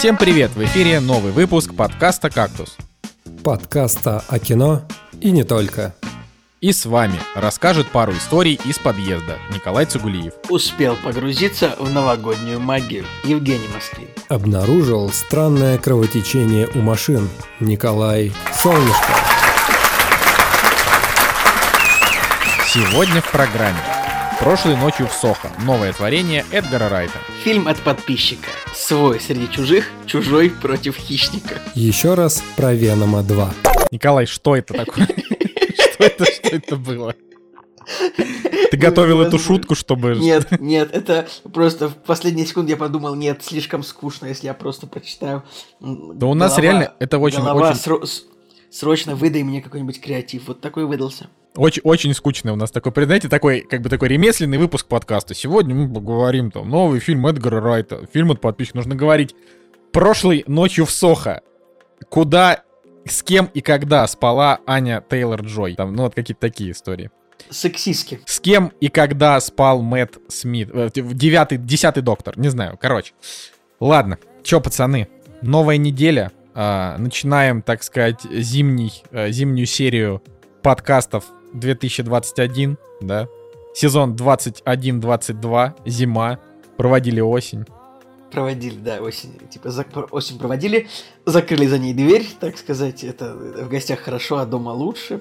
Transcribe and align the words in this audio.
Всем 0.00 0.16
привет! 0.16 0.52
В 0.54 0.64
эфире 0.64 0.98
новый 0.98 1.30
выпуск 1.30 1.74
подкаста 1.74 2.30
«Кактус». 2.30 2.78
Подкаста 3.44 4.24
о 4.28 4.38
кино 4.38 4.80
и 5.20 5.30
не 5.30 5.44
только. 5.44 5.94
И 6.62 6.72
с 6.72 6.86
вами 6.86 7.20
расскажет 7.34 7.86
пару 7.88 8.12
историй 8.12 8.58
из 8.64 8.78
подъезда 8.78 9.36
Николай 9.52 9.84
Цугулиев. 9.84 10.32
Успел 10.48 10.96
погрузиться 10.96 11.76
в 11.78 11.92
новогоднюю 11.92 12.60
магию 12.60 13.04
Евгений 13.24 13.68
Москвин. 13.74 14.08
Обнаружил 14.30 15.10
странное 15.10 15.76
кровотечение 15.76 16.66
у 16.74 16.78
машин 16.78 17.28
Николай 17.60 18.32
Солнышко. 18.54 19.12
Сегодня 22.72 23.20
в 23.20 23.30
программе 23.30 23.99
Прошлой 24.40 24.74
ночью 24.74 25.06
в 25.06 25.12
Сохо. 25.12 25.50
Новое 25.66 25.92
творение 25.92 26.46
Эдгара 26.50 26.88
Райта. 26.88 27.18
Фильм 27.44 27.68
от 27.68 27.78
подписчика. 27.82 28.48
Свой 28.74 29.20
среди 29.20 29.50
чужих, 29.50 29.90
чужой 30.06 30.48
против 30.48 30.96
хищника. 30.96 31.60
Еще 31.74 32.14
раз 32.14 32.42
про 32.56 32.72
Венома 32.72 33.22
2. 33.22 33.50
Николай, 33.90 34.24
что 34.24 34.56
это 34.56 34.72
такое? 34.72 35.06
Что 35.92 36.04
это, 36.04 36.24
что 36.24 36.48
это 36.48 36.76
было? 36.76 37.14
Ты 38.70 38.76
готовил 38.78 39.20
эту 39.20 39.38
шутку, 39.38 39.74
чтобы... 39.74 40.14
Нет, 40.14 40.58
нет, 40.58 40.88
это 40.94 41.28
просто 41.52 41.88
в 41.90 41.96
последние 41.96 42.46
секунды 42.46 42.70
я 42.70 42.78
подумал, 42.78 43.14
нет, 43.14 43.42
слишком 43.44 43.82
скучно, 43.82 44.26
если 44.26 44.46
я 44.46 44.54
просто 44.54 44.86
прочитаю. 44.86 45.42
Да 45.80 46.26
у 46.26 46.32
нас 46.32 46.56
реально 46.56 46.94
это 46.98 47.18
очень... 47.18 47.40
Голова 47.40 47.74
срочно 48.70 49.14
выдай 49.14 49.42
мне 49.42 49.60
какой-нибудь 49.60 50.00
креатив. 50.00 50.44
Вот 50.48 50.62
такой 50.62 50.86
выдался. 50.86 51.28
Очень, 51.56 51.82
очень 51.84 52.14
скучный 52.14 52.52
у 52.52 52.56
нас 52.56 52.70
такой, 52.70 52.92
знаете, 53.04 53.28
такой, 53.28 53.62
как 53.62 53.82
бы 53.82 53.88
такой 53.88 54.08
ремесленный 54.08 54.58
выпуск 54.58 54.86
подкаста. 54.86 55.34
Сегодня 55.34 55.74
мы 55.74 55.92
поговорим 55.92 56.50
там 56.50 56.68
новый 56.68 57.00
фильм 57.00 57.26
Эдгара 57.26 57.60
Райта, 57.60 58.06
фильм 58.12 58.30
от 58.30 58.40
подписчиков. 58.40 58.76
Нужно 58.76 58.94
говорить 58.94 59.34
прошлой 59.92 60.44
ночью 60.46 60.86
в 60.86 60.90
Сохо. 60.92 61.42
Куда, 62.08 62.62
с 63.04 63.22
кем 63.24 63.50
и 63.52 63.60
когда 63.60 64.06
спала 64.06 64.60
Аня 64.64 65.04
Тейлор 65.08 65.42
Джой. 65.42 65.74
Там, 65.74 65.94
ну, 65.94 66.04
вот 66.04 66.14
какие-то 66.14 66.40
такие 66.40 66.70
истории. 66.70 67.10
Сексистски. 67.48 68.20
С 68.26 68.38
кем 68.38 68.72
и 68.80 68.88
когда 68.88 69.40
спал 69.40 69.82
Мэтт 69.82 70.18
Смит. 70.28 70.70
э, 70.72 70.90
Девятый, 70.94 71.58
десятый 71.58 72.02
доктор, 72.02 72.38
не 72.38 72.48
знаю, 72.48 72.78
короче. 72.80 73.12
Ладно, 73.80 74.18
чё, 74.44 74.60
пацаны, 74.60 75.08
новая 75.42 75.78
неделя. 75.78 76.30
А, 76.54 76.96
начинаем, 76.98 77.62
так 77.62 77.82
сказать, 77.82 78.20
зимний, 78.30 79.02
э, 79.10 79.30
зимнюю 79.30 79.66
серию 79.66 80.22
подкастов 80.62 81.24
2021, 81.52 82.76
да. 83.00 83.28
Сезон 83.74 84.14
21-22, 84.14 85.72
зима. 85.86 86.38
Проводили 86.76 87.20
осень. 87.20 87.64
Проводили, 88.32 88.78
да, 88.78 89.00
осень. 89.00 89.32
Типа 89.50 89.68
зак- 89.68 90.08
осень 90.10 90.38
проводили, 90.38 90.88
закрыли 91.26 91.66
за 91.66 91.78
ней 91.78 91.94
дверь, 91.94 92.26
так 92.38 92.56
сказать. 92.58 93.04
Это 93.04 93.34
в 93.34 93.68
гостях 93.68 94.00
хорошо, 94.00 94.38
а 94.38 94.46
дома 94.46 94.70
лучше. 94.70 95.20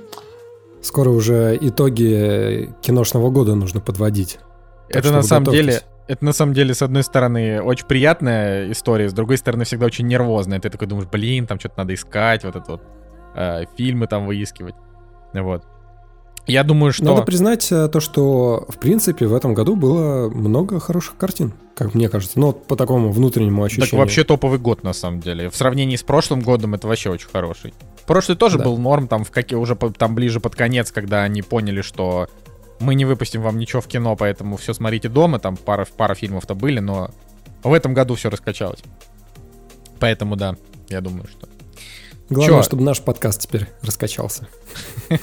Скоро 0.81 1.09
уже 1.09 1.57
итоги 1.59 2.73
киношного 2.81 3.29
года 3.29 3.55
нужно 3.55 3.81
подводить. 3.81 4.39
Так 4.87 4.97
это 4.97 5.11
на 5.11 5.21
самом 5.23 5.51
деле, 5.51 5.81
это 6.07 6.25
на 6.25 6.33
самом 6.33 6.53
деле, 6.53 6.73
с 6.73 6.81
одной 6.81 7.03
стороны, 7.03 7.61
очень 7.61 7.85
приятная 7.85 8.71
история, 8.71 9.09
с 9.09 9.13
другой 9.13 9.37
стороны, 9.37 9.65
всегда 9.65 9.85
очень 9.85 10.07
нервозная. 10.07 10.59
Ты 10.59 10.69
такой 10.69 10.87
думаешь, 10.87 11.09
блин, 11.09 11.45
там 11.45 11.59
что-то 11.59 11.79
надо 11.79 11.93
искать, 11.93 12.43
вот 12.43 12.55
это 12.55 12.71
вот, 12.71 12.81
э, 13.35 13.65
фильмы 13.77 14.07
там 14.07 14.25
выискивать. 14.25 14.75
Вот. 15.33 15.63
Я 16.49 16.63
думаю, 16.63 16.91
что... 16.91 17.05
Надо 17.05 17.21
признать 17.21 17.71
э, 17.71 17.87
то, 17.87 17.99
что 17.99 18.65
в 18.69 18.77
принципе 18.77 19.27
в 19.27 19.33
этом 19.33 19.53
году 19.53 19.75
было 19.75 20.29
много 20.29 20.79
хороших 20.79 21.15
картин, 21.17 21.53
как 21.75 21.93
мне 21.93 22.09
кажется. 22.09 22.39
Ну, 22.39 22.53
по 22.53 22.75
такому 22.75 23.11
внутреннему 23.11 23.63
ощущению. 23.63 23.89
Так 23.91 23.99
вообще 23.99 24.23
топовый 24.23 24.59
год, 24.59 24.83
на 24.83 24.93
самом 24.93 25.19
деле. 25.19 25.49
В 25.49 25.55
сравнении 25.55 25.95
с 25.95 26.03
прошлым 26.03 26.41
годом 26.41 26.73
это 26.73 26.87
вообще 26.87 27.09
очень 27.09 27.29
хороший. 27.29 27.73
Прошлый 28.07 28.35
тоже 28.35 28.57
Да. 28.57 28.65
был 28.65 28.77
норм, 28.77 29.07
там 29.07 29.23
в 29.23 29.31
какие 29.31 29.57
уже 29.57 29.75
там 29.75 30.15
ближе 30.15 30.39
под 30.39 30.55
конец, 30.55 30.91
когда 30.91 31.23
они 31.23 31.41
поняли, 31.41 31.81
что 31.81 32.27
мы 32.79 32.95
не 32.95 33.05
выпустим 33.05 33.41
вам 33.41 33.59
ничего 33.59 33.81
в 33.81 33.87
кино, 33.87 34.15
поэтому 34.15 34.57
все 34.57 34.73
смотрите 34.73 35.09
дома, 35.09 35.39
там 35.39 35.57
пара, 35.57 35.85
пара 35.97 36.15
фильмов-то 36.15 36.55
были, 36.55 36.79
но 36.79 37.11
в 37.63 37.73
этом 37.73 37.93
году 37.93 38.15
все 38.15 38.29
раскачалось. 38.29 38.79
Поэтому 39.99 40.35
да, 40.35 40.55
я 40.89 41.01
думаю, 41.01 41.27
что... 41.27 41.47
Главное, 42.29 42.59
Чё? 42.59 42.63
чтобы 42.63 42.83
наш 42.83 43.01
подкаст 43.01 43.41
теперь 43.41 43.67
раскачался. 43.81 44.47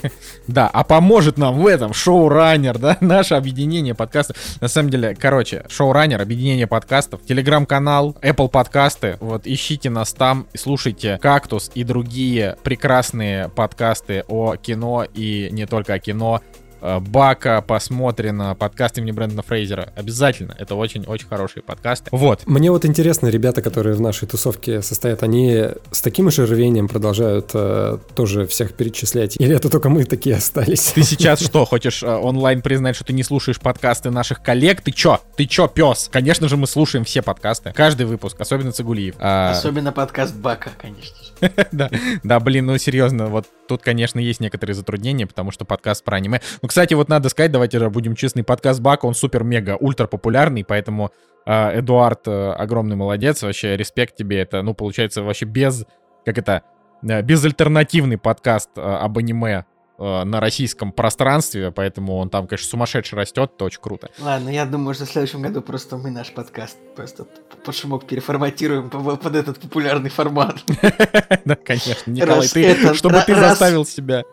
Да, 0.49 0.69
а 0.73 0.85
поможет 0.85 1.39
нам 1.39 1.59
в 1.61 1.67
этом 1.67 1.93
шоураннер, 1.93 2.79
да, 2.79 2.97
наше 3.01 3.35
объединение 3.35 3.95
подкастов. 3.95 4.37
На 4.61 4.69
самом 4.69 4.91
деле, 4.91 5.15
короче, 5.15 5.65
шоураннер, 5.69 6.21
объединение 6.21 6.69
подкастов, 6.69 7.23
телеграм-канал, 7.27 8.17
Apple 8.23 8.49
подкасты. 8.49 9.17
Вот 9.21 9.43
ищите 9.45 9.91
нас 9.91 10.13
там 10.13 10.47
и 10.53 10.59
слушайте 10.59 11.19
«Кактус» 11.21 11.71
и 11.75 11.83
другие 11.83 12.57
прекрасные 12.63 13.49
подкасты 13.49 14.25
о 14.29 14.57
кино 14.57 15.05
и 15.15 15.49
не 15.51 15.67
только 15.67 15.95
о 15.95 15.99
кино. 15.99 16.41
Э, 16.87 17.01
Бака, 17.01 17.63
посмотрено, 17.63 18.55
подкаст 18.55 18.99
имени 18.99 19.11
Брэндона 19.11 19.43
Фрейзера. 19.43 19.93
Обязательно, 19.97 20.55
это 20.57 20.77
очень-очень 20.77 21.27
хорошие 21.27 21.63
подкасты. 21.65 22.11
Вот, 22.13 22.47
Мне 22.47 22.71
вот 22.71 22.85
интересно, 22.85 23.27
ребята, 23.27 23.61
которые 23.61 23.97
в 23.97 24.01
нашей 24.01 24.29
тусовке 24.29 24.83
состоят, 24.83 25.25
они 25.25 25.65
с 25.91 26.01
таким 26.01 26.31
же 26.31 26.47
рвением 26.47 26.87
продолжают 26.87 27.51
э, 27.55 27.99
тоже 28.15 28.47
всех 28.47 28.75
перечислять? 28.75 29.35
Или 29.41 29.57
это 29.57 29.69
только 29.69 29.89
мы 29.89 30.05
такие 30.05 30.37
остались? 30.37 30.93
Ты 30.93 31.03
сейчас 31.03 31.41
что, 31.45 31.65
хочешь 31.65 32.05
э, 32.05 32.07
онлайн 32.07 32.63
признать, 32.63 32.95
что 32.95 33.05
ты 33.05 33.13
не 33.13 33.25
слушаешь 33.25 33.59
подкасты 33.59 34.11
наших 34.11 34.41
коллег? 34.41 34.81
Ты 34.81 34.93
чё? 34.93 35.19
Ты 35.37 35.47
чё, 35.47 35.67
пес? 35.67 36.09
Конечно 36.13 36.49
же, 36.49 36.57
мы 36.57 36.69
слушаем 36.69 37.05
все 37.05 37.21
подкасты. 37.21 37.73
Каждый 37.75 38.07
выпуск, 38.07 38.41
особенно 38.41 38.71
Цигулиев. 38.71 39.17
А, 39.19 39.51
Особенно 39.51 39.91
подкаст 39.91 40.37
Бака, 40.37 40.71
конечно. 40.81 41.17
же. 41.17 41.33
да, 41.73 41.91
да, 42.23 42.41
блин, 42.41 42.67
ну 42.67 42.79
серьезно, 42.79 43.27
вот 43.27 43.47
тут, 43.69 43.83
конечно, 43.83 44.19
есть 44.19 44.41
некоторые 44.41 44.75
затруднения, 44.75 45.27
потому 45.27 45.51
что 45.51 45.65
подкаст 45.65 46.05
про 46.05 46.17
аниме. 46.17 46.41
Ну, 46.63 46.69
кстати, 46.69 46.95
вот 46.95 47.09
надо 47.09 47.29
сказать, 47.29 47.53
давайте 47.53 47.79
же 47.79 47.91
будем 47.91 48.15
честны, 48.15 48.43
подкаст 48.43 48.81
Бака, 48.81 49.07
он 49.07 49.15
супер-мега, 49.15 49.77
ультра 49.79 50.07
популярный, 50.07 50.65
поэтому 50.65 51.13
э, 51.45 51.79
Эдуард 51.79 52.27
э, 52.27 52.53
огромный 52.53 52.97
молодец, 52.97 53.43
вообще 53.43 53.77
респект 53.77 54.17
тебе, 54.17 54.41
это, 54.41 54.63
ну, 54.63 54.75
получается, 54.75 55.23
вообще 55.23 55.45
без, 55.45 55.85
как 56.25 56.39
это, 56.39 56.63
э, 57.03 57.23
безальтернативный 57.23 58.19
подкаст 58.19 58.71
э, 58.77 58.81
об 58.81 59.19
аниме 59.19 59.67
на 59.99 60.41
российском 60.41 60.93
пространстве, 60.93 61.73
поэтому 61.73 62.17
он 62.17 62.29
там, 62.31 62.47
конечно, 62.47 62.69
сумасшедше 62.69 63.17
растет, 63.17 63.53
это 63.55 63.65
очень 63.65 63.81
круто. 63.81 64.11
Ладно, 64.19 64.51
я 64.51 64.67
думаю, 64.67 64.95
что 64.95 65.07
в 65.07 65.11
следующем 65.11 65.43
году 65.43 65.63
просто 65.63 65.97
мы 65.97 66.11
наш 66.11 66.33
подкаст 66.33 66.77
просто 66.95 67.27
под 67.65 67.75
шумок 67.75 68.07
переформатируем 68.07 68.91
по- 68.91 69.17
под 69.17 69.35
этот 69.35 69.59
популярный 69.59 70.11
формат. 70.11 70.57
Да, 71.45 71.55
конечно, 71.57 72.11
Николай, 72.11 72.49
ты, 72.49 72.95
чтобы 72.95 73.23
ты 73.27 73.35
заставил 73.35 73.85
себя... 73.87 74.25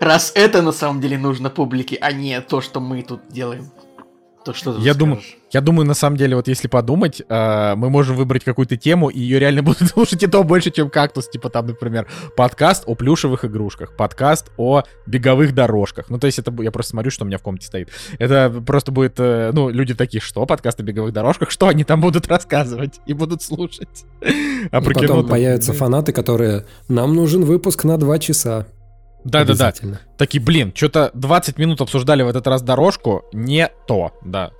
Раз 0.00 0.32
это 0.34 0.62
на 0.62 0.72
самом 0.72 1.00
деле 1.00 1.18
нужно 1.18 1.50
публике, 1.50 1.96
а 2.00 2.12
не 2.12 2.40
то, 2.40 2.60
что 2.60 2.80
мы 2.80 3.02
тут 3.02 3.20
делаем. 3.28 3.70
То 4.44 4.54
что 4.54 4.74
ты 4.74 4.80
Я 4.82 4.92
тут 4.92 5.00
думаю, 5.00 5.16
скажешь? 5.20 5.38
Я 5.50 5.60
думаю, 5.60 5.86
на 5.86 5.94
самом 5.94 6.16
деле, 6.16 6.36
вот 6.36 6.48
если 6.48 6.68
подумать, 6.68 7.22
э, 7.26 7.74
мы 7.74 7.90
можем 7.90 8.16
выбрать 8.16 8.44
какую-то 8.44 8.76
тему, 8.76 9.08
и 9.08 9.18
ее 9.18 9.38
реально 9.38 9.62
будут 9.64 9.88
слушать 9.88 10.22
и 10.22 10.26
то 10.26 10.42
больше, 10.44 10.70
чем 10.70 10.90
кактус. 10.90 11.28
Типа 11.28 11.48
там, 11.50 11.66
например, 11.66 12.06
подкаст 12.36 12.84
о 12.86 12.94
плюшевых 12.94 13.44
игрушках, 13.44 13.96
подкаст 13.96 14.50
о 14.56 14.82
беговых 15.06 15.54
дорожках. 15.54 16.10
Ну, 16.10 16.18
то 16.18 16.26
есть 16.26 16.38
это 16.38 16.52
я 16.62 16.70
просто 16.70 16.90
смотрю, 16.90 17.10
что 17.10 17.24
у 17.24 17.26
меня 17.28 17.38
в 17.38 17.42
комнате 17.42 17.66
стоит. 17.66 17.90
Это 18.18 18.50
просто 18.64 18.92
будет, 18.92 19.14
э, 19.18 19.50
ну, 19.52 19.70
люди 19.70 19.94
такие, 19.94 20.20
что, 20.20 20.44
подкаст 20.46 20.80
о 20.80 20.82
беговых 20.82 21.12
дорожках? 21.12 21.50
Что 21.50 21.68
они 21.68 21.84
там 21.84 22.00
будут 22.00 22.26
рассказывать 22.28 23.00
и 23.06 23.12
будут 23.12 23.42
слушать? 23.42 24.04
А 24.70 24.80
про 24.82 24.92
потом 24.92 25.26
появятся 25.26 25.72
фанаты, 25.72 26.12
которые 26.12 26.66
«Нам 26.88 27.14
нужен 27.14 27.44
выпуск 27.44 27.84
на 27.84 27.96
два 27.96 28.18
часа». 28.18 28.66
Да-да-да. 29.24 29.52
Обязательно. 29.52 30.00
Такие, 30.16 30.42
блин, 30.42 30.72
что-то 30.74 31.10
20 31.14 31.58
минут 31.58 31.80
обсуждали 31.80 32.22
в 32.22 32.28
этот 32.28 32.46
раз 32.46 32.62
дорожку, 32.62 33.24
не 33.32 33.70
то, 33.86 34.12
да. 34.24 34.52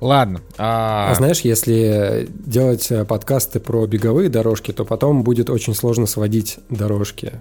Ладно. 0.00 0.40
а- 0.56 1.10
А 1.10 1.14
знаешь, 1.16 1.40
если 1.40 2.28
делать 2.30 2.90
э, 2.92 3.04
подкасты 3.04 3.58
про 3.58 3.84
беговые 3.86 4.28
дорожки, 4.28 4.72
то 4.72 4.84
потом 4.84 5.24
будет 5.24 5.50
очень 5.50 5.74
сложно 5.74 6.06
сводить 6.06 6.58
дорожки. 6.70 7.32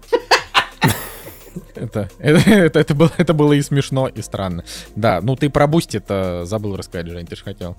Это, 1.76 2.10
это, 2.20 2.50
это, 2.50 2.80
это 2.80 2.96
было, 2.96 3.12
это 3.18 3.34
было 3.34 3.54
и 3.54 3.62
смешно, 3.62 4.08
и 4.08 4.22
странно. 4.22 4.64
Да, 4.96 5.20
ну 5.22 5.36
ты 5.36 5.50
про 5.50 5.68
Boosty 5.68 5.98
это 5.98 6.44
забыл 6.46 6.76
рассказать, 6.76 7.08
Жень, 7.08 7.26
ты 7.28 7.36
же 7.36 7.44
хотел. 7.44 7.76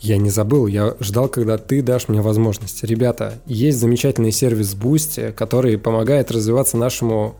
Я 0.00 0.16
не 0.16 0.30
забыл, 0.30 0.66
я 0.66 0.94
ждал, 1.00 1.28
когда 1.28 1.56
ты 1.58 1.80
дашь 1.80 2.08
мне 2.08 2.20
возможность. 2.20 2.82
Ребята, 2.84 3.34
есть 3.46 3.78
замечательный 3.78 4.32
сервис 4.32 4.74
Boosty, 4.74 5.32
который 5.32 5.78
помогает 5.78 6.30
развиваться 6.30 6.76
нашему 6.76 7.36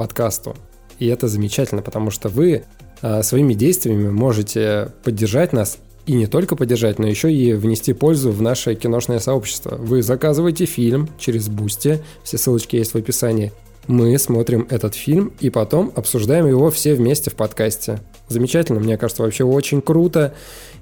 подкасту. 0.00 0.56
И 0.98 1.06
это 1.08 1.28
замечательно, 1.28 1.82
потому 1.82 2.10
что 2.10 2.30
вы 2.30 2.64
а, 3.02 3.22
своими 3.22 3.52
действиями 3.52 4.08
можете 4.08 4.92
поддержать 5.04 5.52
нас 5.52 5.76
и 6.06 6.14
не 6.14 6.26
только 6.26 6.56
поддержать, 6.56 6.98
но 6.98 7.06
еще 7.06 7.30
и 7.30 7.52
внести 7.52 7.92
пользу 7.92 8.30
в 8.30 8.40
наше 8.40 8.74
киношное 8.74 9.18
сообщество. 9.18 9.76
Вы 9.76 10.02
заказываете 10.02 10.64
фильм 10.64 11.06
через 11.18 11.50
Boosty, 11.50 12.00
все 12.24 12.38
ссылочки 12.38 12.76
есть 12.76 12.94
в 12.94 12.96
описании. 12.96 13.52
Мы 13.88 14.18
смотрим 14.18 14.66
этот 14.70 14.94
фильм 14.94 15.34
и 15.38 15.50
потом 15.50 15.92
обсуждаем 15.94 16.46
его 16.46 16.70
все 16.70 16.94
вместе 16.94 17.30
в 17.30 17.34
подкасте. 17.34 18.00
Замечательно, 18.28 18.80
мне 18.80 18.96
кажется, 18.96 19.22
вообще 19.22 19.44
очень 19.44 19.82
круто 19.82 20.32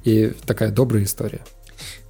и 0.05 0.33
такая 0.47 0.71
добрая 0.71 1.03
история. 1.03 1.41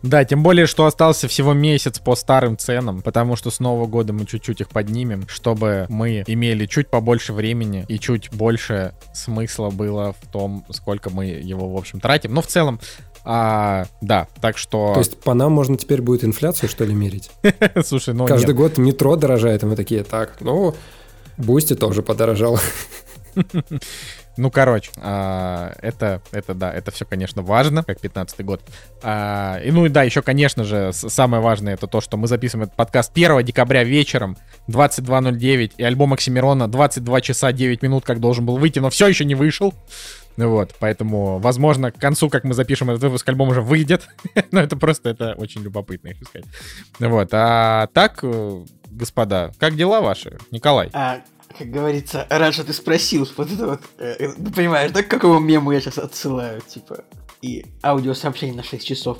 Да, 0.03 0.25
тем 0.25 0.43
более, 0.43 0.67
что 0.67 0.87
остался 0.87 1.27
всего 1.27 1.53
месяц 1.53 1.99
по 1.99 2.15
старым 2.15 2.56
ценам, 2.56 3.03
потому 3.03 3.37
что 3.37 3.50
с 3.50 3.59
Нового 3.59 3.87
года 3.87 4.12
мы 4.12 4.27
чуть-чуть 4.27 4.61
их 4.61 4.69
поднимем, 4.69 5.27
чтобы 5.29 5.87
мы 5.89 6.23
имели 6.27 6.67
чуть 6.67 6.89
побольше 6.89 7.33
времени 7.33 7.85
и 7.89 7.99
чуть 7.99 8.31
больше 8.33 8.95
смысла 9.12 9.71
было 9.71 10.15
в 10.21 10.31
том, 10.31 10.65
сколько 10.71 11.11
мы 11.11 11.27
его, 11.27 11.69
в 11.69 11.77
общем, 11.77 12.00
тратим. 12.00 12.33
Но 12.33 12.43
в 12.43 12.47
целом, 12.47 12.81
а, 13.25 13.87
да, 14.00 14.29
так 14.41 14.56
что... 14.56 14.93
То 14.95 15.00
есть 15.00 15.21
по 15.21 15.35
нам 15.35 15.53
можно 15.53 15.77
теперь 15.77 16.01
будет 16.01 16.25
инфляцию, 16.25 16.69
что 16.69 16.85
ли, 16.85 16.94
мерить? 16.94 17.31
Слушай, 17.85 18.15
ну 18.15 18.27
Каждый 18.27 18.49
нет. 18.49 18.56
год 18.56 18.79
метро 18.79 19.17
дорожает, 19.17 19.65
и 19.65 19.67
мы 19.67 19.75
такие, 19.75 20.05
так, 20.05 20.37
ну, 20.41 20.75
Boosty 21.37 21.75
тоже 21.75 22.03
подорожал. 22.03 22.61
Ну, 24.38 24.52
короче, 24.52 24.93
а, 24.99 25.75
это, 25.82 26.23
это, 26.31 26.55
да, 26.55 26.73
это 26.73 26.93
все, 26.93 27.05
конечно, 27.05 27.43
важно, 27.43 27.82
как 27.82 28.00
15 28.00 28.44
год. 28.44 28.62
А, 29.02 29.58
и, 29.58 29.73
ну 29.73 29.85
и 29.85 29.88
да, 29.88 30.05
еще, 30.05 30.23
конечно 30.23 30.62
же, 30.62 30.93
самое 30.93 31.43
важное 31.43 31.75
это 31.75 31.88
то, 31.88 32.00
что 32.00 32.17
мы 32.17 32.29
записываем 32.29 32.67
этот 32.67 32.76
подкаст 32.76 33.11
1 33.12 33.43
декабря 33.43 33.82
вечером 33.82 34.37
22.09, 34.69 35.73
и 35.76 35.82
альбом 35.82 36.12
Оксимирона 36.12 36.69
22 36.69 37.20
часа 37.20 37.50
9 37.50 37.82
минут, 37.82 38.05
как 38.05 38.20
должен 38.20 38.46
был 38.46 38.58
выйти, 38.58 38.79
но 38.79 38.90
все 38.90 39.08
еще 39.08 39.25
не 39.25 39.35
вышел. 39.35 39.75
Ну 40.37 40.50
Вот, 40.50 40.73
поэтому, 40.79 41.41
возможно, 41.41 41.91
к 41.91 41.99
концу, 41.99 42.31
как 42.31 42.44
мы 42.44 42.55
запишем 42.55 42.91
этот 42.91 43.02
выпуск, 43.02 43.29
альбом 43.29 43.49
уже 43.49 43.61
выйдет. 43.61 44.08
Но 44.52 44.61
это 44.61 44.76
просто, 44.76 45.11
это 45.11 45.34
очень 45.37 45.62
любопытно, 45.64 46.08
если 46.08 46.25
сказать. 46.25 46.49
Вот, 47.00 47.31
а 47.32 47.88
так, 47.88 48.20
э, 48.23 48.64
господа, 48.88 49.50
как 49.58 49.75
дела 49.75 50.00
ваши? 50.00 50.38
Николай? 50.52 50.91
А, 50.93 51.23
как 51.56 51.71
говорится, 51.71 52.27
рад, 52.31 52.55
что 52.55 52.65
ты 52.65 52.73
спросил. 52.73 53.29
Вот 53.37 53.50
это 53.50 53.67
вот, 53.67 53.81
э, 53.99 54.17
э, 54.19 54.33
ты 54.33 54.53
понимаешь, 54.53 54.91
да, 54.93 55.03
к 55.03 55.09
какому 55.09 55.39
мему 55.39 55.73
я 55.73 55.81
сейчас 55.81 55.99
отсылаю, 55.99 56.61
типа, 56.61 57.05
и 57.43 57.65
аудиосообщение 57.83 58.56
на 58.56 58.62
6 58.65 58.85
часов. 58.87 59.19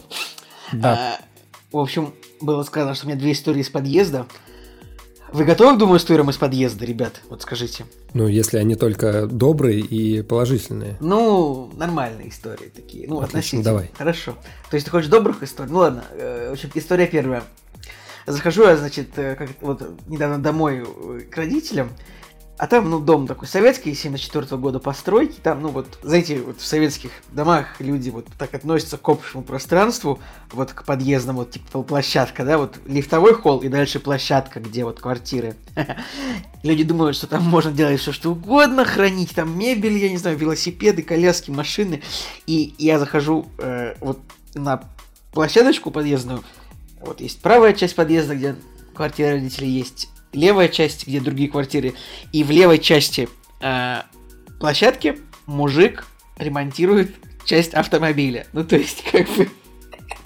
Да. 0.73 1.19
А, 1.19 1.25
в 1.73 1.79
общем, 1.79 2.15
было 2.41 2.63
сказано, 2.65 2.95
что 2.95 3.07
у 3.07 3.09
меня 3.09 3.19
две 3.19 3.33
истории 3.33 3.61
из 3.61 3.71
подъезда. 3.71 4.27
Вы 5.31 5.45
готовы 5.45 5.75
к 5.77 5.79
двум 5.79 5.95
историям 5.99 6.31
из 6.31 6.39
подъезда, 6.39 6.87
ребят? 6.87 7.21
Вот 7.29 7.43
скажите. 7.43 7.85
Ну, 8.15 8.27
если 8.29 8.57
они 8.57 8.77
только 8.77 9.27
добрые 9.27 9.81
и 9.81 10.23
положительные. 10.23 10.97
Ну, 11.01 11.71
нормальные 11.77 12.31
истории 12.31 12.73
такие. 12.75 13.07
Ну, 13.07 13.17
Отлично, 13.19 13.39
относительно. 13.39 13.63
давай. 13.65 13.91
Хорошо. 13.99 14.33
То 14.71 14.75
есть 14.77 14.87
ты 14.87 14.91
хочешь 14.91 15.11
добрых 15.11 15.43
историй? 15.43 15.71
Ну 15.71 15.79
ладно. 15.81 16.05
э, 16.13 16.49
В 16.49 16.53
общем, 16.55 16.71
история 16.75 17.07
первая. 17.07 17.45
Захожу 18.29 18.65
я, 18.65 18.77
значит, 18.77 19.19
э, 19.19 19.35
как 19.37 19.51
вот 19.61 19.83
недавно 20.07 20.39
домой 20.39 20.85
э, 20.85 21.21
к 21.31 21.37
родителям, 21.37 21.91
а 22.59 22.67
там, 22.67 22.91
ну, 22.91 22.99
дом 22.99 23.29
такой 23.29 23.47
советский, 23.47 23.95
74 23.95 24.57
года 24.61 24.81
постройки, 24.81 25.39
там, 25.41 25.63
ну, 25.63 25.69
вот, 25.69 26.01
знаете, 26.03 26.41
вот 26.41 26.61
в 26.61 26.67
советских 26.67 27.13
домах 27.31 27.67
люди 27.79 28.11
вот 28.11 28.27
так 28.37 28.53
относятся 28.53 28.99
к 28.99 29.09
общему 29.09 29.45
пространству, 29.45 30.19
вот 30.51 30.73
к 30.73 30.85
подъездам, 30.85 31.37
вот, 31.37 31.53
типа, 31.53 31.83
площадка, 31.83 32.45
да, 32.45 32.59
вот, 32.59 32.81
лифтовой 32.85 33.35
холл 33.35 33.61
и 33.61 33.69
дальше 33.69 34.01
площадка, 34.01 34.59
где 34.59 34.85
вот 34.85 34.99
квартиры. 35.01 35.55
Люди 36.65 36.83
думают, 36.83 37.17
что 37.17 37.29
там 37.29 37.45
можно 37.45 37.71
делать 37.71 38.01
все, 38.01 38.11
что 38.11 38.33
угодно, 38.33 38.85
хранить 38.85 39.37
там 39.37 39.57
мебель, 39.57 39.97
я 39.97 40.11
не 40.11 40.17
знаю, 40.17 40.37
велосипеды, 40.37 41.03
коляски, 41.03 41.53
машины, 41.53 42.03
и 42.47 42.75
я 42.79 42.99
захожу 42.99 43.47
э, 43.59 43.95
вот 44.01 44.19
на 44.55 44.83
площадочку 45.31 45.93
подъездную, 45.93 46.43
вот 47.00 47.21
есть 47.21 47.41
правая 47.41 47.73
часть 47.73 47.95
подъезда, 47.95 48.35
где 48.35 48.56
квартира 48.95 49.33
родителей 49.33 49.71
есть, 49.71 50.09
левая 50.33 50.69
часть, 50.69 51.06
где 51.06 51.21
другие 51.21 51.49
квартиры, 51.49 51.95
и 52.33 52.45
в 52.45 52.50
левой 52.50 52.79
части 52.79 53.29
э, 53.61 54.03
площадки 54.61 55.19
мужик 55.47 56.06
ремонтирует 56.37 57.15
часть 57.45 57.75
автомобиля. 57.75 58.47
Ну, 58.53 58.65
то 58.65 58.77
есть, 58.77 59.05
как 59.11 59.29
бы... 59.31 59.49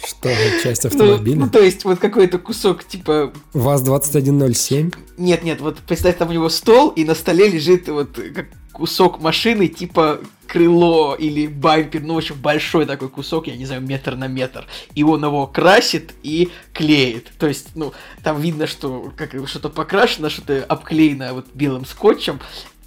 Что, 0.05 0.31
часть 0.63 0.85
Ну, 0.85 0.91
автомобиля? 0.91 1.37
ну, 1.39 1.49
то 1.49 1.61
есть, 1.61 1.85
вот 1.85 1.99
какой-то 2.01 2.39
кусок, 2.39 2.85
типа... 2.85 3.33
ВАЗ-2107? 3.53 4.95
Нет-нет, 5.17 5.61
вот 5.61 5.79
представь, 5.87 6.17
там 6.17 6.31
у 6.31 6.33
него 6.33 6.49
стол, 6.49 6.91
и 6.91 7.05
на 7.05 7.15
столе 7.15 7.49
лежит 7.49 7.89
вот 7.89 8.19
как 8.35 8.47
кусок 8.73 9.21
машины, 9.21 9.69
типа 9.69 10.21
крыло 10.47 11.15
или 11.15 11.47
бампер, 11.47 12.03
ну, 12.03 12.15
в 12.15 12.19
общем, 12.19 12.37
большой 12.37 12.85
такой 12.85 13.09
кусок, 13.09 13.47
я 13.47 13.57
не 13.57 13.65
знаю, 13.65 13.81
метр 13.81 14.17
на 14.17 14.27
метр. 14.27 14.67
И 14.95 15.03
он 15.03 15.25
его 15.25 15.47
красит 15.47 16.13
и 16.23 16.51
клеит. 16.75 17.31
То 17.39 17.47
есть, 17.47 17.69
ну, 17.75 17.95
там 18.23 18.41
видно, 18.41 18.67
что 18.67 19.13
как 19.17 19.35
что-то 19.49 19.71
покрашено, 19.71 20.29
что-то 20.29 20.63
обклеено 20.65 21.33
вот 21.33 21.47
белым 21.55 21.87
скотчем, 21.87 22.41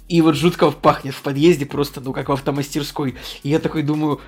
и 0.08 0.20
вот 0.20 0.36
жутко 0.36 0.70
пахнет 0.70 1.14
в 1.14 1.22
подъезде, 1.22 1.66
просто, 1.66 2.00
ну, 2.00 2.12
как 2.12 2.28
в 2.28 2.32
автомастерской. 2.32 3.16
И 3.42 3.48
я 3.48 3.58
такой 3.58 3.82
думаю, 3.82 4.20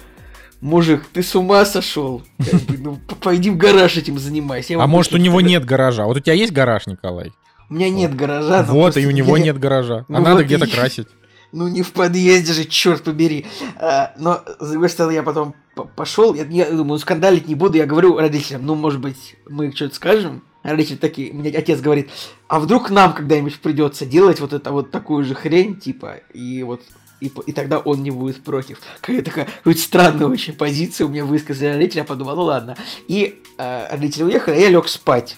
мужик, 0.60 1.04
ты 1.12 1.22
с 1.22 1.36
ума 1.36 1.64
сошел? 1.64 2.22
Как 2.38 2.60
бы, 2.62 2.78
ну, 2.78 2.98
пойди 3.20 3.50
в 3.50 3.56
гараж 3.56 3.96
этим 3.96 4.18
занимайся. 4.18 4.72
Я 4.72 4.82
А 4.82 4.86
может, 4.88 5.12
у 5.12 5.18
него 5.18 5.40
нет 5.40 5.64
гаража? 5.64 6.06
Вот 6.06 6.16
у 6.16 6.20
тебя 6.20 6.34
есть 6.34 6.52
гараж, 6.52 6.86
Николай? 6.86 7.32
У 7.70 7.74
меня 7.74 7.90
нет 7.90 8.16
гаража. 8.16 8.64
но 8.66 8.72
Вот, 8.72 8.96
и 8.96 9.06
у 9.06 9.10
него 9.10 9.36
нет 9.38 9.58
гаража. 9.58 10.06
Ну 10.08 10.16
А 10.16 10.20
надо 10.20 10.36
вот 10.36 10.44
где-то 10.46 10.66
красить. 10.66 11.06
Ну 11.52 11.68
не 11.68 11.82
в 11.82 11.92
подъезде 11.92 12.52
же, 12.52 12.64
черт 12.64 13.04
побери. 13.04 13.46
А, 13.76 14.12
но, 14.18 14.42
с 14.60 14.70
другой 14.70 15.14
я 15.14 15.22
потом 15.22 15.54
пошел, 15.96 16.34
я, 16.34 16.44
я 16.44 16.70
думаю, 16.70 16.98
скандалить 16.98 17.48
не 17.48 17.54
буду, 17.54 17.78
я 17.78 17.86
говорю 17.86 18.18
родителям, 18.18 18.66
ну, 18.66 18.74
может 18.74 19.00
быть, 19.00 19.36
мы 19.48 19.72
что-то 19.72 19.94
скажем. 19.94 20.42
Родители 20.62 20.96
такие, 20.96 21.32
мне 21.32 21.50
отец 21.50 21.80
говорит, 21.80 22.10
а 22.48 22.58
вдруг 22.58 22.90
нам 22.90 23.14
когда-нибудь 23.14 23.60
придется 23.60 24.04
делать 24.04 24.40
вот 24.40 24.52
это 24.52 24.72
вот 24.72 24.90
такую 24.90 25.24
же 25.24 25.34
хрень, 25.34 25.76
типа, 25.76 26.16
и 26.34 26.62
вот 26.62 26.82
и, 27.20 27.32
и 27.46 27.52
тогда 27.52 27.78
он 27.78 28.02
не 28.02 28.10
будет 28.10 28.42
против. 28.42 28.80
Какая 29.00 29.22
такая 29.22 29.46
какая-то 29.46 29.80
странная 29.80 30.26
очень 30.26 30.54
позиция 30.54 31.06
у 31.06 31.10
меня 31.10 31.24
высказали 31.24 31.74
родители, 31.74 31.98
я 31.98 32.04
подумал, 32.04 32.36
ну 32.36 32.42
ладно. 32.42 32.76
И 33.06 33.42
э, 33.56 33.88
родители 33.90 34.24
уехали, 34.24 34.56
а 34.56 34.58
я 34.58 34.68
лег 34.68 34.88
спать. 34.88 35.36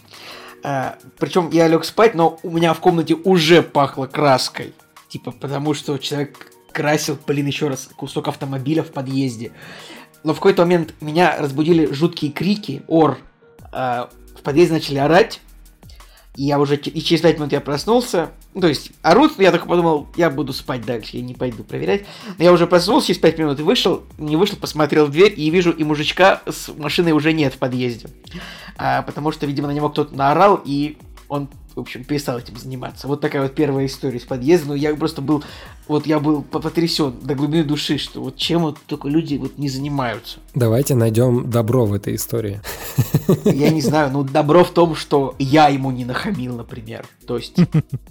причем 1.19 1.51
я 1.53 1.69
лег 1.69 1.85
спать, 1.85 2.15
но 2.15 2.39
у 2.43 2.51
меня 2.51 2.75
в 2.75 2.81
комнате 2.81 3.15
уже 3.15 3.63
пахло 3.63 4.07
краской. 4.07 4.75
Типа, 5.11 5.33
потому 5.33 5.75
что 5.75 5.99
человек 5.99 6.53
красил, 6.73 7.19
блин, 7.27 7.47
еще 7.47 7.69
раз, 7.69 7.91
кусок 7.97 8.29
автомобиля 8.29 8.83
в 8.83 8.93
подъезде. 8.93 9.53
Но 10.23 10.33
в 10.33 10.37
какой-то 10.37 10.63
момент 10.63 10.95
меня 11.01 11.37
разбудили 11.39 11.93
жуткие 11.93 12.31
крики, 12.31 12.83
ор. 12.87 13.19
А, 13.73 14.09
в 14.39 14.43
подъезде 14.43 14.75
начали 14.75 14.99
орать. 14.99 15.41
И 16.37 16.45
я 16.45 16.61
уже 16.61 16.77
и 16.77 17.01
через 17.03 17.23
5 17.23 17.39
минут 17.39 17.53
я 17.53 17.61
проснулся. 17.61 18.31
Ну, 18.55 18.61
то 18.61 18.69
есть, 18.69 18.93
орут, 19.03 19.33
я 19.39 19.51
только 19.51 19.67
подумал, 19.67 20.07
я 20.17 20.31
буду 20.31 20.53
спать 20.53 20.87
дальше, 20.87 21.17
я 21.17 21.23
не 21.23 21.35
пойду 21.35 21.65
проверять. 21.65 22.05
Но 22.39 22.45
я 22.45 22.53
уже 22.53 22.69
проснулся 22.69 23.09
через 23.09 23.21
5 23.21 23.39
минут 23.39 23.61
и 23.61 23.65
вышел, 23.65 24.05
не 24.17 24.37
вышел, 24.37 24.57
посмотрел 24.57 25.07
в 25.07 25.11
дверь 25.11 25.35
и 25.37 25.51
вижу, 25.51 25.73
и 25.73 25.83
мужичка 25.83 26.41
с 26.49 26.69
машиной 26.77 27.13
уже 27.13 27.33
нет 27.33 27.55
в 27.55 27.59
подъезде. 27.59 28.09
А, 28.77 29.03
потому 29.03 29.33
что, 29.33 29.47
видимо, 29.47 29.67
на 29.67 29.73
него 29.73 29.89
кто-то 29.89 30.15
наорал, 30.15 30.61
и 30.65 30.99
он, 31.29 31.49
в 31.75 31.81
общем, 31.81 32.05
перестал 32.05 32.39
этим 32.39 32.57
заниматься. 32.57 33.07
Вот 33.09 33.21
такая 33.21 33.43
вот 33.43 33.55
первая 33.55 33.87
история 33.87 34.19
из 34.19 34.25
подъезда. 34.25 34.69
Но 34.69 34.75
я 34.75 34.95
просто 34.95 35.23
был, 35.23 35.43
вот 35.89 36.07
я 36.07 36.21
был 36.21 36.43
по- 36.43 36.61
потрясен 36.61 37.15
до 37.23 37.35
глубины 37.35 37.65
души, 37.65 37.99
что 37.99 38.21
вот 38.23 38.37
чем 38.37 38.63
вот 38.63 38.79
только 38.87 39.09
люди 39.09 39.37
вот 39.37 39.59
не 39.59 39.69
занимаются. 39.69 40.39
Давайте 40.55 40.95
найдем 40.95 41.51
добро 41.51 41.87
в 41.87 41.93
этой 41.93 42.15
истории. 42.17 42.61
Я 43.45 43.71
не 43.71 43.81
знаю, 43.81 44.11
ну 44.13 44.23
добро 44.25 44.65
в 44.65 44.71
том, 44.71 44.95
что 44.95 45.35
я 45.39 45.69
ему 45.69 45.91
не 45.91 46.05
нахамил, 46.05 46.57
например. 46.57 47.07
То 47.27 47.37
есть 47.37 47.57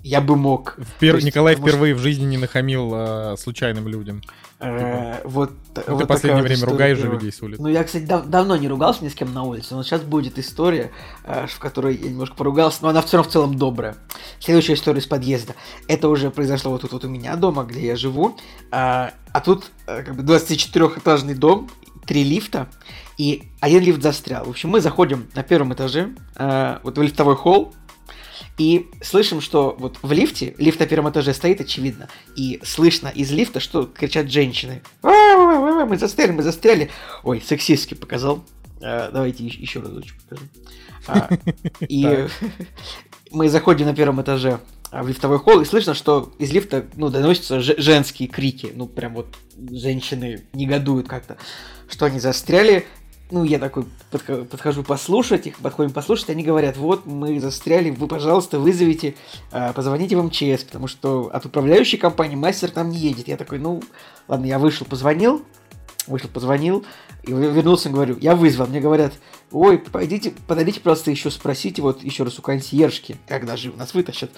я 0.03 0.21
бы 0.21 0.35
мог. 0.35 0.77
Впер- 0.77 1.11
То 1.11 1.15
есть, 1.17 1.27
Николай 1.27 1.55
что, 1.55 1.63
впервые 1.63 1.93
в 1.95 1.99
жизни 1.99 2.25
не 2.25 2.37
нахамил 2.37 2.91
э, 2.93 3.35
случайным 3.37 3.87
людям. 3.87 4.21
Э, 4.59 5.21
вот, 5.23 5.51
Ну, 5.51 5.55
вот 5.73 5.73
ты 5.73 5.81
такая 5.83 6.05
последнее 6.07 6.41
вот 6.41 6.43
время 6.43 6.55
история 6.55 6.71
ругаешь 6.71 6.97
же 6.97 7.11
людей 7.11 7.31
с 7.31 7.41
улицы. 7.41 7.61
Ну, 7.61 7.67
я, 7.69 7.83
кстати, 7.83 8.03
дав- 8.03 8.25
давно 8.25 8.55
не 8.57 8.67
ругался 8.67 9.03
ни 9.03 9.09
с 9.09 9.15
кем 9.15 9.33
на 9.33 9.43
улице, 9.43 9.75
но 9.75 9.83
сейчас 9.83 10.01
будет 10.01 10.37
история, 10.37 10.91
э, 11.23 11.47
в 11.47 11.59
которой 11.59 11.95
я 11.95 12.09
немножко 12.09 12.35
поругался, 12.35 12.79
но 12.81 12.89
она 12.89 13.01
все 13.01 13.17
равно 13.17 13.29
в 13.29 13.33
целом 13.33 13.57
добрая. 13.57 13.95
Следующая 14.39 14.73
история 14.73 14.99
из 14.99 15.05
подъезда. 15.07 15.55
Это 15.87 16.09
уже 16.09 16.31
произошло 16.31 16.71
вот 16.71 16.81
тут 16.81 16.91
вот 16.91 17.03
у 17.05 17.09
меня 17.09 17.35
дома, 17.35 17.63
где 17.63 17.85
я 17.85 17.95
живу. 17.95 18.35
А, 18.71 19.11
а 19.31 19.41
тут 19.41 19.71
э, 19.87 20.03
как 20.03 20.15
бы 20.15 20.23
24-этажный 20.23 21.35
дом, 21.35 21.69
три 22.05 22.23
лифта, 22.23 22.67
и 23.17 23.49
один 23.59 23.83
лифт 23.83 24.01
застрял. 24.01 24.45
В 24.45 24.49
общем, 24.49 24.69
мы 24.69 24.81
заходим 24.81 25.27
на 25.35 25.43
первом 25.43 25.73
этаже, 25.73 26.15
э, 26.35 26.79
вот 26.83 26.97
в 26.97 27.01
лифтовой 27.01 27.35
холл, 27.35 27.73
и 28.57 28.89
слышим, 29.01 29.41
что 29.41 29.75
вот 29.79 29.97
в 30.01 30.11
лифте, 30.11 30.55
лифт 30.57 30.79
на 30.79 30.85
первом 30.85 31.11
этаже 31.11 31.33
стоит, 31.33 31.61
очевидно, 31.61 32.09
и 32.35 32.59
слышно 32.63 33.07
из 33.07 33.31
лифта, 33.31 33.59
что 33.59 33.85
кричат 33.85 34.31
женщины. 34.31 34.81
«Ва-ва-ва-ва, 35.01 35.85
Мы 35.85 35.97
застряли, 35.97 36.31
мы 36.31 36.43
застряли. 36.43 36.89
Ой, 37.23 37.41
сексистски 37.41 37.93
показал. 37.93 38.43
Э, 38.81 39.09
давайте 39.11 39.45
еще, 39.45 39.79
разочек 39.79 40.15
покажу. 40.23 40.45
А, 41.07 41.29
и 41.81 42.27
мы 43.31 43.49
заходим 43.49 43.87
на 43.87 43.95
первом 43.95 44.21
этаже 44.21 44.59
а, 44.91 45.03
в 45.03 45.07
лифтовой 45.07 45.39
холл, 45.39 45.61
и 45.61 45.65
слышно, 45.65 45.93
что 45.93 46.33
из 46.39 46.51
лифта 46.51 46.85
ну, 46.95 47.09
доносятся 47.09 47.59
же- 47.59 47.79
женские 47.79 48.27
крики. 48.27 48.71
Ну, 48.73 48.87
прям 48.87 49.13
вот 49.13 49.27
женщины 49.71 50.45
негодуют 50.53 51.07
как-то, 51.07 51.37
что 51.89 52.05
они 52.05 52.19
застряли. 52.19 52.85
Ну, 53.31 53.43
я 53.43 53.59
такой 53.59 53.85
подхожу, 54.09 54.83
послушать 54.83 55.45
их, 55.45 55.59
подходим 55.59 55.91
послушать, 55.91 56.31
они 56.31 56.43
говорят, 56.43 56.77
вот, 56.77 57.05
мы 57.05 57.39
застряли, 57.39 57.91
вы, 57.91 58.07
пожалуйста, 58.07 58.57
вызовите, 58.57 59.15
а, 59.51 59.71
позвоните 59.71 60.17
в 60.17 60.23
МЧС, 60.23 60.63
потому 60.63 60.87
что 60.87 61.29
от 61.31 61.45
управляющей 61.45 61.99
компании 61.99 62.35
мастер 62.35 62.71
там 62.71 62.89
не 62.89 62.97
едет. 62.97 63.27
Я 63.27 63.37
такой, 63.37 63.59
ну, 63.59 63.83
ладно, 64.27 64.45
я 64.45 64.57
вышел, 64.57 64.87
позвонил, 64.87 65.43
Вышел, 66.07 66.29
позвонил, 66.29 66.85
и 67.21 67.31
вернулся, 67.31 67.89
говорю, 67.89 68.17
я 68.19 68.35
вызвал. 68.35 68.65
Мне 68.65 68.79
говорят, 68.79 69.13
ой, 69.51 69.77
пойдите, 69.77 70.33
подойдите, 70.47 70.79
просто 70.79 71.11
еще 71.11 71.29
спросите 71.29 71.83
вот 71.83 72.03
еще 72.03 72.23
раз 72.23 72.39
у 72.39 72.41
консьержки, 72.41 73.17
когда 73.27 73.55
же 73.55 73.71
нас 73.73 73.93
вытащат. 73.93 74.31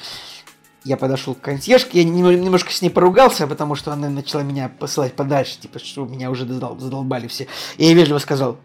Я 0.84 0.98
подошел 0.98 1.34
к 1.34 1.40
консьержке, 1.40 2.02
я 2.02 2.04
немножко 2.04 2.74
с 2.74 2.82
ней 2.82 2.90
поругался, 2.90 3.48
потому 3.48 3.76
что 3.76 3.94
она 3.94 4.10
начала 4.10 4.42
меня 4.42 4.68
посылать 4.68 5.14
подальше, 5.14 5.60
типа, 5.60 5.80
что 5.80 6.06
меня 6.06 6.30
уже 6.30 6.46
задолбали 6.46 7.28
все. 7.28 7.48
И 7.78 7.86
я 7.86 7.94
вежливо 7.94 8.18
сказал, 8.18 8.58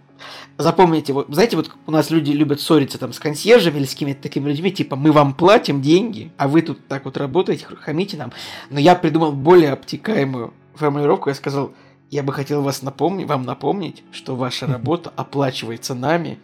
запомните, 0.58 1.12
вот, 1.12 1.26
знаете, 1.28 1.56
вот 1.56 1.70
у 1.86 1.90
нас 1.90 2.10
люди 2.10 2.32
любят 2.32 2.60
ссориться 2.60 2.98
там 2.98 3.12
с 3.12 3.18
консьержами 3.18 3.78
или 3.78 3.84
с 3.84 3.92
какими-то 3.92 4.22
такими 4.22 4.48
людьми, 4.48 4.70
типа, 4.70 4.96
мы 4.96 5.12
вам 5.12 5.34
платим 5.34 5.82
деньги, 5.82 6.32
а 6.36 6.48
вы 6.48 6.62
тут 6.62 6.86
так 6.88 7.04
вот 7.04 7.16
работаете, 7.16 7.66
хамите 7.66 8.16
нам. 8.16 8.32
Но 8.70 8.80
я 8.80 8.94
придумал 8.94 9.32
более 9.32 9.72
обтекаемую 9.72 10.54
формулировку, 10.74 11.28
я 11.28 11.34
сказал, 11.34 11.72
я 12.10 12.22
бы 12.22 12.32
хотел 12.32 12.62
вас 12.62 12.82
напомнить, 12.82 13.26
вам 13.26 13.42
напомнить, 13.42 14.02
что 14.12 14.36
ваша 14.36 14.66
работа 14.66 15.12
оплачивается 15.16 15.94
нами. 15.94 16.38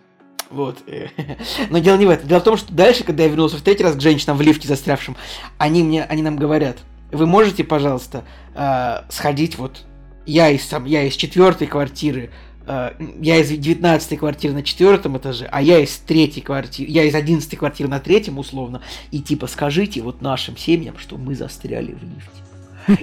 Вот. 0.50 0.78
Но 1.70 1.78
дело 1.78 1.96
не 1.96 2.06
в 2.06 2.10
этом. 2.10 2.28
Дело 2.28 2.40
в 2.40 2.44
том, 2.44 2.56
что 2.56 2.72
дальше, 2.72 3.04
когда 3.04 3.22
я 3.22 3.28
вернулся 3.28 3.56
в 3.56 3.62
третий 3.62 3.84
раз 3.84 3.96
к 3.96 4.00
женщинам 4.00 4.36
в 4.36 4.42
лифте 4.42 4.68
застрявшим, 4.68 5.16
они 5.58 5.82
мне, 5.82 6.04
они 6.04 6.22
нам 6.22 6.36
говорят, 6.36 6.78
вы 7.10 7.26
можете, 7.26 7.64
пожалуйста, 7.64 8.24
э, 8.54 9.02
сходить 9.10 9.56
вот, 9.56 9.84
я 10.26 10.50
из, 10.50 10.66
там, 10.66 10.84
я 10.84 11.04
из 11.04 11.14
четвертой 11.14 11.66
квартиры, 11.66 12.30
я 12.66 13.38
из 13.38 13.48
девятнадцатой 13.48 14.18
квартиры 14.18 14.54
на 14.54 14.62
четвертом 14.62 15.18
этаже, 15.18 15.48
а 15.50 15.62
я 15.62 15.78
из 15.78 15.96
третьей 15.98 16.42
квартиры, 16.42 16.90
я 16.90 17.04
из 17.04 17.14
одиннадцатой 17.14 17.58
квартиры 17.58 17.88
на 17.88 18.00
третьем 18.00 18.38
условно, 18.38 18.82
и 19.10 19.20
типа 19.20 19.46
скажите 19.46 20.02
вот 20.02 20.22
нашим 20.22 20.56
семьям, 20.56 20.96
что 20.98 21.16
мы 21.16 21.34
застряли 21.34 21.92
в 21.92 22.02
лифте. 22.02 22.42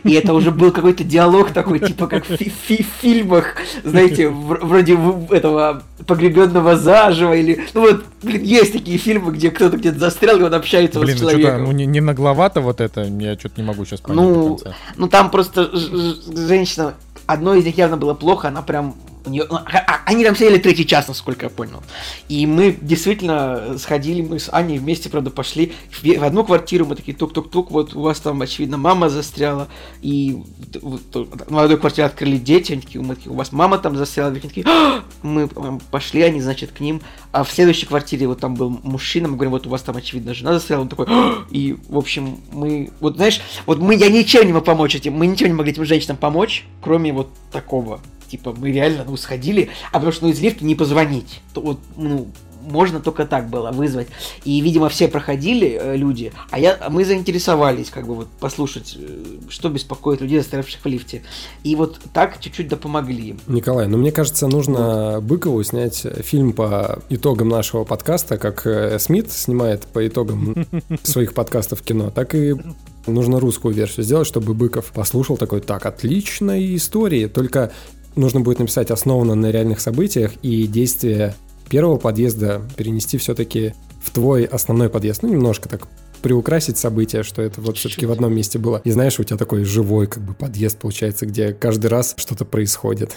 И 0.04 0.12
это 0.12 0.34
уже 0.34 0.52
был 0.52 0.72
какой-то 0.72 1.04
диалог 1.04 1.52
такой, 1.52 1.80
типа 1.80 2.08
как 2.08 2.26
в 2.28 2.36
фи 2.36 2.50
фи 2.50 2.86
фильмах, 3.02 3.56
знаете, 3.84 4.30
вроде 4.30 4.98
этого 5.30 5.84
погребенного 6.06 6.76
заживо 6.76 7.34
или... 7.34 7.66
Ну 7.74 7.82
вот, 7.82 8.04
блин, 8.22 8.44
есть 8.44 8.74
такие 8.74 8.98
фильмы, 8.98 9.32
где 9.32 9.52
кто-то 9.52 9.78
где-то 9.78 10.00
застрял, 10.00 10.38
и 10.40 10.44
он 10.44 10.54
общается 10.54 11.00
блин, 11.00 11.18
вот 11.18 11.20
с 11.20 11.22
ну 11.22 11.30
человеком. 11.30 11.64
ну 11.64 11.72
не, 11.72 11.86
не 11.86 12.02
нагловато 12.02 12.62
вот 12.62 12.82
это, 12.82 13.04
я 13.04 13.38
что-то 13.38 13.62
не 13.62 13.68
могу 13.68 13.86
сейчас 13.86 14.02
понять 14.02 14.18
ну, 14.18 14.60
Ну 14.98 15.08
там 15.08 15.32
просто 15.32 15.70
женщина, 15.74 16.96
одно 17.26 17.54
из 17.54 17.64
них 17.66 17.78
явно 17.78 17.96
было 17.96 18.14
плохо, 18.14 18.50
она 18.50 18.62
прям 18.62 18.96
нее, 19.30 19.46
ну, 19.50 19.58
а, 19.58 19.64
а, 19.66 20.02
они 20.06 20.24
там 20.24 20.36
сидели 20.36 20.58
третий 20.58 20.86
час, 20.86 21.08
насколько 21.08 21.46
я 21.46 21.50
понял. 21.50 21.82
И 22.28 22.46
мы 22.46 22.78
действительно 22.82 23.78
сходили, 23.78 24.22
мы 24.22 24.40
с 24.40 24.52
Аней 24.52 24.78
вместе, 24.78 25.10
правда, 25.10 25.30
пошли 25.30 25.74
в 25.92 26.24
одну 26.24 26.44
квартиру, 26.44 26.86
мы 26.86 26.96
такие 26.96 27.16
тук-тук-тук, 27.16 27.72
вот 27.72 27.96
у 27.96 28.02
вас 28.02 28.20
там, 28.20 28.42
очевидно, 28.42 28.78
мама 28.78 29.10
застряла, 29.10 29.68
и 30.02 30.42
в 30.82 31.52
молодой 31.52 31.78
квартире 31.78 32.08
открыли 32.08 32.38
дети, 32.38 32.74
они 32.74 32.82
такие, 32.82 33.04
мы 33.04 33.16
такие, 33.16 33.32
у 33.32 33.36
вас 33.36 33.52
мама 33.52 33.78
там 33.78 33.96
застряла, 33.96 34.32
они 34.32 34.40
такие, 34.40 34.66
«А!» 34.68 35.04
мы 35.22 35.48
пошли, 35.92 36.22
они, 36.22 36.42
значит, 36.42 36.72
к 36.72 36.80
ним, 36.80 37.02
а 37.32 37.44
в 37.44 37.52
следующей 37.52 37.86
квартире 37.86 38.28
вот 38.28 38.40
там 38.40 38.56
был 38.56 38.70
мужчина, 38.84 39.28
мы 39.28 39.36
говорим, 39.36 39.52
вот 39.52 39.68
у 39.68 39.70
вас 39.70 39.82
там, 39.82 39.98
очевидно, 39.98 40.34
жена 40.34 40.54
застряла, 40.54 40.82
он 40.82 40.90
такой, 40.90 41.08
и, 41.52 41.78
в 41.88 41.98
общем, 41.98 42.40
мы, 42.52 42.92
вот 43.00 43.16
знаешь, 43.16 43.42
вот 43.66 43.80
мы, 43.80 43.96
я 43.96 44.10
ничем 44.10 44.46
не 44.46 44.54
мог 44.54 44.66
помочь 44.66 44.96
этим, 44.96 45.14
мы 45.14 45.28
ничего 45.28 45.48
не 45.48 45.54
могли 45.54 45.72
этим 45.72 45.86
женщинам 45.86 46.18
помочь, 46.18 46.66
кроме 46.82 47.14
вот 47.14 47.30
такого 47.52 48.00
типа, 48.30 48.54
мы 48.58 48.72
реально, 48.72 49.04
ну, 49.06 49.18
сходили, 49.18 49.70
а 49.92 49.96
потому 49.96 50.12
что, 50.12 50.26
ну, 50.26 50.32
из 50.32 50.40
лифта 50.40 50.64
не 50.64 50.76
позвонить. 50.76 51.42
То, 51.54 51.62
вот, 51.62 51.80
ну, 51.98 52.28
можно 52.70 53.00
только 53.00 53.26
так 53.26 53.50
было 53.50 53.72
вызвать. 53.72 54.08
И, 54.44 54.62
видимо, 54.62 54.90
все 54.90 55.08
проходили 55.08 55.80
э, 55.80 55.96
люди, 55.96 56.32
а 56.52 56.60
я, 56.60 56.78
мы 56.90 57.06
заинтересовались, 57.06 57.90
как 57.90 58.08
бы 58.08 58.16
вот 58.16 58.28
послушать, 58.40 58.96
э, 58.98 59.26
что 59.50 59.70
беспокоит 59.70 60.22
людей, 60.22 60.40
застрявших 60.40 60.84
в 60.84 60.86
лифте. 60.88 61.24
И 61.64 61.76
вот 61.76 62.00
так 62.14 62.40
чуть-чуть 62.40 62.68
да 62.68 62.78
помогли. 62.78 63.38
Николай, 63.48 63.88
ну 63.88 63.98
мне 63.98 64.12
кажется, 64.12 64.48
нужно 64.48 65.16
вот. 65.16 65.24
Быкову 65.24 65.64
снять 65.64 66.06
фильм 66.22 66.54
по 66.54 67.02
итогам 67.10 67.50
нашего 67.50 67.84
подкаста, 67.84 68.38
как 68.38 68.66
э, 68.66 69.00
Смит 69.00 69.32
снимает 69.32 69.84
по 69.84 70.06
итогам 70.08 70.66
своих 71.04 71.34
подкастов 71.34 71.82
кино, 71.82 72.12
так 72.12 72.36
и 72.36 72.56
нужно 73.08 73.40
русскую 73.40 73.74
версию 73.74 74.04
сделать, 74.06 74.28
чтобы 74.28 74.54
Быков 74.54 74.92
послушал 74.92 75.38
такой, 75.38 75.62
так, 75.62 75.86
отличная 75.86 76.76
история, 76.76 77.28
только 77.28 77.72
нужно 78.16 78.42
будет 78.42 78.60
написать 78.60 78.92
основано 78.92 79.36
на 79.36 79.52
реальных 79.52 79.80
событиях 79.80 80.34
и 80.42 80.68
действия 80.68 81.36
первого 81.70 81.98
подъезда 81.98 82.62
перенести 82.76 83.18
все-таки 83.18 83.74
в 84.02 84.12
твой 84.12 84.46
основной 84.46 84.90
подъезд. 84.90 85.24
Ну, 85.24 85.30
немножко 85.30 85.70
так 85.70 85.88
приукрасить 86.22 86.78
события, 86.78 87.24
что 87.24 87.42
это 87.42 87.62
вот 87.62 87.78
все-таки 87.78 88.06
в 88.06 88.12
одном 88.12 88.34
месте 88.34 88.60
было. 88.60 88.82
И 88.84 88.92
знаешь, 88.92 89.20
у 89.20 89.24
тебя 89.24 89.38
такой 89.38 89.64
живой 89.64 90.08
как 90.08 90.24
бы 90.24 90.34
подъезд 90.34 90.80
получается, 90.80 91.26
где 91.26 91.54
каждый 91.54 91.88
раз 91.88 92.14
что-то 92.18 92.46
происходит. 92.46 93.16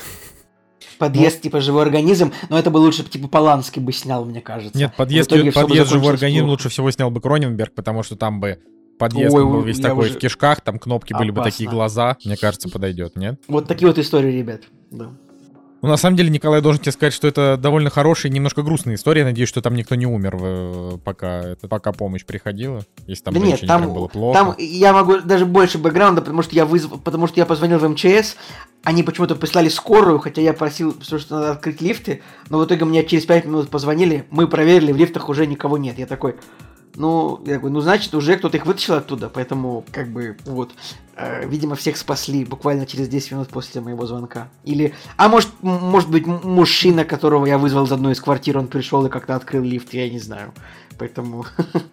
Подъезд, 0.99 1.37
ну, 1.39 1.43
типа 1.43 1.61
живой 1.61 1.83
организм, 1.83 2.33
но 2.49 2.59
это 2.59 2.71
бы 2.71 2.79
лучше 2.79 3.03
типа 3.03 3.27
Поланский 3.27 3.83
бы 3.83 3.93
снял, 3.93 4.25
мне 4.25 4.41
кажется. 4.41 4.79
Нет, 4.79 4.93
подъезд, 4.97 5.31
подъезд 5.31 5.91
живой 5.91 6.13
организм 6.13 6.47
лучше 6.47 6.69
всего 6.69 6.91
снял 6.91 7.11
бы 7.11 7.21
Кроненберг, 7.21 7.75
потому 7.75 8.03
что 8.03 8.15
там 8.15 8.41
бы 8.41 8.61
подъезд 8.99 9.35
Ой, 9.35 9.45
был 9.45 9.63
весь 9.63 9.81
такой 9.81 10.07
уже... 10.07 10.15
в 10.15 10.19
кишках, 10.19 10.61
там 10.61 10.79
кнопки 10.79 11.13
Опасно. 11.13 11.25
были 11.25 11.37
бы 11.37 11.43
такие 11.43 11.69
глаза. 11.69 12.17
Мне 12.25 12.37
кажется, 12.37 12.69
подойдет, 12.69 13.17
нет? 13.17 13.41
Вот 13.49 13.67
такие 13.67 13.89
вот 13.89 13.99
истории, 13.99 14.31
ребят. 14.31 14.63
Да. 14.93 15.11
Ну, 15.83 15.89
на 15.89 15.97
самом 15.97 16.17
деле, 16.17 16.31
Николай 16.31 16.61
должен 16.61 16.81
тебе 16.81 16.93
сказать, 16.93 17.13
что 17.13 17.27
это 17.27 17.57
довольно 17.61 17.91
хорошая 17.91 18.31
и 18.31 18.35
немножко 18.35 18.63
грустная 18.63 18.95
история. 18.95 19.25
Надеюсь, 19.25 19.49
что 19.49 19.61
там 19.61 19.75
никто 19.75 19.97
не 19.97 20.07
умер, 20.07 20.39
э, 20.41 20.99
пока, 21.05 21.41
это, 21.41 21.67
пока 21.67 21.91
помощь 21.91 22.25
приходила. 22.25 22.83
Если 23.09 23.25
там 23.25 23.35
да 23.35 23.41
нет, 23.41 23.61
там, 23.67 23.93
было 23.93 24.07
плохо. 24.07 24.39
Там 24.39 24.55
я 24.59 24.93
могу 24.93 25.19
даже 25.19 25.45
больше 25.45 25.79
бэкграунда, 25.79 26.21
потому 26.21 26.43
что 26.43 26.55
я 26.55 26.67
вызвал, 26.67 26.99
потому 26.99 27.27
что 27.27 27.41
я 27.41 27.47
позвонил 27.47 27.81
в 27.81 27.89
МЧС, 27.89 28.37
они 28.85 29.03
почему-то 29.03 29.35
прислали 29.35 29.69
скорую, 29.69 30.21
хотя 30.21 30.41
я 30.41 30.53
просил, 30.53 30.95
что 31.03 31.19
надо 31.31 31.51
открыть 31.51 31.81
лифты, 31.81 32.23
но 32.49 32.61
в 32.61 32.65
итоге 32.65 32.85
мне 32.85 33.05
через 33.05 33.27
5 33.27 33.47
минут 33.47 33.69
позвонили, 33.69 34.25
мы 34.31 34.47
проверили, 34.47 34.93
в 34.93 34.97
лифтах 34.97 35.29
уже 35.29 35.49
никого 35.49 35.79
нет. 35.79 35.99
Я 35.99 36.07
такой, 36.07 36.37
ну, 36.97 37.41
я 37.47 37.59
говорю, 37.59 37.75
ну, 37.75 37.81
значит, 37.81 38.15
уже 38.15 38.37
кто-то 38.37 38.57
их 38.57 38.67
вытащил 38.67 38.95
оттуда, 38.95 39.29
поэтому, 39.29 39.85
как 39.91 40.09
бы, 40.09 40.37
вот, 40.45 40.73
э, 41.17 41.47
видимо, 41.49 41.75
всех 41.75 41.97
спасли 41.97 42.45
буквально 42.45 42.87
через 42.87 43.09
10 43.09 43.33
минут 43.33 43.49
после 43.49 43.81
моего 43.81 44.07
звонка. 44.07 44.49
Или, 44.65 44.95
а 45.17 45.29
может, 45.29 45.51
может 45.63 46.11
быть, 46.11 46.27
мужчина, 46.27 47.05
которого 47.05 47.47
я 47.47 47.59
вызвал 47.59 47.85
из 47.85 47.93
одной 47.93 48.13
из 48.13 48.21
квартир, 48.21 48.59
он 48.59 48.69
пришел 48.69 49.05
и 49.07 49.09
как-то 49.09 49.37
открыл 49.37 49.63
лифт, 49.63 49.95
я 49.95 50.09
не 50.11 50.19
знаю. 50.19 50.53
Поэтому 50.99 51.47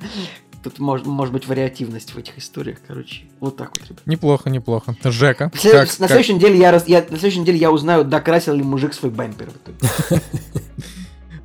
тут 0.63 0.79
может, 0.79 1.05
может 1.05 1.33
быть 1.33 1.47
вариативность 1.47 2.13
в 2.13 2.17
этих 2.17 2.37
историях, 2.37 2.79
короче. 2.85 3.23
Вот 3.39 3.55
так 3.55 3.69
вот, 3.69 3.87
ребят. 3.87 4.01
Неплохо, 4.05 4.49
неплохо. 4.49 4.95
Жека. 5.03 5.51
След... 5.55 5.73
Как, 5.73 5.99
на, 5.99 6.07
следующей 6.07 6.33
как... 6.33 6.41
Неделе 6.41 6.59
я, 6.59 6.71
раз... 6.71 6.87
я, 6.87 6.99
на 7.01 7.17
следующей 7.17 7.39
неделе 7.39 7.57
я 7.57 7.71
узнаю, 7.71 8.03
докрасил 8.03 8.53
ли 8.53 8.63
мужик 8.63 8.93
свой 8.93 9.11
бампер 9.11 9.49
в 9.49 9.55
итоге. 9.55 10.21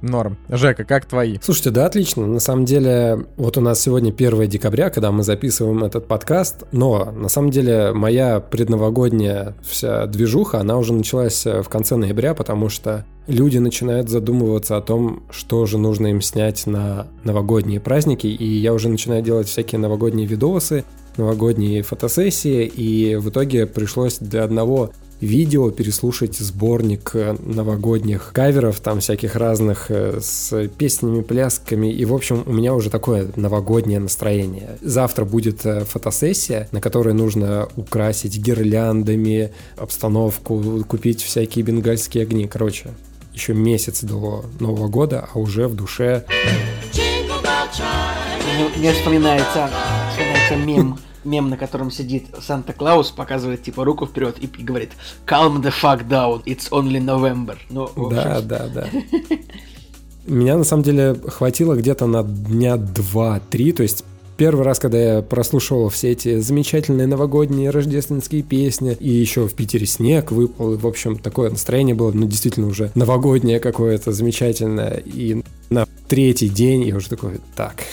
Норм. 0.04 0.36
Жека, 0.48 0.84
как 0.84 1.06
твои? 1.06 1.38
Слушайте, 1.42 1.70
да, 1.70 1.86
отлично. 1.86 2.26
На 2.26 2.40
самом 2.40 2.64
деле, 2.64 3.26
вот 3.36 3.56
у 3.56 3.60
нас 3.60 3.80
сегодня 3.80 4.10
1 4.10 4.48
декабря, 4.48 4.90
когда 4.90 5.10
мы 5.10 5.22
записываем 5.22 5.82
этот 5.84 6.06
подкаст, 6.06 6.64
но 6.72 7.10
на 7.12 7.28
самом 7.28 7.50
деле 7.50 7.92
моя 7.92 8.40
предновогодняя 8.40 9.54
вся 9.62 10.06
движуха, 10.06 10.60
она 10.60 10.78
уже 10.78 10.92
началась 10.92 11.46
э, 11.46 11.62
в 11.62 11.68
конце 11.68 11.96
ноября, 11.96 12.34
потому 12.34 12.68
что 12.68 13.04
люди 13.26 13.58
начинают 13.58 14.08
задумываться 14.08 14.76
о 14.76 14.82
том, 14.82 15.22
что 15.30 15.66
же 15.66 15.78
нужно 15.78 16.08
им 16.08 16.20
снять 16.20 16.66
на 16.66 17.06
новогодние 17.24 17.80
праздники, 17.80 18.26
и 18.26 18.44
я 18.44 18.74
уже 18.74 18.88
начинаю 18.88 19.22
делать 19.22 19.48
всякие 19.48 19.78
новогодние 19.78 20.26
видосы, 20.26 20.84
новогодние 21.16 21.82
фотосессии, 21.82 22.66
и 22.66 23.16
в 23.16 23.30
итоге 23.30 23.66
пришлось 23.66 24.18
для 24.18 24.44
одного 24.44 24.90
видео, 25.20 25.70
переслушать 25.70 26.36
сборник 26.36 27.10
э, 27.14 27.36
новогодних 27.40 28.30
каверов, 28.32 28.80
там 28.80 29.00
всяких 29.00 29.36
разных 29.36 29.90
э, 29.90 30.20
с 30.20 30.68
песнями, 30.78 31.22
плясками. 31.22 31.92
И, 31.92 32.04
в 32.04 32.14
общем, 32.14 32.42
у 32.46 32.52
меня 32.52 32.74
уже 32.74 32.90
такое 32.90 33.28
новогоднее 33.36 34.00
настроение. 34.00 34.78
Завтра 34.80 35.24
будет 35.24 35.64
э, 35.64 35.84
фотосессия, 35.84 36.68
на 36.72 36.80
которой 36.80 37.14
нужно 37.14 37.68
украсить 37.76 38.38
гирляндами 38.38 39.52
обстановку, 39.76 40.84
купить 40.86 41.22
всякие 41.22 41.64
бенгальские 41.64 42.24
огни. 42.24 42.46
Короче, 42.46 42.90
еще 43.32 43.54
месяц 43.54 44.02
до 44.02 44.44
Нового 44.60 44.88
года, 44.88 45.28
а 45.32 45.38
уже 45.38 45.68
в 45.68 45.74
душе... 45.74 46.24
Мне, 48.54 48.68
мне 48.76 48.92
вспоминается, 48.92 49.68
вспоминается 50.12 50.56
мем 50.56 50.98
мем, 51.24 51.50
на 51.50 51.56
котором 51.56 51.90
сидит 51.90 52.26
Санта-Клаус, 52.40 53.10
показывает 53.10 53.62
типа 53.62 53.84
руку 53.84 54.06
вперед 54.06 54.36
и, 54.40 54.46
говорит 54.46 54.92
«Calm 55.26 55.62
the 55.62 55.72
fuck 55.82 56.06
down, 56.08 56.42
it's 56.44 56.70
only 56.70 57.00
November». 57.00 57.56
Ну, 57.70 57.90
да, 58.10 58.40
да, 58.40 58.68
да. 58.68 58.88
Меня 60.26 60.56
на 60.56 60.64
самом 60.64 60.82
деле 60.82 61.14
хватило 61.26 61.74
где-то 61.74 62.06
на 62.06 62.22
дня 62.22 62.76
два-три, 62.76 63.72
то 63.72 63.82
есть 63.82 64.04
Первый 64.36 64.64
раз, 64.64 64.80
когда 64.80 64.98
я 64.98 65.22
прослушивал 65.22 65.88
все 65.90 66.10
эти 66.10 66.40
замечательные 66.40 67.06
новогодние 67.06 67.70
рождественские 67.70 68.42
песни, 68.42 68.96
и 68.98 69.08
еще 69.08 69.46
в 69.46 69.54
Питере 69.54 69.86
снег 69.86 70.32
выпал, 70.32 70.74
и, 70.74 70.76
в 70.76 70.86
общем, 70.88 71.16
такое 71.16 71.50
настроение 71.50 71.94
было, 71.94 72.10
ну, 72.10 72.26
действительно 72.26 72.66
уже 72.66 72.90
новогоднее 72.96 73.60
какое-то 73.60 74.10
замечательное. 74.10 75.00
И 75.04 75.40
на 75.70 75.86
третий 76.08 76.48
день 76.48 76.82
я 76.82 76.96
уже 76.96 77.10
такой, 77.10 77.40
так, 77.54 77.84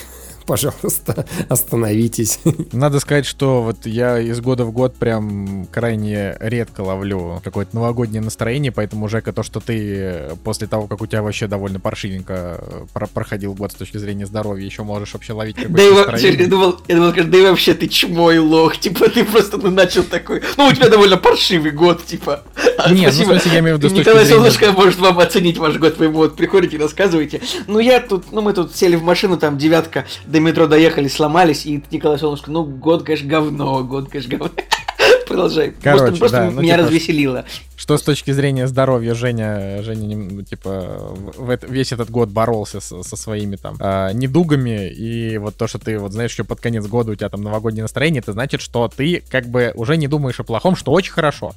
пожалуйста, 0.46 1.26
остановитесь. 1.48 2.40
Надо 2.72 3.00
сказать, 3.00 3.26
что 3.26 3.62
вот 3.62 3.86
я 3.86 4.18
из 4.18 4.40
года 4.40 4.64
в 4.64 4.72
год 4.72 4.94
прям 4.96 5.66
крайне 5.70 6.36
редко 6.40 6.80
ловлю 6.82 7.40
какое-то 7.42 7.74
новогоднее 7.76 8.22
настроение, 8.22 8.72
поэтому, 8.72 9.08
Жека, 9.08 9.32
то, 9.32 9.42
что 9.42 9.60
ты 9.60 10.30
после 10.44 10.66
того, 10.66 10.86
как 10.86 11.00
у 11.00 11.06
тебя 11.06 11.22
вообще 11.22 11.46
довольно 11.46 11.80
паршивенько 11.80 12.58
э, 12.60 12.84
про 12.92 13.06
проходил 13.06 13.54
год 13.54 13.72
с 13.72 13.74
точки 13.74 13.96
зрения 13.98 14.26
здоровья, 14.26 14.64
еще 14.64 14.82
можешь 14.82 15.12
вообще 15.14 15.32
ловить 15.32 15.56
какое-то 15.56 15.76
Да 15.76 15.82
и 15.82 15.90
настроение. 15.90 16.30
вообще, 16.30 16.42
я 16.44 16.48
думал, 16.50 16.80
я 16.88 16.96
думал, 16.96 17.12
да 17.12 17.38
и 17.38 17.42
вообще 17.42 17.74
ты 17.74 17.88
чмой 17.88 18.38
лох, 18.38 18.76
типа 18.78 19.08
ты 19.08 19.24
просто 19.24 19.58
ну, 19.58 19.70
начал 19.70 20.02
такой, 20.02 20.42
ну 20.56 20.66
у 20.66 20.72
тебя 20.72 20.88
довольно 20.88 21.16
паршивый 21.16 21.70
год, 21.72 22.04
типа. 22.04 22.42
А, 22.78 22.92
Нет, 22.92 23.12
ну, 23.16 23.22
в 23.22 23.26
смысле, 23.26 23.52
я 23.52 23.58
имею 23.60 23.76
в 23.76 23.78
виду 23.78 23.88
с 23.88 23.92
точки 23.92 24.08
Николай 24.08 24.24
зрения- 24.24 24.36
Солнышко 24.50 24.72
может 24.72 24.98
вам 24.98 25.18
оценить 25.18 25.58
ваш 25.58 25.76
год, 25.76 25.98
вы 25.98 26.06
ему 26.06 26.16
вот 26.18 26.36
приходите, 26.36 26.76
рассказываете. 26.78 27.40
Ну 27.66 27.78
я 27.78 28.00
тут, 28.00 28.32
ну 28.32 28.40
мы 28.40 28.52
тут 28.52 28.74
сели 28.74 28.96
в 28.96 29.02
машину, 29.02 29.36
там 29.38 29.58
девятка, 29.58 30.04
до 30.32 30.40
метро 30.40 30.66
доехали, 30.66 31.08
сломались, 31.08 31.66
и 31.66 31.82
Николай 31.90 32.18
Солнышко, 32.18 32.50
ну 32.50 32.64
год, 32.64 33.04
конечно, 33.04 33.28
говно, 33.28 33.84
год, 33.84 34.08
конечно, 34.08 34.36
говно. 34.38 34.50
Продолжай. 35.28 35.72
Короче, 35.82 36.04
просто 36.04 36.18
просто 36.18 36.36
да, 36.38 36.50
ну, 36.50 36.62
меня 36.62 36.74
типа, 36.74 36.86
развеселило. 36.86 37.44
Что 37.76 37.96
с 37.96 38.02
точки 38.02 38.32
зрения 38.32 38.66
здоровья 38.66 39.14
Женя, 39.14 39.82
Женя 39.82 40.16
ну, 40.16 40.42
типа, 40.42 41.14
в 41.36 41.50
эт- 41.50 41.70
весь 41.70 41.92
этот 41.92 42.10
год 42.10 42.28
боролся 42.28 42.80
с- 42.80 43.02
со 43.02 43.16
своими 43.16 43.56
там 43.56 43.76
а, 43.80 44.12
недугами, 44.12 44.88
и 44.90 45.38
вот 45.38 45.56
то, 45.56 45.66
что 45.66 45.78
ты 45.78 45.98
вот 45.98 46.12
знаешь, 46.12 46.32
что 46.32 46.44
под 46.44 46.60
конец 46.60 46.86
года 46.86 47.12
у 47.12 47.14
тебя 47.14 47.28
там 47.28 47.42
новогоднее 47.42 47.82
настроение, 47.82 48.20
это 48.20 48.32
значит, 48.32 48.60
что 48.60 48.88
ты 48.94 49.22
как 49.30 49.46
бы 49.46 49.72
уже 49.74 49.96
не 49.96 50.08
думаешь 50.08 50.40
о 50.40 50.44
плохом, 50.44 50.76
что 50.76 50.92
очень 50.92 51.12
хорошо. 51.12 51.52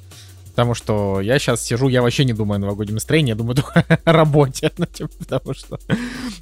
Потому 0.56 0.72
что 0.72 1.20
я 1.20 1.38
сейчас 1.38 1.62
сижу, 1.62 1.88
я 1.88 2.00
вообще 2.00 2.24
не 2.24 2.32
думаю 2.32 2.56
о 2.56 2.60
новогоднем 2.60 2.94
настроении, 2.94 3.28
я 3.28 3.34
думаю 3.36 3.56
только 3.56 3.84
о 4.04 4.12
работе. 4.12 4.72
ну, 4.78 4.86
типа, 4.86 5.10
потому 5.18 5.52
что... 5.52 5.78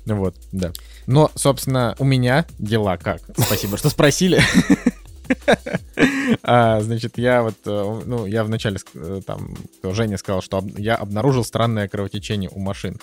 Вот, 0.07 0.37
да. 0.53 0.71
Но, 1.09 1.33
собственно, 1.35 1.97
у 1.99 2.05
меня 2.05 2.47
дела 2.61 2.97
как? 2.97 3.23
Спасибо, 3.37 3.77
что 3.77 3.91
спросили. 3.91 4.41
А, 6.43 6.81
значит, 6.81 7.17
я 7.17 7.43
вот, 7.43 7.55
э, 7.65 8.03
ну, 8.05 8.27
я 8.27 8.45
вначале, 8.45 8.77
э, 8.95 9.23
там, 9.27 9.57
Женя 9.83 10.19
сказал, 10.19 10.43
что 10.43 10.63
я 10.77 10.97
обнаружил 10.97 11.45
странное 11.45 11.89
кровотечение 11.89 12.51
у 12.53 12.59
машин. 12.59 12.99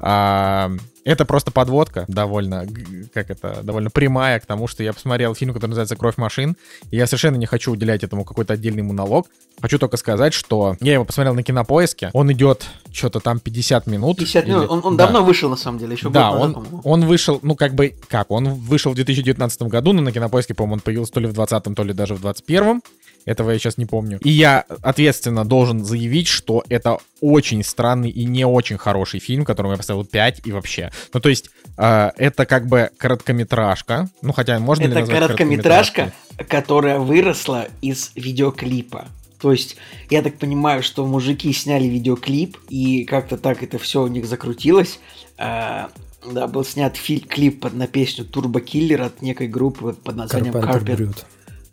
А, 0.00 0.70
это 1.04 1.24
просто 1.26 1.50
подводка 1.50 2.04
довольно, 2.08 2.66
как 3.12 3.30
это, 3.30 3.60
довольно 3.62 3.90
прямая 3.90 4.40
к 4.40 4.46
тому, 4.46 4.66
что 4.66 4.82
я 4.82 4.92
посмотрел 4.92 5.34
фильм, 5.34 5.52
который 5.52 5.70
называется 5.70 5.96
«Кровь 5.96 6.16
машин», 6.16 6.56
и 6.90 6.96
я 6.96 7.06
совершенно 7.06 7.36
не 7.36 7.46
хочу 7.46 7.72
уделять 7.72 8.02
этому 8.02 8.24
какой-то 8.24 8.54
отдельный 8.54 8.82
монолог. 8.82 9.26
Хочу 9.60 9.78
только 9.78 9.96
сказать, 9.98 10.32
что 10.32 10.76
я 10.80 10.94
его 10.94 11.04
посмотрел 11.04 11.34
на 11.34 11.42
кинопоиске, 11.42 12.10
он 12.14 12.32
идет 12.32 12.66
что-то 12.90 13.20
там 13.20 13.38
50 13.38 13.86
минут. 13.86 14.18
50 14.18 14.46
минут, 14.46 14.62
или- 14.62 14.68
он, 14.68 14.80
он 14.82 14.96
да. 14.96 15.04
давно 15.04 15.22
вышел, 15.24 15.50
на 15.50 15.56
самом 15.56 15.78
деле, 15.78 15.92
еще 15.94 16.08
Да, 16.08 16.32
он, 16.32 16.54
по-моему. 16.54 16.80
он 16.84 17.04
вышел, 17.06 17.38
ну 17.42 17.54
как 17.54 17.74
бы, 17.74 17.94
как, 18.08 18.30
он 18.30 18.54
вышел 18.54 18.92
в 18.92 18.94
2019 18.94 19.62
году, 19.62 19.92
но 19.92 20.00
на 20.00 20.10
кинопоиске, 20.12 20.54
по-моему, 20.54 20.74
он 20.74 20.80
появился 20.80 21.12
то 21.12 21.20
ли 21.20 21.26
в 21.26 21.32
20 21.34 21.74
то 21.74 21.82
ли 21.84 21.92
даже 21.92 22.14
в 22.14 22.20
21 22.20 22.80
Этого 23.24 23.50
я 23.50 23.58
сейчас 23.58 23.78
не 23.78 23.86
помню. 23.86 24.18
И 24.22 24.30
я 24.30 24.64
ответственно 24.82 25.44
должен 25.44 25.84
заявить, 25.84 26.28
что 26.28 26.62
это 26.68 26.98
очень 27.20 27.64
странный 27.64 28.10
и 28.10 28.24
не 28.24 28.44
очень 28.44 28.76
хороший 28.76 29.20
фильм, 29.20 29.44
которому 29.44 29.72
я 29.72 29.78
поставил 29.78 30.04
5 30.04 30.42
и 30.44 30.52
вообще. 30.52 30.90
Ну, 31.12 31.20
то 31.20 31.28
есть, 31.28 31.50
э, 31.78 32.10
это 32.16 32.44
как 32.44 32.66
бы 32.66 32.90
короткометражка. 32.98 34.10
Ну, 34.20 34.32
хотя 34.32 34.58
можно 34.58 34.82
ли 34.82 34.90
Это 34.90 35.00
назвать 35.00 35.18
короткометражка, 35.20 36.12
которая 36.48 36.98
выросла 36.98 37.68
из 37.80 38.12
видеоклипа. 38.14 39.06
То 39.40 39.52
есть, 39.52 39.76
я 40.10 40.22
так 40.22 40.38
понимаю, 40.38 40.82
что 40.82 41.06
мужики 41.06 41.52
сняли 41.52 41.84
видеоклип, 41.84 42.56
и 42.68 43.04
как-то 43.04 43.36
так 43.36 43.62
это 43.62 43.78
все 43.78 44.02
у 44.02 44.06
них 44.06 44.26
закрутилось. 44.26 45.00
А, 45.36 45.90
да, 46.24 46.46
был 46.46 46.64
снят 46.64 46.96
фильм, 46.96 47.26
клип 47.26 47.60
под, 47.60 47.74
на 47.74 47.86
песню 47.86 48.24
Турбо 48.24 48.60
Киллер 48.60 49.02
от 49.02 49.22
некой 49.22 49.48
группы 49.48 49.92
под 49.92 50.16
названием 50.16 50.54
Carpenter 50.54 50.96
Carpet. 50.96 51.24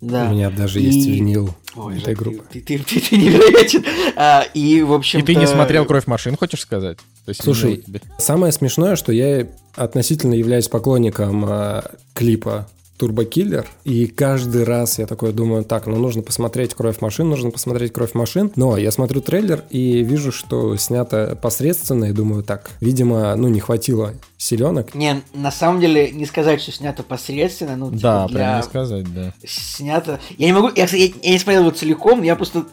Да. 0.02 0.28
У 0.30 0.34
меня 0.34 0.50
даже 0.50 0.82
И- 0.82 0.86
есть 0.86 1.08
винил 1.08 1.54
Ой, 1.76 2.00
этой 2.00 2.16
группы. 2.16 2.44
Ты, 2.52 2.60
ты, 2.62 2.80
ты- 2.80 3.00
ты 3.00 3.18
невероятен. 3.18 3.86
А, 4.16 4.44
и, 4.54 4.82
в 4.82 4.94
общем 4.94 5.20
И 5.20 5.24
ты 5.24 5.36
не 5.36 5.46
смотрел 5.48 5.86
«Кровь 5.86 6.08
машин», 6.08 6.36
хочешь 6.36 6.62
сказать? 6.62 6.98
То 7.26 7.30
есть, 7.30 7.44
Слушай, 7.44 7.84
Самое 8.18 8.52
смешное, 8.52 8.96
что 8.96 9.12
я 9.12 9.48
относительно 9.76 10.34
являюсь 10.34 10.68
поклонником 10.68 11.46
э, 11.48 11.82
клипа 12.16 12.68
Killer, 13.10 13.66
и 13.84 14.06
каждый 14.08 14.64
раз 14.64 15.00
я 15.00 15.06
такой 15.08 15.34
думаю, 15.34 15.64
так, 15.64 15.88
ну 15.88 15.98
нужно 15.98 16.22
посмотреть 16.22 16.74
«Кровь 16.74 17.02
машин», 17.02 17.30
нужно 17.30 17.52
посмотреть 17.52 17.92
«Кровь 17.94 18.14
машин», 18.14 18.52
но 18.56 18.78
я 18.78 18.92
смотрю 18.92 19.22
трейлер 19.22 19.64
и 19.70 20.04
вижу, 20.04 20.32
что 20.32 20.76
снято 20.78 21.38
посредственно, 21.42 22.06
и 22.06 22.12
думаю, 22.12 22.44
так, 22.44 22.70
видимо, 22.80 23.36
ну 23.36 23.48
не 23.48 23.60
хватило 23.60 24.14
селенок. 24.38 24.94
Не, 24.96 25.22
на 25.34 25.52
самом 25.52 25.80
деле, 25.82 26.12
не 26.12 26.26
сказать, 26.26 26.62
что 26.62 26.72
снято 26.72 27.04
посредственно, 27.04 27.76
ну, 27.76 27.88
типа, 27.90 28.02
Да, 28.02 28.28
для- 28.28 28.36
прям 28.38 28.58
не 28.58 28.64
сказать, 28.64 29.14
да. 29.14 29.34
снято. 29.46 30.20
Я 30.38 30.48
не 30.48 30.54
могу. 30.54 30.70
Я, 30.76 30.86
я, 30.86 31.06
я 31.22 31.32
не 31.32 31.40
смотрел 31.40 31.62
его 31.64 31.72
целиком, 31.72 32.22
я 32.24 32.36
просто. 32.36 32.66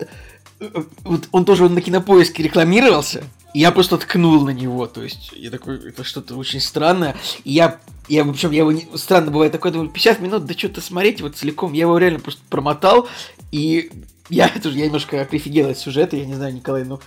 э, 0.61 0.69
э, 0.75 0.83
Вот 1.05 1.29
он 1.33 1.45
тоже 1.45 1.69
на 1.69 1.81
кинопоиске 1.81 2.43
рекламировался. 2.43 3.23
Я 3.55 3.73
просто 3.73 3.97
ткнул 3.99 4.45
на 4.45 4.51
него. 4.51 4.87
То 4.87 5.03
есть, 5.03 5.33
я 5.35 5.51
такой, 5.51 5.89
это 5.89 6.05
что-то 6.05 6.37
очень 6.37 6.61
странное. 6.61 7.17
И 7.45 7.53
я. 7.53 7.79
Я, 8.09 8.25
в 8.25 8.31
общем, 8.31 8.53
я 8.53 8.61
его 8.61 8.73
не- 8.73 8.89
странно 8.95 9.31
бывает 9.31 9.53
такой, 9.53 9.71
думаю, 9.71 9.91
50 9.91 10.21
минут, 10.21 10.47
да 10.47 10.55
что-то 10.55 10.81
смотреть 10.81 11.21
вот 11.21 11.37
целиком. 11.37 11.75
Я 11.75 11.83
его 11.83 11.99
реально 11.99 12.21
просто 12.21 12.41
промотал. 12.49 13.07
И 13.53 13.91
я 14.31 14.49
тоже, 14.63 14.79
я 14.79 14.87
немножко 14.87 15.25
прифигел 15.25 15.69
от 15.69 15.79
сюжета, 15.79 16.17
я 16.17 16.27
не 16.27 16.35
знаю, 16.35 16.55
Николай, 16.55 16.85
ну. 16.85 17.01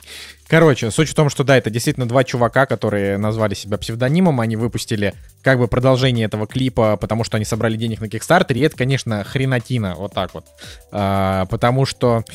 Короче, 0.48 0.92
суть 0.92 1.10
в 1.10 1.16
том, 1.16 1.30
что 1.30 1.44
да, 1.44 1.58
это 1.58 1.70
действительно 1.70 2.08
два 2.08 2.24
чувака, 2.24 2.66
которые 2.66 3.18
назвали 3.18 3.54
себя 3.54 3.78
псевдонимом, 3.78 4.42
они 4.42 4.58
выпустили 4.58 5.14
как 5.44 5.60
бы 5.60 5.68
продолжение 5.68 6.26
этого 6.26 6.46
клипа, 6.46 6.98
потому 6.98 7.24
что 7.24 7.38
они 7.38 7.46
собрали 7.46 7.78
денег 7.78 8.02
на 8.02 8.06
Kickstarter, 8.06 8.54
и 8.54 8.60
это, 8.60 8.76
конечно, 8.76 9.24
хренотина, 9.24 9.96
вот 9.96 10.14
так 10.14 10.34
вот. 10.34 10.46
А, 10.92 11.46
потому 11.46 11.86
что 11.86 12.26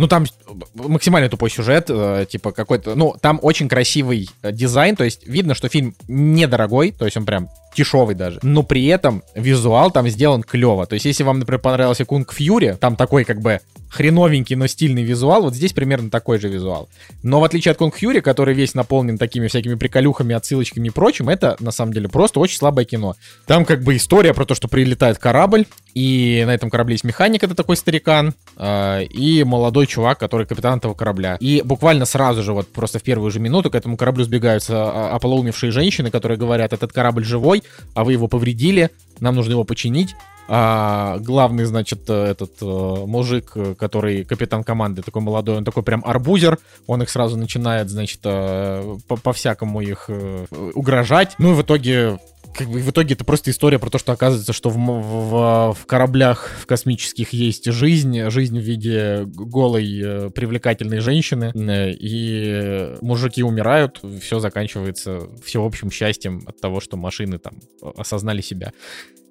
ну, 0.00 0.08
там 0.08 0.24
максимально 0.72 1.28
тупой 1.28 1.50
сюжет, 1.50 1.90
э, 1.90 2.24
типа 2.26 2.52
какой-то... 2.52 2.94
Ну, 2.94 3.14
там 3.20 3.38
очень 3.42 3.68
красивый 3.68 4.30
э, 4.42 4.50
дизайн, 4.50 4.96
то 4.96 5.04
есть 5.04 5.26
видно, 5.26 5.54
что 5.54 5.68
фильм 5.68 5.94
недорогой, 6.08 6.90
то 6.90 7.04
есть 7.04 7.18
он 7.18 7.26
прям 7.26 7.50
дешевый 7.76 8.14
даже, 8.14 8.38
но 8.42 8.62
при 8.62 8.86
этом 8.86 9.22
визуал 9.34 9.90
там 9.90 10.08
сделан 10.08 10.42
клево. 10.42 10.86
То 10.86 10.94
есть 10.94 11.06
если 11.06 11.22
вам, 11.22 11.38
например, 11.38 11.60
понравился 11.60 12.04
Kung 12.04 12.32
Fury, 12.32 12.76
там 12.80 12.96
такой 12.96 13.24
как 13.24 13.40
бы 13.40 13.60
хреновенький, 13.90 14.56
но 14.56 14.66
стильный 14.66 15.02
визуал, 15.02 15.42
вот 15.42 15.54
здесь 15.54 15.72
примерно 15.72 16.10
такой 16.10 16.38
же 16.38 16.48
визуал. 16.48 16.88
Но 17.22 17.40
в 17.40 17.44
отличие 17.44 17.72
от 17.72 17.78
Kung 17.78 17.96
Fury, 17.96 18.20
который 18.20 18.54
весь 18.54 18.74
наполнен 18.74 19.18
такими 19.18 19.48
всякими 19.48 19.74
приколюхами, 19.74 20.34
отсылочками 20.34 20.88
и 20.88 20.90
прочим, 20.90 21.28
это 21.28 21.56
на 21.58 21.72
самом 21.72 21.92
деле 21.92 22.08
просто 22.08 22.40
очень 22.40 22.58
слабое 22.58 22.84
кино. 22.84 23.16
Там 23.46 23.64
как 23.64 23.82
бы 23.82 23.96
история 23.96 24.32
про 24.32 24.44
то, 24.44 24.54
что 24.54 24.68
прилетает 24.68 25.18
корабль, 25.18 25.66
и 25.94 26.44
на 26.46 26.54
этом 26.54 26.70
корабле 26.70 26.94
есть 26.94 27.04
механик, 27.04 27.42
это 27.42 27.54
такой 27.54 27.76
старикан, 27.76 28.34
э, 28.56 29.04
и 29.04 29.42
молодой 29.42 29.86
чувак, 29.86 30.18
который 30.18 30.46
капитан 30.46 30.78
этого 30.78 30.94
корабля. 30.94 31.36
И 31.40 31.62
буквально 31.64 32.04
сразу 32.04 32.42
же, 32.42 32.52
вот 32.52 32.68
просто 32.72 33.00
в 33.00 33.02
первую 33.02 33.30
же 33.32 33.40
минуту 33.40 33.70
к 33.70 33.74
этому 33.74 33.96
кораблю 33.96 34.24
сбегаются 34.24 34.74
а, 34.76 35.16
ополоумевшие 35.16 35.72
женщины, 35.72 36.10
которые 36.10 36.38
говорят, 36.38 36.72
этот 36.72 36.92
корабль 36.92 37.24
живой, 37.24 37.59
а 37.94 38.04
вы 38.04 38.12
его 38.12 38.28
повредили, 38.28 38.90
нам 39.20 39.34
нужно 39.34 39.52
его 39.52 39.64
починить. 39.64 40.14
А 40.52 41.18
главный, 41.20 41.64
значит, 41.64 42.00
э, 42.08 42.24
этот 42.24 42.60
э, 42.60 42.64
мужик, 42.66 43.52
э, 43.54 43.76
который 43.78 44.24
капитан 44.24 44.64
команды, 44.64 45.00
такой 45.00 45.22
молодой, 45.22 45.58
он 45.58 45.64
такой 45.64 45.84
прям 45.84 46.02
арбузер, 46.04 46.58
он 46.88 47.02
их 47.02 47.08
сразу 47.10 47.36
начинает, 47.36 47.88
значит, 47.88 48.18
э, 48.24 48.96
по- 49.06 49.16
по-всякому 49.16 49.80
их 49.80 50.06
э, 50.08 50.46
угрожать. 50.74 51.36
Ну 51.38 51.52
и 51.52 51.54
в 51.54 51.62
итоге 51.62 52.18
как 52.54 52.68
бы 52.68 52.80
в 52.80 52.90
итоге 52.90 53.14
это 53.14 53.24
просто 53.24 53.50
история 53.50 53.78
про 53.78 53.90
то, 53.90 53.98
что 53.98 54.12
оказывается, 54.12 54.52
что 54.52 54.70
в, 54.70 54.76
в- 54.76 55.74
в 55.74 55.86
кораблях 55.86 56.50
в 56.60 56.66
космических 56.66 57.32
есть 57.32 57.66
жизнь, 57.70 58.28
жизнь 58.30 58.58
в 58.58 58.62
виде 58.62 59.22
голой 59.24 60.00
э, 60.02 60.30
привлекательной 60.30 61.00
женщины, 61.00 61.52
э, 61.54 61.92
и 61.92 62.96
мужики 63.00 63.42
умирают, 63.42 64.00
все 64.20 64.38
заканчивается 64.40 65.20
всеобщим 65.44 65.90
счастьем 65.90 66.42
от 66.46 66.60
того, 66.60 66.80
что 66.80 66.96
машины 66.96 67.38
там 67.38 67.54
осознали 67.96 68.40
себя. 68.40 68.72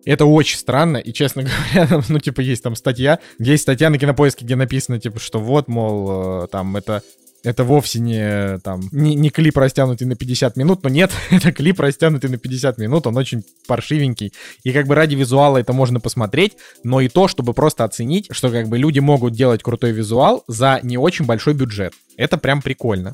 Это 0.06 0.26
очень 0.26 0.58
странно, 0.58 0.98
и, 0.98 1.12
честно 1.12 1.44
говоря, 1.74 2.02
ну, 2.08 2.20
типа, 2.20 2.42
есть 2.42 2.64
там 2.64 2.76
статья, 2.76 3.20
есть 3.38 3.64
статья 3.64 3.90
на 3.90 3.98
Кинопоиске, 3.98 4.46
где 4.46 4.56
написано, 4.56 5.00
типа, 5.00 5.20
что 5.20 5.40
вот, 5.40 5.68
мол, 5.68 6.44
э, 6.44 6.48
там, 6.48 6.76
это 6.78 7.04
это 7.44 7.64
вовсе 7.64 8.00
не, 8.00 8.60
там, 8.60 8.82
не, 8.92 9.16
не 9.16 9.30
клип, 9.30 9.58
растянутый 9.58 10.08
на 10.08 10.16
50 10.16 10.58
минут, 10.58 10.84
но 10.84 10.90
нет, 10.90 11.12
это 11.30 11.52
клип, 11.52 11.80
растянутый 11.80 12.30
на 12.30 12.38
50 12.38 12.78
минут, 12.78 13.08
он 13.08 13.18
очень 13.18 13.44
паршивенький, 13.68 14.34
и 14.64 14.72
как 14.72 14.88
бы 14.88 14.96
ради 14.96 15.16
визуала 15.16 15.58
это 15.58 15.74
можно 15.74 16.00
посмотреть, 16.00 16.58
но 16.84 17.02
и 17.02 17.08
то, 17.08 17.28
чтобы 17.28 17.54
просто 17.54 17.84
оценить, 17.84 18.28
что 18.32 18.50
как 18.50 18.68
бы 18.68 18.78
люди 18.78 19.00
могут 19.00 19.34
делать 19.34 19.64
крутой 19.64 19.92
визуал 19.92 20.44
за 20.48 20.80
не 20.84 20.98
очень 20.98 21.26
большой 21.26 21.54
бюджет. 21.54 21.94
Это 22.20 22.38
прям 22.38 22.62
прикольно. 22.62 23.14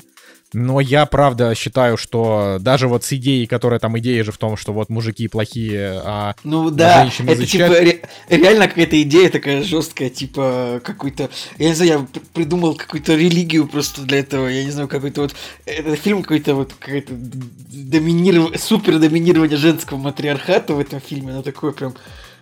Но 0.52 0.80
я, 0.80 1.06
правда, 1.06 1.54
считаю, 1.54 1.96
что 1.96 2.58
даже 2.60 2.88
вот 2.88 3.04
с 3.04 3.12
идеей, 3.12 3.46
которая 3.46 3.78
там 3.78 3.96
идея 3.98 4.24
же 4.24 4.32
в 4.32 4.38
том, 4.38 4.56
что 4.56 4.72
вот 4.72 4.88
мужики 4.88 5.28
плохие, 5.28 6.00
а 6.04 6.34
Ну 6.44 6.70
да, 6.70 7.02
женщины 7.02 7.30
это 7.30 7.40
защищать. 7.40 7.68
типа 7.70 7.80
ре- 7.80 8.02
реально 8.28 8.66
какая-то 8.68 9.00
идея 9.02 9.28
такая 9.30 9.62
жесткая, 9.62 10.08
типа 10.08 10.80
какой-то, 10.82 11.30
я 11.58 11.68
не 11.68 11.74
знаю, 11.74 11.90
я 11.92 12.20
придумал 12.32 12.74
какую-то 12.74 13.14
религию 13.14 13.68
просто 13.68 14.02
для 14.02 14.18
этого, 14.20 14.48
я 14.48 14.64
не 14.64 14.70
знаю, 14.70 14.88
какой-то 14.88 15.22
вот... 15.22 15.34
Этот 15.66 16.00
фильм 16.00 16.22
какой-то 16.22 16.54
вот 16.54 16.72
какое-то 16.78 17.12
доминирование, 17.12 18.58
супер 18.58 18.98
доминирование 18.98 19.56
женского 19.56 19.98
матриархата 19.98 20.74
в 20.74 20.80
этом 20.80 21.00
фильме, 21.00 21.32
оно 21.32 21.42
такое 21.42 21.72
прям 21.72 21.94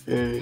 э, 0.07 0.41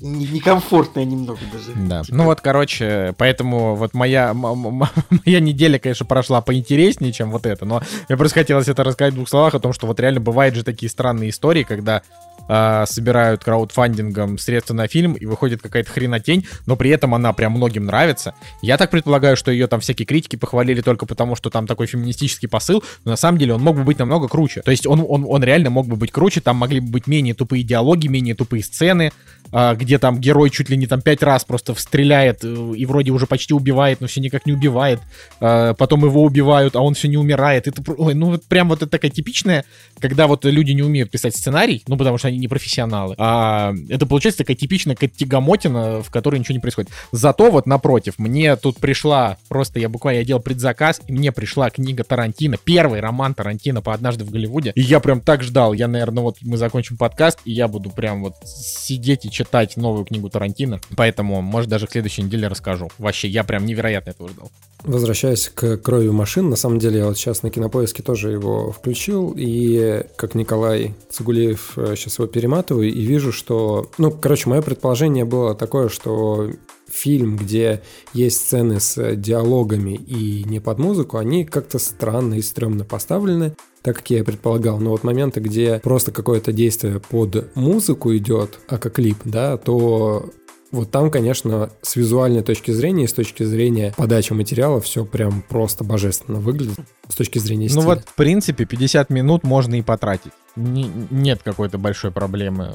некомфортная 0.00 1.04
немного 1.04 1.40
даже. 1.52 1.72
Да. 1.88 2.02
Ну 2.08 2.24
вот, 2.24 2.40
короче, 2.40 3.14
поэтому 3.16 3.74
вот 3.74 3.94
моя, 3.94 4.34
моя 4.34 5.40
неделя, 5.40 5.78
конечно, 5.78 6.06
прошла 6.06 6.40
поинтереснее, 6.40 7.12
чем 7.12 7.30
вот 7.30 7.46
это, 7.46 7.64
но 7.64 7.82
мне 8.08 8.16
просто 8.16 8.40
хотелось 8.40 8.68
это 8.68 8.84
рассказать 8.84 9.12
в 9.12 9.16
двух 9.16 9.28
словах 9.28 9.54
о 9.54 9.60
том, 9.60 9.72
что 9.72 9.86
вот 9.86 10.00
реально 10.00 10.20
бывают 10.20 10.54
же 10.54 10.64
такие 10.64 10.90
странные 10.90 11.30
истории, 11.30 11.62
когда 11.62 12.02
э, 12.48 12.84
собирают 12.86 13.44
краудфандингом 13.44 14.38
средства 14.38 14.74
на 14.74 14.88
фильм, 14.88 15.14
и 15.14 15.26
выходит 15.26 15.62
какая-то 15.62 15.90
хренотень, 15.90 16.46
но 16.66 16.76
при 16.76 16.90
этом 16.90 17.14
она 17.14 17.32
прям 17.32 17.52
многим 17.52 17.84
нравится. 17.84 18.34
Я 18.62 18.76
так 18.76 18.90
предполагаю, 18.90 19.36
что 19.36 19.50
ее 19.50 19.66
там 19.66 19.80
всякие 19.80 20.06
критики 20.06 20.36
похвалили 20.36 20.80
только 20.80 21.06
потому, 21.06 21.36
что 21.36 21.50
там 21.50 21.66
такой 21.66 21.86
феминистический 21.86 22.48
посыл, 22.48 22.82
но 23.04 23.12
на 23.12 23.16
самом 23.16 23.38
деле 23.38 23.54
он 23.54 23.62
мог 23.62 23.76
бы 23.76 23.84
быть 23.84 23.98
намного 23.98 24.28
круче. 24.28 24.62
То 24.62 24.70
есть 24.70 24.86
он, 24.86 25.04
он, 25.06 25.24
он 25.28 25.44
реально 25.44 25.70
мог 25.70 25.86
бы 25.86 25.96
быть 25.96 26.12
круче, 26.12 26.40
там 26.40 26.56
могли 26.56 26.80
бы 26.80 26.90
быть 26.90 27.06
менее 27.06 27.34
тупые 27.34 27.62
диалоги, 27.62 28.08
менее 28.08 28.34
тупые 28.34 28.62
сцены, 28.62 29.12
э, 29.52 29.74
где 29.76 29.98
там 29.98 30.18
герой 30.18 30.50
чуть 30.50 30.70
ли 30.70 30.76
не 30.76 30.86
там 30.86 31.00
пять 31.00 31.22
раз 31.22 31.44
просто 31.44 31.74
стреляет 31.74 32.40
э, 32.42 32.72
и 32.76 32.86
вроде 32.86 33.10
уже 33.10 33.26
почти 33.26 33.54
убивает, 33.54 34.00
но 34.00 34.06
все 34.06 34.20
никак 34.20 34.46
не 34.46 34.52
убивает. 34.52 35.00
Э, 35.40 35.74
потом 35.76 36.04
его 36.04 36.22
убивают, 36.22 36.76
а 36.76 36.80
он 36.80 36.94
все 36.94 37.08
не 37.08 37.16
умирает. 37.16 37.66
Это, 37.66 37.82
ой, 37.96 38.14
ну 38.14 38.38
прям 38.48 38.68
вот 38.68 38.82
это 38.82 38.90
такая 38.90 39.10
типичная, 39.10 39.64
когда 40.00 40.26
вот 40.26 40.44
люди 40.44 40.72
не 40.72 40.82
умеют 40.82 41.10
писать 41.10 41.36
сценарий, 41.36 41.82
ну 41.86 41.96
потому 41.96 42.18
что 42.18 42.28
они 42.28 42.37
не 42.38 42.48
профессионалы. 42.48 43.14
А 43.18 43.72
это 43.88 44.06
получается 44.06 44.38
такая 44.38 44.56
типичная 44.56 44.96
тягомотина, 44.96 46.02
в 46.02 46.10
которой 46.10 46.38
ничего 46.38 46.54
не 46.54 46.60
происходит. 46.60 46.90
Зато 47.12 47.50
вот 47.50 47.66
напротив, 47.66 48.14
мне 48.18 48.56
тут 48.56 48.78
пришла, 48.78 49.36
просто 49.48 49.78
я 49.78 49.88
буквально 49.88 50.18
я 50.18 50.24
делал 50.24 50.42
предзаказ, 50.42 51.00
и 51.06 51.12
мне 51.12 51.32
пришла 51.32 51.70
книга 51.70 52.04
Тарантино, 52.04 52.56
первый 52.56 53.00
роман 53.00 53.34
Тарантино 53.34 53.82
по 53.82 53.94
«Однажды 53.94 54.24
в 54.24 54.30
Голливуде». 54.30 54.72
И 54.74 54.80
я 54.80 55.00
прям 55.00 55.20
так 55.20 55.42
ждал. 55.42 55.72
Я, 55.72 55.88
наверное, 55.88 56.22
вот 56.22 56.36
мы 56.42 56.56
закончим 56.56 56.96
подкаст, 56.96 57.40
и 57.44 57.52
я 57.52 57.68
буду 57.68 57.90
прям 57.90 58.22
вот 58.22 58.34
сидеть 58.44 59.24
и 59.24 59.30
читать 59.30 59.76
новую 59.76 60.04
книгу 60.04 60.28
Тарантино. 60.30 60.80
Поэтому, 60.96 61.42
может, 61.42 61.68
даже 61.68 61.86
в 61.86 61.90
следующей 61.90 62.22
неделе 62.22 62.48
расскажу. 62.48 62.90
Вообще, 62.98 63.28
я 63.28 63.44
прям 63.44 63.66
невероятно 63.66 64.10
этого 64.10 64.28
ждал. 64.28 64.50
Возвращаясь 64.84 65.50
к 65.52 65.76
«Крови 65.78 66.08
машин», 66.08 66.50
на 66.50 66.56
самом 66.56 66.78
деле 66.78 66.98
я 66.98 67.06
вот 67.06 67.18
сейчас 67.18 67.42
на 67.42 67.50
Кинопоиске 67.50 68.02
тоже 68.02 68.30
его 68.30 68.70
включил, 68.70 69.34
и 69.36 70.04
как 70.16 70.34
Николай 70.34 70.94
Цугулеев 71.10 71.72
сейчас 71.96 72.18
э, 72.18 72.22
его 72.22 72.26
перематываю, 72.28 72.88
и 72.88 73.00
вижу, 73.02 73.32
что... 73.32 73.90
Ну, 73.98 74.10
короче, 74.10 74.48
мое 74.48 74.62
предположение 74.62 75.24
было 75.24 75.54
такое, 75.54 75.88
что 75.88 76.50
фильм, 76.88 77.36
где 77.36 77.82
есть 78.12 78.38
сцены 78.38 78.80
с 78.80 79.16
диалогами 79.16 79.94
и 79.94 80.44
не 80.44 80.60
под 80.60 80.78
музыку, 80.78 81.18
они 81.18 81.44
как-то 81.44 81.78
странно 81.78 82.34
и 82.34 82.42
стрёмно 82.42 82.84
поставлены, 82.84 83.54
так 83.82 83.96
как 83.96 84.10
я 84.10 84.20
и 84.20 84.22
предполагал. 84.22 84.78
Но 84.78 84.90
вот 84.90 85.04
моменты, 85.04 85.40
где 85.40 85.80
просто 85.80 86.12
какое-то 86.12 86.52
действие 86.52 87.00
под 87.00 87.54
музыку 87.56 88.16
идет, 88.16 88.60
а 88.68 88.78
как 88.78 88.94
клип, 88.94 89.18
да, 89.24 89.56
то 89.56 90.30
вот 90.70 90.90
там, 90.90 91.10
конечно, 91.10 91.70
с 91.82 91.96
визуальной 91.96 92.42
точки 92.42 92.70
зрения 92.70 93.04
и 93.04 93.06
с 93.06 93.12
точки 93.12 93.42
зрения 93.42 93.94
подачи 93.96 94.32
материала 94.32 94.80
все 94.80 95.04
прям 95.04 95.42
просто 95.42 95.84
божественно 95.84 96.40
выглядит 96.40 96.78
с 97.08 97.14
точки 97.14 97.38
зрения 97.38 97.68
стиля. 97.68 97.82
Ну 97.82 97.88
вот, 97.88 98.00
в 98.00 98.14
принципе, 98.14 98.64
50 98.64 99.10
минут 99.10 99.44
можно 99.44 99.76
и 99.76 99.82
потратить. 99.82 100.32
Не, 100.56 100.90
нет 101.10 101.40
какой-то 101.42 101.78
большой 101.78 102.10
проблемы. 102.10 102.74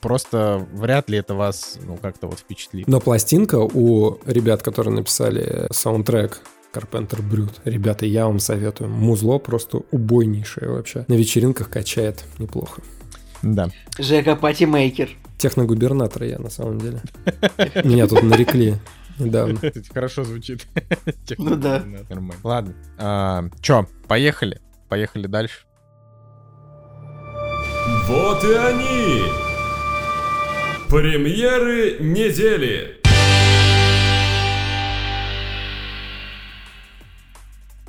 Просто 0.00 0.66
вряд 0.72 1.08
ли 1.10 1.18
это 1.18 1.34
вас 1.34 1.78
ну, 1.84 1.96
как-то 1.96 2.26
вот 2.26 2.38
впечатлит. 2.38 2.86
Но 2.86 3.00
пластинка 3.00 3.56
у 3.56 4.18
ребят, 4.26 4.62
которые 4.62 4.94
написали 4.94 5.66
саундтрек 5.70 6.40
Carpenter 6.72 7.20
Brut. 7.20 7.54
Ребята, 7.64 8.06
я 8.06 8.26
вам 8.26 8.40
советую. 8.40 8.90
Музло 8.90 9.38
просто 9.38 9.82
убойнейшее 9.90 10.70
вообще. 10.70 11.04
На 11.08 11.14
вечеринках 11.14 11.70
качает 11.70 12.24
неплохо. 12.38 12.82
Да. 13.42 13.70
Жека 13.98 14.36
Патимейкер. 14.36 15.10
Техногубернатор 15.38 16.24
я, 16.24 16.38
на 16.38 16.50
самом 16.50 16.78
деле. 16.78 17.02
Меня 17.84 18.06
тут 18.06 18.22
нарекли 18.22 18.76
недавно. 19.18 19.58
Хорошо 19.92 20.24
звучит. 20.24 20.66
Ну 21.38 21.56
да. 21.56 21.82
Нормально. 22.08 22.40
Ладно. 22.42 22.74
А, 22.98 23.44
чё, 23.60 23.86
поехали? 24.08 24.60
Поехали 24.88 25.26
дальше. 25.26 25.60
Вот 28.06 28.44
и 28.44 28.52
они! 28.52 29.22
Премьеры 30.88 31.98
недели! 32.00 33.00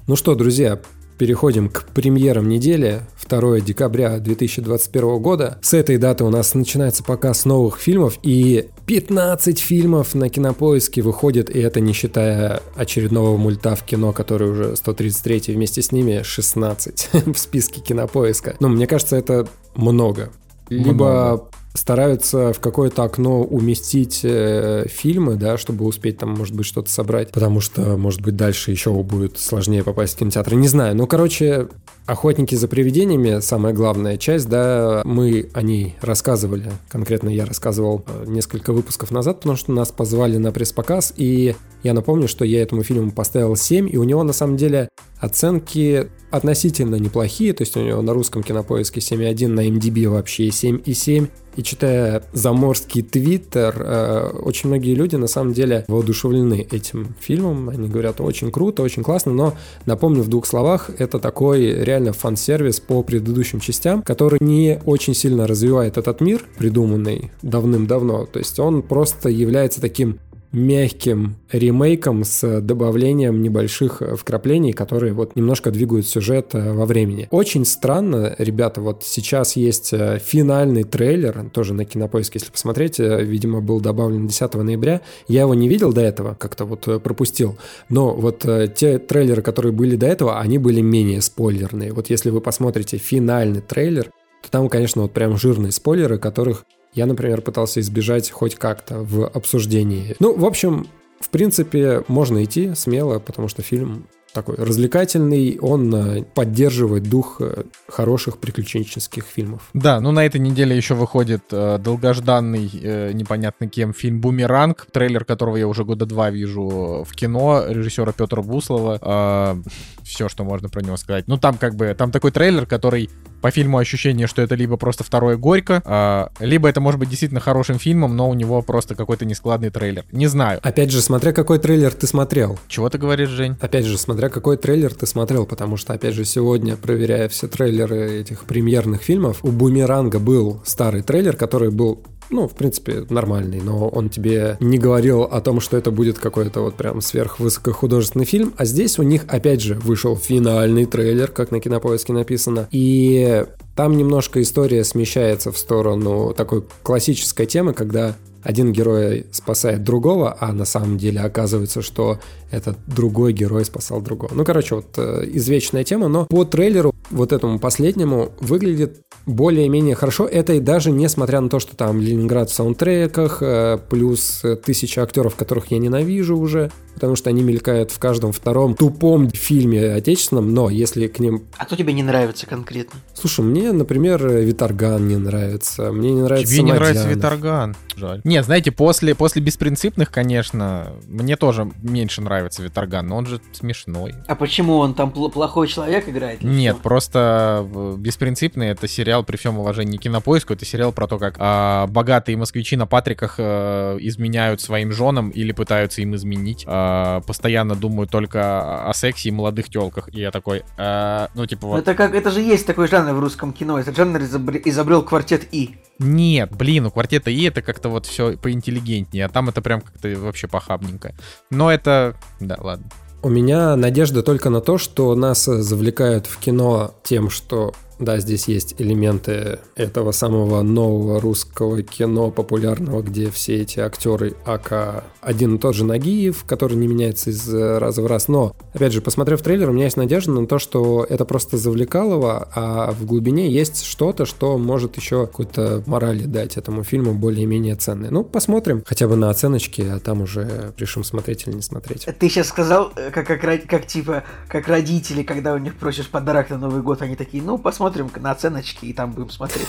Ну 0.08 0.16
что, 0.16 0.36
друзья, 0.36 0.80
переходим 1.18 1.70
к 1.70 1.86
премьерам 1.88 2.50
недели. 2.50 3.02
2 3.28 3.60
декабря 3.62 4.20
2021 4.20 5.20
года. 5.20 5.58
С 5.62 5.74
этой 5.74 5.98
даты 5.98 6.24
у 6.24 6.30
нас 6.30 6.54
начинается 6.54 7.04
показ 7.04 7.46
новых 7.46 7.80
фильмов, 7.80 8.20
и 8.24 8.70
15 8.86 9.60
фильмов 9.60 10.14
на 10.14 10.30
кинопоиске 10.30 11.02
выходит, 11.02 11.50
и 11.50 11.60
это 11.60 11.80
не 11.80 11.94
считая 11.94 12.62
очередного 12.76 13.36
мульта 13.38 13.76
в 13.76 13.84
кино, 13.84 14.12
который 14.14 14.50
уже 14.50 14.76
133 14.76 15.54
вместе 15.56 15.82
с 15.82 15.92
ними 15.92 16.22
16 16.24 17.10
в 17.26 17.38
списке 17.38 17.82
кинопоиска. 17.82 18.56
Ну, 18.60 18.68
мне 18.68 18.88
кажется, 18.88 19.16
это 19.16 19.48
много. 19.76 20.32
Либо 20.70 20.94
много 20.94 21.50
стараются 21.76 22.54
в 22.54 22.60
какое-то 22.60 23.04
окно 23.04 23.44
уместить 23.44 24.22
э, 24.24 24.86
фильмы, 24.90 25.36
да, 25.36 25.58
чтобы 25.58 25.86
успеть 25.86 26.18
там, 26.18 26.32
может 26.32 26.56
быть, 26.56 26.66
что-то 26.66 26.90
собрать, 26.90 27.32
потому 27.32 27.60
что, 27.60 27.98
может 27.98 28.22
быть, 28.22 28.36
дальше 28.36 28.72
еще 28.72 28.92
будет 28.92 29.38
сложнее 29.38 29.84
попасть 29.84 30.16
в 30.16 30.18
кинотеатр. 30.18 30.56
Не 30.56 30.68
знаю. 30.68 30.96
Ну, 30.96 31.06
короче, 31.06 31.68
Охотники 32.06 32.54
за 32.54 32.68
привидениями, 32.68 33.40
самая 33.40 33.74
главная 33.74 34.18
часть, 34.18 34.48
да, 34.48 35.02
мы 35.06 35.50
о 35.56 35.64
ней 35.64 35.96
рассказывали, 36.02 36.72
конкретно 36.88 37.30
я 37.30 37.48
рассказывал 37.48 38.06
э, 38.06 38.26
несколько 38.28 38.74
выпусков 38.74 39.10
назад, 39.10 39.38
потому 39.38 39.56
что 39.56 39.72
нас 39.72 39.92
позвали 39.92 40.38
на 40.38 40.52
пресс-показ, 40.52 41.16
и 41.18 41.56
я 41.82 41.94
напомню, 41.96 42.28
что 42.28 42.46
я 42.46 42.62
этому 42.62 42.84
фильму 42.84 43.12
поставил 43.12 43.56
7, 43.56 43.90
и 43.92 43.98
у 43.98 44.04
него 44.04 44.22
на 44.22 44.34
самом 44.34 44.56
деле 44.56 44.88
оценки 45.20 46.08
относительно 46.30 46.98
неплохие, 46.98 47.54
то 47.54 47.64
есть 47.64 47.76
у 47.76 47.82
него 47.82 48.04
на 48.04 48.14
русском 48.14 48.44
кинопоиске 48.44 49.00
7.1, 49.00 49.48
на 49.48 49.68
MDB 49.68 50.08
вообще 50.08 50.50
7.7. 50.50 51.28
И 51.56 51.64
читая 51.64 52.24
заморский 52.34 53.02
твиттер, 53.02 53.76
э, 53.80 54.30
очень 54.42 54.70
многие 54.70 54.94
люди 54.94 55.16
на 55.16 55.28
самом 55.28 55.54
деле 55.54 55.86
воодушевлены 55.88 56.68
этим 56.70 57.16
фильмом. 57.20 57.70
Они 57.70 57.88
говорят, 57.88 58.20
очень 58.22 58.52
круто, 58.52 58.84
очень 58.84 59.04
классно, 59.04 59.34
но 59.34 59.54
напомню 59.86 60.22
в 60.22 60.28
двух 60.28 60.46
словах, 60.46 60.90
это 60.98 61.20
такой 61.20 61.84
реально 61.84 62.14
фан-сервис 62.14 62.80
по 62.80 63.04
предыдущим 63.04 63.60
частям, 63.60 64.02
который 64.02 64.40
не 64.42 64.80
очень 64.86 65.14
сильно 65.14 65.48
развивает 65.48 65.98
этот 65.98 66.22
мир, 66.22 66.46
придуманный 66.58 67.32
давным-давно. 67.42 68.26
То 68.26 68.40
есть 68.40 68.60
он 68.60 68.82
просто 68.82 69.30
является 69.30 69.80
таким 69.82 70.20
мягким 70.52 71.36
ремейком 71.52 72.24
с 72.24 72.62
добавлением 72.62 73.42
небольших 73.42 74.02
э, 74.02 74.16
вкраплений, 74.16 74.74
которые 74.74 75.14
вот 75.14 75.36
немножко 75.36 75.72
двигают 75.72 76.08
сюжет 76.08 76.50
э, 76.54 76.74
во 76.74 76.86
времени. 76.86 77.28
Очень 77.32 77.66
странно, 77.66 78.36
ребята, 78.38 78.82
вот 78.82 79.04
сейчас 79.04 79.56
есть 79.56 79.94
э, 79.94 80.20
финальный 80.24 80.84
трейлер, 80.84 81.50
тоже 81.52 81.74
на 81.74 81.86
Кинопоиске, 81.86 82.40
если 82.40 82.52
посмотреть, 82.52 83.00
видимо, 83.00 83.62
был 83.62 83.80
добавлен 83.80 84.28
10 84.28 84.54
ноября. 84.56 85.02
Я 85.28 85.42
его 85.42 85.54
не 85.54 85.68
видел 85.68 85.94
до 85.94 86.02
этого, 86.02 86.36
как-то 86.36 86.66
вот 86.66 87.02
пропустил, 87.04 87.58
но 87.90 88.14
вот 88.14 88.46
те 88.76 89.00
трейлеры, 89.00 89.42
которые 89.42 89.72
были 89.72 89.96
до 89.96 90.08
этого, 90.08 90.40
они 90.40 90.58
были 90.58 90.82
менее 90.82 91.22
спойлерные. 91.22 91.94
Вот 91.94 92.10
если 92.10 92.30
вы 92.30 92.42
посмотрите 92.42 92.98
финальный 92.98 93.62
трейлер, 93.62 94.12
то 94.42 94.52
там, 94.52 94.70
конечно, 94.70 95.02
вот 95.02 95.12
прям 95.12 95.38
жирные 95.38 95.72
спойлеры, 95.72 96.20
которых 96.20 96.66
я, 96.96 97.06
например, 97.06 97.42
пытался 97.42 97.82
избежать 97.82 98.32
хоть 98.32 98.56
как-то 98.56 99.00
в 99.00 99.28
обсуждении. 99.28 100.16
Ну, 100.20 100.34
в 100.36 100.46
общем, 100.46 100.88
в 101.20 101.30
принципе, 101.30 102.04
можно 102.08 102.44
идти 102.44 102.74
смело, 102.76 103.20
потому 103.20 103.48
что 103.48 103.62
фильм 103.62 104.08
такой 104.36 104.56
развлекательный, 104.58 105.58
он 105.60 105.96
э, 105.96 106.24
поддерживает 106.24 107.04
дух 107.04 107.38
э, 107.40 107.64
хороших 107.88 108.38
приключенческих 108.38 109.24
фильмов. 109.24 109.70
Да, 109.74 110.00
ну 110.02 110.12
на 110.12 110.26
этой 110.26 110.40
неделе 110.40 110.76
еще 110.76 110.94
выходит 110.94 111.46
э, 111.52 111.80
долгожданный, 111.80 112.70
э, 112.74 113.12
непонятно 113.14 113.68
кем, 113.68 113.94
фильм 113.94 114.20
«Бумеранг», 114.20 114.86
трейлер 114.92 115.26
которого 115.26 115.56
я 115.58 115.68
уже 115.68 115.86
года 115.86 116.06
два 116.06 116.30
вижу 116.30 117.06
в 117.08 117.16
кино, 117.16 117.64
режиссера 117.68 118.12
Петра 118.12 118.42
Буслова. 118.42 119.00
Э, 119.02 119.56
все, 120.04 120.30
что 120.30 120.44
можно 120.44 120.70
про 120.70 120.82
него 120.82 120.98
сказать. 120.98 121.28
Ну 121.28 121.38
там 121.38 121.58
как 121.58 121.76
бы, 121.76 121.96
там 121.98 122.12
такой 122.12 122.32
трейлер, 122.32 122.66
который 122.66 123.10
по 123.42 123.52
фильму 123.52 123.78
ощущение, 123.78 124.26
что 124.26 124.42
это 124.42 124.56
либо 124.56 124.76
просто 124.76 125.04
второе 125.04 125.38
Горько, 125.38 125.82
а, 125.86 126.32
либо 126.40 126.68
это 126.68 126.82
может 126.82 127.00
быть 127.00 127.10
действительно 127.10 127.40
хорошим 127.40 127.78
фильмом, 127.78 128.16
но 128.16 128.28
у 128.28 128.34
него 128.34 128.62
просто 128.64 128.96
какой-то 128.96 129.26
нескладный 129.26 129.70
трейлер. 129.70 130.04
Не 130.12 130.26
знаю. 130.26 130.60
Опять 130.64 130.92
же, 130.92 131.00
смотря 131.00 131.32
какой 131.32 131.60
трейлер 131.60 131.94
ты 131.94 132.08
смотрел. 132.08 132.58
Чего 132.68 132.90
ты 132.90 132.98
говоришь, 132.98 133.30
Жень? 133.30 133.56
Опять 133.62 133.86
же, 133.86 134.00
смотря 134.00 134.25
какой 134.30 134.58
трейлер 134.58 134.94
ты 134.94 135.06
смотрел, 135.06 135.46
потому 135.46 135.78
что, 135.78 135.94
опять 135.94 136.14
же, 136.14 136.26
сегодня, 136.26 136.78
проверяя 136.78 137.28
все 137.30 137.48
трейлеры 137.48 138.20
этих 138.20 138.46
премьерных 138.46 139.02
фильмов, 139.02 139.40
у 139.44 139.50
Бумеранга 139.50 140.20
был 140.20 140.62
старый 140.66 141.02
трейлер, 141.02 141.36
который 141.36 141.72
был 141.72 142.04
ну, 142.30 142.48
в 142.48 142.56
принципе, 142.56 143.06
нормальный, 143.10 143.62
но 143.62 143.88
он 143.88 144.10
тебе 144.10 144.58
не 144.60 144.78
говорил 144.78 145.24
о 145.24 145.42
том, 145.42 145.60
что 145.60 145.78
это 145.78 145.92
будет 145.92 146.18
какой-то 146.18 146.62
вот 146.62 146.76
прям 146.76 147.02
сверхвысокохудожественный 147.02 148.26
фильм, 148.26 148.54
а 148.58 148.66
здесь 148.66 148.98
у 149.00 149.04
них, 149.04 149.26
опять 149.28 149.62
же, 149.62 149.76
вышел 149.76 150.16
финальный 150.16 150.86
трейлер, 150.86 151.28
как 151.28 151.52
на 151.52 151.60
Кинопоиске 151.60 152.14
написано, 152.14 152.68
и 152.72 153.46
там 153.76 153.98
немножко 153.98 154.42
история 154.42 154.84
смещается 154.84 155.52
в 155.52 155.58
сторону 155.58 156.34
такой 156.36 156.64
классической 156.82 157.46
темы, 157.46 157.74
когда 157.74 158.16
один 158.46 158.72
герой 158.72 159.26
спасает 159.32 159.84
другого, 159.84 160.38
а 160.40 160.54
на 160.54 160.66
самом 160.66 161.00
деле 161.00 161.20
оказывается, 161.22 161.82
что 161.82 162.20
этот 162.52 162.78
другой 162.86 163.34
герой 163.34 163.66
спасал 163.66 164.02
другого. 164.02 164.32
Ну, 164.36 164.46
короче, 164.46 164.76
вот 164.76 164.86
э, 164.98 165.28
извечная 165.34 165.84
тема, 165.84 166.08
но 166.10 166.28
по 166.28 166.46
трейлеру 166.46 166.95
вот 167.12 167.32
этому 167.32 167.60
последнему 167.60 168.32
выглядит 168.40 169.02
более-менее 169.26 169.96
хорошо. 169.96 170.28
Это 170.28 170.54
и 170.54 170.60
даже 170.60 170.92
несмотря 170.92 171.42
на 171.42 171.50
то, 171.50 171.60
что 171.60 171.76
там 171.76 172.00
Ленинград 172.00 172.50
в 172.50 172.54
саундтреках, 172.54 173.42
э, 173.42 173.80
плюс 173.90 174.44
тысяча 174.64 175.02
актеров, 175.04 175.36
которых 175.36 175.72
я 175.72 175.80
ненавижу 175.80 176.38
уже, 176.38 176.72
потому 176.94 177.16
что 177.16 177.30
они 177.30 177.44
мелькают 177.44 177.92
в 177.92 178.00
каждом 178.00 178.32
втором 178.32 178.76
тупом 178.76 179.30
фильме 179.30 179.94
отечественном, 179.94 180.54
но 180.54 180.70
если 180.70 181.08
к 181.08 181.20
ним... 181.20 181.44
А 181.58 181.66
кто 181.66 181.76
тебе 181.76 181.94
не 181.94 182.04
нравится 182.04 182.46
конкретно? 182.46 183.00
Слушай, 183.14 183.44
мне, 183.46 183.72
например, 183.72 184.28
Виторган 184.28 185.08
не 185.08 185.18
нравится, 185.18 185.92
мне 185.92 186.12
не 186.12 186.22
нравится 186.22 186.54
Тебе 186.54 186.64
не 186.64 186.74
нравится. 186.74 187.08
Виторган? 187.08 187.76
Жаль. 187.96 188.22
Не, 188.24 188.44
знаете, 188.44 188.72
после, 188.72 189.16
после 189.16 189.42
беспринципных, 189.42 190.12
конечно, 190.12 190.94
мне 191.08 191.36
тоже 191.36 191.72
меньше 191.82 192.22
нравится 192.22 192.62
Виторган, 192.62 193.08
но 193.08 193.18
он 193.18 193.26
же 193.26 193.42
смешной. 193.54 194.14
А 194.28 194.36
почему 194.36 194.78
он 194.78 194.94
там 194.94 195.10
пл- 195.10 195.32
плохой 195.32 195.68
человек 195.68 196.08
играет? 196.10 196.44
Нет, 196.44 196.76
что? 196.76 196.84
Просто 196.96 197.68
э, 197.76 197.96
«Беспринципный»— 197.98 198.68
это 198.70 198.88
сериал, 198.88 199.26
при 199.26 199.36
всем 199.36 199.60
уважении 199.60 199.98
к 199.98 200.02
кинопоиску, 200.04 200.54
это 200.54 200.64
сериал 200.64 200.94
про 200.94 201.08
то, 201.08 201.20
как 201.20 201.36
а, 201.40 201.88
богатые 201.88 202.38
москвичи 202.38 202.78
на 202.78 202.88
Патриках 202.88 203.36
э, 203.38 203.98
изменяют 204.00 204.62
своим 204.62 204.94
женам 204.94 205.30
или 205.30 205.52
пытаются 205.52 206.02
им 206.02 206.16
изменить. 206.16 206.64
А, 206.66 207.20
постоянно 207.20 207.76
думают 207.76 208.12
только 208.12 208.88
о 208.90 208.94
сексе 208.94 209.28
и 209.28 209.34
молодых 209.34 209.68
телках. 209.68 210.08
И 210.14 210.22
я 210.22 210.32
такой, 210.32 210.64
а, 210.78 211.28
ну 211.36 211.46
типа 211.46 211.68
вот... 211.68 211.80
Это 211.80 211.96
как 211.96 212.16
это 212.16 212.32
же 212.32 212.40
есть 212.40 212.66
такой 212.66 212.88
жанр 212.88 213.14
в 213.14 213.20
русском 213.20 213.52
кино. 213.52 213.78
Этот 213.78 213.98
жанр 213.98 214.22
изобр- 214.22 214.62
изобрел 214.64 215.04
квартет 215.04 215.50
И. 215.52 215.76
Нет, 216.00 216.56
блин, 216.56 216.86
у 216.86 216.92
квартета 216.92 217.30
И 217.30 217.44
это 217.44 217.62
как-то 217.62 217.90
вот 217.90 218.06
все 218.06 218.38
поинтеллигентнее, 218.38 219.26
а 219.26 219.30
там 219.30 219.50
это 219.50 219.62
прям 219.62 219.82
как-то 219.82 220.08
вообще 220.18 220.48
похабненько. 220.48 221.14
Но 221.50 221.70
это... 221.70 222.16
Да, 222.40 222.56
ладно. 222.62 222.86
У 223.26 223.30
меня 223.30 223.76
надежда 223.76 224.22
только 224.22 224.52
на 224.52 224.62
то, 224.62 224.78
что 224.78 225.16
нас 225.16 225.46
завлекают 225.46 226.28
в 226.28 226.38
кино 226.38 226.94
тем, 227.02 227.32
что 227.32 227.74
да, 228.00 228.20
здесь 228.20 228.48
есть 228.48 228.76
элементы 228.78 229.60
этого 229.76 230.12
самого 230.12 230.62
нового 230.62 231.20
русского 231.20 231.82
кино 231.82 232.32
популярного, 232.32 233.02
где 233.02 233.30
все 233.30 233.62
эти 233.62 233.80
актеры 233.80 234.36
АК 234.46 235.04
один 235.26 235.56
и 235.56 235.58
тот 235.58 235.76
же 235.76 235.86
Нагиев, 235.86 236.44
который 236.46 236.78
не 236.78 236.88
меняется 236.88 237.32
из 237.32 237.52
э, 237.52 237.78
раза 237.80 238.02
в 238.02 238.06
раз. 238.06 238.28
Но, 238.28 238.56
опять 238.74 238.94
же, 238.94 239.02
посмотрев 239.02 239.42
трейлер, 239.42 239.70
у 239.70 239.74
меня 239.74 239.86
есть 239.86 239.98
надежда 239.98 240.32
на 240.32 240.46
то, 240.46 240.60
что 240.60 241.06
это 241.10 241.26
просто 241.26 241.58
завлекалово, 241.58 242.48
а 242.54 242.92
в 242.92 243.06
глубине 243.06 243.50
есть 243.50 243.84
что-то, 243.84 244.26
что 244.26 244.58
может 244.58 244.98
еще 244.98 245.26
какую-то 245.26 245.84
морали 245.88 246.26
дать 246.26 246.58
этому 246.58 246.84
фильму 246.84 247.14
более-менее 247.14 247.76
ценной. 247.76 248.10
Ну, 248.12 248.24
посмотрим 248.24 248.84
хотя 248.86 249.08
бы 249.08 249.16
на 249.16 249.30
оценочки, 249.30 249.82
а 249.82 250.00
там 250.00 250.22
уже 250.22 250.74
решим 250.78 251.04
смотреть 251.04 251.48
или 251.48 251.56
не 251.56 251.62
смотреть. 251.62 252.08
Ты 252.20 252.30
сейчас 252.30 252.48
сказал, 252.48 252.92
э, 252.96 253.10
как, 253.10 253.26
как, 253.26 253.42
как 253.68 253.88
типа, 253.88 254.24
как 254.48 254.68
родители, 254.68 255.24
когда 255.24 255.54
у 255.54 255.58
них 255.58 255.76
просишь 255.76 256.08
подарок 256.08 256.52
на 256.52 256.58
Новый 256.58 256.84
год, 256.84 257.02
они 257.02 257.16
такие, 257.16 257.42
ну, 257.42 257.58
посмотрим 257.86 258.24
на 258.24 258.32
оценочки 258.32 258.86
и 258.86 258.94
там 258.94 259.12
будем 259.12 259.30
смотреть. 259.30 259.68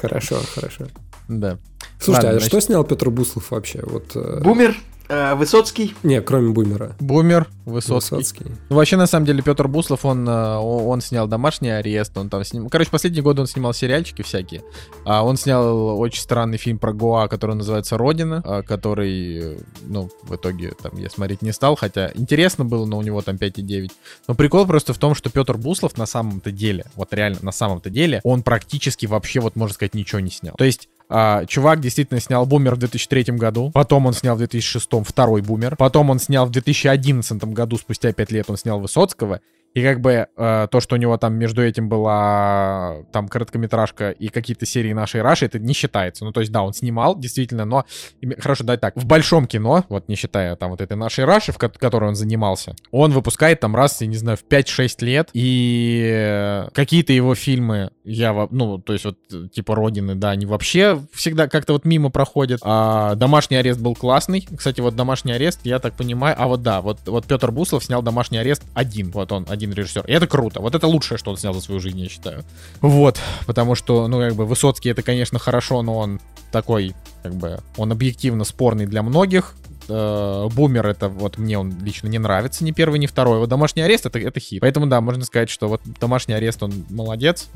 Хорошо, 0.00 0.40
хорошо. 0.54 0.86
Да. 1.28 1.58
Слушайте, 2.00 2.26
Ладно, 2.28 2.42
а 2.42 2.44
что 2.44 2.60
снял 2.60 2.84
Петр 2.84 3.10
Буслов 3.10 3.50
вообще? 3.50 3.80
Вот, 3.84 4.16
э, 4.16 4.40
Бумер, 4.42 4.76
Высоцкий. 5.08 5.94
Не, 6.02 6.20
кроме 6.20 6.50
Бумера. 6.50 6.96
Бумер, 7.00 7.48
Высоцкий. 7.68 8.16
Высоцкий. 8.16 8.46
Ну, 8.68 8.76
вообще, 8.76 8.96
на 8.96 9.06
самом 9.06 9.26
деле, 9.26 9.42
Петр 9.42 9.68
Буслов, 9.68 10.04
он, 10.04 10.28
э, 10.28 10.56
он 10.56 11.00
снял 11.00 11.26
«Домашний 11.26 11.70
арест», 11.70 12.16
он 12.16 12.30
там 12.30 12.44
снимал... 12.44 12.70
Короче, 12.70 12.90
последние 12.90 13.22
годы 13.22 13.42
он 13.42 13.46
снимал 13.46 13.74
сериальчики 13.74 14.22
всякие. 14.22 14.62
А 15.04 15.24
он 15.24 15.36
снял 15.36 15.98
очень 15.98 16.22
странный 16.22 16.58
фильм 16.58 16.78
про 16.78 16.92
Гоа, 16.92 17.28
который 17.28 17.56
называется 17.56 17.98
«Родина», 17.98 18.42
а, 18.44 18.62
который, 18.62 19.54
э, 19.54 19.58
ну, 19.82 20.10
в 20.22 20.34
итоге 20.34 20.72
там 20.82 20.96
я 20.96 21.10
смотреть 21.10 21.42
не 21.42 21.52
стал, 21.52 21.76
хотя 21.76 22.10
интересно 22.14 22.64
было, 22.64 22.86
но 22.86 22.98
у 22.98 23.02
него 23.02 23.20
там 23.22 23.36
5,9. 23.36 23.90
Но 24.26 24.34
прикол 24.34 24.66
просто 24.66 24.94
в 24.94 24.98
том, 24.98 25.14
что 25.14 25.30
Петр 25.30 25.56
Буслов 25.56 25.96
на 25.98 26.06
самом-то 26.06 26.50
деле, 26.50 26.86
вот 26.96 27.12
реально 27.12 27.38
на 27.42 27.52
самом-то 27.52 27.90
деле, 27.90 28.20
он 28.24 28.42
практически 28.42 29.06
вообще, 29.06 29.40
вот 29.40 29.56
можно 29.56 29.74
сказать, 29.74 29.94
ничего 29.94 30.20
не 30.20 30.30
снял. 30.30 30.54
То 30.56 30.64
есть 30.64 30.88
а, 31.08 31.46
чувак 31.46 31.80
действительно 31.80 32.20
снял 32.20 32.44
«Бумер» 32.46 32.74
в 32.74 32.78
2003 32.78 33.36
году, 33.36 33.70
потом 33.72 34.06
он 34.06 34.12
снял 34.12 34.34
в 34.34 34.38
2006 34.38 34.88
второй 35.04 35.42
«Бумер», 35.42 35.76
потом 35.76 36.10
он 36.10 36.18
снял 36.18 36.46
в 36.46 36.50
2011 36.50 37.42
году, 37.44 37.78
спустя 37.78 38.12
5 38.12 38.32
лет 38.32 38.50
он 38.50 38.56
снял 38.56 38.78
«Высоцкого», 38.78 39.40
и 39.78 39.82
как 39.82 40.00
бы 40.00 40.26
э, 40.36 40.68
то, 40.70 40.80
что 40.80 40.96
у 40.96 40.98
него 40.98 41.16
там 41.18 41.34
между 41.34 41.62
этим 41.62 41.88
была 41.88 43.04
там 43.12 43.28
короткометражка 43.28 44.10
и 44.10 44.28
какие-то 44.28 44.66
серии 44.66 44.92
нашей 44.92 45.22
Раши, 45.22 45.46
это 45.46 45.60
не 45.60 45.72
считается. 45.72 46.24
Ну, 46.24 46.32
то 46.32 46.40
есть, 46.40 46.50
да, 46.50 46.62
он 46.62 46.72
снимал, 46.72 47.16
действительно, 47.16 47.64
но... 47.64 47.84
Хорошо, 48.40 48.64
давай 48.64 48.78
так. 48.78 48.96
В 48.96 49.06
большом 49.06 49.46
кино, 49.46 49.84
вот 49.88 50.08
не 50.08 50.16
считая 50.16 50.56
там 50.56 50.70
вот 50.70 50.80
этой 50.80 50.96
нашей 50.96 51.24
Раши, 51.26 51.52
в 51.52 51.58
ко- 51.58 51.68
которой 51.68 52.08
он 52.08 52.16
занимался, 52.16 52.74
он 52.90 53.12
выпускает 53.12 53.60
там 53.60 53.76
раз, 53.76 54.00
я 54.00 54.08
не 54.08 54.16
знаю, 54.16 54.36
в 54.36 54.44
5-6 54.44 55.04
лет, 55.04 55.30
и 55.32 56.10
э, 56.12 56.68
какие-то 56.72 57.12
его 57.12 57.36
фильмы, 57.36 57.90
я, 58.02 58.48
ну, 58.50 58.78
то 58.78 58.94
есть 58.94 59.04
вот 59.04 59.18
типа 59.52 59.76
Родины, 59.76 60.16
да, 60.16 60.30
они 60.30 60.46
вообще 60.46 61.00
всегда 61.12 61.46
как-то 61.46 61.74
вот 61.74 61.84
мимо 61.84 62.10
проходят. 62.10 62.60
А 62.64 63.14
«Домашний 63.14 63.58
арест» 63.58 63.80
был 63.80 63.94
классный. 63.94 64.46
Кстати, 64.56 64.80
вот 64.80 64.96
«Домашний 64.96 65.32
арест», 65.32 65.60
я 65.62 65.78
так 65.78 65.94
понимаю, 65.94 66.34
а 66.36 66.48
вот 66.48 66.62
да, 66.62 66.80
вот, 66.80 66.98
вот 67.06 67.26
Петр 67.26 67.52
Буслов 67.52 67.84
снял 67.84 68.02
«Домашний 68.02 68.38
арест» 68.38 68.64
один, 68.74 69.12
вот 69.12 69.30
он, 69.30 69.46
один 69.48 69.67
режиссер. 69.72 70.04
И 70.06 70.12
это 70.12 70.26
круто, 70.26 70.60
вот 70.60 70.74
это 70.74 70.86
лучшее, 70.86 71.18
что 71.18 71.30
он 71.30 71.36
снял 71.36 71.54
за 71.54 71.60
свою 71.60 71.80
жизнь, 71.80 71.98
я 72.00 72.08
считаю. 72.08 72.44
Вот, 72.80 73.18
потому 73.46 73.74
что, 73.74 74.08
ну, 74.08 74.18
как 74.18 74.34
бы, 74.34 74.46
Высоцкий 74.46 74.90
это, 74.90 75.02
конечно, 75.02 75.38
хорошо, 75.38 75.82
но 75.82 75.98
он 75.98 76.20
такой, 76.52 76.94
как 77.22 77.34
бы, 77.34 77.60
он 77.76 77.92
объективно 77.92 78.44
спорный 78.44 78.86
для 78.86 79.02
многих. 79.02 79.54
Э, 79.88 80.48
Бумер 80.54 80.86
это 80.86 81.08
вот 81.08 81.38
мне 81.38 81.58
он 81.58 81.74
лично 81.82 82.08
не 82.08 82.18
нравится, 82.18 82.64
ни 82.64 82.72
первый, 82.72 82.98
ни 82.98 83.06
второй. 83.06 83.38
Вот 83.38 83.48
домашний 83.48 83.82
арест 83.82 84.06
это, 84.06 84.18
это 84.18 84.40
хит. 84.40 84.60
Поэтому 84.60 84.86
да, 84.86 85.00
можно 85.00 85.24
сказать, 85.24 85.50
что 85.50 85.68
вот 85.68 85.80
домашний 86.00 86.34
арест 86.34 86.62
он 86.62 86.72
молодец. 86.90 87.48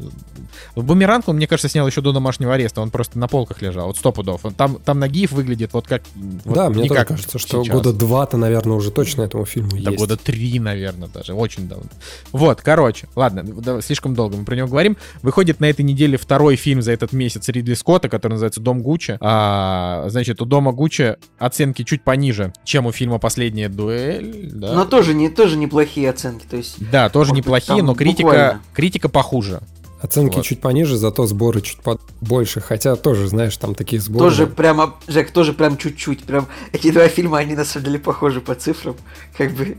Бумеранг 0.76 1.28
он, 1.28 1.36
мне 1.36 1.46
кажется, 1.46 1.68
снял 1.68 1.86
еще 1.86 2.00
до 2.00 2.12
домашнего 2.12 2.54
ареста. 2.54 2.80
Он 2.80 2.90
просто 2.90 3.18
на 3.18 3.28
полках 3.28 3.62
лежал. 3.62 3.88
Вот 3.88 3.96
сто 3.96 4.12
пудов. 4.12 4.44
Он, 4.44 4.54
там, 4.54 4.76
там 4.76 4.98
Нагиев 4.98 5.32
выглядит 5.32 5.72
вот 5.72 5.86
как. 5.86 6.02
вот 6.14 6.54
да, 6.54 6.70
мне 6.70 6.82
не 6.84 6.88
тоже 6.88 7.04
кажется, 7.04 7.38
что 7.38 7.62
сейчас. 7.62 7.74
года 7.74 7.92
два-то, 7.92 8.36
наверное, 8.36 8.76
уже 8.76 8.90
точно 8.90 9.22
этому 9.22 9.44
фильму 9.44 9.70
Да 9.72 9.90
есть. 9.90 9.98
года 9.98 10.16
три, 10.16 10.58
наверное, 10.58 11.08
даже. 11.08 11.34
Очень 11.34 11.68
давно. 11.68 11.86
Вот, 12.32 12.60
короче, 12.62 13.08
ладно, 13.14 13.42
да, 13.44 13.80
слишком 13.80 14.14
долго 14.14 14.36
мы 14.36 14.44
про 14.44 14.56
него 14.56 14.68
говорим. 14.68 14.96
Выходит 15.22 15.60
на 15.60 15.66
этой 15.66 15.82
неделе 15.82 16.16
второй 16.16 16.56
фильм 16.56 16.82
за 16.82 16.92
этот 16.92 17.12
месяц 17.12 17.48
Ридли 17.48 17.74
Скотта, 17.74 18.08
который 18.08 18.32
называется 18.32 18.60
«Дом 18.60 18.82
Гуччи». 18.82 19.18
А, 19.20 20.06
значит, 20.08 20.40
у 20.40 20.44
«Дома 20.44 20.72
Гуччи» 20.72 21.16
оценки 21.38 21.82
чуть 21.82 22.02
пониже, 22.02 22.21
чем 22.64 22.86
у 22.86 22.92
фильма 22.92 23.18
«Последняя 23.18 23.68
дуэль». 23.68 24.50
Да, 24.52 24.74
Но 24.74 24.84
тоже, 24.84 25.14
не, 25.14 25.28
тоже 25.28 25.56
неплохие 25.56 26.08
оценки. 26.10 26.46
То 26.48 26.56
есть, 26.56 26.76
да 26.90 27.08
тоже 27.08 27.30
быть, 27.30 27.38
неплохие, 27.38 27.82
но 27.82 27.94
критика, 27.94 28.22
буквально. 28.28 28.62
критика 28.74 29.08
похуже. 29.08 29.60
Оценки 30.00 30.36
Вот. 30.36 30.44
чуть 30.44 30.60
пониже, 30.60 30.96
зато 30.96 31.26
сборы 31.26 31.60
чуть 31.60 31.78
больше. 32.20 32.60
Хотя 32.60 32.96
тоже, 32.96 33.28
знаешь, 33.28 33.56
там 33.56 33.76
такие 33.76 34.02
сборы. 34.02 34.24
тоже 34.30 34.46
прямо, 34.48 34.96
Жек, 35.06 35.30
тоже 35.30 35.52
прям 35.52 35.76
чуть-чуть. 35.76 36.24
Прям 36.24 36.48
эти 36.72 36.90
два 36.90 37.06
фильма, 37.06 37.38
они 37.38 37.54
на 37.54 37.64
самом 37.64 37.86
деле 37.86 37.98
похожи 38.00 38.40
по 38.40 38.56
цифрам. 38.56 38.96
Как 39.38 39.52
бы. 39.52 39.76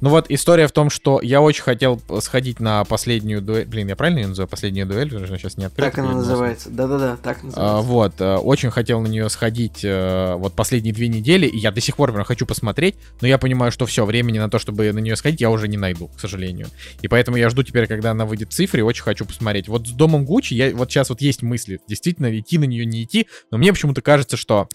Ну 0.00 0.10
вот 0.10 0.26
история 0.28 0.66
в 0.66 0.72
том, 0.72 0.90
что 0.90 1.20
я 1.22 1.40
очень 1.40 1.62
хотел 1.62 2.00
сходить 2.20 2.60
на 2.60 2.84
последнюю 2.84 3.42
дуэль. 3.42 3.66
Блин, 3.66 3.88
я 3.88 3.96
правильно 3.96 4.18
ее 4.20 4.26
называю? 4.28 4.48
Последняя 4.48 4.84
дуэль? 4.84 5.14
Уже 5.14 5.26
сейчас 5.38 5.56
не 5.56 5.64
открыто. 5.64 5.90
Так 5.90 5.98
она 5.98 6.12
называется. 6.12 6.70
Да-да-да, 6.70 7.16
так 7.16 7.38
А, 7.42 7.46
называется. 7.46 7.88
Вот, 7.88 8.20
э, 8.20 8.36
очень 8.36 8.70
хотел 8.70 9.00
на 9.00 9.08
нее 9.08 9.28
сходить 9.28 9.80
э, 9.84 10.34
вот 10.36 10.54
последние 10.54 10.94
две 10.94 11.08
недели, 11.08 11.46
и 11.46 11.56
я 11.58 11.70
до 11.70 11.80
сих 11.80 11.96
пор 11.96 12.12
прям 12.12 12.24
хочу 12.24 12.46
посмотреть, 12.46 12.96
но 13.20 13.28
я 13.28 13.38
понимаю, 13.38 13.72
что 13.72 13.86
все, 13.86 14.04
времени 14.04 14.38
на 14.38 14.48
то, 14.50 14.58
чтобы 14.58 14.92
на 14.92 14.98
нее 14.98 15.16
сходить, 15.16 15.40
я 15.40 15.50
уже 15.50 15.68
не 15.68 15.76
найду, 15.76 16.08
к 16.08 16.20
сожалению. 16.20 16.68
И 17.02 17.08
поэтому 17.08 17.36
я 17.36 17.50
жду 17.50 17.62
теперь, 17.62 17.86
когда 17.86 18.12
она 18.12 18.24
выйдет 18.24 18.50
в 18.52 18.54
цифре, 18.54 18.84
очень 18.84 19.02
хочу 19.02 19.24
посмотреть. 19.24 19.68
Вот 19.68 19.86
с 19.86 19.90
Домом 19.90 20.24
Гуччи, 20.24 20.54
я, 20.54 20.74
вот 20.74 20.90
сейчас 20.90 21.10
вот 21.10 21.20
есть 21.20 21.42
мысли, 21.42 21.80
действительно, 21.88 22.36
идти 22.38 22.58
на 22.58 22.64
нее, 22.64 22.84
не 22.84 23.02
идти, 23.02 23.26
но 23.50 23.58
мне 23.58 23.72
почему-то 23.72 24.02
кажется, 24.02 24.36
что 24.36 24.68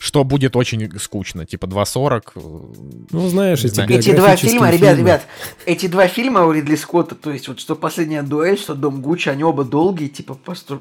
что 0.00 0.24
будет 0.24 0.56
очень 0.56 0.98
скучно, 0.98 1.44
типа 1.44 1.66
2.40. 1.66 2.22
э, 2.34 2.40
Ну, 3.10 3.28
знаешь, 3.28 3.62
эти. 3.64 3.80
Эти 3.82 4.12
два 4.16 4.34
фильма, 4.34 4.70
ребят, 4.70 4.96
фильмы. 4.96 4.98
ребят, 5.02 5.26
эти 5.66 5.88
два 5.88 6.08
фильма 6.08 6.46
у 6.46 6.52
Ридли 6.52 6.74
Скотта, 6.74 7.14
то 7.14 7.30
есть 7.30 7.48
вот 7.48 7.60
что 7.60 7.76
«Последняя 7.76 8.22
дуэль», 8.22 8.58
что 8.58 8.74
«Дом 8.74 9.02
Гуччи», 9.02 9.28
они 9.28 9.44
оба 9.44 9.62
долгие, 9.62 10.08
типа, 10.08 10.34
по 10.34 10.54
сто- 10.54 10.80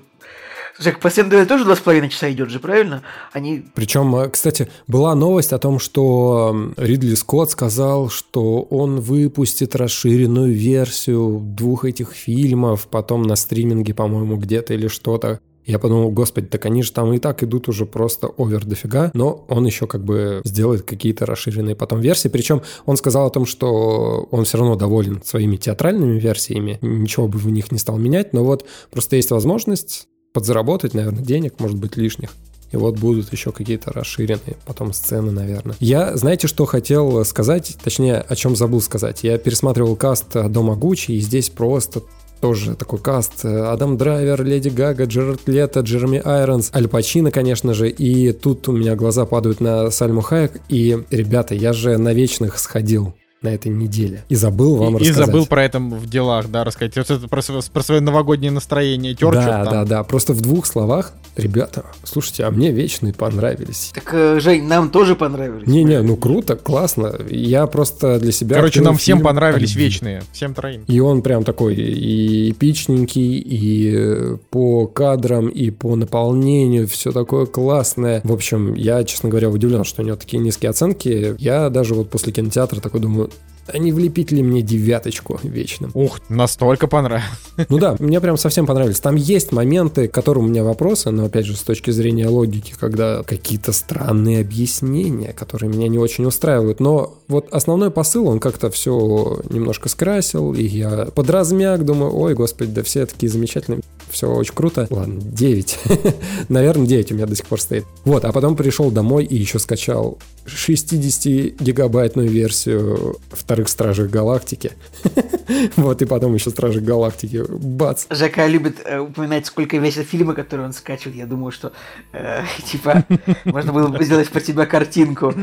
Жек, 0.80 1.02
«Последняя 1.02 1.32
дуэль» 1.32 1.48
тоже 1.48 1.66
два 1.66 1.76
с 1.76 1.80
половиной 1.80 2.08
часа 2.08 2.32
идет 2.32 2.50
же, 2.50 2.62
правильно? 2.62 3.04
Они 3.34 3.66
Причем, 3.76 4.16
э, 4.16 4.30
кстати, 4.30 4.70
была 4.88 5.14
новость 5.16 5.52
о 5.52 5.60
том, 5.60 5.80
что 5.80 6.72
Ридли 6.78 7.16
Скотт 7.16 7.52
сказал, 7.52 8.08
что 8.10 8.62
он 8.62 9.02
выпустит 9.02 9.76
расширенную 9.76 10.54
версию 10.54 11.42
двух 11.44 11.84
этих 11.84 12.14
фильмов, 12.14 12.88
потом 12.90 13.24
на 13.24 13.36
стриминге, 13.36 13.94
по-моему, 13.94 14.38
где-то 14.38 14.74
или 14.74 14.88
что-то. 14.88 15.42
Я 15.70 15.78
подумал, 15.78 16.10
господи, 16.10 16.48
так 16.48 16.66
они 16.66 16.82
же 16.82 16.92
там 16.92 17.14
и 17.14 17.20
так 17.20 17.44
идут 17.44 17.68
уже 17.70 17.86
просто 17.86 18.26
овер 18.40 18.66
дофига, 18.66 19.12
но 19.14 19.46
он 19.48 19.68
еще 19.68 19.86
как 19.86 20.04
бы 20.04 20.42
сделает 20.44 20.82
какие-то 20.82 21.28
расширенные 21.28 21.76
потом 21.76 22.00
версии. 22.00 22.28
Причем 22.28 22.64
он 22.88 22.98
сказал 22.98 23.28
о 23.28 23.30
том, 23.30 23.46
что 23.46 24.28
он 24.32 24.46
все 24.46 24.58
равно 24.58 24.76
доволен 24.76 25.22
своими 25.24 25.58
театральными 25.58 26.18
версиями, 26.18 26.80
ничего 26.82 27.28
бы 27.28 27.38
в 27.38 27.48
них 27.52 27.72
не 27.72 27.78
стал 27.78 28.00
менять, 28.00 28.34
но 28.34 28.44
вот 28.44 28.66
просто 28.90 29.18
есть 29.18 29.30
возможность 29.30 30.08
подзаработать, 30.34 30.96
наверное, 30.96 31.24
денег, 31.24 31.60
может 31.60 31.78
быть, 31.78 31.98
лишних. 31.98 32.32
И 32.72 32.76
вот 32.76 32.98
будут 32.98 33.32
еще 33.32 33.52
какие-то 33.52 33.94
расширенные 33.94 34.58
потом 34.66 34.92
сцены, 34.92 35.32
наверное. 35.32 35.76
Я, 35.80 36.18
знаете, 36.18 36.48
что 36.48 36.66
хотел 36.66 37.24
сказать, 37.26 37.78
точнее, 37.84 38.18
о 38.22 38.36
чем 38.36 38.56
забыл 38.56 38.82
сказать. 38.82 39.24
Я 39.24 39.38
пересматривал 39.38 39.96
каст 39.96 40.34
Дома 40.34 40.76
Гуччи, 40.76 41.12
и 41.12 41.20
здесь 41.20 41.50
просто 41.50 42.02
тоже 42.40 42.76
такой 42.76 43.00
каст. 43.00 43.46
Адам 43.46 43.98
Драйвер, 43.98 44.44
Леди 44.44 44.70
Гага, 44.70 45.06
Джерард 45.06 45.48
Лето, 45.48 45.82
Джереми 45.82 46.22
Айронс, 46.24 46.72
Аль 46.74 46.88
Пачино, 46.88 47.32
конечно 47.32 47.74
же. 47.74 47.90
И 47.90 48.32
тут 48.32 48.68
у 48.68 48.72
меня 48.72 48.96
глаза 48.96 49.26
падают 49.26 49.62
на 49.62 49.92
Сальму 49.92 50.22
Хайек. 50.22 50.62
И, 50.70 50.98
ребята, 51.10 51.56
я 51.56 51.74
же 51.74 51.98
на 51.98 52.14
вечных 52.14 52.60
сходил 52.60 53.14
на 53.42 53.50
этой 53.50 53.70
неделе. 53.70 54.24
И 54.30 54.36
забыл 54.36 54.76
вам 54.76 54.98
и, 54.98 55.00
рассказать. 55.00 55.24
И 55.24 55.26
забыл 55.26 55.46
про 55.46 55.64
это 55.64 55.80
в 55.80 56.10
делах, 56.10 56.50
да, 56.50 56.64
рассказать. 56.64 56.96
Вот 56.98 57.10
это 57.10 57.28
про, 57.28 57.42
про 57.42 57.84
свое 57.84 58.02
новогоднее 58.02 58.52
настроение. 58.52 59.16
Тер 59.16 59.34
да, 59.34 59.64
да, 59.64 59.86
да. 59.86 60.04
Просто 60.04 60.34
в 60.34 60.42
двух 60.42 60.66
словах, 60.66 61.14
ребята, 61.40 61.86
слушайте, 62.04 62.44
а 62.44 62.52
мне 62.52 62.72
вечные 62.72 63.14
понравились. 63.14 63.92
Так, 63.94 64.10
э, 64.14 64.40
Жень, 64.40 64.66
нам 64.66 64.90
тоже 64.90 65.16
понравились. 65.16 65.68
Не-не, 65.68 66.02
ну 66.02 66.16
круто, 66.16 66.56
классно. 66.56 67.16
Я 67.30 67.68
просто 67.68 68.20
для 68.20 68.32
себя... 68.32 68.58
Короче, 68.58 68.82
нам 68.82 68.98
всем 68.98 69.22
понравились 69.22 69.76
вечные. 69.76 70.24
Всем 70.32 70.54
троим. 70.54 70.84
И 70.88 71.00
он 71.00 71.22
прям 71.22 71.44
такой 71.44 71.76
и 71.76 72.52
эпичненький, 72.52 73.38
и 73.40 74.38
по 74.50 74.88
кадрам, 74.88 75.48
и 75.48 75.70
по 75.72 75.96
наполнению, 75.96 76.88
все 76.88 77.12
такое 77.12 77.46
классное. 77.46 78.22
В 78.24 78.32
общем, 78.32 78.74
я, 78.74 79.04
честно 79.04 79.30
говоря, 79.30 79.50
удивлен, 79.50 79.84
что 79.84 80.02
у 80.02 80.06
него 80.06 80.18
такие 80.18 80.40
низкие 80.40 80.70
оценки. 80.70 81.36
Я 81.40 81.70
даже 81.70 81.94
вот 81.96 82.10
после 82.10 82.34
кинотеатра 82.34 82.80
такой 82.80 83.00
думаю, 83.00 83.30
а 83.72 83.78
не 83.78 83.92
влепить 83.92 84.32
ли 84.32 84.44
мне 84.44 84.62
девяточку 84.62 85.40
вечным? 85.44 85.92
Ух, 85.94 86.20
настолько 86.30 86.88
понравилось. 86.88 87.30
Ну 87.70 87.78
да, 87.78 87.96
мне 88.00 88.20
прям 88.22 88.38
совсем 88.38 88.66
понравились. 88.66 89.00
Там 89.00 89.16
есть 89.16 89.52
моменты, 89.52 90.08
к 90.08 90.14
которым 90.14 90.46
у 90.46 90.48
меня 90.48 90.64
вопросы, 90.64 91.12
но 91.12 91.26
опять 91.26 91.46
же, 91.46 91.56
с 91.56 91.62
точки 91.62 91.92
зрения 91.92 92.28
логики, 92.28 92.74
когда 92.80 93.24
какие-то 93.24 93.72
странные 93.72 94.42
объяснения, 94.42 95.34
которые 95.34 95.70
меня 95.70 95.88
не 95.88 95.98
очень 95.98 96.26
устраивают. 96.26 96.80
Но 96.80 97.18
вот 97.28 97.48
основной 97.52 97.92
посыл, 97.92 98.28
он 98.28 98.40
как-то 98.40 98.70
все 98.70 99.42
немножко 99.50 99.90
скрасил, 99.90 100.54
и 100.54 100.64
я 100.64 101.08
подразмяк, 101.14 101.86
думаю, 101.86 102.16
ой, 102.16 102.34
господи, 102.34 102.72
да 102.72 102.84
все 102.84 103.06
такие 103.06 103.32
замечательные, 103.32 103.82
все 104.10 104.32
очень 104.32 104.54
круто. 104.54 104.88
Ладно, 104.90 105.22
9. 105.22 105.80
Наверное, 106.50 106.88
9 106.88 107.12
у 107.12 107.16
меня 107.16 107.26
до 107.26 107.36
сих 107.36 107.46
пор 107.46 107.62
стоит. 107.62 107.86
Вот, 108.06 108.26
а 108.26 108.32
потом 108.32 108.56
пришел 108.56 108.92
домой 108.92 109.26
и 109.26 109.36
еще 109.36 109.60
скачал 109.60 110.18
60-гигабайтную 110.46 112.28
версию 112.28 113.18
вторых 113.30 113.70
Стражей 113.70 114.08
Галактики. 114.08 114.72
вот, 115.76 116.02
и 116.02 116.06
потом 116.06 116.34
еще 116.34 116.50
Стражи 116.50 116.82
Галактики. 116.82 117.44
Бац! 117.48 118.06
Жека 118.10 118.48
любит 118.48 118.82
э, 118.86 119.00
упоминать, 119.00 119.46
сколько 119.46 119.78
весят 119.78 120.08
фильмы, 120.08 120.34
которые 120.34 120.68
он 120.68 120.74
скачивает. 120.74 121.18
Я 121.18 121.26
думаю, 121.26 121.52
что, 121.52 121.72
э, 122.14 122.44
типа, 122.66 123.06
можно 123.46 123.74
было 123.74 123.88
бы 123.88 124.04
сделать 124.04 124.30
про 124.30 124.40
тебя 124.40 124.66
картинку. 124.66 125.34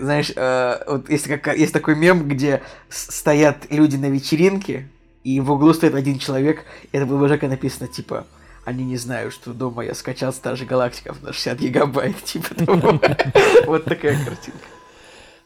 Знаешь, 0.00 0.32
э, 0.34 0.78
вот 0.86 1.08
есть, 1.10 1.72
такой 1.72 1.96
мем, 1.96 2.28
где 2.28 2.62
стоят 2.88 3.66
люди 3.70 3.96
на 3.96 4.06
вечеринке, 4.06 4.88
и 5.24 5.40
в 5.40 5.50
углу 5.50 5.74
стоит 5.74 5.94
один 5.94 6.18
человек, 6.18 6.64
и 6.92 6.96
это 6.96 7.06
было 7.06 7.28
Жека 7.28 7.46
написано, 7.46 7.88
типа, 7.88 8.26
они 8.64 8.84
не 8.84 8.96
знают, 8.96 9.32
что 9.32 9.52
дома 9.52 9.84
я 9.84 9.94
скачал 9.94 10.32
Стражи 10.32 10.64
Галактиков 10.64 11.22
на 11.22 11.32
60 11.32 11.58
гигабайт, 11.60 12.16
типа 12.24 12.54
того. 12.54 13.00
Вот 13.66 13.84
такая 13.84 14.16
картинка. 14.24 14.58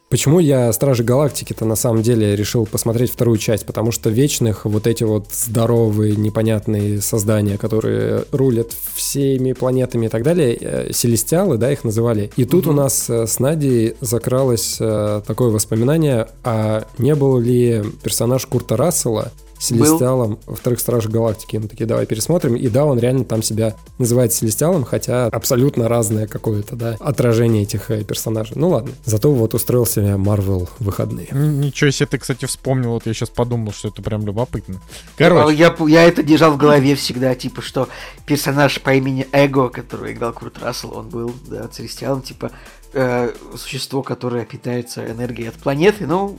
Почему 0.07 0.39
я 0.39 0.71
Стражи 0.71 1.03
Галактики-то 1.03 1.65
на 1.65 1.75
самом 1.75 2.03
деле 2.03 2.35
решил 2.35 2.67
посмотреть 2.67 3.11
вторую 3.11 3.37
часть? 3.37 3.65
Потому 3.65 3.91
что 3.91 4.11
вечных 4.11 4.65
вот 4.65 4.85
эти 4.85 5.03
вот 5.03 5.25
здоровые, 5.31 6.15
непонятные 6.15 7.01
создания, 7.01 7.57
которые 7.57 8.23
рулят 8.31 8.71
всеми 8.93 9.53
планетами 9.53 10.05
и 10.05 10.09
так 10.09 10.21
далее, 10.21 10.57
э, 10.61 10.93
селестиалы, 10.93 11.57
да, 11.57 11.71
их 11.71 11.83
называли. 11.83 12.29
И 12.35 12.45
тут 12.45 12.67
угу. 12.67 12.75
у 12.75 12.77
нас 12.77 13.09
э, 13.09 13.25
с 13.25 13.39
Надей 13.39 13.95
закралось 13.99 14.77
э, 14.79 15.21
такое 15.25 15.49
воспоминание, 15.49 16.27
а 16.43 16.85
не 16.99 17.15
был 17.15 17.39
ли 17.39 17.83
персонаж 18.03 18.45
Курта 18.45 18.77
Рассела 18.77 19.31
Селестиалом 19.59 20.39
во 20.45 20.55
вторых 20.55 20.79
Стражах 20.79 21.11
Галактики. 21.11 21.57
Мы 21.57 21.67
такие, 21.67 21.85
давай 21.85 22.05
пересмотрим. 22.05 22.55
И 22.55 22.67
да, 22.67 22.85
он 22.85 22.99
реально 22.99 23.25
там 23.25 23.41
себя 23.41 23.75
называет 23.97 24.33
Селестиалом, 24.33 24.83
хотя 24.83 25.27
абсолютно 25.27 25.87
разное 25.87 26.27
какое-то, 26.27 26.75
да, 26.75 26.95
отражение 26.99 27.63
этих 27.63 27.91
э, 27.91 28.03
персонажей. 28.03 28.53
Ну 28.55 28.69
ладно. 28.69 28.91
Зато 29.05 29.31
вот 29.31 29.53
устроил 29.53 29.85
себе 29.85 30.17
Марвел 30.17 30.69
выходные. 30.79 31.27
Ничего 31.31 31.91
себе, 31.91 32.07
ты, 32.07 32.17
кстати, 32.17 32.45
вспомнил. 32.45 32.91
Вот 32.91 33.05
я 33.05 33.13
сейчас 33.13 33.29
подумал, 33.29 33.71
что 33.71 33.89
это 33.89 34.01
прям 34.01 34.25
любопытно. 34.25 34.81
Короче. 35.17 35.55
Я, 35.55 35.75
я 35.87 36.03
это 36.03 36.23
держал 36.23 36.51
в 36.51 36.57
голове 36.57 36.95
всегда, 36.95 37.33
типа, 37.35 37.61
что 37.61 37.87
персонаж 38.25 38.81
по 38.81 38.93
имени 38.93 39.27
Эго, 39.31 39.69
который 39.69 40.13
играл 40.13 40.33
Курт 40.33 40.59
Рассел, 40.59 40.95
он 40.95 41.09
был, 41.09 41.33
да, 41.47 41.67
Целестиалом, 41.67 42.21
типа, 42.21 42.51
э, 42.93 43.31
существо, 43.55 44.03
которое 44.03 44.45
питается 44.45 45.05
энергией 45.05 45.49
от 45.49 45.55
планеты. 45.55 46.07
Ну, 46.07 46.37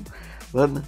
ладно. 0.53 0.85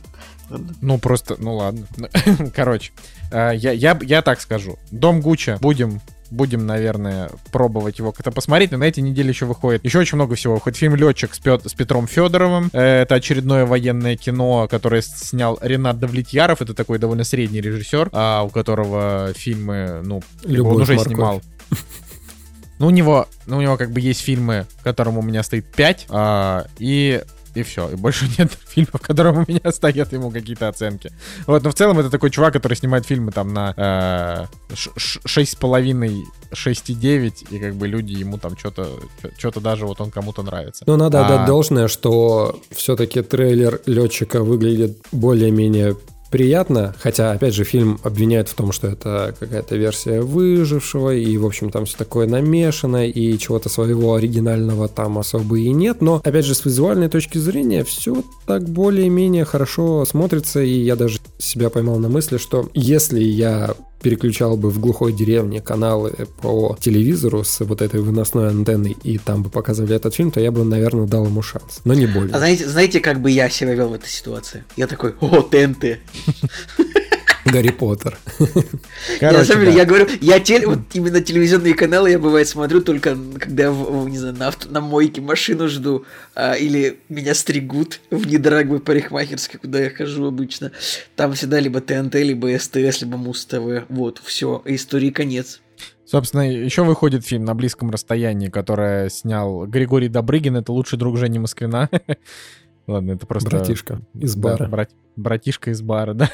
Ну, 0.80 0.98
просто, 0.98 1.36
ну 1.38 1.56
ладно. 1.56 1.86
Короче, 2.54 2.92
э, 3.30 3.52
я, 3.54 3.72
я, 3.72 3.98
я 4.02 4.22
так 4.22 4.40
скажу. 4.40 4.78
Дом 4.90 5.20
Гучча 5.20 5.58
будем 5.60 6.00
будем, 6.30 6.66
наверное, 6.66 7.30
пробовать 7.52 7.98
его 7.98 8.12
как-то 8.12 8.30
посмотреть, 8.30 8.70
но 8.70 8.78
на 8.78 8.84
этой 8.84 9.00
неделе 9.00 9.30
еще 9.30 9.46
выходит 9.46 9.84
еще 9.84 9.98
очень 9.98 10.16
много 10.16 10.34
всего. 10.34 10.54
Выходит 10.54 10.78
фильм 10.78 10.94
«Летчик» 10.94 11.34
с, 11.34 11.38
Пет- 11.38 11.68
с 11.68 11.74
Петром 11.74 12.06
Федоровым. 12.06 12.70
Э, 12.72 13.02
это 13.02 13.16
очередное 13.16 13.64
военное 13.66 14.16
кино, 14.16 14.68
которое 14.68 15.02
снял 15.02 15.58
Ренат 15.62 15.98
Давлетьяров. 15.98 16.62
Это 16.62 16.74
такой 16.74 16.98
довольно 16.98 17.24
средний 17.24 17.60
режиссер, 17.60 18.10
а 18.12 18.42
у 18.42 18.50
которого 18.50 19.32
фильмы, 19.34 20.00
ну, 20.04 20.22
Любовь 20.44 20.76
он 20.76 20.82
уже 20.82 20.94
морковь. 20.94 21.06
снимал. 21.12 21.42
Ну, 22.78 22.86
у 22.86 22.90
него, 22.90 23.26
ну, 23.46 23.58
у 23.58 23.60
него 23.60 23.76
как 23.76 23.90
бы 23.90 24.00
есть 24.00 24.20
фильмы, 24.20 24.66
которым 24.84 25.18
у 25.18 25.22
меня 25.22 25.42
стоит 25.42 25.66
5, 25.72 26.06
а, 26.10 26.66
и 26.78 27.22
и 27.54 27.62
все. 27.62 27.88
И 27.90 27.96
больше 27.96 28.26
нет 28.38 28.52
фильмов, 28.68 29.00
которым 29.00 29.38
у 29.38 29.44
меня 29.46 29.72
стоят 29.72 30.12
ему 30.12 30.30
какие-то 30.30 30.68
оценки. 30.68 31.12
Вот, 31.46 31.62
но 31.62 31.70
в 31.70 31.74
целом 31.74 31.98
это 31.98 32.10
такой 32.10 32.30
чувак, 32.30 32.52
который 32.54 32.74
снимает 32.74 33.06
фильмы 33.06 33.32
там 33.32 33.52
на 33.52 33.74
э, 33.76 34.46
6,5, 34.72 36.22
6,9, 36.52 37.32
и 37.50 37.58
как 37.58 37.74
бы 37.74 37.88
люди 37.88 38.12
ему 38.12 38.38
там 38.38 38.56
что-то, 38.56 38.88
что-то 39.36 39.60
даже 39.60 39.86
вот 39.86 40.00
он 40.00 40.10
кому-то 40.10 40.42
нравится. 40.42 40.84
Ну, 40.86 40.96
надо 40.96 41.20
а... 41.20 41.26
отдать 41.26 41.46
должное, 41.46 41.88
что 41.88 42.60
все-таки 42.70 43.22
трейлер 43.22 43.80
летчика 43.86 44.42
выглядит 44.42 44.98
более-менее 45.12 45.96
приятно, 46.30 46.94
хотя, 46.98 47.32
опять 47.32 47.54
же, 47.54 47.64
фильм 47.64 47.98
обвиняет 48.02 48.48
в 48.48 48.54
том, 48.54 48.72
что 48.72 48.88
это 48.88 49.34
какая-то 49.38 49.76
версия 49.76 50.20
выжившего, 50.20 51.14
и, 51.14 51.36
в 51.36 51.46
общем, 51.46 51.70
там 51.70 51.84
все 51.84 51.96
такое 51.96 52.26
намешано, 52.26 53.06
и 53.06 53.38
чего-то 53.38 53.68
своего 53.68 54.14
оригинального 54.14 54.88
там 54.88 55.18
особо 55.18 55.58
и 55.58 55.70
нет, 55.70 56.00
но, 56.00 56.20
опять 56.24 56.44
же, 56.44 56.54
с 56.54 56.64
визуальной 56.64 57.08
точки 57.08 57.38
зрения 57.38 57.84
все 57.84 58.22
так 58.46 58.68
более-менее 58.68 59.44
хорошо 59.44 60.04
смотрится, 60.04 60.60
и 60.60 60.80
я 60.80 60.96
даже 60.96 61.18
себя 61.38 61.70
поймал 61.70 61.98
на 61.98 62.08
мысли, 62.08 62.38
что 62.38 62.68
если 62.74 63.20
я 63.20 63.74
переключал 64.00 64.56
бы 64.56 64.70
в 64.70 64.78
глухой 64.78 65.12
деревне 65.12 65.60
каналы 65.60 66.14
по 66.40 66.76
телевизору 66.80 67.44
с 67.44 67.60
вот 67.60 67.82
этой 67.82 68.00
выносной 68.00 68.48
антенной, 68.48 68.96
и 69.02 69.18
там 69.18 69.42
бы 69.42 69.50
показывали 69.50 69.96
этот 69.96 70.14
фильм, 70.14 70.30
то 70.30 70.40
я 70.40 70.50
бы, 70.50 70.64
наверное, 70.64 71.06
дал 71.06 71.26
ему 71.26 71.42
шанс. 71.42 71.80
Но 71.84 71.94
не 71.94 72.06
более. 72.06 72.34
А 72.34 72.38
знаете, 72.38 72.68
знаете, 72.68 73.00
как 73.00 73.20
бы 73.20 73.30
я 73.30 73.48
себя 73.50 73.74
вел 73.74 73.88
в 73.88 73.94
этой 73.94 74.08
ситуации? 74.08 74.64
Я 74.76 74.86
такой, 74.86 75.14
о, 75.20 75.42
ТНТ. 75.42 75.84
Гарри 77.50 77.70
Поттер. 77.70 78.18
Короче, 79.20 79.38
на 79.38 79.44
самом 79.44 79.60
деле, 79.60 79.72
да. 79.72 79.78
я 79.78 79.84
говорю, 79.84 80.06
я 80.20 80.40
теле, 80.40 80.66
вот 80.66 80.80
именно 80.92 81.20
телевизионные 81.20 81.74
каналы 81.74 82.10
я 82.10 82.18
бывает 82.18 82.48
смотрю 82.48 82.80
только 82.80 83.16
когда 83.38 83.64
я 83.64 83.70
в, 83.70 84.08
не 84.08 84.18
знаю, 84.18 84.34
на, 84.36 84.48
авто, 84.48 84.68
на 84.70 84.80
мойке 84.80 85.20
машину 85.20 85.68
жду, 85.68 86.04
а, 86.34 86.54
или 86.54 86.98
меня 87.08 87.34
стригут 87.34 88.00
в 88.10 88.26
недорогой 88.26 88.80
парикмахерской, 88.80 89.60
куда 89.60 89.80
я 89.80 89.90
хожу 89.90 90.26
обычно. 90.26 90.72
Там 91.16 91.32
всегда 91.34 91.60
либо 91.60 91.80
ТНТ, 91.80 92.14
либо 92.16 92.56
СТС, 92.58 93.00
либо 93.00 93.16
Муз-ТВ. 93.16 93.86
Вот, 93.88 94.20
все, 94.24 94.62
истории 94.64 95.10
конец. 95.10 95.60
Собственно, 96.04 96.50
еще 96.50 96.84
выходит 96.84 97.26
фильм 97.26 97.44
«На 97.44 97.54
близком 97.54 97.90
расстоянии», 97.90 98.48
который 98.48 99.10
снял 99.10 99.66
Григорий 99.66 100.08
Добрыгин, 100.08 100.56
это 100.56 100.72
лучший 100.72 100.98
друг 100.98 101.18
Жени 101.18 101.38
Москвина. 101.38 101.90
Ладно, 102.88 103.12
это 103.12 103.26
просто... 103.26 103.50
Братишка 103.50 104.00
из 104.14 104.34
бара. 104.34 104.56
Да, 104.56 104.66
брат... 104.66 104.90
Братишка 105.14 105.70
из 105.72 105.82
бара, 105.82 106.14
да. 106.14 106.30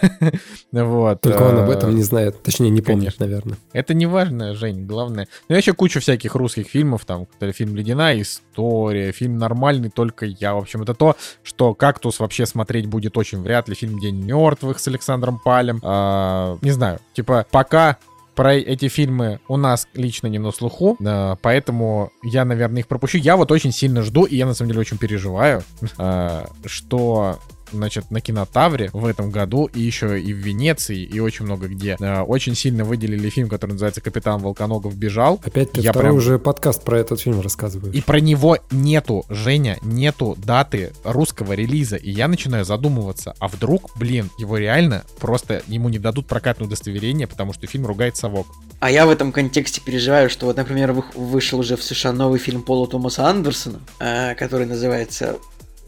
вот. 0.71 1.21
Только 1.21 1.43
он 1.43 1.59
об 1.59 1.69
этом 1.69 1.97
не 1.97 2.03
знает. 2.03 2.41
Точнее, 2.45 2.71
не 2.71 2.81
помнит, 2.81 3.19
наверное. 3.19 3.59
Это 3.73 3.93
не 3.93 4.07
важно, 4.07 4.55
Жень, 4.55 4.87
главное. 4.87 5.27
Ну, 5.49 5.57
еще 5.57 5.73
куча 5.73 5.99
всяких 5.99 6.37
русских 6.37 6.69
фильмов, 6.69 7.05
там, 7.05 7.27
фильм 7.53 7.75
«Ледяная 7.75 8.23
история», 8.23 9.11
фильм 9.11 9.37
«Нормальный 9.37 9.91
только 9.91 10.27
я». 10.27 10.55
В 10.55 10.59
общем, 10.59 10.83
это 10.83 10.95
то, 10.95 11.17
что 11.43 11.75
«Кактус» 11.75 12.21
вообще 12.21 12.47
смотреть 12.47 12.87
будет 12.87 13.19
очень 13.19 13.43
вряд 13.43 13.69
ли. 13.69 13.75
Фильм 13.75 13.99
«День 13.99 14.23
мертвых» 14.25 14.79
с 14.79 14.87
Александром 14.87 15.41
Палем. 15.45 15.81
А, 15.83 16.57
не 16.63 16.71
знаю, 16.71 17.01
типа, 17.15 17.47
пока 17.51 17.99
про 18.35 18.55
эти 18.55 18.89
фильмы 18.89 19.41
у 19.49 19.57
нас 19.57 19.89
лично 19.95 20.27
не 20.27 20.39
на 20.39 20.51
слуху, 20.51 20.97
э, 21.01 21.37
поэтому 21.41 22.11
я, 22.23 22.45
наверное, 22.45 22.81
их 22.81 22.89
пропущу. 22.89 23.19
Я 23.19 23.37
вот 23.37 23.51
очень 23.53 23.73
сильно 23.73 24.03
жду, 24.03 24.25
и 24.25 24.37
я 24.37 24.47
на 24.47 24.55
самом 24.55 24.71
деле 24.71 24.81
очень 24.81 24.99
переживаю, 24.99 25.63
э, 25.99 26.47
что 26.67 27.39
значит, 27.73 28.11
на 28.11 28.21
Кинотавре 28.21 28.91
в 28.93 29.07
этом 29.07 29.31
году, 29.31 29.67
и 29.67 29.81
еще 29.81 30.21
и 30.21 30.33
в 30.33 30.37
Венеции, 30.37 31.03
и 31.03 31.21
очень 31.21 31.45
много 31.45 31.69
где. 31.69 31.97
Э, 32.01 32.21
очень 32.23 32.55
сильно 32.55 32.85
выделили 32.85 33.29
фильм, 33.31 33.49
который 33.49 33.73
называется 33.73 34.01
«Капитан 34.01 34.41
Волконогов 34.41 34.97
бежал». 34.97 35.41
Опять 35.45 35.73
ты 35.73 35.81
Я 35.81 35.91
второй 35.93 36.11
прям- 36.11 36.17
уже 36.17 36.39
подкаст 36.39 36.83
про 36.85 36.99
этот 36.99 37.21
фильм 37.21 37.41
рассказываешь. 37.41 37.95
И 37.95 38.01
про 38.01 38.21
него 38.21 38.59
нету, 38.71 39.25
Женя, 39.29 39.79
нету 39.83 40.37
даты 40.39 40.93
русского 41.05 41.53
релиза. 41.55 41.97
И 41.97 42.11
я 42.11 42.29
начинаю 42.29 42.65
задумываться, 42.65 43.35
а 43.39 43.49
вдруг, 43.49 43.91
блин, 43.97 44.31
его 44.39 44.57
реально 44.59 45.05
просто 45.21 45.63
ему 45.67 45.89
не 45.89 45.99
дадут 45.99 46.27
прокатное 46.27 46.67
удостоверение, 46.67 47.27
потому 47.27 47.53
что 47.53 47.67
фильм 47.67 47.87
ругает 47.87 48.17
совок. 48.17 48.47
А 48.81 48.91
я 48.91 49.07
в 49.07 49.11
этом 49.11 49.33
контексте 49.33 49.81
переживаю, 49.81 50.29
что 50.29 50.47
вот, 50.47 50.57
например, 50.57 50.93
вы- 50.93 51.05
вышел 51.15 51.59
уже 51.59 51.77
в 51.77 51.83
США 51.83 52.13
новый 52.13 52.39
фильм 52.39 52.63
Пола 52.63 52.87
Томаса 52.87 53.29
Андерсона, 53.29 53.81
э, 54.01 54.35
который 54.35 54.67
называется 54.67 55.37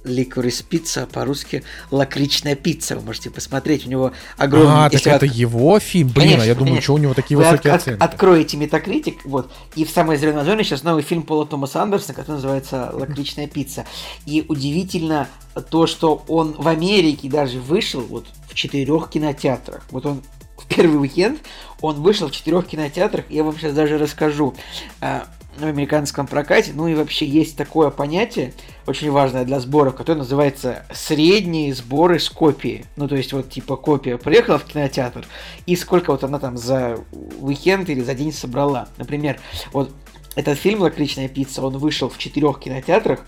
Licorice 0.07 0.65
Pizza, 0.69 1.07
по-русски 1.07 1.63
Лакричная 1.91 2.55
пицца. 2.55 2.97
Вы 2.97 3.03
можете 3.03 3.31
посмотреть, 3.31 3.87
у 3.87 3.91
него 3.91 4.13
огромный... 4.37 4.87
а, 4.87 4.91
так 4.91 5.01
это 5.07 5.27
от- 5.27 5.33
его 5.35 5.79
фильм? 5.79 6.09
Блин, 6.09 6.17
а 6.29 6.31
Конечно, 6.31 6.43
я 6.49 6.55
думаю, 6.55 6.67
конечно. 6.69 6.83
что 6.83 6.95
у 6.95 6.99
него 6.99 7.15
такие 7.15 7.37
Вы 7.37 7.45
от- 7.45 7.51
высокие 7.53 7.73
от- 7.73 7.81
оценки. 7.83 8.03
откроете 8.03 8.57
Метакритик, 8.57 9.25
вот, 9.25 9.53
и 9.75 9.85
в 9.85 9.91
самой 9.91 10.17
зеленой 10.17 10.45
зоне 10.45 10.65
сейчас 10.65 10.83
новый 10.83 11.03
фильм 11.03 11.23
Пола 11.23 11.47
Томаса 11.47 11.83
Андерсона, 11.83 12.15
который 12.15 12.37
называется 12.37 12.91
«Лакричная 12.93 13.47
пицца». 13.49 13.85
И 14.27 14.45
удивительно 14.49 15.29
то, 15.71 15.87
что 15.87 16.23
он 16.29 16.53
в 16.53 16.69
Америке 16.69 17.29
даже 17.29 17.59
вышел 17.61 18.01
вот 18.01 18.27
в 18.49 18.55
четырех 18.55 19.11
кинотеатрах. 19.11 19.83
Вот 19.91 20.07
он 20.07 20.23
в 20.57 20.67
первый 20.67 20.99
уикенд 21.01 21.39
он 21.83 21.97
вышел 22.03 22.29
в 22.29 22.33
четырех 22.33 22.67
кинотеатрах, 22.67 23.27
я 23.31 23.45
вам 23.45 23.57
сейчас 23.59 23.75
даже 23.75 23.99
расскажу 23.99 24.55
а, 25.03 25.27
в 25.57 25.65
американском 25.65 26.27
прокате. 26.27 26.73
Ну 26.75 26.89
и 26.89 26.95
вообще 26.95 27.27
есть 27.27 27.57
такое 27.57 27.91
понятие, 27.91 28.53
очень 28.87 29.11
важное 29.11 29.45
для 29.45 29.61
сборов, 29.61 29.95
которое 29.95 30.19
называется 30.19 30.85
средние 30.93 31.75
сборы 31.75 32.19
с 32.19 32.29
копии. 32.29 32.87
Ну, 32.97 33.09
то 33.09 33.17
есть, 33.17 33.33
вот, 33.33 33.51
типа, 33.51 33.77
копия 33.77 34.19
приехала 34.19 34.59
в 34.59 34.65
кинотеатр, 34.65 35.27
и 35.67 35.77
сколько 35.77 36.13
вот 36.13 36.25
она 36.25 36.39
там 36.39 36.57
за 36.57 36.99
уикенд 37.41 37.89
или 37.91 38.01
за 38.01 38.15
день 38.15 38.33
собрала. 38.33 38.89
Например, 38.99 39.39
вот 39.73 39.91
этот 40.35 40.59
фильм 40.59 40.83
«Лакричная 40.83 41.29
пицца», 41.29 41.65
он 41.65 41.79
вышел 41.79 42.09
в 42.09 42.19
четырех 42.19 42.61
кинотеатрах, 42.61 43.25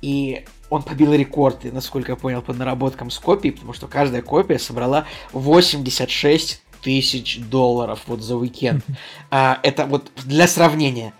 и 0.00 0.44
он 0.70 0.82
побил 0.82 1.12
рекорды, 1.12 1.70
насколько 1.70 2.12
я 2.12 2.16
понял, 2.16 2.40
по 2.40 2.54
наработкам 2.54 3.10
с 3.10 3.18
копий, 3.18 3.50
потому 3.50 3.72
что 3.72 3.88
каждая 3.88 4.22
копия 4.22 4.58
собрала 4.58 5.06
86 5.32 6.62
тысяч 6.82 7.38
долларов 7.38 8.00
вот 8.06 8.22
за 8.22 8.36
уикенд. 8.36 8.84
А, 9.30 9.60
это 9.62 9.86
вот 9.86 10.10
для 10.24 10.46
сравнения. 10.46 11.12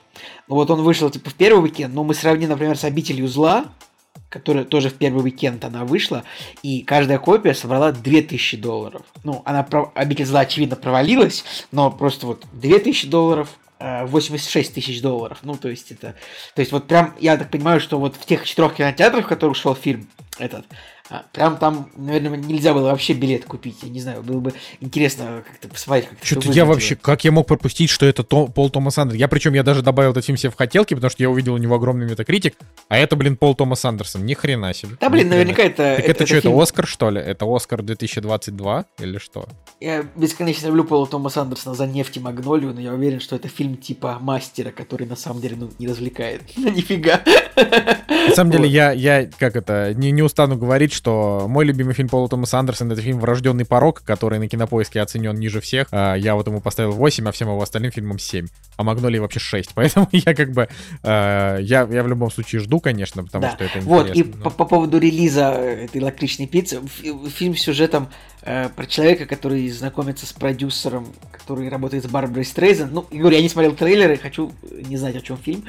Ну 0.53 0.57
вот 0.57 0.71
он 0.71 0.83
вышел 0.83 1.09
типа 1.09 1.31
в 1.31 1.35
первый 1.35 1.63
уикенд, 1.63 1.95
но 1.95 2.05
мы 2.05 2.13
сравним, 2.13 2.51
например, 2.51 2.77
с 2.77 2.85
«Обителью 2.85 3.27
зла», 3.27 3.65
которая 4.29 4.67
тоже 4.67 4.91
в 4.91 4.93
первый 4.93 5.25
уикенд 5.25 5.65
она 5.65 5.87
вышла, 5.87 6.25
и 6.63 6.83
каждая 6.83 7.19
копия 7.19 7.55
собрала 7.55 7.91
2000 7.91 8.59
долларов. 8.59 9.01
Ну, 9.25 9.41
она, 9.47 9.67
«Обитель 9.95 10.27
зла», 10.27 10.41
очевидно, 10.41 10.77
провалилась, 10.77 11.43
но 11.71 11.91
просто 11.91 12.27
вот 12.27 12.45
2000 12.53 13.07
долларов, 13.09 13.49
э, 13.79 14.05
86 14.05 14.75
тысяч 14.75 15.01
долларов. 15.01 15.39
Ну, 15.43 15.55
то 15.55 15.71
есть 15.71 15.91
это... 15.91 16.17
То 16.55 16.61
есть 16.61 16.71
вот 16.71 16.87
прям, 16.87 17.15
я 17.19 17.39
так 17.39 17.51
понимаю, 17.51 17.81
что 17.81 17.99
вот 17.99 18.17
в 18.17 18.27
тех 18.27 18.45
четырех 18.45 18.75
кинотеатрах, 18.75 19.25
в 19.25 19.29
которых 19.29 19.57
шел 19.57 19.75
фильм 19.75 20.07
этот, 20.39 20.67
прям 21.33 21.57
там, 21.57 21.91
наверное, 21.97 22.37
нельзя 22.39 22.75
было 22.75 22.91
вообще 22.91 23.13
билет 23.13 23.45
купить. 23.45 23.79
Я 23.83 23.89
не 23.91 24.01
знаю, 24.01 24.23
было 24.23 24.41
бы 24.41 24.53
интересно 24.81 25.43
как-то 25.47 25.69
посмотреть, 25.69 26.09
как 26.09 26.19
это 26.19 26.27
Что-то 26.27 26.53
я 26.53 26.65
вообще, 26.65 26.97
как 26.97 27.25
я 27.25 27.33
мог 27.33 27.47
пропустить, 27.47 27.91
что 27.91 28.07
это 28.07 28.23
Том- 28.23 28.51
Пол 28.53 28.71
Томас 28.71 28.99
Андерсон? 28.99 29.19
Я 29.19 29.29
причем, 29.29 29.55
я 29.55 29.63
даже 29.63 29.83
добавил 29.83 30.13
этот 30.13 30.25
фильм 30.25 30.39
себе 30.39 30.51
в 30.51 30.57
хотелки, 30.57 30.95
потому 30.95 31.11
что 31.11 31.23
я 31.23 31.31
увидел 31.31 31.55
у 31.55 31.59
него 31.59 31.75
огромный 31.75 32.07
метакритик, 32.07 32.57
а 32.89 32.99
это, 32.99 33.17
блин, 33.17 33.37
Пол 33.37 33.55
Томас 33.55 33.85
Андерсон. 33.85 34.25
Ни 34.27 34.35
хрена 34.35 34.73
себе. 34.75 34.97
Да, 35.01 35.11
блин, 35.11 35.29
наверняка 35.29 35.63
это... 35.63 35.97
Так 35.97 36.09
это, 36.09 36.27
что, 36.27 36.37
это 36.37 36.49
фильм- 36.49 36.61
Оскар, 36.61 36.87
что 36.87 37.11
ли? 37.11 37.21
Это 37.21 37.47
Оскар 37.47 37.83
2022 37.83 38.85
или 39.01 39.19
что? 39.19 39.47
Я 39.81 40.05
бесконечно 40.17 40.67
люблю 40.69 40.85
Пола 40.85 41.07
Томаса 41.07 41.43
Андерсона 41.43 41.75
за 41.75 41.87
нефть 41.87 42.17
и 42.17 42.21
магнолию, 42.21 42.73
но 42.75 42.81
я 42.81 42.93
уверен, 42.93 43.21
что 43.21 43.37
это 43.37 43.49
фильм 43.49 43.77
типа 43.77 44.19
мастера, 44.21 44.71
который 44.71 45.07
на 45.07 45.17
самом 45.17 45.41
деле 45.41 45.57
ну, 45.57 45.71
не 45.79 45.87
развлекает. 45.89 46.43
Ну, 46.57 46.71
нифига. 46.71 47.21
На 47.57 48.35
самом 48.35 48.51
деле, 48.51 48.69
я, 48.69 48.93
я, 48.93 49.27
как 49.39 49.57
это, 49.57 49.93
не, 49.95 50.11
не 50.11 50.23
устану 50.23 50.57
говорить, 50.57 50.93
что 50.93 51.47
мой 51.49 51.65
любимый 51.65 51.93
фильм 51.95 52.09
Пола 52.09 52.29
Томаса 52.29 52.59
Андерсона 52.59 52.93
это 52.93 53.03
фильм 53.03 53.19
«Врожденный 53.19 53.65
порог», 53.65 54.03
который 54.03 54.39
на 54.39 54.49
кинопоиске 54.49 55.01
оценен 55.01 55.35
ниже 55.35 55.61
всех. 55.61 55.89
А, 55.91 56.15
Я 56.15 56.35
вот 56.35 56.47
ему 56.47 56.61
поставил 56.61 56.93
8, 56.93 57.29
а 57.29 57.33
всем 57.33 57.49
его 57.49 57.61
остальным 57.61 57.91
фильмам 57.93 58.19
7. 58.19 58.47
А 58.77 58.83
Магнолии 58.85 59.19
вообще 59.19 59.41
6. 59.41 59.71
Поэтому 59.75 60.09
я 60.13 60.35
как 60.35 60.53
бы... 60.53 60.69
э, 61.03 61.59
я, 61.61 61.89
я 61.91 62.03
в 62.03 62.09
любом 62.09 62.31
случае 62.31 62.61
жду, 62.61 62.81
конечно, 62.81 63.25
потому 63.25 63.43
Да. 63.43 63.51
что 63.53 63.65
это 63.65 63.81
Вот, 63.81 64.07
и 64.09 64.11
интересно. 64.11 64.33
по, 64.33 64.39
но- 64.45 64.51
по 64.51 64.65
поводу 64.65 64.99
релиза 64.99 65.51
этой 65.53 66.01
лакричной 66.01 66.47
пиццы, 66.47 66.81
фи- 66.87 67.15
фильм 67.31 67.57
с 67.57 67.61
сюжетом 67.61 68.09
э, 68.43 68.69
про 68.69 68.87
человека, 68.87 69.27
который 69.27 69.69
знакомится 69.69 70.27
с 70.27 70.33
продюсером, 70.33 71.07
который 71.31 71.69
работает 71.69 72.05
с 72.05 72.09
Барбарой 72.09 72.45
Стрейзен. 72.45 72.91
Ну, 72.93 73.07
я 73.11 73.21
говорю, 73.21 73.37
я 73.37 73.43
не 73.43 73.49
смотрел 73.49 73.75
трейлеры, 73.75 74.17
хочу 74.17 74.53
э, 74.63 74.83
не 74.89 74.97
знать, 74.97 75.17
о 75.17 75.21
чем 75.21 75.37
фильм. 75.37 75.65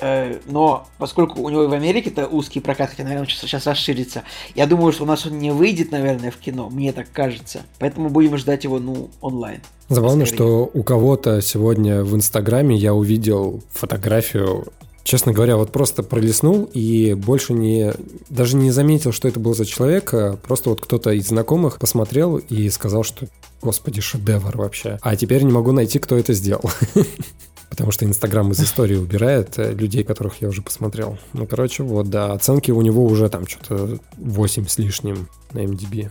Э, 0.00 0.38
но 0.46 0.86
поскольку 0.98 1.42
у 1.42 1.48
него 1.48 1.64
и 1.64 1.66
в 1.66 1.72
Америке 1.72 2.10
это 2.10 2.26
узкий 2.26 2.60
прокат, 2.60 2.90
хотя, 2.90 3.04
наверное, 3.04 3.26
сейчас 3.28 3.66
расширится, 3.66 4.22
я 4.54 4.66
думаю, 4.66 4.92
что 4.92 5.04
у 5.04 5.06
нас 5.06 5.26
он 5.26 5.38
не 5.38 5.52
выйдет, 5.52 5.90
наверное, 5.90 6.30
в 6.30 6.36
кино, 6.36 6.68
мне 6.70 6.92
так 6.92 7.08
кажется. 7.12 7.62
Поэтому 7.78 8.08
будем 8.10 8.36
ждать 8.36 8.64
его, 8.64 8.78
ну, 8.78 9.10
онлайн. 9.20 9.60
Забавно, 9.88 10.26
Скорее. 10.26 10.36
что 10.36 10.70
у 10.72 10.82
кого-то 10.82 11.40
сегодня 11.40 12.04
в 12.04 12.14
Инстаграме 12.14 12.76
я 12.76 12.92
увидел 12.92 13.62
фотографию 13.70 14.66
Честно 15.08 15.32
говоря, 15.32 15.56
вот 15.56 15.72
просто 15.72 16.02
пролистнул 16.02 16.68
и 16.74 17.14
больше 17.14 17.54
не 17.54 17.94
даже 18.28 18.56
не 18.56 18.70
заметил, 18.70 19.10
что 19.10 19.26
это 19.26 19.40
был 19.40 19.54
за 19.54 19.64
человек. 19.64 20.12
а 20.12 20.36
Просто 20.36 20.68
вот 20.68 20.82
кто-то 20.82 21.12
из 21.12 21.28
знакомых 21.28 21.78
посмотрел 21.78 22.36
и 22.36 22.68
сказал, 22.68 23.04
что 23.04 23.26
господи, 23.62 24.02
шедевр 24.02 24.58
вообще. 24.58 24.98
А 25.00 25.16
теперь 25.16 25.44
не 25.44 25.50
могу 25.50 25.72
найти, 25.72 25.98
кто 25.98 26.18
это 26.18 26.34
сделал. 26.34 26.70
Потому 27.70 27.90
что 27.90 28.04
Инстаграм 28.04 28.52
из 28.52 28.60
истории 28.60 28.96
убирает 28.96 29.58
э, 29.58 29.72
людей, 29.72 30.04
которых 30.04 30.42
я 30.42 30.48
уже 30.48 30.60
посмотрел. 30.60 31.16
Ну, 31.32 31.46
короче, 31.46 31.84
вот, 31.84 32.10
да, 32.10 32.34
оценки 32.34 32.70
у 32.70 32.82
него 32.82 33.06
уже 33.06 33.30
там 33.30 33.46
что-то 33.46 33.98
8 34.18 34.66
с 34.66 34.76
лишним 34.76 35.26
на 35.54 35.60
MDB. 35.60 36.10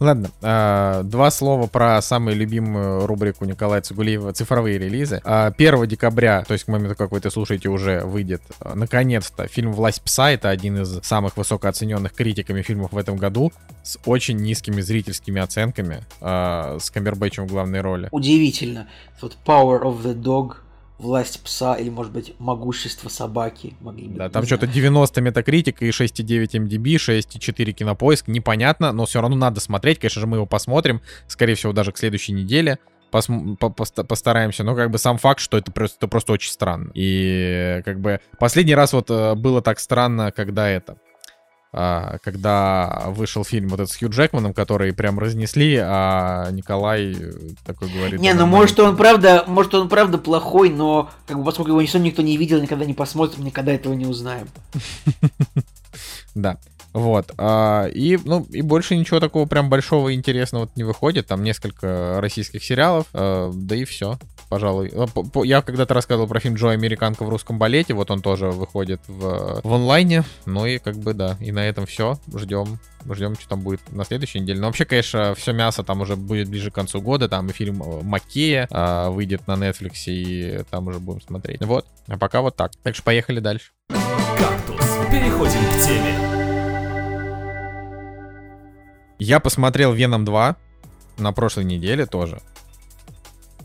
Ладно, 0.00 0.30
а, 0.40 1.02
два 1.02 1.30
слова 1.30 1.66
про 1.66 2.00
самую 2.00 2.34
любимую 2.34 3.06
рубрику 3.06 3.44
Николая 3.44 3.82
Цугулиева 3.82 4.32
«Цифровые 4.32 4.78
релизы». 4.78 5.20
А, 5.24 5.52
1 5.54 5.86
декабря, 5.86 6.42
то 6.42 6.54
есть 6.54 6.64
к 6.64 6.68
моменту, 6.68 6.96
как 6.96 7.12
вы 7.12 7.18
это 7.18 7.28
слушаете, 7.28 7.68
уже 7.68 8.00
выйдет, 8.00 8.40
а, 8.60 8.74
наконец-то, 8.74 9.46
фильм 9.46 9.74
«Власть 9.74 10.00
пса». 10.00 10.30
Это 10.30 10.48
один 10.48 10.80
из 10.80 11.00
самых 11.02 11.36
высокооцененных 11.36 12.14
критиками 12.14 12.62
фильмов 12.62 12.92
в 12.92 12.96
этом 12.96 13.18
году, 13.18 13.52
с 13.82 13.98
очень 14.06 14.38
низкими 14.38 14.80
зрительскими 14.80 15.42
оценками, 15.42 16.02
а, 16.22 16.78
с 16.80 16.90
Камбербэтчем 16.90 17.46
в 17.46 17.50
главной 17.50 17.82
роли. 17.82 18.08
Удивительно. 18.10 18.88
Вот 19.20 19.36
Power 19.44 19.82
of 19.82 20.02
the 20.02 20.14
Dog, 20.14 20.56
Власть 21.00 21.42
пса 21.42 21.76
или, 21.76 21.88
может 21.88 22.12
быть, 22.12 22.34
Могущество 22.38 23.08
собаки 23.08 23.74
могли 23.80 24.08
бы. 24.08 24.18
Да, 24.18 24.28
там 24.28 24.44
что-то 24.44 24.66
90 24.66 25.20
метакритик 25.22 25.80
и 25.82 25.88
6,9 25.88 26.68
MDB, 26.68 26.96
6,4 26.96 27.72
кинопоиск, 27.72 28.28
непонятно, 28.28 28.92
но 28.92 29.06
все 29.06 29.20
равно 29.20 29.36
надо 29.36 29.60
смотреть, 29.60 29.98
конечно 29.98 30.20
же, 30.20 30.26
мы 30.26 30.36
его 30.36 30.46
посмотрим, 30.46 31.00
скорее 31.26 31.54
всего, 31.54 31.72
даже 31.72 31.92
к 31.92 31.98
следующей 31.98 32.32
неделе, 32.32 32.78
посм- 33.10 33.56
по- 33.56 33.70
поста- 33.70 34.04
постараемся, 34.04 34.62
но 34.62 34.74
как 34.76 34.90
бы 34.90 34.98
сам 34.98 35.16
факт, 35.16 35.40
что 35.40 35.56
это 35.56 35.72
просто, 35.72 35.96
это 35.98 36.08
просто 36.08 36.32
очень 36.34 36.50
странно. 36.50 36.90
И 36.94 37.80
как 37.84 38.00
бы 38.00 38.20
последний 38.38 38.74
раз 38.74 38.92
вот 38.92 39.10
э, 39.10 39.34
было 39.36 39.62
так 39.62 39.80
странно, 39.80 40.32
когда 40.32 40.68
это, 40.68 40.98
когда 41.72 43.04
вышел 43.08 43.44
фильм 43.44 43.68
вот 43.68 43.80
этот 43.80 43.92
с 43.92 43.96
Хью 43.96 44.08
Джекманом, 44.08 44.52
который 44.52 44.92
прям 44.92 45.18
разнесли, 45.18 45.76
а 45.76 46.50
Николай 46.50 47.12
э, 47.12 47.32
такой 47.64 47.88
говорит... 47.88 48.20
Не, 48.20 48.30
«Да 48.30 48.40
ну 48.40 48.40
нормально». 48.40 48.56
может 48.56 48.80
он 48.80 48.96
правда, 48.96 49.44
может 49.46 49.74
он 49.74 49.88
правда 49.88 50.18
плохой, 50.18 50.70
но 50.70 51.10
как 51.26 51.38
бы 51.38 51.44
поскольку 51.44 51.70
его 51.70 51.80
никто, 51.80 51.98
никто 51.98 52.22
не 52.22 52.36
видел, 52.36 52.60
никогда 52.60 52.84
не 52.84 52.94
посмотрим, 52.94 53.44
никогда 53.44 53.72
этого 53.72 53.94
не 53.94 54.06
узнаем. 54.06 54.48
Да. 56.36 56.58
Вот. 56.92 57.32
а, 57.38 57.86
и, 57.86 58.18
ну, 58.24 58.46
и 58.50 58.62
больше 58.62 58.96
ничего 58.96 59.20
такого 59.20 59.46
прям 59.46 59.68
большого 59.68 60.08
и 60.08 60.14
интересного 60.14 60.68
не 60.76 60.84
выходит. 60.84 61.26
Там 61.26 61.42
несколько 61.42 62.20
российских 62.20 62.64
сериалов, 62.64 63.06
а, 63.12 63.50
да 63.54 63.76
и 63.76 63.84
все, 63.84 64.18
пожалуй. 64.48 64.92
А, 64.94 65.06
Я 65.44 65.62
когда-то 65.62 65.94
рассказывал 65.94 66.28
про 66.28 66.40
фильм 66.40 66.54
Джо 66.54 66.70
Американка 66.70 67.24
в 67.24 67.28
русском 67.28 67.58
балете. 67.58 67.94
Вот 67.94 68.10
он 68.10 68.22
тоже 68.22 68.50
выходит 68.50 69.00
в, 69.06 69.60
в 69.62 69.72
онлайне. 69.72 70.24
Ну 70.46 70.66
и 70.66 70.78
как 70.78 70.96
бы 70.96 71.14
да. 71.14 71.36
И 71.40 71.52
на 71.52 71.66
этом 71.66 71.86
все. 71.86 72.18
Ждем. 72.34 72.78
Ждем, 73.08 73.34
что 73.34 73.48
там 73.48 73.60
будет 73.60 73.80
на 73.92 74.04
следующей 74.04 74.40
неделе. 74.40 74.60
Но 74.60 74.66
вообще, 74.66 74.84
конечно, 74.84 75.34
все 75.34 75.52
мясо 75.52 75.82
там 75.82 76.00
уже 76.02 76.16
будет 76.16 76.48
ближе 76.48 76.70
к 76.70 76.74
концу 76.74 77.00
года. 77.00 77.28
Там 77.28 77.48
и 77.48 77.52
фильм 77.52 77.82
э, 77.82 78.02
Макея 78.02 78.68
а, 78.70 79.10
выйдет 79.10 79.46
на 79.46 79.52
Netflix, 79.52 79.92
и 80.06 80.64
там 80.70 80.88
уже 80.88 80.98
будем 80.98 81.22
смотреть. 81.22 81.64
Вот. 81.64 81.86
А 82.08 82.18
пока 82.18 82.42
вот 82.42 82.56
так. 82.56 82.72
Так 82.82 82.94
что 82.94 83.04
поехали 83.04 83.40
дальше. 83.40 83.70
«Кактус». 83.88 84.84
Переходим 85.10 85.60
к 85.60 85.86
теме. 85.86 86.39
Я 89.20 89.38
посмотрел 89.38 89.92
Веном 89.92 90.24
2 90.24 90.56
на 91.18 91.32
прошлой 91.32 91.64
неделе 91.64 92.06
тоже. 92.06 92.40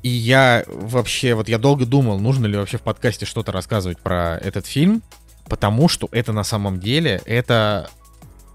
И 0.03 0.09
я 0.09 0.65
вообще, 0.67 1.33
вот 1.33 1.49
я 1.49 1.57
долго 1.57 1.85
думал, 1.85 2.19
нужно 2.19 2.45
ли 2.45 2.57
вообще 2.57 2.77
в 2.77 2.81
подкасте 2.81 3.25
что-то 3.25 3.51
рассказывать 3.51 3.99
про 3.99 4.37
этот 4.37 4.67
фильм, 4.67 5.01
потому 5.49 5.87
что 5.87 6.07
это 6.11 6.31
на 6.33 6.43
самом 6.43 6.79
деле, 6.79 7.21
это... 7.25 7.89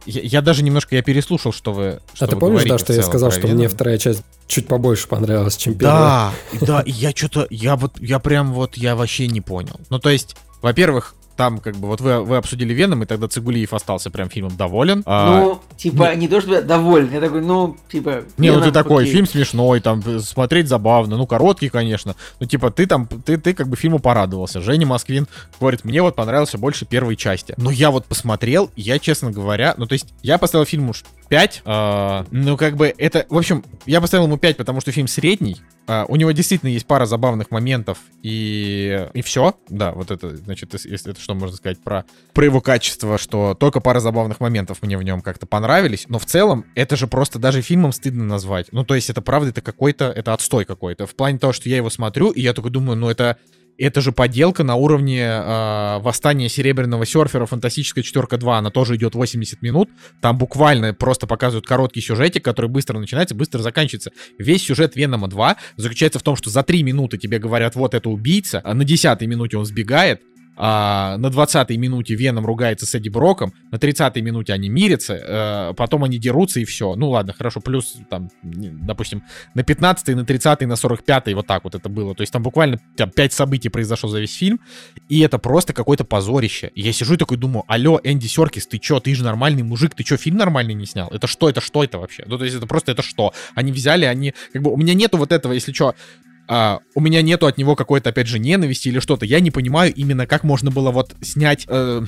Я, 0.06 0.20
я 0.22 0.42
даже 0.42 0.62
немножко, 0.62 0.94
я 0.94 1.02
переслушал, 1.02 1.52
что 1.52 1.72
вы 1.72 2.00
что 2.14 2.26
а 2.26 2.28
ты 2.28 2.34
вы 2.36 2.40
помнишь, 2.40 2.64
да, 2.64 2.78
что 2.78 2.92
я 2.92 3.02
сказал, 3.02 3.30
что 3.30 3.48
мне 3.48 3.68
вторая 3.68 3.98
часть 3.98 4.22
чуть 4.46 4.68
побольше 4.68 5.08
понравилась, 5.08 5.56
чем 5.56 5.74
первая? 5.74 6.32
Да, 6.52 6.60
да, 6.60 6.80
и 6.82 6.90
я 6.90 7.10
что-то, 7.10 7.46
я 7.50 7.76
вот, 7.76 7.98
я 8.00 8.18
прям 8.18 8.52
вот, 8.52 8.76
я 8.76 8.94
вообще 8.94 9.26
не 9.26 9.40
понял. 9.40 9.80
Ну, 9.90 9.98
то 9.98 10.10
есть, 10.10 10.36
во-первых, 10.62 11.14
там 11.40 11.56
как 11.56 11.74
бы 11.76 11.88
вот 11.88 12.02
вы, 12.02 12.22
вы 12.22 12.36
обсудили 12.36 12.74
Веном, 12.74 13.02
и 13.02 13.06
тогда 13.06 13.26
Цигулиев 13.26 13.72
остался 13.72 14.10
прям 14.10 14.28
фильмом 14.28 14.58
доволен. 14.58 15.02
А, 15.06 15.40
Ну, 15.40 15.60
типа, 15.74 16.14
не 16.14 16.28
то 16.28 16.38
чтобы 16.42 16.60
доволен, 16.60 17.10
я 17.10 17.18
такой, 17.18 17.40
ну, 17.40 17.78
типа... 17.90 18.24
Не, 18.36 18.52
ну 18.52 18.60
ты 18.60 18.70
такой, 18.70 19.04
окей. 19.04 19.14
фильм 19.14 19.26
смешной, 19.26 19.80
там, 19.80 20.02
э, 20.04 20.18
смотреть 20.18 20.68
забавно, 20.68 21.16
ну, 21.16 21.26
короткий, 21.26 21.70
конечно. 21.70 22.14
Ну, 22.40 22.46
типа, 22.46 22.70
ты 22.70 22.84
там, 22.86 23.06
ты, 23.06 23.38
ты 23.38 23.54
как 23.54 23.68
бы 23.68 23.76
фильму 23.76 24.00
порадовался. 24.00 24.60
Женя 24.60 24.86
Москвин 24.86 25.28
говорит, 25.58 25.82
мне 25.82 26.02
вот 26.02 26.14
понравился 26.14 26.58
больше 26.58 26.84
первой 26.84 27.16
части. 27.16 27.54
Но 27.56 27.70
я 27.70 27.90
вот 27.90 28.04
посмотрел, 28.04 28.70
я, 28.76 28.98
честно 28.98 29.30
говоря, 29.30 29.72
ну, 29.78 29.86
то 29.86 29.94
есть, 29.94 30.12
я 30.22 30.36
поставил 30.36 30.66
фильму 30.66 30.92
5, 31.30 31.62
ну, 31.64 32.56
как 32.58 32.76
бы, 32.76 32.92
это, 32.98 33.24
в 33.30 33.38
общем, 33.38 33.64
я 33.86 34.02
поставил 34.02 34.24
ему 34.26 34.36
5, 34.36 34.58
потому 34.58 34.82
что 34.82 34.92
фильм 34.92 35.08
средний, 35.08 35.56
а, 35.86 36.04
у 36.08 36.16
него 36.16 36.30
действительно 36.32 36.70
есть 36.70 36.86
пара 36.86 37.06
забавных 37.06 37.50
моментов, 37.50 37.98
и, 38.22 39.08
и 39.12 39.22
все. 39.22 39.54
Да, 39.68 39.92
вот 39.92 40.10
это, 40.10 40.36
значит, 40.36 40.72
если 40.84 41.12
это 41.12 41.20
что 41.20 41.34
можно 41.34 41.56
сказать 41.56 41.82
про, 41.82 42.04
про 42.32 42.44
его 42.44 42.60
качество, 42.60 43.18
что 43.18 43.54
только 43.54 43.80
пара 43.80 44.00
забавных 44.00 44.40
моментов 44.40 44.82
мне 44.82 44.96
в 44.96 45.02
нем 45.02 45.20
как-то 45.20 45.46
понравились, 45.46 46.06
но 46.08 46.18
в 46.18 46.26
целом 46.26 46.64
это 46.74 46.96
же 46.96 47.06
просто 47.06 47.38
даже 47.38 47.62
фильмом 47.62 47.92
стыдно 47.92 48.24
назвать. 48.24 48.68
Ну, 48.72 48.84
то 48.84 48.94
есть 48.94 49.10
это 49.10 49.22
правда, 49.22 49.50
это 49.50 49.62
какой-то, 49.62 50.06
это 50.06 50.34
отстой 50.34 50.64
какой-то. 50.64 51.06
В 51.06 51.14
плане 51.14 51.38
того, 51.38 51.52
что 51.52 51.68
я 51.68 51.76
его 51.76 51.90
смотрю, 51.90 52.30
и 52.30 52.40
я 52.40 52.52
такой 52.52 52.70
думаю, 52.70 52.96
ну 52.96 53.08
это 53.08 53.38
это 53.84 54.00
же 54.00 54.12
поделка 54.12 54.62
на 54.62 54.74
уровне 54.74 55.22
э, 55.22 55.98
восстания 56.00 56.48
серебряного 56.48 57.06
серфера 57.06 57.46
Фантастическая 57.46 58.04
четверка 58.04 58.36
2. 58.36 58.58
Она 58.58 58.70
тоже 58.70 58.96
идет 58.96 59.14
80 59.14 59.62
минут. 59.62 59.88
Там 60.20 60.36
буквально 60.36 60.92
просто 60.92 61.26
показывают 61.26 61.66
короткий 61.66 62.00
сюжетик, 62.02 62.44
который 62.44 62.70
быстро 62.70 62.98
начинается, 62.98 63.34
быстро 63.34 63.60
заканчивается. 63.60 64.12
Весь 64.38 64.64
сюжет 64.64 64.96
Венома 64.96 65.28
2 65.28 65.56
заключается 65.76 66.18
в 66.18 66.22
том, 66.22 66.36
что 66.36 66.50
за 66.50 66.62
3 66.62 66.82
минуты 66.82 67.16
тебе 67.16 67.38
говорят, 67.38 67.74
вот 67.74 67.94
это 67.94 68.10
убийца, 68.10 68.60
а 68.64 68.74
на 68.74 68.84
10 68.84 69.20
минуте 69.22 69.56
он 69.56 69.64
сбегает, 69.64 70.20
а, 70.62 71.16
на 71.16 71.28
20-й 71.28 71.78
минуте 71.78 72.14
Веном 72.14 72.44
ругается 72.44 72.84
с 72.84 72.94
Эдди 72.94 73.08
Броком, 73.08 73.54
на 73.70 73.76
30-й 73.76 74.20
минуте 74.20 74.52
они 74.52 74.68
мирятся, 74.68 75.14
э, 75.14 75.74
потом 75.74 76.04
они 76.04 76.18
дерутся 76.18 76.60
и 76.60 76.66
все. 76.66 76.94
Ну 76.96 77.08
ладно, 77.08 77.32
хорошо, 77.32 77.60
плюс 77.60 77.96
там, 78.10 78.28
допустим, 78.42 79.22
на 79.54 79.62
15-й, 79.62 80.14
на 80.14 80.20
30-й, 80.20 80.66
на 80.66 80.74
45-й 80.74 81.32
вот 81.32 81.46
так 81.46 81.64
вот 81.64 81.74
это 81.74 81.88
было. 81.88 82.14
То 82.14 82.20
есть 82.20 82.30
там 82.30 82.42
буквально 82.42 82.78
там, 82.94 83.10
5 83.10 83.32
событий 83.32 83.70
произошло 83.70 84.10
за 84.10 84.20
весь 84.20 84.36
фильм, 84.36 84.60
и 85.08 85.20
это 85.20 85.38
просто 85.38 85.72
какое-то 85.72 86.04
позорище. 86.04 86.70
И 86.74 86.82
я 86.82 86.92
сижу 86.92 87.14
и 87.14 87.16
такой 87.16 87.38
думаю, 87.38 87.64
алло, 87.66 87.98
Энди 88.04 88.26
Серкис, 88.26 88.66
ты 88.66 88.76
чё, 88.78 89.00
ты 89.00 89.14
же 89.14 89.24
нормальный 89.24 89.62
мужик, 89.62 89.94
ты 89.94 90.04
чё, 90.04 90.18
фильм 90.18 90.36
нормальный 90.36 90.74
не 90.74 90.84
снял? 90.84 91.08
Это 91.08 91.26
что, 91.26 91.48
это 91.48 91.62
что 91.62 91.82
это 91.84 91.98
вообще? 91.98 92.24
Ну 92.26 92.36
то 92.36 92.44
есть 92.44 92.54
это 92.54 92.66
просто 92.66 92.92
это 92.92 93.00
что? 93.00 93.32
Они 93.54 93.72
взяли, 93.72 94.04
они, 94.04 94.34
как 94.52 94.60
бы, 94.60 94.70
у 94.70 94.76
меня 94.76 94.92
нету 94.92 95.16
вот 95.16 95.32
этого, 95.32 95.54
если 95.54 95.72
что, 95.72 95.94
а, 96.52 96.80
у 96.96 97.00
меня 97.00 97.22
нету 97.22 97.46
от 97.46 97.58
него 97.58 97.76
какой-то, 97.76 98.10
опять 98.10 98.26
же, 98.26 98.40
ненависти 98.40 98.88
или 98.88 98.98
что-то. 98.98 99.24
Я 99.24 99.38
не 99.38 99.52
понимаю 99.52 99.94
именно, 99.94 100.26
как 100.26 100.42
можно 100.42 100.72
было 100.72 100.90
вот 100.90 101.14
снять... 101.22 101.64
э, 101.68 102.04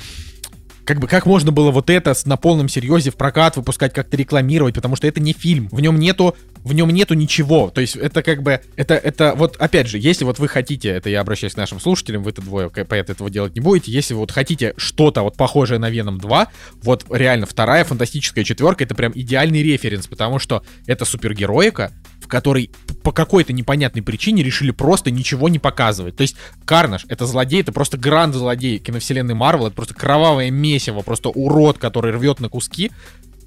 как 0.84 0.98
бы 0.98 1.06
как 1.06 1.26
можно 1.26 1.52
было 1.52 1.70
вот 1.70 1.88
это 1.90 2.12
на 2.24 2.36
полном 2.36 2.68
серьезе 2.68 3.12
в 3.12 3.16
прокат 3.16 3.56
выпускать, 3.56 3.94
как-то 3.94 4.16
рекламировать, 4.16 4.74
потому 4.74 4.96
что 4.96 5.06
это 5.06 5.20
не 5.20 5.32
фильм, 5.32 5.68
в 5.70 5.80
нем 5.80 5.96
нету, 5.96 6.36
в 6.64 6.72
нем 6.72 6.90
нету 6.90 7.14
ничего, 7.14 7.70
то 7.70 7.80
есть 7.80 7.94
это 7.94 8.24
как 8.24 8.42
бы, 8.42 8.60
это, 8.74 8.94
это 8.94 9.34
вот 9.36 9.56
опять 9.58 9.86
же, 9.86 9.98
если 9.98 10.24
вот 10.24 10.40
вы 10.40 10.48
хотите, 10.48 10.88
это 10.88 11.08
я 11.08 11.20
обращаюсь 11.20 11.54
к 11.54 11.56
нашим 11.56 11.78
слушателям, 11.78 12.24
вы-то 12.24 12.42
двое, 12.42 12.68
понятно, 12.68 13.12
этого 13.12 13.30
делать 13.30 13.54
не 13.54 13.60
будете, 13.60 13.92
если 13.92 14.14
вы 14.14 14.20
вот 14.20 14.32
хотите 14.32 14.74
что-то 14.76 15.22
вот 15.22 15.36
похожее 15.36 15.78
на 15.78 15.88
Веном 15.88 16.18
2, 16.18 16.48
вот 16.82 17.04
реально 17.10 17.46
вторая 17.46 17.84
фантастическая 17.84 18.42
четверка, 18.42 18.82
это 18.82 18.96
прям 18.96 19.12
идеальный 19.14 19.62
референс, 19.62 20.08
потому 20.08 20.40
что 20.40 20.64
это 20.88 21.04
супергероика, 21.04 21.92
п- 22.40 22.94
по 23.02 23.12
какой-то 23.12 23.52
непонятной 23.52 24.02
причине 24.02 24.42
решили 24.42 24.70
просто 24.70 25.10
ничего 25.10 25.48
не 25.48 25.58
показывать. 25.58 26.16
То 26.16 26.22
есть 26.22 26.36
Карнаж— 26.64 27.04
это 27.08 27.26
злодей, 27.26 27.60
это 27.60 27.72
просто 27.72 27.98
гранд-злодей 27.98 28.78
киновселенной 28.78 29.34
Марвел, 29.34 29.66
это 29.66 29.76
просто 29.76 29.94
кровавое 29.94 30.50
месиво, 30.50 31.00
просто 31.02 31.28
урод, 31.28 31.78
который 31.78 32.12
рвет 32.12 32.40
на 32.40 32.48
куски. 32.48 32.90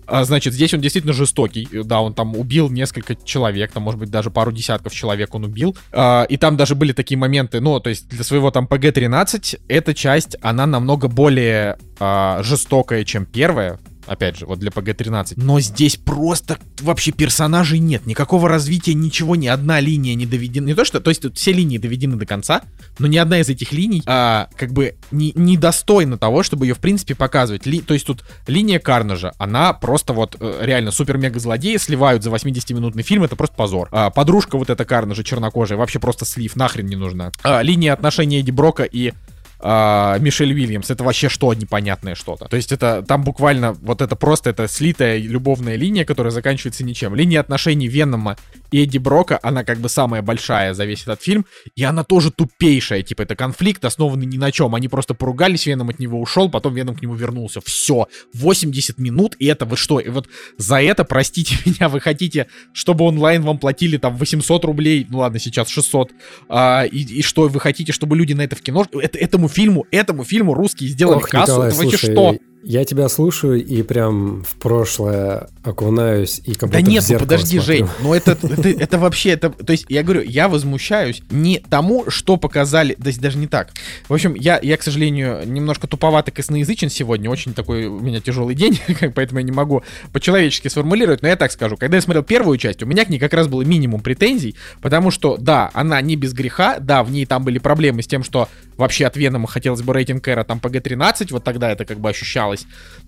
А, 0.07 0.23
значит, 0.23 0.53
здесь 0.53 0.73
он 0.73 0.81
действительно 0.81 1.13
жестокий. 1.13 1.67
Да, 1.83 2.01
он 2.01 2.13
там 2.13 2.35
убил 2.35 2.69
несколько 2.69 3.15
человек, 3.15 3.71
там, 3.71 3.83
может 3.83 3.99
быть, 3.99 4.09
даже 4.09 4.29
пару 4.29 4.51
десятков 4.51 4.93
человек 4.93 5.33
он 5.33 5.45
убил. 5.45 5.75
А, 5.91 6.23
и 6.23 6.37
там 6.37 6.57
даже 6.57 6.75
были 6.75 6.93
такие 6.93 7.17
моменты, 7.17 7.59
ну, 7.59 7.79
то 7.79 7.89
есть 7.89 8.07
для 8.09 8.23
своего 8.23 8.51
там 8.51 8.67
ПГ-13 8.67 9.61
эта 9.67 9.93
часть, 9.93 10.37
она 10.41 10.65
намного 10.65 11.07
более 11.07 11.77
а, 11.99 12.41
жестокая, 12.43 13.03
чем 13.03 13.25
первая. 13.25 13.79
Опять 14.07 14.37
же, 14.37 14.45
вот 14.45 14.59
для 14.59 14.71
ПГ-13. 14.71 15.33
Но 15.37 15.59
здесь 15.59 15.97
просто 15.97 16.57
вообще 16.81 17.11
персонажей 17.11 17.79
нет. 17.79 18.05
Никакого 18.05 18.47
развития, 18.49 18.93
ничего, 18.93 19.35
ни 19.35 19.47
одна 19.47 19.79
линия 19.79 20.15
не 20.15 20.25
доведена. 20.25 20.67
Не 20.67 20.73
то 20.73 20.85
что, 20.85 20.99
то 20.99 21.09
есть 21.09 21.21
тут 21.21 21.37
все 21.37 21.51
линии 21.51 21.77
доведены 21.77 22.15
до 22.15 22.25
конца, 22.25 22.61
но 22.99 23.07
ни 23.07 23.17
одна 23.17 23.39
из 23.39 23.49
этих 23.49 23.71
линий 23.71 24.03
а, 24.05 24.49
как 24.55 24.73
бы 24.73 24.95
не, 25.11 25.31
недостойна 25.35 26.17
того, 26.17 26.43
чтобы 26.43 26.65
ее 26.65 26.73
в 26.73 26.79
принципе 26.79 27.15
показывать. 27.15 27.65
Ли- 27.65 27.81
то 27.81 27.93
есть 27.93 28.05
тут 28.05 28.23
линия 28.47 28.79
Карнажа, 28.79 29.33
она 29.37 29.73
просто 29.73 30.13
вот 30.13 30.35
э, 30.39 30.59
реально 30.61 30.91
супер-мега-злодеи 30.91 31.77
сливают 31.77 32.23
за 32.23 32.29
80-минутный 32.29 33.03
фильм, 33.03 33.23
это 33.23 33.35
просто 33.35 33.55
позор. 33.55 33.89
А, 33.91 34.09
подружка 34.09 34.57
вот 34.57 34.69
эта 34.69 34.85
Карнажа 34.85 35.23
чернокожая 35.23 35.77
вообще 35.77 35.99
просто 35.99 36.25
слив, 36.25 36.55
нахрен 36.55 36.85
не 36.85 36.95
нужна. 36.95 37.31
А, 37.43 37.61
линия 37.61 37.93
отношений 37.93 38.39
Эдди 38.39 38.51
Брока 38.51 38.83
и 38.83 39.13
а, 39.59 40.17
Мишель 40.19 40.53
Уильямс, 40.53 40.89
это 40.89 41.03
вообще 41.03 41.29
что 41.29 41.53
непонятное 41.53 42.15
что-то. 42.15 42.45
То 42.45 42.55
есть 42.55 42.71
это 42.71 43.03
там 43.07 43.23
буквально 43.23 43.73
вот 43.73 44.01
это 44.01 44.15
просто 44.15 44.49
это 44.49 44.67
слитая 44.67 45.17
любовная 45.19 45.75
линия, 45.75 46.05
которая 46.05 46.31
заканчивается 46.31 46.83
ничем. 46.83 47.15
Линия 47.15 47.39
отношений 47.39 47.87
Венома 47.87 48.37
и 48.71 48.83
Эдди 48.83 48.97
Брока, 48.97 49.39
она 49.41 49.63
как 49.63 49.79
бы 49.79 49.89
самая 49.89 50.21
большая 50.21 50.73
за 50.73 50.85
весь 50.85 51.03
этот 51.03 51.21
фильм, 51.21 51.45
и 51.75 51.83
она 51.83 52.03
тоже 52.03 52.31
тупейшая, 52.31 53.03
типа 53.03 53.21
это 53.21 53.35
конфликт, 53.35 53.85
основанный 53.85 54.25
ни 54.25 54.37
на 54.37 54.51
чем. 54.51 54.75
Они 54.75 54.87
просто 54.87 55.13
поругались, 55.13 55.65
Веном 55.65 55.89
от 55.89 55.99
него 55.99 56.19
ушел, 56.19 56.49
потом 56.49 56.73
Веном 56.73 56.95
к 56.95 57.01
нему 57.01 57.15
вернулся. 57.15 57.61
Все, 57.61 58.07
80 58.33 58.97
минут, 58.99 59.35
и 59.39 59.45
это 59.45 59.65
вы 59.65 59.77
что? 59.77 59.99
И 59.99 60.09
вот 60.09 60.27
за 60.57 60.81
это, 60.81 61.03
простите 61.05 61.57
меня, 61.65 61.89
вы 61.89 61.99
хотите, 61.99 62.47
чтобы 62.73 63.05
онлайн 63.05 63.41
вам 63.43 63.57
платили 63.57 63.97
там 63.97 64.17
800 64.17 64.65
рублей, 64.65 65.07
ну 65.09 65.19
ладно, 65.19 65.39
сейчас 65.39 65.69
600, 65.69 66.11
а, 66.49 66.83
и, 66.83 66.99
и 67.03 67.21
что 67.21 67.47
вы 67.47 67.59
хотите, 67.59 67.91
чтобы 67.93 68.17
люди 68.17 68.33
на 68.33 68.41
это 68.41 68.55
в 68.55 68.61
кино, 68.61 68.85
это, 68.91 69.17
этому 69.17 69.44
фильму, 69.47 69.85
этому 69.91 70.23
фильму 70.23 70.53
русские 70.53 70.89
сделали 70.89 71.17
Ох, 71.17 71.29
кассу, 71.29 71.51
Николай, 71.53 71.69
вообще 71.71 71.97
слушай, 71.97 72.11
что? 72.11 72.35
Я 72.67 72.83
тебя 72.83 73.07
слушаю 73.09 73.63
и 73.63 73.83
прям 73.83 74.41
в 74.43 74.55
прошлое 74.55 75.49
окунаюсь 75.63 76.41
и 76.45 76.55
как 76.55 76.71
Да 76.71 76.79
будто 76.79 76.89
в 76.89 76.93
нет, 76.93 77.03
ну 77.03 77.07
зеркало 77.07 77.27
подожди, 77.27 77.59
смотрю. 77.59 77.75
Жень, 77.77 77.87
ну 78.01 78.13
это, 78.15 78.31
это, 78.31 78.69
это 78.69 78.97
вообще, 78.97 79.29
это, 79.29 79.51
то 79.51 79.71
есть 79.71 79.85
я 79.87 80.01
говорю, 80.01 80.23
я 80.23 80.49
возмущаюсь 80.49 81.21
не 81.29 81.59
тому, 81.59 82.09
что 82.09 82.37
показали, 82.37 82.95
да, 82.97 83.11
даже 83.19 83.37
не 83.37 83.45
так. 83.45 83.69
В 84.09 84.13
общем, 84.15 84.33
я, 84.33 84.59
я, 84.63 84.77
к 84.77 84.81
сожалению, 84.83 85.41
немножко 85.45 85.85
туповато 85.85 86.31
косноязычен 86.31 86.89
сегодня, 86.89 87.29
очень 87.29 87.53
такой 87.53 87.85
у 87.85 87.99
меня 87.99 88.19
тяжелый 88.19 88.55
день, 88.55 88.79
поэтому 89.13 89.41
я 89.41 89.45
не 89.45 89.51
могу 89.51 89.83
по-человечески 90.11 90.67
сформулировать, 90.67 91.21
но 91.21 91.27
я 91.27 91.35
так 91.35 91.51
скажу, 91.51 91.77
когда 91.77 91.97
я 91.97 92.01
смотрел 92.01 92.23
первую 92.23 92.57
часть, 92.57 92.81
у 92.81 92.87
меня 92.87 93.05
к 93.05 93.09
ней 93.09 93.19
как 93.19 93.35
раз 93.35 93.47
было 93.47 93.61
минимум 93.61 94.01
претензий, 94.01 94.55
потому 94.81 95.11
что, 95.11 95.37
да, 95.37 95.69
она 95.75 96.01
не 96.01 96.15
без 96.15 96.33
греха, 96.33 96.79
да, 96.79 97.03
в 97.03 97.11
ней 97.11 97.27
там 97.27 97.43
были 97.43 97.59
проблемы 97.59 98.01
с 98.01 98.07
тем, 98.07 98.23
что 98.23 98.49
вообще 98.77 99.05
от 99.05 99.17
Венома 99.17 99.47
хотелось 99.47 99.81
бы 99.81 99.93
рейтинг 99.93 100.27
Эра 100.27 100.43
там 100.43 100.59
PG-13, 100.59 101.27
вот 101.31 101.43
тогда 101.43 101.71
это 101.71 101.85
как 101.85 101.99
бы 101.99 102.09
ощущалось. 102.09 102.54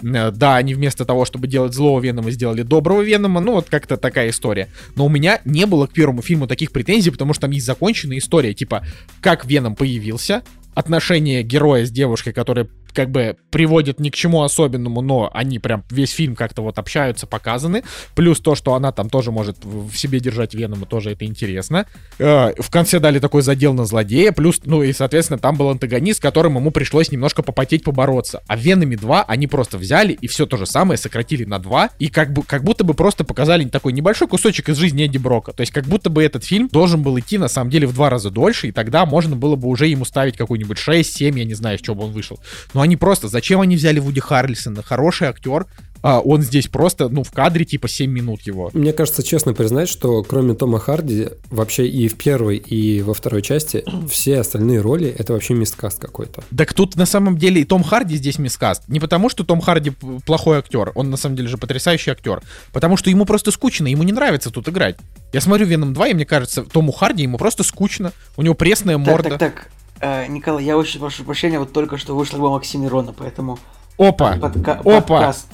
Э, 0.02 0.32
Да, 0.32 0.58
они 0.58 0.74
вместо 0.74 1.06
того, 1.06 1.26
чтобы 1.26 1.48
делать 1.48 1.74
злого 1.74 2.00
Венома, 2.00 2.32
сделали 2.32 2.64
доброго 2.64 3.02
Венома, 3.02 3.40
ну 3.42 3.54
вот 3.54 3.70
как-то 3.70 3.98
такая 3.98 4.30
история. 4.30 4.70
Но 4.96 5.06
у 5.06 5.10
меня 5.10 5.42
не 5.46 5.66
было 5.66 5.88
к 5.88 5.94
первому 5.94 6.22
фильму 6.22 6.48
таких 6.48 6.72
претензий, 6.72 7.12
потому 7.12 7.34
что 7.34 7.42
там 7.42 7.52
есть 7.52 7.66
законченная 7.66 8.18
история, 8.18 8.54
типа, 8.54 8.86
как 9.22 9.46
Веном 9.46 9.76
появился, 9.76 10.44
отношения 10.74 11.42
героя 11.42 11.86
с 11.86 11.92
девушкой, 11.92 12.34
которые 12.34 12.68
как 12.94 13.10
бы 13.12 13.38
приводят 13.50 14.00
ни 14.00 14.10
к 14.10 14.16
чему 14.16 14.44
особенному, 14.44 15.02
но 15.02 15.30
они 15.34 15.60
прям 15.60 15.84
весь 15.90 16.12
фильм 16.12 16.36
как-то 16.36 16.62
вот 16.62 16.80
общаются, 16.80 17.28
показаны. 17.28 17.84
Плюс 18.16 18.40
то, 18.40 18.56
что 18.56 18.74
она 18.74 18.92
там 18.92 19.10
тоже 19.10 19.32
может 19.32 19.58
в 19.64 19.96
себе 19.96 20.20
держать 20.20 20.54
Венома, 20.54 20.86
тоже 20.86 21.12
это 21.12 21.26
интересно. 21.26 21.86
Э, 22.20 22.54
В 22.58 22.70
конце 22.70 23.00
дали 23.00 23.20
такой 23.20 23.42
задел 23.42 23.74
на 23.74 23.86
злодея, 23.86 24.32
плюс, 24.32 24.62
ну 24.66 24.84
и, 24.84 24.94
соответственно, 24.94 25.40
там 25.40 25.56
был 25.56 25.70
антагонист, 25.70 26.20
с 26.20 26.22
которым 26.22 26.56
ему 26.56 26.72
пришлось 26.72 27.12
немножко 27.12 27.44
попотеть, 27.44 27.84
побороться. 27.84 28.42
А 28.48 28.58
в 28.58 28.60
Веноме 28.60 28.98
2 28.98 29.24
они 29.24 29.48
просто 29.48 29.78
взяли 29.78 30.14
и 30.14 30.28
все 30.28 30.46
то 30.46 30.58
же 30.58 30.66
самое 30.66 30.98
сократили 30.98 31.46
на 31.46 31.60
2, 31.60 31.90
и 32.00 32.08
как, 32.10 32.34
бы, 32.34 32.44
как 32.44 32.64
будто 32.64 32.84
бы 32.84 32.94
просто 32.94 33.24
показали 33.24 33.66
такой 33.66 33.94
небольшой 33.94 34.28
кусочек 34.28 34.70
из 34.70 34.78
жизни 34.78 35.06
Эдди 35.06 35.18
Брока. 35.18 35.52
То 35.54 35.62
есть 35.62 35.74
как 35.74 35.86
будто 35.86 36.10
бы 36.10 36.24
этот 36.24 36.44
фильм 36.44 36.68
должен 36.72 37.02
был 37.02 37.18
идти, 37.20 37.38
на 37.38 37.48
самом 37.48 37.70
деле, 37.70 37.88
в 37.88 37.94
два 37.94 38.10
раза 38.10 38.30
дольше, 38.30 38.68
и 38.68 38.72
тогда 38.72 39.06
можно 39.06 39.36
было 39.36 39.56
бы 39.56 39.68
уже 39.68 39.88
ему 39.88 40.06
ставить 40.06 40.38
какой-нибудь 40.38 40.78
6-7, 40.78 41.38
я 41.38 41.46
не 41.46 41.54
знаю, 41.54 41.78
с 41.78 41.82
чего 41.82 41.96
бы 41.96 42.04
он 42.06 42.12
вышел. 42.12 42.40
Но 42.74 42.82
они 42.88 42.96
просто, 42.96 43.28
зачем 43.28 43.60
они 43.62 43.76
взяли 43.76 44.00
Вуди 44.00 44.22
Харрельсона? 44.22 44.82
Хороший 44.82 45.28
актер, 45.28 45.66
а 46.04 46.20
он 46.20 46.42
здесь 46.42 46.68
просто, 46.68 47.10
ну, 47.10 47.24
в 47.24 47.32
кадре 47.32 47.66
типа 47.66 47.88
7 47.88 48.10
минут 48.10 48.42
его. 48.44 48.70
Мне 48.74 48.94
кажется, 48.94 49.24
честно 49.24 49.54
признать, 49.54 49.90
что 49.90 50.24
кроме 50.24 50.54
Тома 50.54 50.80
Харди, 50.80 51.30
вообще 51.50 51.88
и 51.88 52.08
в 52.08 52.16
первой, 52.16 52.58
и 52.58 53.02
во 53.02 53.14
второй 53.14 53.42
части, 53.42 53.84
все 54.10 54.40
остальные 54.40 54.80
роли— 54.82 55.14
это 55.18 55.34
вообще 55.34 55.54
мисткаст 55.54 56.00
какой-то. 56.00 56.44
Так 56.56 56.74
тут 56.74 56.96
на 56.96 57.06
самом 57.06 57.38
деле 57.38 57.62
и 57.62 57.66
Том 57.66 57.84
Харди 57.84 58.16
здесь 58.16 58.38
мискаст. 58.40 58.84
Не 58.88 59.00
потому, 59.00 59.28
что 59.30 59.44
Том 59.44 59.60
Харди 59.60 59.92
плохой 60.26 60.60
актер, 60.60 60.92
он 60.96 61.10
на 61.10 61.18
самом 61.18 61.36
деле 61.36 61.50
же 61.50 61.58
потрясающий 61.58 62.12
актер. 62.12 62.42
Потому 62.72 62.96
что 62.96 63.10
ему 63.10 63.26
просто 63.26 63.52
скучно, 63.52 63.88
ему 63.88 64.04
не 64.04 64.14
нравится 64.14 64.50
тут 64.52 64.70
играть. 64.70 64.98
Я 65.34 65.42
смотрю 65.42 65.66
Веном 65.66 65.94
2, 65.94 66.08
и 66.10 66.14
мне 66.14 66.26
кажется, 66.26 66.64
Тому 66.64 66.92
Харди 66.92 67.24
ему 67.24 67.38
просто 67.38 67.64
скучно. 67.64 68.14
У 68.38 68.44
него 68.44 68.54
пресная 68.54 68.98
Так, 68.98 69.08
морда. 69.08 69.30
так, 69.32 69.40
так. 69.40 69.68
Э, 70.00 70.28
Николай, 70.28 70.64
я 70.64 70.78
очень 70.78 71.00
прошу 71.00 71.24
прощения, 71.24 71.60
вот 71.60 71.74
только 71.74 71.98
что 71.98 72.16
вышла 72.16 72.38
альбом 72.38 72.54
Оксимирона, 72.56 73.14
поэтому 73.14 73.58
Опа! 73.98 74.38
подка- 74.38 74.80
Опа! 74.80 75.02
подкаст 75.02 75.48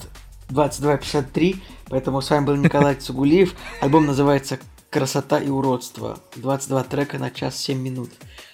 2253, 0.50 1.62
поэтому 1.88 2.20
с 2.20 2.30
вами 2.30 2.44
был 2.44 2.56
Николай 2.56 2.94
Цугулиев. 2.96 3.54
Альбом 3.80 4.06
называется 4.06 4.58
«Красота 4.90 5.38
и 5.38 5.48
уродство». 5.48 6.18
22 6.36 6.84
трека 6.84 7.18
на 7.18 7.30
час 7.30 7.56
7 7.56 7.78
минут. 7.80 8.10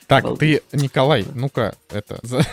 Так, 0.07 0.25
Обалдеть. 0.25 0.67
ты, 0.69 0.77
Николай, 0.79 1.27
ну-ка, 1.35 1.75
это... 1.91 2.19
за- 2.23 2.45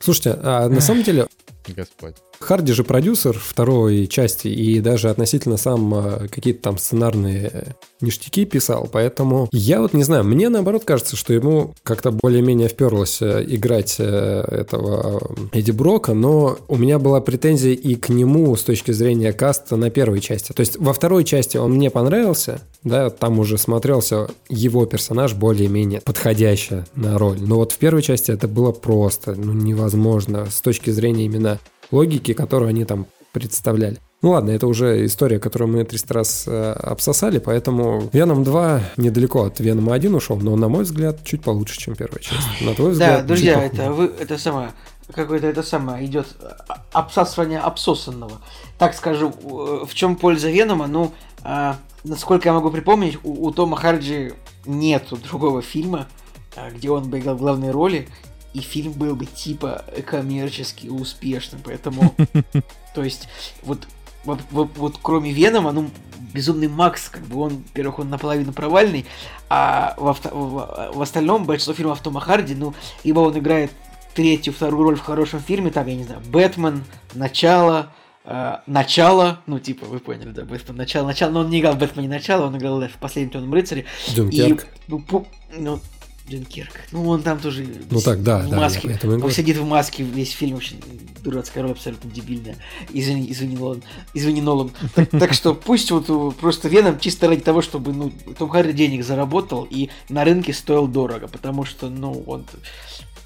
Слушайте, 0.00 0.38
а 0.42 0.68
на 0.68 0.80
самом 0.80 1.02
деле 1.02 1.26
Господь. 1.68 2.16
Харди 2.42 2.72
же 2.72 2.84
продюсер 2.84 3.38
второй 3.38 4.06
части 4.06 4.48
и 4.48 4.80
даже 4.80 5.10
относительно 5.10 5.56
сам 5.56 5.94
э, 5.94 6.28
какие-то 6.28 6.62
там 6.62 6.78
сценарные 6.78 7.50
э, 7.52 7.62
ништяки 8.00 8.44
писал, 8.44 8.88
поэтому 8.90 9.48
я 9.52 9.80
вот 9.80 9.94
не 9.94 10.02
знаю, 10.02 10.24
мне 10.24 10.48
наоборот 10.48 10.84
кажется, 10.84 11.16
что 11.16 11.32
ему 11.32 11.74
как-то 11.82 12.10
более-менее 12.10 12.68
вперлось 12.68 13.22
э, 13.22 13.44
играть 13.46 13.96
этого 13.98 15.34
Эдди 15.52 15.70
Брока, 15.70 16.14
но 16.14 16.58
у 16.68 16.76
меня 16.76 16.98
была 16.98 17.20
претензия 17.20 17.72
и 17.72 17.94
к 17.94 18.08
нему 18.08 18.54
с 18.56 18.62
точки 18.62 18.90
зрения 18.90 19.32
каста 19.32 19.76
на 19.76 19.90
первой 19.90 20.20
части. 20.20 20.52
То 20.52 20.60
есть 20.60 20.76
во 20.78 20.92
второй 20.92 21.24
части 21.24 21.56
он 21.56 21.72
мне 21.72 21.90
понравился, 21.90 22.60
да, 22.82 23.10
там 23.10 23.38
уже 23.38 23.58
смотрелся 23.58 24.28
его 24.48 24.84
персонаж 24.86 25.34
более-менее 25.34 26.00
подходящий 26.00 26.82
на 26.96 27.18
роль. 27.18 27.38
Но 27.40 27.56
вот 27.56 27.72
в 27.72 27.78
первой 27.78 28.02
части 28.02 28.32
это 28.32 28.48
было 28.48 28.72
просто 28.72 29.34
ну, 29.34 29.52
невозможно 29.52 30.46
с 30.50 30.60
точки 30.60 30.90
зрения 30.90 31.26
именно 31.26 31.60
логики, 31.92 32.32
которую 32.32 32.70
они 32.70 32.84
там 32.84 33.06
представляли. 33.32 33.98
Ну 34.22 34.30
ладно, 34.30 34.50
это 34.50 34.68
уже 34.68 35.04
история, 35.04 35.40
которую 35.40 35.72
мы 35.72 35.84
300 35.84 36.14
раз 36.14 36.44
э, 36.46 36.72
обсосали, 36.72 37.38
поэтому 37.38 38.08
Веном 38.12 38.44
2 38.44 38.80
недалеко 38.96 39.42
от 39.42 39.58
Венома 39.58 39.94
1 39.94 40.14
ушел, 40.14 40.36
но, 40.36 40.54
на 40.54 40.68
мой 40.68 40.84
взгляд, 40.84 41.24
чуть 41.24 41.42
получше, 41.42 41.76
чем 41.76 41.96
первая 41.96 42.22
часть. 42.22 42.60
На 42.60 42.72
твой 42.74 42.92
взгляд, 42.92 43.22
Да, 43.22 43.26
друзья, 43.26 43.64
это 43.64 43.90
вы, 43.90 44.12
это 44.20 44.38
самое, 44.38 44.70
какое-то 45.12 45.48
это 45.48 45.64
самое 45.64 46.06
идет 46.06 46.28
а, 46.68 46.84
обсасывание 46.92 47.58
обсосанного. 47.58 48.40
Так 48.78 48.94
скажу, 48.94 49.30
э, 49.30 49.86
в 49.86 49.92
чем 49.92 50.14
польза 50.14 50.50
Венома? 50.50 50.86
Ну, 50.86 51.12
а, 51.42 51.78
насколько 52.04 52.48
я 52.48 52.52
могу 52.52 52.70
припомнить, 52.70 53.18
у, 53.24 53.46
у 53.46 53.50
Тома 53.50 53.76
Харди 53.76 54.34
нету 54.66 55.16
другого 55.16 55.62
фильма, 55.62 56.06
а, 56.54 56.70
где 56.70 56.90
он 56.90 57.10
бы 57.10 57.18
играл 57.18 57.36
главные 57.36 57.72
роли, 57.72 58.06
и 58.54 58.60
фильм 58.60 58.92
был 58.92 59.14
бы 59.16 59.26
типа 59.26 59.84
коммерчески 60.06 60.88
успешным, 60.88 61.60
поэтому, 61.64 62.14
то 62.94 63.02
есть, 63.02 63.28
вот, 63.62 63.86
вот, 64.24 64.40
вот- 64.50 64.98
кроме 65.02 65.32
Венома, 65.32 65.72
ну, 65.72 65.90
Безумный 66.32 66.68
Макс, 66.68 67.08
как 67.10 67.22
бы 67.24 67.40
он, 67.40 67.56
во-первых, 67.68 67.98
он 67.98 68.08
наполовину 68.10 68.52
провальный, 68.52 69.04
а 69.50 69.94
во 69.98 70.12
вто- 70.12 70.30
в, 70.34 70.94
в 70.96 71.02
остальном 71.02 71.44
большинство 71.44 71.74
фильмов 71.74 72.00
Тома 72.00 72.20
Харди, 72.20 72.54
ну, 72.54 72.72
либо 73.04 73.20
он 73.20 73.38
играет 73.38 73.70
третью, 74.14 74.52
вторую 74.52 74.84
роль 74.84 74.96
в 74.96 75.00
хорошем 75.02 75.40
фильме, 75.40 75.70
там, 75.70 75.86
я 75.86 75.94
не 75.96 76.04
знаю, 76.04 76.20
Бэтмен, 76.26 76.84
Начало, 77.14 77.92
э, 78.24 78.56
Начало, 78.66 79.40
ну, 79.46 79.58
типа, 79.58 79.84
вы 79.86 79.98
поняли, 79.98 80.30
да, 80.30 80.44
Бэтмен, 80.44 80.76
Начало, 80.76 81.06
Начало, 81.06 81.30
но 81.32 81.40
он 81.40 81.50
не 81.50 81.60
играл 81.60 81.74
в 81.74 81.78
Бэтмене 81.78 82.08
Начало, 82.08 82.46
он 82.46 82.56
играл 82.56 82.80
в 82.80 82.92
Последнем 83.00 83.32
Темном 83.32 83.52
Рыцаре. 83.52 83.84
Дюнкерк. 84.14 84.64
И, 84.64 84.66
ну, 84.88 85.00
по- 85.00 85.26
ну, 85.58 85.80
Дюнкерк, 86.28 86.72
ну, 86.92 87.08
он 87.08 87.22
там 87.22 87.40
тоже 87.40 87.66
Ну 87.90 88.00
так, 88.00 88.22
да, 88.22 88.38
в 88.38 88.48
да, 88.48 88.56
маске, 88.56 88.88
и 88.88 89.06
он 89.06 89.18
говорю. 89.18 89.34
сидит 89.34 89.56
в 89.56 89.64
маске 89.64 90.04
весь 90.04 90.30
фильм, 90.30 90.54
вообще 90.54 90.76
дурацкая 91.22 91.62
роль, 91.64 91.72
абсолютно 91.72 92.10
дебильная. 92.10 92.56
Извини, 92.92 93.30
извини, 93.30 93.56
Нолан. 93.56 93.82
Извини, 94.14 94.40
Нолан. 94.40 94.70
Так, 94.94 95.10
так 95.10 95.32
что 95.32 95.54
пусть 95.54 95.90
вот 95.90 96.06
э, 96.08 96.30
просто 96.40 96.68
Веном 96.68 96.98
чисто 97.00 97.28
ради 97.28 97.42
того, 97.42 97.60
чтобы, 97.60 97.92
ну, 97.92 98.12
Том 98.38 98.48
Харди 98.48 98.72
денег 98.72 99.04
заработал 99.04 99.66
и 99.68 99.90
на 100.08 100.24
рынке 100.24 100.52
стоил 100.52 100.86
дорого, 100.86 101.28
потому 101.28 101.64
что, 101.64 101.88
ну, 101.88 102.22
он... 102.26 102.44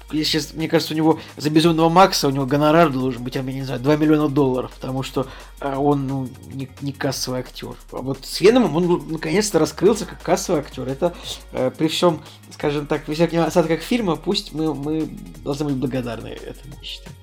Сейчас, 0.09 0.53
мне 0.53 0.69
кажется, 0.69 0.93
у 0.93 0.97
него 0.97 1.19
за 1.35 1.49
Безумного 1.49 1.89
Макса 1.89 2.27
у 2.27 2.31
него 2.31 2.45
гонорар 2.45 2.89
должен 2.89 3.21
быть, 3.23 3.35
я 3.35 3.41
не 3.41 3.63
знаю, 3.63 3.81
2 3.81 3.95
миллиона 3.97 4.29
долларов, 4.29 4.71
потому 4.73 5.03
что 5.03 5.27
э, 5.59 5.75
он, 5.75 6.07
ну, 6.07 6.29
не, 6.53 6.69
не 6.81 6.93
кассовый 6.93 7.41
актер. 7.41 7.75
А 7.91 7.97
вот 7.97 8.19
с 8.25 8.39
Веномом 8.39 8.75
он 8.77 8.85
ну, 8.87 9.03
наконец-то 9.09 9.59
раскрылся 9.59 10.05
как 10.05 10.21
кассовый 10.21 10.61
актер. 10.61 10.87
Это 10.87 11.13
э, 11.51 11.71
при 11.77 11.89
всем, 11.89 12.21
скажем 12.51 12.87
так, 12.87 13.03
при 13.03 13.15
всяких 13.15 13.39
осадках 13.39 13.81
фильма, 13.81 14.15
пусть 14.15 14.53
мы, 14.53 14.73
мы 14.73 15.09
должны 15.43 15.65
быть 15.65 15.75
благодарны 15.75 16.27
этому, 16.27 16.75
считаю. 16.81 17.13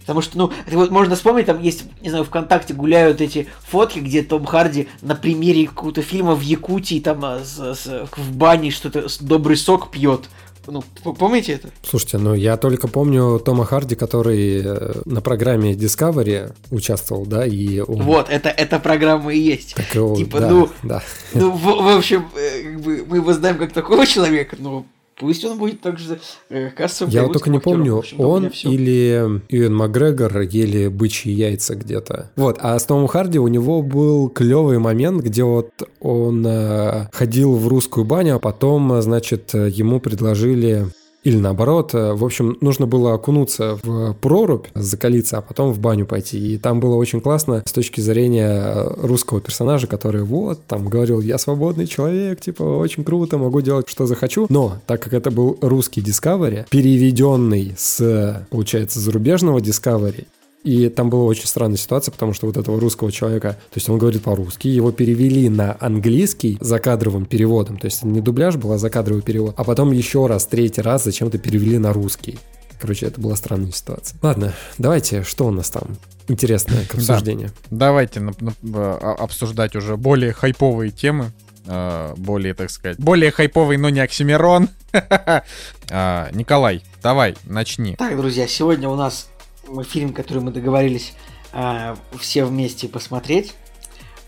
Потому 0.00 0.22
что, 0.22 0.38
ну, 0.38 0.52
это 0.66 0.76
вот 0.78 0.90
можно 0.92 1.16
вспомнить, 1.16 1.46
там 1.46 1.60
есть, 1.60 1.84
не 2.00 2.10
знаю, 2.10 2.24
ВКонтакте 2.24 2.72
гуляют 2.74 3.20
эти 3.20 3.48
фотки, 3.68 3.98
где 3.98 4.22
Том 4.22 4.46
Харди 4.46 4.88
на 5.02 5.16
примере 5.16 5.66
какого-то 5.66 6.00
фильма 6.00 6.36
в 6.36 6.42
Якутии, 6.42 7.00
там, 7.00 7.24
а, 7.24 7.40
с- 7.40 7.74
с- 7.74 8.08
в 8.16 8.36
бане 8.36 8.70
что-то, 8.70 9.06
добрый 9.20 9.56
сок 9.56 9.90
пьет. 9.90 10.30
Ну, 10.66 10.82
помните 11.14 11.52
это? 11.54 11.68
Слушайте, 11.82 12.18
ну 12.18 12.34
я 12.34 12.56
только 12.56 12.88
помню 12.88 13.38
Тома 13.38 13.64
Харди, 13.64 13.94
который 13.94 14.62
э, 14.64 15.02
на 15.04 15.20
программе 15.20 15.72
Discovery 15.72 16.52
участвовал, 16.70 17.26
да, 17.26 17.46
и 17.46 17.80
он... 17.80 18.02
Вот, 18.02 18.28
это, 18.30 18.48
эта 18.48 18.78
программа 18.78 19.32
и 19.32 19.38
есть. 19.38 19.74
Так 19.74 19.86
Типа, 20.16 20.40
да, 20.40 20.50
ну, 20.50 20.68
да. 20.82 21.02
Ну, 21.34 21.50
в, 21.50 21.62
в 21.62 21.96
общем, 21.96 22.28
э, 22.36 23.02
мы 23.06 23.16
его 23.16 23.32
знаем 23.32 23.58
как 23.58 23.72
такого 23.72 24.06
человека, 24.06 24.56
но 24.58 24.86
пусть 25.18 25.44
он 25.44 25.58
будет 25.58 25.80
также 25.80 26.18
э, 26.50 26.70
кассовым 26.70 27.12
Я 27.12 27.24
вот 27.24 27.32
только 27.32 27.50
не 27.50 27.58
помню, 27.58 27.98
общем, 27.98 28.20
он 28.20 28.46
или 28.46 29.42
Иэн 29.48 29.74
Макгрегор 29.74 30.40
ели 30.40 30.88
бычьи 30.88 31.32
яйца 31.32 31.74
где-то. 31.74 32.30
Вот, 32.36 32.58
а 32.60 32.78
с 32.78 32.84
Томом 32.84 33.06
Харди 33.06 33.38
у 33.38 33.48
него 33.48 33.82
был 33.82 34.28
клевый 34.28 34.78
момент, 34.78 35.22
где 35.22 35.44
вот 35.44 35.70
он 36.00 36.44
э, 36.46 37.08
ходил 37.12 37.54
в 37.56 37.68
русскую 37.68 38.04
баню, 38.04 38.36
а 38.36 38.38
потом, 38.38 38.92
э, 38.92 39.02
значит, 39.02 39.54
э, 39.54 39.70
ему 39.70 40.00
предложили 40.00 40.86
или 41.26 41.38
наоборот, 41.38 41.92
э, 41.92 42.12
в 42.12 42.24
общем, 42.24 42.56
нужно 42.60 42.86
было 42.86 43.14
окунуться 43.14 43.80
в 43.82 44.14
прорубь, 44.20 44.66
закалиться, 44.74 45.38
а 45.38 45.40
потом 45.40 45.72
в 45.72 45.80
баню 45.80 46.06
пойти. 46.06 46.54
И 46.54 46.56
там 46.56 46.78
было 46.78 46.94
очень 46.94 47.20
классно 47.20 47.64
с 47.66 47.72
точки 47.72 48.00
зрения 48.00 48.46
э, 48.46 48.94
русского 49.02 49.40
персонажа, 49.40 49.88
который 49.88 50.22
вот 50.22 50.64
там 50.68 50.86
говорил, 50.88 51.20
я 51.20 51.36
свободный 51.38 51.88
человек, 51.88 52.40
типа, 52.40 52.62
очень 52.62 53.02
круто, 53.02 53.38
могу 53.38 53.60
делать, 53.60 53.88
что 53.88 54.06
захочу. 54.06 54.46
Но, 54.50 54.76
так 54.86 55.02
как 55.02 55.14
это 55.14 55.32
был 55.32 55.58
русский 55.62 56.00
Discovery, 56.00 56.64
переведенный 56.70 57.74
с, 57.76 58.46
получается, 58.48 59.00
зарубежного 59.00 59.58
Discovery, 59.58 60.26
и 60.66 60.88
там 60.88 61.10
была 61.10 61.24
очень 61.24 61.46
странная 61.46 61.76
ситуация, 61.76 62.10
потому 62.12 62.32
что 62.34 62.46
вот 62.46 62.56
этого 62.56 62.80
русского 62.80 63.12
человека, 63.12 63.52
то 63.52 63.76
есть 63.76 63.88
он 63.88 63.98
говорит 63.98 64.22
по-русски, 64.22 64.66
его 64.66 64.90
перевели 64.90 65.48
на 65.48 65.76
английский 65.78 66.58
закадровым 66.60 67.24
переводом, 67.24 67.78
то 67.78 67.84
есть 67.86 68.02
не 68.02 68.20
дубляж 68.20 68.56
был, 68.56 68.72
а 68.72 68.78
закадровый 68.78 69.22
перевод, 69.22 69.54
а 69.56 69.62
потом 69.64 69.92
еще 69.92 70.26
раз, 70.26 70.46
третий 70.46 70.80
раз 70.82 71.04
зачем-то 71.04 71.38
перевели 71.38 71.78
на 71.78 71.92
русский. 71.92 72.38
Короче, 72.80 73.06
это 73.06 73.20
была 73.20 73.36
странная 73.36 73.70
ситуация. 73.72 74.18
Ладно, 74.22 74.52
давайте, 74.76 75.22
что 75.22 75.46
у 75.46 75.50
нас 75.52 75.70
там 75.70 75.96
интересное 76.28 76.84
к 76.84 76.94
обсуждению? 76.96 77.50
Давайте 77.70 78.18
на- 78.20 78.34
на- 78.40 78.94
а, 78.96 79.16
обсуждать 79.20 79.76
уже 79.76 79.96
более 79.96 80.32
хайповые 80.32 80.90
темы. 80.90 81.32
а, 81.68 82.14
Более, 82.16 82.54
так 82.54 82.70
сказать, 82.70 82.98
более 82.98 83.30
хайповый, 83.30 83.76
но 83.76 83.88
не 83.88 84.00
Оксимирон. 84.00 84.68
А, 85.90 86.28
Николай, 86.32 86.82
давай, 87.02 87.36
начни. 87.44 87.94
Так, 87.96 88.16
друзья, 88.16 88.46
сегодня 88.48 88.88
у 88.88 88.96
нас 88.96 89.28
фильм, 89.84 90.12
который 90.12 90.42
мы 90.42 90.50
договорились 90.50 91.14
а, 91.52 91.96
все 92.18 92.44
вместе 92.44 92.88
посмотреть. 92.88 93.54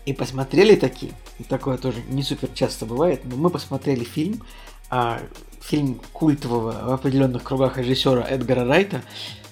И 0.05 0.13
посмотрели 0.13 0.75
такие. 0.75 1.11
И 1.37 1.43
такое 1.43 1.77
тоже 1.77 2.01
не 2.09 2.23
супер 2.23 2.49
часто 2.53 2.85
бывает, 2.85 3.21
но 3.25 3.35
мы 3.35 3.49
посмотрели 3.49 4.03
фильм. 4.03 4.43
а, 4.89 5.21
фильм 5.61 6.01
культового 6.13 6.71
в 6.71 6.93
определенных 6.93 7.43
кругах 7.43 7.77
режиссера 7.77 8.23
Эдгара 8.23 8.65
Райта. 8.65 9.03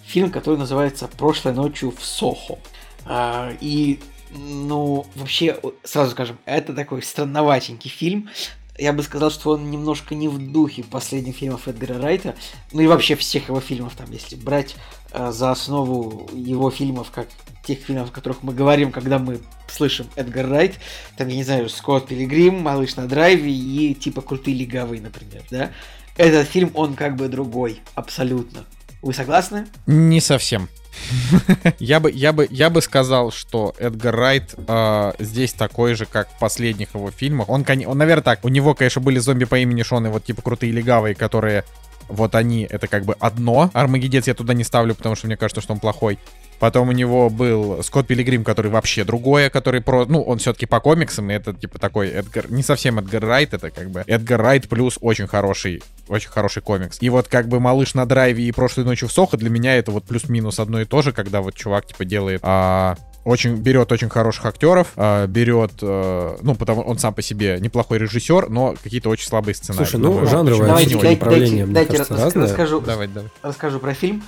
Фильм, 0.05 0.31
который 0.31 0.57
называется 0.57 1.07
«Прошлой 1.07 1.53
ночью 1.53 1.91
в 1.91 2.03
Сохо». 2.03 2.59
А, 3.05 3.51
и, 3.59 3.99
ну, 4.31 5.05
вообще, 5.15 5.59
сразу 5.83 6.11
скажем, 6.11 6.38
это 6.45 6.73
такой 6.73 7.03
странноватенький 7.03 7.89
фильм. 7.89 8.29
Я 8.78 8.93
бы 8.93 9.01
сказал, 9.03 9.32
что 9.32 9.51
он 9.51 9.71
немножко 9.71 10.13
не 10.13 10.28
в 10.28 10.38
духе 10.38 10.84
последних 10.84 11.38
фильмов 11.38 11.67
Эдгара 11.67 11.99
Райта. 11.99 12.36
Ну 12.71 12.82
и 12.82 12.88
вообще 12.88 13.15
всех 13.15 13.49
его 13.49 13.59
фильмов, 13.59 13.95
там, 13.95 14.11
если 14.11 14.36
брать 14.36 14.75
э, 15.11 15.32
за 15.32 15.51
основу 15.51 16.30
его 16.34 16.69
фильмов, 16.69 17.11
как 17.11 17.28
тех 17.63 17.80
фильмов, 17.80 18.09
о 18.09 18.13
которых 18.13 18.43
мы 18.43 18.53
говорим, 18.53 18.91
когда 18.91 19.19
мы 19.19 19.39
слышим 19.69 20.07
Эдгар 20.15 20.47
Райт, 20.47 20.75
там, 21.17 21.28
я 21.28 21.36
не 21.36 21.43
знаю, 21.43 21.69
Скотт 21.69 22.07
Пилигрим, 22.07 22.61
Малыш 22.61 22.95
на 22.95 23.07
драйве 23.07 23.51
и 23.51 23.93
типа 23.93 24.21
Крутые 24.21 24.55
легавые, 24.55 25.01
например, 25.01 25.43
да? 25.49 25.71
Этот 26.15 26.47
фильм, 26.47 26.71
он 26.73 26.95
как 26.95 27.15
бы 27.15 27.28
другой, 27.28 27.82
абсолютно. 27.93 28.65
Вы 29.01 29.13
согласны? 29.13 29.67
Не 29.86 30.19
совсем. 30.19 30.69
Я 31.79 31.99
бы, 31.99 32.11
я 32.11 32.33
бы, 32.33 32.47
я 32.49 32.69
бы 32.69 32.81
сказал, 32.81 33.31
что 33.31 33.73
Эдгар 33.79 34.15
Райт 34.15 34.55
э, 34.55 35.13
здесь 35.19 35.53
такой 35.53 35.93
же, 35.93 36.05
как 36.05 36.29
в 36.29 36.39
последних 36.39 36.95
его 36.95 37.11
фильмах. 37.11 37.49
Он, 37.49 37.65
он, 37.85 37.97
наверное, 37.97 38.23
так. 38.23 38.43
У 38.45 38.49
него, 38.49 38.73
конечно, 38.73 39.01
были 39.01 39.19
зомби 39.19 39.45
по 39.45 39.57
имени 39.57 39.83
Шон 39.83 40.07
и 40.07 40.09
вот 40.09 40.25
типа 40.25 40.41
крутые 40.41 40.71
легавые, 40.71 41.15
которые 41.15 41.63
вот 42.09 42.35
они, 42.35 42.67
это 42.69 42.87
как 42.87 43.05
бы 43.05 43.15
одно. 43.19 43.69
Армагеддец 43.73 44.27
я 44.27 44.33
туда 44.33 44.53
не 44.53 44.63
ставлю, 44.63 44.95
потому 44.95 45.15
что 45.15 45.27
мне 45.27 45.37
кажется, 45.37 45.61
что 45.61 45.73
он 45.73 45.79
плохой. 45.79 46.19
Потом 46.59 46.89
у 46.89 46.91
него 46.91 47.29
был 47.29 47.83
Скотт 47.83 48.07
Пилигрим, 48.07 48.43
который 48.43 48.71
вообще 48.71 49.03
другое, 49.03 49.49
который 49.49 49.81
про... 49.81 50.05
Ну, 50.05 50.21
он 50.21 50.39
все-таки 50.39 50.65
по 50.65 50.79
комиксам, 50.79 51.29
и 51.29 51.33
это 51.33 51.53
типа 51.53 51.77
такой 51.79 52.09
Эдгар... 52.09 52.51
Не 52.51 52.63
совсем 52.63 52.99
Эдгар 52.99 53.23
Райт, 53.23 53.53
это 53.53 53.69
как 53.69 53.89
бы 53.89 54.03
Эдгар 54.07 54.41
Райт 54.41 54.67
плюс 54.67 54.97
очень 55.01 55.27
хороший 55.27 55.83
очень 56.07 56.29
хороший 56.29 56.61
комикс. 56.61 56.97
И 57.01 57.09
вот 57.09 57.27
как 57.27 57.47
бы 57.47 57.59
«Малыш 57.59 57.93
на 57.93 58.05
драйве» 58.05 58.45
и 58.45 58.51
«Прошлой 58.51 58.85
ночью 58.85 59.09
в 59.09 59.11
Сохо» 59.11 59.37
для 59.37 59.49
меня 59.49 59.75
это 59.75 59.91
вот 59.91 60.05
плюс-минус 60.05 60.59
одно 60.59 60.79
и 60.81 60.85
то 60.85 61.01
же, 61.01 61.11
когда 61.11 61.41
вот 61.41 61.53
чувак 61.53 61.85
типа 61.85 62.05
делает 62.05 62.39
а, 62.43 62.95
очень 63.27 63.57
берет 63.57 63.91
очень 63.91 64.07
хороших 64.09 64.45
актеров, 64.45 64.87
а, 64.95 65.27
берет, 65.27 65.73
а, 65.81 66.37
ну, 66.41 66.55
потому 66.55 66.81
он 66.83 66.97
сам 66.97 67.13
по 67.13 67.21
себе 67.21 67.57
неплохой 67.59 67.97
режиссер, 67.97 68.49
но 68.49 68.75
какие-то 68.81 69.09
очень 69.09 69.27
слабые 69.27 69.53
сценарии. 69.53 69.83
Слушай, 69.83 69.99
ну, 69.99 70.13
Вот. 70.13 70.29
жанровое 70.29 70.67
Давайте, 70.67 70.95
направление, 70.95 71.49
дайте, 71.49 71.65
мне 71.65 71.73
дайте 71.73 71.91
кажется, 71.97 72.41
расскажу, 72.41 72.79
Давай, 72.81 73.07
давай. 73.07 73.29
расскажу 73.41 73.79
про 73.79 73.93
фильм. 73.93 74.23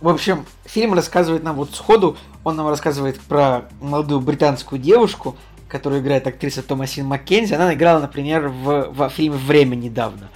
В 0.00 0.08
общем, 0.08 0.44
фильм 0.64 0.92
рассказывает 0.94 1.42
нам 1.42 1.56
вот 1.56 1.74
сходу, 1.74 2.16
он 2.44 2.56
нам 2.56 2.68
рассказывает 2.68 3.18
про 3.20 3.68
молодую 3.80 4.20
британскую 4.20 4.80
девушку, 4.80 5.36
которую 5.68 6.02
играет 6.02 6.26
актриса 6.26 6.62
Томасин 6.62 7.06
Маккензи. 7.06 7.54
Она 7.54 7.72
играла, 7.74 8.00
например, 8.00 8.48
в, 8.48 8.90
в 8.90 9.08
фильме 9.10 9.36
«Время» 9.36 9.74
недавно. 9.74 10.30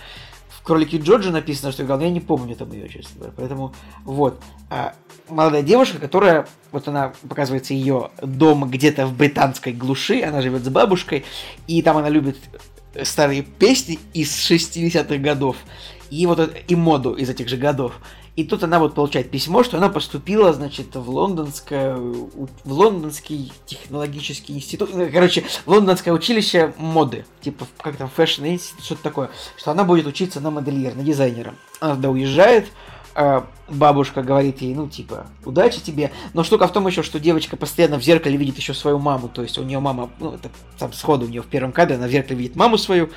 В 0.48 0.62
«Кролике 0.62 0.98
Джорджи» 0.98 1.30
написано, 1.30 1.72
что 1.72 1.84
играла, 1.84 2.00
но 2.00 2.06
я 2.06 2.10
не 2.10 2.20
помню 2.20 2.56
там 2.56 2.72
ее, 2.72 2.88
честно 2.88 3.16
говоря. 3.16 3.34
Поэтому 3.36 3.74
вот. 4.04 4.40
А, 4.70 4.94
молодая 5.28 5.62
девушка, 5.62 5.98
которая, 5.98 6.46
вот 6.72 6.88
она, 6.88 7.12
показывается, 7.28 7.74
ее 7.74 8.10
дом 8.22 8.68
где-то 8.68 9.06
в 9.06 9.16
британской 9.16 9.72
глуши, 9.72 10.22
она 10.22 10.40
живет 10.42 10.64
с 10.64 10.68
бабушкой, 10.68 11.24
и 11.66 11.82
там 11.82 11.96
она 11.98 12.08
любит 12.08 12.38
старые 13.02 13.42
песни 13.42 13.98
из 14.14 14.32
60-х 14.32 15.16
годов, 15.18 15.56
и 16.10 16.26
вот 16.26 16.50
и 16.66 16.74
моду 16.74 17.14
из 17.14 17.28
этих 17.28 17.48
же 17.48 17.56
годов. 17.56 18.00
И 18.40 18.44
тут 18.44 18.64
она 18.64 18.78
вот 18.78 18.94
получает 18.94 19.30
письмо, 19.30 19.62
что 19.62 19.76
она 19.76 19.90
поступила, 19.90 20.54
значит, 20.54 20.96
в 20.96 21.10
лондонское, 21.10 21.94
в 21.94 22.48
лондонский 22.64 23.52
технологический 23.66 24.54
институт, 24.54 24.94
ну, 24.94 25.06
короче, 25.12 25.44
в 25.66 25.68
лондонское 25.68 26.14
училище 26.14 26.72
моды, 26.78 27.26
типа, 27.42 27.66
как 27.76 27.98
там, 27.98 28.08
fashion 28.08 28.46
институт, 28.46 28.82
что-то 28.82 29.02
такое, 29.02 29.30
что 29.58 29.72
она 29.72 29.84
будет 29.84 30.06
учиться 30.06 30.40
на 30.40 30.50
модельер, 30.50 30.94
на 30.94 31.02
дизайнера. 31.02 31.54
Она 31.80 31.96
туда 31.96 32.08
уезжает, 32.08 32.68
а, 33.14 33.46
бабушка 33.68 34.22
говорит 34.22 34.62
ей, 34.62 34.74
ну, 34.74 34.88
типа, 34.88 35.26
удачи 35.44 35.82
тебе. 35.82 36.10
Но 36.32 36.42
штука 36.42 36.66
в 36.66 36.72
том 36.72 36.86
еще, 36.86 37.02
что 37.02 37.20
девочка 37.20 37.58
постоянно 37.58 37.98
в 37.98 38.02
зеркале 38.02 38.38
видит 38.38 38.56
еще 38.56 38.72
свою 38.72 38.98
маму. 38.98 39.28
То 39.28 39.42
есть 39.42 39.58
у 39.58 39.62
нее 39.62 39.80
мама, 39.80 40.08
ну, 40.18 40.32
это 40.32 40.48
там 40.78 40.94
сходу 40.94 41.26
у 41.26 41.28
нее 41.28 41.42
в 41.42 41.46
первом 41.46 41.72
кадре, 41.72 41.96
она 41.96 42.06
в 42.06 42.10
зеркале 42.10 42.36
видит 42.36 42.56
маму 42.56 42.78
свою. 42.78 43.10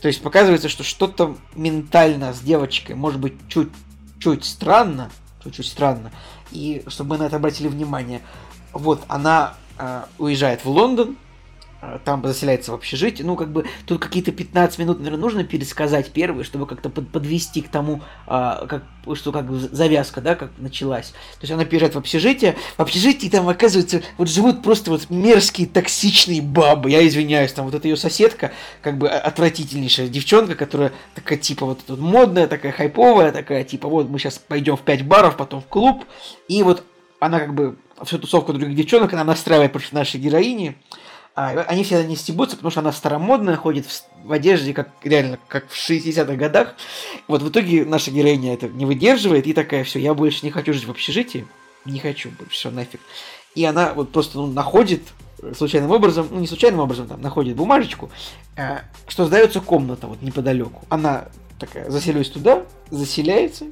То 0.00 0.06
есть 0.06 0.22
показывается, 0.22 0.68
что 0.68 0.84
что-то 0.84 1.34
ментально 1.56 2.32
с 2.32 2.38
девочкой 2.38 2.94
может 2.94 3.18
быть 3.18 3.34
чуть-чуть 4.18 4.44
странно, 4.44 5.10
чуть-чуть 5.42 5.66
странно. 5.66 6.10
И 6.50 6.82
чтобы 6.88 7.10
мы 7.10 7.18
на 7.18 7.22
это 7.24 7.36
обратили 7.36 7.68
внимание. 7.68 8.20
Вот, 8.72 9.02
она 9.08 9.54
э, 9.78 10.02
уезжает 10.18 10.64
в 10.64 10.68
Лондон, 10.68 11.16
там 12.04 12.26
заселяется 12.26 12.72
в 12.72 12.74
общежитие. 12.74 13.26
Ну, 13.26 13.36
как 13.36 13.52
бы 13.52 13.66
тут 13.86 14.00
какие-то 14.00 14.32
15 14.32 14.78
минут, 14.78 14.98
наверное, 14.98 15.20
нужно 15.20 15.44
пересказать 15.44 16.10
первые, 16.10 16.44
чтобы 16.44 16.66
как-то 16.66 16.90
под- 16.90 17.08
подвести 17.08 17.60
к 17.60 17.68
тому, 17.68 18.02
а, 18.26 18.66
как, 18.66 18.82
что 19.14 19.30
как 19.30 19.50
завязка, 19.50 20.20
да, 20.20 20.34
как 20.34 20.50
началась. 20.58 21.10
То 21.10 21.42
есть 21.42 21.52
она 21.52 21.64
переезжает 21.64 21.94
в 21.94 21.98
общежитие. 21.98 22.56
В 22.76 22.80
общежитии 22.80 23.28
там, 23.28 23.48
оказывается, 23.48 24.02
вот 24.16 24.28
живут 24.28 24.62
просто 24.62 24.90
вот 24.90 25.08
мерзкие, 25.08 25.68
токсичные 25.68 26.42
бабы. 26.42 26.90
Я 26.90 27.06
извиняюсь, 27.06 27.52
там 27.52 27.66
вот 27.66 27.74
эта 27.74 27.86
ее 27.86 27.96
соседка, 27.96 28.52
как 28.82 28.98
бы 28.98 29.08
отвратительнейшая 29.08 30.08
девчонка, 30.08 30.56
которая 30.56 30.92
такая, 31.14 31.38
типа, 31.38 31.64
вот 31.64 31.80
тут 31.86 32.00
модная, 32.00 32.48
такая 32.48 32.72
хайповая, 32.72 33.30
такая, 33.30 33.62
типа, 33.62 33.88
вот 33.88 34.08
мы 34.08 34.18
сейчас 34.18 34.38
пойдем 34.38 34.76
в 34.76 34.80
5 34.80 35.06
баров, 35.06 35.36
потом 35.36 35.60
в 35.60 35.66
клуб. 35.66 36.04
И 36.48 36.62
вот 36.64 36.82
она 37.20 37.38
как 37.38 37.54
бы 37.54 37.76
всю 38.04 38.18
тусовку 38.18 38.52
других 38.52 38.76
девчонок, 38.76 39.12
она 39.12 39.24
настраивает 39.24 39.72
против 39.72 39.92
нашей 39.92 40.20
героини. 40.20 40.76
А, 41.38 41.50
они 41.68 41.84
все 41.84 42.02
не 42.02 42.16
стебутся, 42.16 42.56
потому 42.56 42.72
что 42.72 42.80
она 42.80 42.90
старомодная, 42.90 43.54
ходит 43.54 43.86
в, 43.86 44.26
в 44.26 44.32
одежде, 44.32 44.74
как 44.74 44.88
реально, 45.04 45.38
как 45.46 45.68
в 45.68 45.88
60-х 45.88 46.34
годах. 46.34 46.74
Вот 47.28 47.42
в 47.42 47.48
итоге 47.50 47.84
наша 47.84 48.10
героиня 48.10 48.54
это 48.54 48.66
не 48.66 48.84
выдерживает 48.84 49.46
и 49.46 49.52
такая, 49.52 49.84
все, 49.84 50.00
я 50.00 50.14
больше 50.14 50.44
не 50.44 50.50
хочу 50.50 50.72
жить 50.72 50.86
в 50.86 50.90
общежитии, 50.90 51.46
не 51.84 52.00
хочу 52.00 52.30
больше, 52.30 52.54
все, 52.54 52.70
нафиг. 52.72 53.00
И 53.54 53.64
она 53.64 53.94
вот 53.94 54.10
просто 54.10 54.38
ну, 54.38 54.48
находит 54.48 55.02
э, 55.40 55.52
случайным 55.56 55.92
образом, 55.92 56.26
ну 56.28 56.40
не 56.40 56.48
случайным 56.48 56.80
образом, 56.80 57.06
там, 57.06 57.20
находит 57.20 57.54
бумажечку, 57.54 58.10
э, 58.56 58.78
что 59.06 59.24
сдается 59.24 59.60
комната 59.60 60.08
вот 60.08 60.20
неподалеку. 60.22 60.82
Она 60.88 61.28
такая, 61.60 61.88
заселюсь 61.88 62.30
туда, 62.30 62.64
заселяется, 62.90 63.66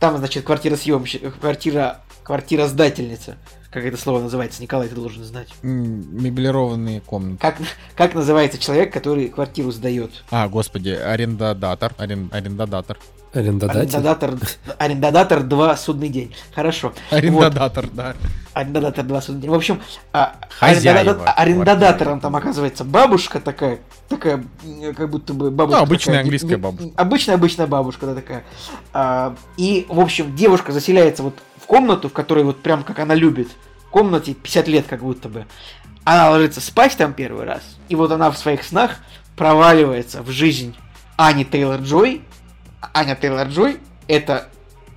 там, 0.00 0.16
значит, 0.16 0.46
квартира 0.46 0.76
съемщика, 0.76 1.30
квартира, 1.32 2.00
квартира 2.22 2.66
сдательница, 2.66 3.36
как 3.74 3.84
это 3.84 3.96
слово 3.96 4.20
называется, 4.22 4.62
Николай, 4.62 4.86
ты 4.88 4.94
должен 4.94 5.24
знать. 5.24 5.48
Меблированные 5.62 7.00
комнаты. 7.00 7.38
Как, 7.40 7.56
как 7.96 8.14
называется 8.14 8.56
человек, 8.58 8.92
который 8.92 9.28
квартиру 9.28 9.72
сдает? 9.72 10.12
А, 10.30 10.48
господи, 10.48 10.90
арендодатор. 10.90 11.92
Арен- 11.98 12.28
арендодатор. 12.32 12.98
Арендодатель. 13.32 13.80
Арендодатор, 13.80 14.34
арендодатор 14.78 15.42
2 15.42 15.76
судный 15.76 16.08
день. 16.08 16.32
Хорошо. 16.54 16.92
Вот, 17.10 17.18
Арендодатор, 17.18 17.88
да. 17.92 18.14
арендодатор 18.52 19.04
2 19.04 19.20
судный 19.22 19.40
день. 19.42 19.50
В 19.50 19.54
общем, 19.54 19.80
а, 20.12 20.36
Хозяева 20.50 21.00
арендодатор- 21.00 21.34
арендодатором 21.36 22.20
там 22.20 22.36
оказывается 22.36 22.84
бабушка 22.84 23.40
такая, 23.40 23.80
такая, 24.08 24.44
как 24.96 25.10
будто 25.10 25.34
бы 25.34 25.50
бабушка. 25.50 25.78
Ну, 25.80 25.84
обычная 25.84 26.12
такая, 26.12 26.22
английская 26.22 26.56
бабушка. 26.58 26.90
Обычная, 26.94 27.34
обычная 27.34 27.66
бабушка, 27.66 28.06
да, 28.06 28.14
такая. 28.14 28.44
А, 28.92 29.34
и, 29.56 29.84
в 29.88 29.98
общем, 29.98 30.36
девушка 30.36 30.70
заселяется 30.70 31.24
вот 31.24 31.34
в 31.64 31.66
комнату, 31.66 32.10
в 32.10 32.12
которой 32.12 32.44
вот 32.44 32.62
прям 32.62 32.84
как 32.84 32.98
она 32.98 33.14
любит. 33.14 33.48
В 33.86 33.90
комнате 33.90 34.34
50 34.34 34.68
лет 34.68 34.86
как 34.86 35.00
будто 35.00 35.30
бы. 35.30 35.46
Она 36.04 36.28
ложится 36.28 36.60
спать 36.60 36.94
там 36.98 37.14
первый 37.14 37.46
раз. 37.46 37.62
И 37.88 37.94
вот 37.94 38.12
она 38.12 38.30
в 38.30 38.36
своих 38.36 38.62
снах 38.64 38.98
проваливается 39.34 40.22
в 40.22 40.30
жизнь 40.30 40.76
Ани 41.16 41.44
Тейлор-Джой. 41.44 42.20
Аня 42.92 43.18
Тейлор-Джой– 43.18 43.78
это 44.08 44.50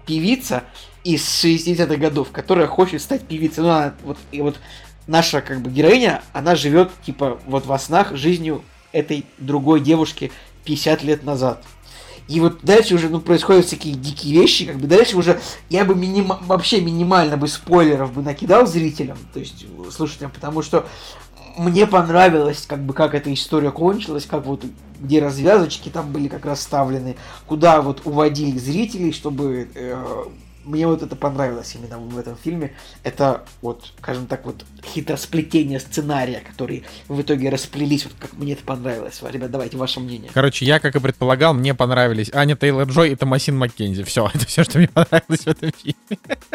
певица 0.06 0.66
из 1.06 1.22
60-х 1.22 1.96
годов, 1.96 2.32
которая 2.32 2.68
хочет 2.68 3.02
стать 3.02 3.22
певицей. 3.22 3.64
Ну, 3.64 3.70
она, 3.70 3.94
вот, 4.04 4.18
и 4.34 4.42
вот 4.42 4.60
наша 5.08 5.40
как 5.40 5.62
бы 5.62 5.70
героиня, 5.70 6.22
она 6.34 6.56
живет 6.56 6.92
типа 7.06 7.40
вот 7.46 7.66
во 7.66 7.80
снах 7.80 8.14
жизнью 8.14 8.62
этой 8.92 9.26
другой 9.38 9.80
девушки 9.80 10.34
50 10.66 11.04
лет 11.04 11.24
назад. 11.24 11.64
И 12.28 12.40
вот 12.40 12.60
дальше 12.62 12.96
уже 12.96 13.10
ну, 13.10 13.22
происходят 13.22 13.66
всякие 13.66 13.94
дикие 13.94 14.40
вещи, 14.42 14.66
как 14.66 14.78
бы 14.78 14.88
дальше 14.88 15.18
уже 15.18 15.40
я 15.70 15.86
бы 15.86 15.96
минима- 15.96 16.40
вообще 16.46 16.82
минимально 16.82 17.38
бы 17.38 17.48
спойлеров 17.48 18.14
бы 18.14 18.22
накидал 18.22 18.68
зрителям, 18.68 19.18
то 19.34 19.40
есть 19.40 19.64
э, 19.64 19.92
слушателям, 19.92 20.32
потому 20.32 20.62
что 20.62 20.86
мне 21.58 21.88
понравилось, 21.88 22.66
как 22.68 22.84
бы, 22.84 22.94
как 22.94 23.16
эта 23.16 23.34
история 23.34 23.72
кончилась, 23.72 24.26
как 24.26 24.46
вот, 24.46 24.64
где 25.00 25.20
развязочки 25.22 25.90
там 25.90 26.12
были 26.12 26.28
как 26.28 26.46
расставлены, 26.46 27.16
куда 27.48 27.82
вот 27.82 28.02
уводили 28.06 28.58
зрителей, 28.58 29.12
чтобы... 29.12 29.68
э, 29.74 30.24
мне 30.68 30.86
вот 30.86 31.02
это 31.02 31.16
понравилось 31.16 31.76
именно 31.76 31.98
в 31.98 32.18
этом 32.18 32.36
фильме. 32.36 32.74
Это 33.04 33.46
вот, 33.62 33.94
скажем 33.98 34.28
так, 34.28 34.46
вот 34.46 34.66
хитросплетение 34.84 35.80
сценария, 35.80 36.42
которые 36.42 36.84
в 37.08 37.22
итоге 37.22 37.50
расплелись, 37.50 38.06
вот 38.06 38.14
как 38.20 38.34
мне 38.34 38.54
это 38.54 38.64
понравилось. 38.64 39.22
Ребят, 39.30 39.50
давайте 39.50 39.78
ваше 39.78 40.00
мнение. 40.00 40.30
Короче, 40.34 40.66
я, 40.66 40.80
как 40.80 40.96
и 40.96 41.00
предполагал, 41.00 41.54
мне 41.54 41.74
понравились 41.74 42.30
Аня 42.34 42.56
Тейлор-Джой 42.56 43.12
и 43.12 43.16
Томасин 43.16 43.58
Маккензи. 43.58 44.04
Все, 44.04 44.30
это 44.34 44.46
все, 44.46 44.64
что 44.64 44.78
мне 44.78 44.90
понравилось 44.90 45.42
в 45.42 45.48
этом 45.48 45.72
фильме. 45.72 45.98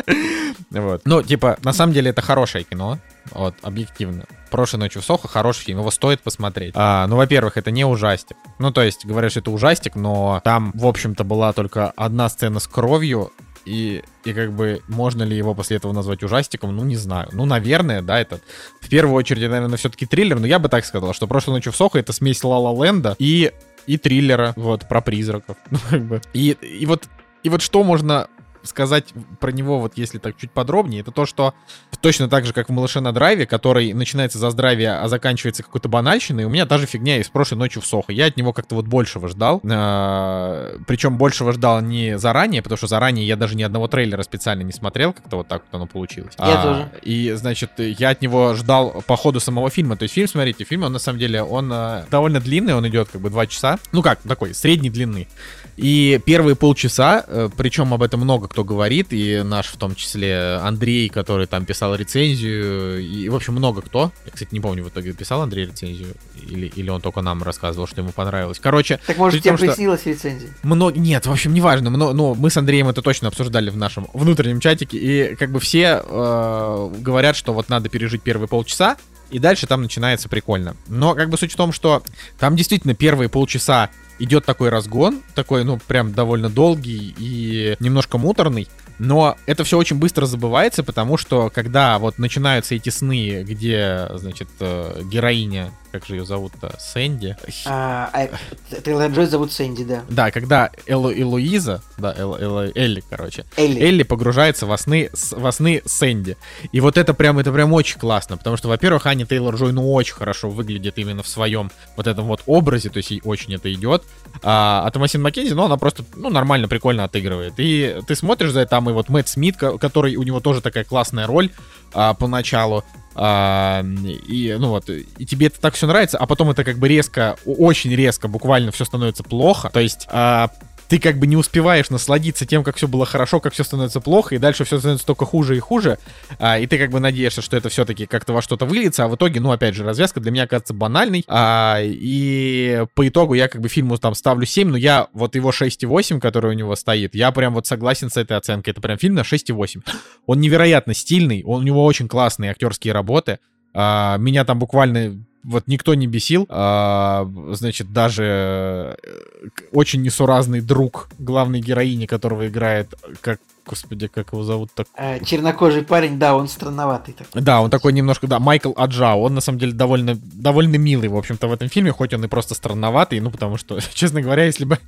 Вот. 0.70 1.02
Ну, 1.04 1.22
типа, 1.22 1.58
на 1.62 1.72
самом 1.72 1.92
деле, 1.92 2.10
это 2.10 2.22
хорошее 2.22 2.64
кино. 2.64 2.98
Вот, 3.30 3.54
объективно. 3.62 4.24
Прошлой 4.50 4.80
ночью 4.80 5.02
в 5.02 5.04
Сохо 5.04 5.28
хороший 5.28 5.64
фильм, 5.64 5.78
его 5.78 5.90
стоит 5.90 6.20
посмотреть. 6.20 6.72
А, 6.76 7.06
ну, 7.06 7.16
во-первых, 7.16 7.56
это 7.56 7.70
не 7.70 7.84
ужастик. 7.84 8.36
Ну, 8.58 8.72
то 8.72 8.82
есть, 8.82 9.06
говорят, 9.06 9.30
что 9.30 9.40
это 9.40 9.50
ужастик, 9.50 9.94
но 9.94 10.40
там, 10.44 10.72
в 10.74 10.86
общем-то, 10.86 11.24
была 11.24 11.52
только 11.52 11.90
одна 11.90 12.28
сцена 12.28 12.58
с 12.58 12.66
кровью, 12.66 13.32
и, 13.64 14.02
и 14.24 14.32
как 14.32 14.52
бы 14.52 14.82
можно 14.88 15.22
ли 15.22 15.36
его 15.36 15.54
после 15.54 15.76
этого 15.76 15.92
назвать 15.92 16.22
ужастиком, 16.22 16.74
ну 16.74 16.84
не 16.84 16.96
знаю. 16.96 17.28
Ну, 17.32 17.44
наверное, 17.44 18.02
да, 18.02 18.20
это 18.20 18.40
в 18.80 18.88
первую 18.88 19.14
очередь, 19.14 19.48
наверное, 19.48 19.76
все-таки 19.76 20.06
триллер, 20.06 20.38
но 20.38 20.46
я 20.46 20.58
бы 20.58 20.68
так 20.68 20.84
сказал, 20.84 21.14
что 21.14 21.26
прошлой 21.26 21.54
ночью 21.54 21.72
в 21.72 21.76
Сохо 21.76 21.98
это 21.98 22.12
смесь 22.12 22.42
Ла 22.44 22.58
Ленда 22.72 23.16
и, 23.18 23.52
и 23.86 23.98
триллера, 23.98 24.52
вот, 24.56 24.88
про 24.88 25.00
призраков. 25.00 25.56
Ну, 25.70 25.78
как 25.90 26.04
бы. 26.04 26.20
И, 26.32 26.50
и 26.60 26.86
вот 26.86 27.04
и 27.42 27.48
вот 27.48 27.62
что 27.62 27.82
можно 27.82 28.28
сказать 28.64 29.12
про 29.40 29.52
него, 29.52 29.78
вот 29.78 29.92
если 29.96 30.18
так 30.18 30.36
чуть 30.36 30.50
подробнее, 30.50 31.00
это 31.00 31.10
то, 31.10 31.26
что 31.26 31.54
точно 32.00 32.28
так 32.28 32.44
же, 32.46 32.52
как 32.52 32.68
в 32.68 32.72
«Малыше 32.72 33.00
на 33.00 33.12
драйве», 33.12 33.46
который 33.46 33.92
начинается 33.92 34.38
за 34.38 34.50
здравие, 34.50 34.92
а 34.92 35.08
заканчивается 35.08 35.62
какой-то 35.62 35.88
банальщиной, 35.88 36.44
у 36.44 36.48
меня 36.48 36.66
даже 36.66 36.86
фигня 36.86 37.18
из 37.18 37.28
прошлой 37.28 37.58
ночи 37.58 37.80
в 37.80 37.86
Сохо. 37.86 38.12
Я 38.12 38.26
от 38.26 38.36
него 38.36 38.52
как-то 38.52 38.74
вот 38.74 38.86
большего 38.86 39.28
ждал. 39.28 39.60
А, 39.64 40.76
Причем 40.86 41.16
большего 41.18 41.52
ждал 41.52 41.80
не 41.80 42.18
заранее, 42.18 42.62
потому 42.62 42.76
что 42.76 42.86
заранее 42.86 43.26
я 43.26 43.36
даже 43.36 43.54
ни 43.56 43.62
одного 43.62 43.88
трейлера 43.88 44.22
специально 44.22 44.62
не 44.62 44.72
смотрел, 44.72 45.12
как-то 45.12 45.36
вот 45.36 45.48
так 45.48 45.62
вот 45.70 45.76
оно 45.76 45.86
получилось. 45.86 46.34
Я 46.38 46.60
А, 46.60 46.62
тоже. 46.62 46.90
И, 47.02 47.32
значит, 47.32 47.72
я 47.78 48.10
от 48.10 48.22
него 48.22 48.54
ждал 48.54 49.02
по 49.06 49.16
ходу 49.16 49.40
самого 49.40 49.70
фильма. 49.70 49.96
То 49.96 50.04
есть 50.04 50.14
фильм, 50.14 50.28
смотрите, 50.28 50.64
фильм, 50.64 50.84
он 50.84 50.92
на 50.92 50.98
самом 50.98 51.18
деле, 51.18 51.42
он 51.42 51.70
а, 51.72 52.04
довольно 52.10 52.40
длинный, 52.40 52.74
он 52.74 52.86
идет 52.88 53.08
как 53.08 53.20
бы 53.20 53.30
два 53.30 53.46
часа. 53.46 53.78
Ну 53.92 54.02
как, 54.02 54.20
такой, 54.22 54.54
средней 54.54 54.90
длины. 54.90 55.28
И 55.76 56.20
первые 56.26 56.54
полчаса, 56.54 57.24
э, 57.26 57.48
причем 57.56 57.94
об 57.94 58.02
этом 58.02 58.20
много 58.20 58.46
кто 58.52 58.64
говорит, 58.64 59.08
и 59.12 59.42
наш 59.42 59.68
в 59.68 59.78
том 59.78 59.94
числе 59.94 60.58
Андрей, 60.62 61.08
который 61.08 61.46
там 61.46 61.64
писал 61.64 61.94
рецензию, 61.94 63.00
и, 63.00 63.26
в 63.30 63.34
общем, 63.34 63.54
много 63.54 63.80
кто. 63.80 64.12
Я, 64.26 64.32
кстати, 64.32 64.50
не 64.52 64.60
помню, 64.60 64.84
в 64.84 64.90
итоге 64.90 65.14
писал 65.14 65.40
Андрей 65.40 65.64
рецензию, 65.66 66.14
или, 66.46 66.66
или 66.66 66.90
он 66.90 67.00
только 67.00 67.22
нам 67.22 67.42
рассказывал, 67.42 67.86
что 67.86 68.02
ему 68.02 68.12
понравилось. 68.12 68.58
Короче, 68.60 69.00
Так 69.06 69.16
может 69.16 69.40
тебе 69.40 69.52
том, 69.52 69.56
что- 69.56 69.66
приснилась 69.68 70.04
рецензия? 70.04 70.50
много... 70.62 70.98
Нет, 70.98 71.24
в 71.26 71.32
общем, 71.32 71.54
неважно. 71.54 71.88
Но, 71.88 72.12
но 72.12 72.34
мы 72.34 72.50
с 72.50 72.56
Андреем 72.58 72.88
это 72.88 73.00
точно 73.00 73.28
обсуждали 73.28 73.70
в 73.70 73.76
нашем 73.76 74.06
внутреннем 74.12 74.60
чатике. 74.60 74.98
И 74.98 75.34
как 75.36 75.50
бы 75.50 75.58
все 75.58 76.02
э, 76.04 76.92
говорят, 76.98 77.36
что 77.36 77.54
вот 77.54 77.70
надо 77.70 77.88
пережить 77.88 78.22
первые 78.22 78.48
полчаса, 78.48 78.98
и 79.30 79.38
дальше 79.38 79.66
там 79.66 79.80
начинается 79.80 80.28
прикольно. 80.28 80.76
Но 80.88 81.14
как 81.14 81.30
бы 81.30 81.38
суть 81.38 81.52
в 81.52 81.56
том, 81.56 81.72
что 81.72 82.02
там 82.38 82.54
действительно 82.54 82.94
первые 82.94 83.30
полчаса 83.30 83.88
идет 84.18 84.44
такой 84.44 84.68
разгон, 84.68 85.22
такой, 85.34 85.64
ну, 85.64 85.78
прям 85.86 86.12
довольно 86.12 86.48
долгий 86.48 87.14
и 87.18 87.76
немножко 87.80 88.18
муторный. 88.18 88.68
Но 88.98 89.36
это 89.46 89.64
все 89.64 89.78
очень 89.78 89.96
быстро 89.98 90.26
забывается, 90.26 90.84
потому 90.84 91.16
что 91.16 91.50
когда 91.50 91.98
вот 91.98 92.18
начинаются 92.18 92.74
эти 92.74 92.90
сны, 92.90 93.42
где, 93.42 94.08
значит, 94.14 94.48
э, 94.60 95.02
героиня, 95.04 95.72
как 95.92 96.06
же 96.06 96.16
ее 96.16 96.24
зовут-то, 96.24 96.74
Сэнди, 96.80 97.36
А, 97.66 98.10
а, 98.12 98.80
Тейлор 98.80 99.10
Джой 99.10 99.26
зовут 99.26 99.52
Сэнди, 99.52 99.84
да. 99.84 100.02
да, 100.08 100.30
когда 100.30 100.70
Эло, 100.86 101.12
Элоиза, 101.12 101.82
да, 101.98 102.12
Эло- 102.16 102.38
Эло- 102.40 102.72
Элли, 102.74 103.04
короче, 103.08 103.44
Элли. 103.56 103.78
Элли 103.80 104.02
погружается 104.02 104.66
во 104.66 104.76
сны, 104.78 105.10
во 105.32 105.52
сны 105.52 105.82
Сэнди. 105.84 106.36
И 106.72 106.80
вот 106.80 106.96
это 106.96 107.14
прям, 107.14 107.38
это 107.38 107.52
прям 107.52 107.72
очень 107.72 107.98
классно, 108.00 108.36
потому 108.36 108.56
что, 108.56 108.68
во-первых, 108.68 109.06
Аня 109.06 109.26
Тейлор 109.26 109.54
Джой, 109.56 109.72
ну, 109.72 109.92
очень 109.92 110.14
хорошо 110.14 110.48
выглядит 110.50 110.98
именно 110.98 111.22
в 111.22 111.28
своем 111.28 111.70
вот 111.96 112.06
этом 112.06 112.24
вот 112.26 112.42
образе, 112.46 112.88
то 112.88 112.96
есть 112.96 113.10
ей 113.10 113.20
очень 113.24 113.54
это 113.54 113.72
идет. 113.72 114.02
А, 114.42 114.82
а 114.86 114.90
Томасин 114.90 115.20
Маккензи, 115.22 115.52
ну, 115.54 115.64
она 115.64 115.76
просто, 115.76 116.04
ну, 116.16 116.30
нормально, 116.30 116.68
прикольно 116.68 117.04
отыгрывает. 117.04 117.54
И 117.58 117.98
ты 118.06 118.16
смотришь 118.16 118.50
за 118.52 118.60
это, 118.60 118.70
там 118.70 118.88
и 118.88 118.92
вот 118.94 119.08
Мэтт 119.10 119.28
Смит, 119.28 119.56
ко- 119.56 119.76
который, 119.78 120.16
у 120.16 120.22
него 120.22 120.40
тоже 120.40 120.60
такая 120.62 120.84
классная 120.84 121.26
роль 121.26 121.50
а, 121.92 122.14
поначалу. 122.14 122.84
А, 123.14 123.84
и, 123.84 124.56
ну 124.58 124.68
вот, 124.68 124.88
и 124.88 125.26
тебе 125.26 125.48
это 125.48 125.60
так 125.60 125.74
все 125.74 125.86
нравится, 125.86 126.18
а 126.18 126.26
потом 126.26 126.50
это 126.50 126.64
как 126.64 126.78
бы 126.78 126.88
резко, 126.88 127.36
очень 127.44 127.94
резко, 127.94 128.28
буквально 128.28 128.72
все 128.72 128.84
становится 128.84 129.22
плохо. 129.22 129.70
То 129.70 129.80
есть 129.80 130.06
а, 130.10 130.50
ты 130.92 130.98
как 130.98 131.16
бы 131.16 131.26
не 131.26 131.38
успеваешь 131.38 131.88
насладиться 131.88 132.44
тем, 132.44 132.62
как 132.62 132.76
все 132.76 132.86
было 132.86 133.06
хорошо, 133.06 133.40
как 133.40 133.54
все 133.54 133.64
становится 133.64 134.02
плохо, 134.02 134.34
и 134.34 134.38
дальше 134.38 134.64
все 134.64 134.78
становится 134.78 135.06
только 135.06 135.24
хуже 135.24 135.56
и 135.56 135.58
хуже. 135.58 135.98
А, 136.38 136.58
и 136.58 136.66
ты 136.66 136.76
как 136.76 136.90
бы 136.90 137.00
надеешься, 137.00 137.40
что 137.40 137.56
это 137.56 137.70
все-таки 137.70 138.04
как-то 138.04 138.34
во 138.34 138.42
что-то 138.42 138.66
выльется, 138.66 139.04
а 139.04 139.08
в 139.08 139.16
итоге, 139.16 139.40
ну, 139.40 139.52
опять 139.52 139.74
же, 139.74 139.84
развязка 139.84 140.20
для 140.20 140.30
меня 140.30 140.46
кажется 140.46 140.74
банальной. 140.74 141.24
А, 141.28 141.78
и 141.80 142.84
по 142.94 143.08
итогу 143.08 143.32
я 143.32 143.48
как 143.48 143.62
бы 143.62 143.70
фильму 143.70 143.96
там 143.96 144.14
ставлю 144.14 144.44
7, 144.44 144.68
но 144.68 144.76
я 144.76 145.08
вот 145.14 145.34
его 145.34 145.48
6,8, 145.48 146.20
который 146.20 146.50
у 146.50 146.54
него 146.54 146.76
стоит, 146.76 147.14
я 147.14 147.32
прям 147.32 147.54
вот 147.54 147.66
согласен 147.66 148.10
с 148.10 148.18
этой 148.18 148.36
оценкой. 148.36 148.72
Это 148.72 148.82
прям 148.82 148.98
фильм 148.98 149.14
на 149.14 149.22
6,8. 149.22 149.82
Он 150.26 150.40
невероятно 150.42 150.92
стильный, 150.92 151.42
он, 151.42 151.62
у 151.62 151.64
него 151.64 151.86
очень 151.86 152.06
классные 152.06 152.50
актерские 152.50 152.92
работы. 152.92 153.38
А, 153.72 154.18
меня 154.18 154.44
там 154.44 154.58
буквально 154.58 155.24
вот 155.44 155.64
никто 155.66 155.94
не 155.94 156.06
бесил. 156.06 156.46
А, 156.48 157.28
значит, 157.52 157.92
даже 157.92 158.24
э, 158.24 159.48
очень 159.72 160.02
несуразный 160.02 160.60
друг 160.60 161.08
главной 161.18 161.60
героини, 161.60 162.06
которого 162.06 162.48
играет, 162.48 162.94
как, 163.20 163.40
господи, 163.66 164.06
как 164.06 164.32
его 164.32 164.44
зовут 164.44 164.70
так? 164.74 164.86
А, 164.94 165.18
чернокожий 165.20 165.82
парень, 165.82 166.18
да, 166.18 166.36
он 166.36 166.48
странноватый 166.48 167.14
такой. 167.14 167.42
Да, 167.42 167.60
он 167.60 167.70
такой 167.70 167.92
немножко, 167.92 168.26
да, 168.26 168.38
Майкл 168.38 168.72
Аджао, 168.76 169.20
он 169.20 169.34
на 169.34 169.40
самом 169.40 169.58
деле 169.58 169.72
довольно, 169.72 170.16
довольно 170.16 170.76
милый, 170.76 171.08
в 171.08 171.16
общем-то, 171.16 171.48
в 171.48 171.52
этом 171.52 171.68
фильме, 171.68 171.92
хоть 171.92 172.14
он 172.14 172.24
и 172.24 172.28
просто 172.28 172.54
странноватый, 172.54 173.20
ну, 173.20 173.30
потому 173.30 173.56
что, 173.56 173.80
честно 173.94 174.22
говоря, 174.22 174.44
если 174.44 174.64
бы, 174.64 174.78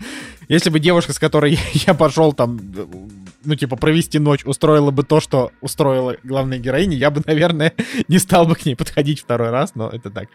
если 0.48 0.70
бы 0.70 0.78
девушка, 0.78 1.12
с 1.12 1.18
которой 1.18 1.58
я 1.72 1.94
пошел 1.94 2.32
там, 2.32 2.60
ну, 3.44 3.54
типа, 3.54 3.76
провести 3.76 4.18
ночь, 4.18 4.44
устроила 4.44 4.90
бы 4.90 5.02
то, 5.02 5.20
что 5.20 5.50
устроила 5.60 6.16
главная 6.22 6.58
героиня, 6.58 6.96
я 6.96 7.10
бы, 7.10 7.22
наверное, 7.26 7.72
не 8.08 8.18
стал 8.18 8.46
бы 8.46 8.54
к 8.54 8.64
ней 8.64 8.74
подходить 8.74 9.20
второй 9.20 9.50
раз, 9.50 9.74
но 9.74 9.88
это 9.88 10.10
так. 10.10 10.28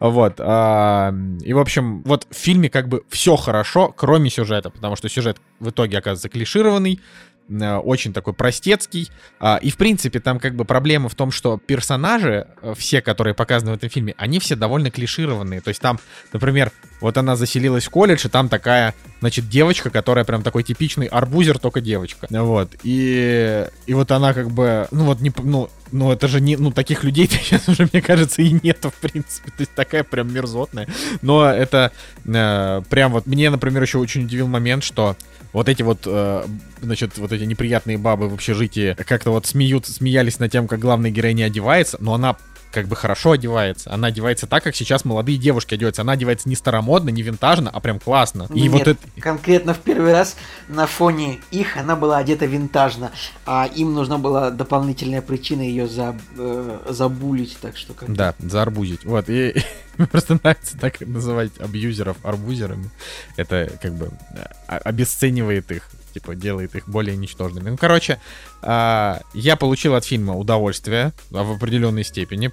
Вот. 0.00 0.34
а, 0.38 1.14
И, 1.42 1.52
в 1.52 1.58
общем, 1.58 2.02
вот 2.02 2.26
в 2.30 2.36
фильме 2.36 2.68
как 2.68 2.88
бы 2.88 3.02
все 3.08 3.36
хорошо, 3.36 3.92
кроме 3.96 4.30
сюжета, 4.30 4.70
потому 4.70 4.96
что 4.96 5.08
сюжет 5.08 5.38
в 5.60 5.70
итоге 5.70 5.98
оказывается 5.98 6.28
клишированный, 6.28 7.00
очень 7.48 8.12
такой 8.12 8.32
простецкий. 8.32 9.10
А, 9.38 9.58
И, 9.62 9.70
в 9.70 9.76
принципе, 9.76 10.20
там 10.20 10.38
как 10.38 10.54
бы 10.54 10.64
проблема 10.64 11.08
в 11.08 11.14
том, 11.14 11.30
что 11.30 11.58
персонажи, 11.58 12.46
э, 12.62 12.74
все, 12.76 13.02
которые 13.02 13.34
показаны 13.34 13.72
в 13.72 13.74
этом 13.74 13.90
фильме, 13.90 14.14
они 14.16 14.38
все 14.38 14.56
довольно 14.56 14.90
клишированные. 14.90 15.60
То 15.60 15.68
есть 15.68 15.80
там, 15.80 15.98
например, 16.32 16.72
вот 17.00 17.18
она 17.18 17.36
заселилась 17.36 17.84
в 17.84 17.90
колледж, 17.90 18.26
и 18.26 18.30
там 18.30 18.48
такая, 18.48 18.94
значит, 19.20 19.48
девочка, 19.48 19.90
которая 19.90 20.24
прям 20.24 20.42
такой 20.42 20.62
типичный 20.62 21.06
арбузер, 21.06 21.58
только 21.58 21.80
девочка. 21.82 22.26
Вот. 22.30 22.74
И, 22.82 23.66
и 23.86 23.94
вот 23.94 24.10
она 24.10 24.32
как 24.32 24.50
бы, 24.50 24.88
ну 24.90 25.04
вот, 25.04 25.20
не, 25.20 25.30
ну, 25.42 25.68
ну 25.92 26.12
это 26.12 26.28
же 26.28 26.40
не, 26.40 26.56
ну 26.56 26.70
таких 26.72 27.04
людей 27.04 27.28
сейчас 27.30 27.68
уже, 27.68 27.88
мне 27.92 28.00
кажется, 28.00 28.40
и 28.40 28.58
нету, 28.62 28.90
в 28.90 28.94
принципе. 28.94 29.50
То 29.50 29.60
есть 29.60 29.74
такая 29.74 30.02
прям 30.02 30.32
мерзотная. 30.32 30.88
Но 31.20 31.44
это 31.44 31.92
э, 32.24 32.82
прям 32.88 33.12
вот, 33.12 33.26
мне, 33.26 33.50
например, 33.50 33.82
еще 33.82 33.98
очень 33.98 34.24
удивил 34.24 34.46
момент, 34.48 34.82
что 34.82 35.16
вот 35.54 35.68
эти 35.68 35.82
вот, 35.82 36.00
э, 36.04 36.44
значит, 36.82 37.16
вот 37.16 37.32
эти 37.32 37.44
неприятные 37.44 37.96
бабы 37.96 38.28
в 38.28 38.34
общежитии 38.34 38.94
как-то 39.06 39.30
вот 39.30 39.46
смеют, 39.46 39.86
смеялись 39.86 40.40
над 40.40 40.52
тем, 40.52 40.66
как 40.66 40.80
главная 40.80 41.10
героиня 41.10 41.44
одевается, 41.44 41.96
но 42.00 42.12
она 42.12 42.36
как 42.74 42.88
бы 42.88 42.96
хорошо 42.96 43.32
одевается. 43.32 43.92
Она 43.92 44.08
одевается 44.08 44.48
так, 44.48 44.64
как 44.64 44.74
сейчас 44.74 45.04
молодые 45.04 45.38
девушки 45.38 45.74
одеваются. 45.74 46.02
Она 46.02 46.14
одевается 46.14 46.48
не 46.48 46.56
старомодно, 46.56 47.10
не 47.10 47.22
винтажно, 47.22 47.70
а 47.72 47.78
прям 47.80 48.00
классно. 48.00 48.48
И 48.52 48.62
Нет, 48.62 48.72
вот 48.72 48.88
это... 48.88 48.98
конкретно 49.20 49.74
в 49.74 49.78
первый 49.78 50.12
раз 50.12 50.36
на 50.68 50.86
фоне 50.86 51.38
их 51.52 51.76
она 51.76 51.94
была 51.94 52.18
одета 52.18 52.46
винтажно, 52.46 53.12
а 53.46 53.66
им 53.72 53.94
нужна 53.94 54.18
была 54.18 54.50
дополнительная 54.50 55.22
причина 55.22 55.62
ее 55.62 55.86
за, 55.86 56.16
э, 56.36 56.78
забулить, 56.88 57.56
так 57.60 57.76
что 57.76 57.94
как 57.94 58.12
Да, 58.12 58.34
заарбузить. 58.40 59.04
Вот, 59.04 59.30
и 59.30 59.54
мне 59.96 60.08
просто 60.08 60.38
нравится 60.42 60.76
так 60.76 61.00
называть 61.00 61.52
абьюзеров 61.60 62.16
арбузерами. 62.24 62.90
Это 63.36 63.70
как 63.80 63.94
бы 63.94 64.10
э, 64.32 64.44
о- 64.66 64.78
обесценивает 64.78 65.70
их, 65.70 65.88
типа 66.14 66.34
делает 66.34 66.74
их 66.74 66.88
более 66.88 67.16
ничтожными. 67.16 67.70
Ну, 67.70 67.76
короче, 67.76 68.20
а, 68.62 69.20
я 69.34 69.56
получил 69.56 69.94
от 69.94 70.04
фильма 70.04 70.34
удовольствие 70.34 71.12
а, 71.32 71.42
в 71.42 71.52
определенной 71.52 72.04
степени. 72.04 72.50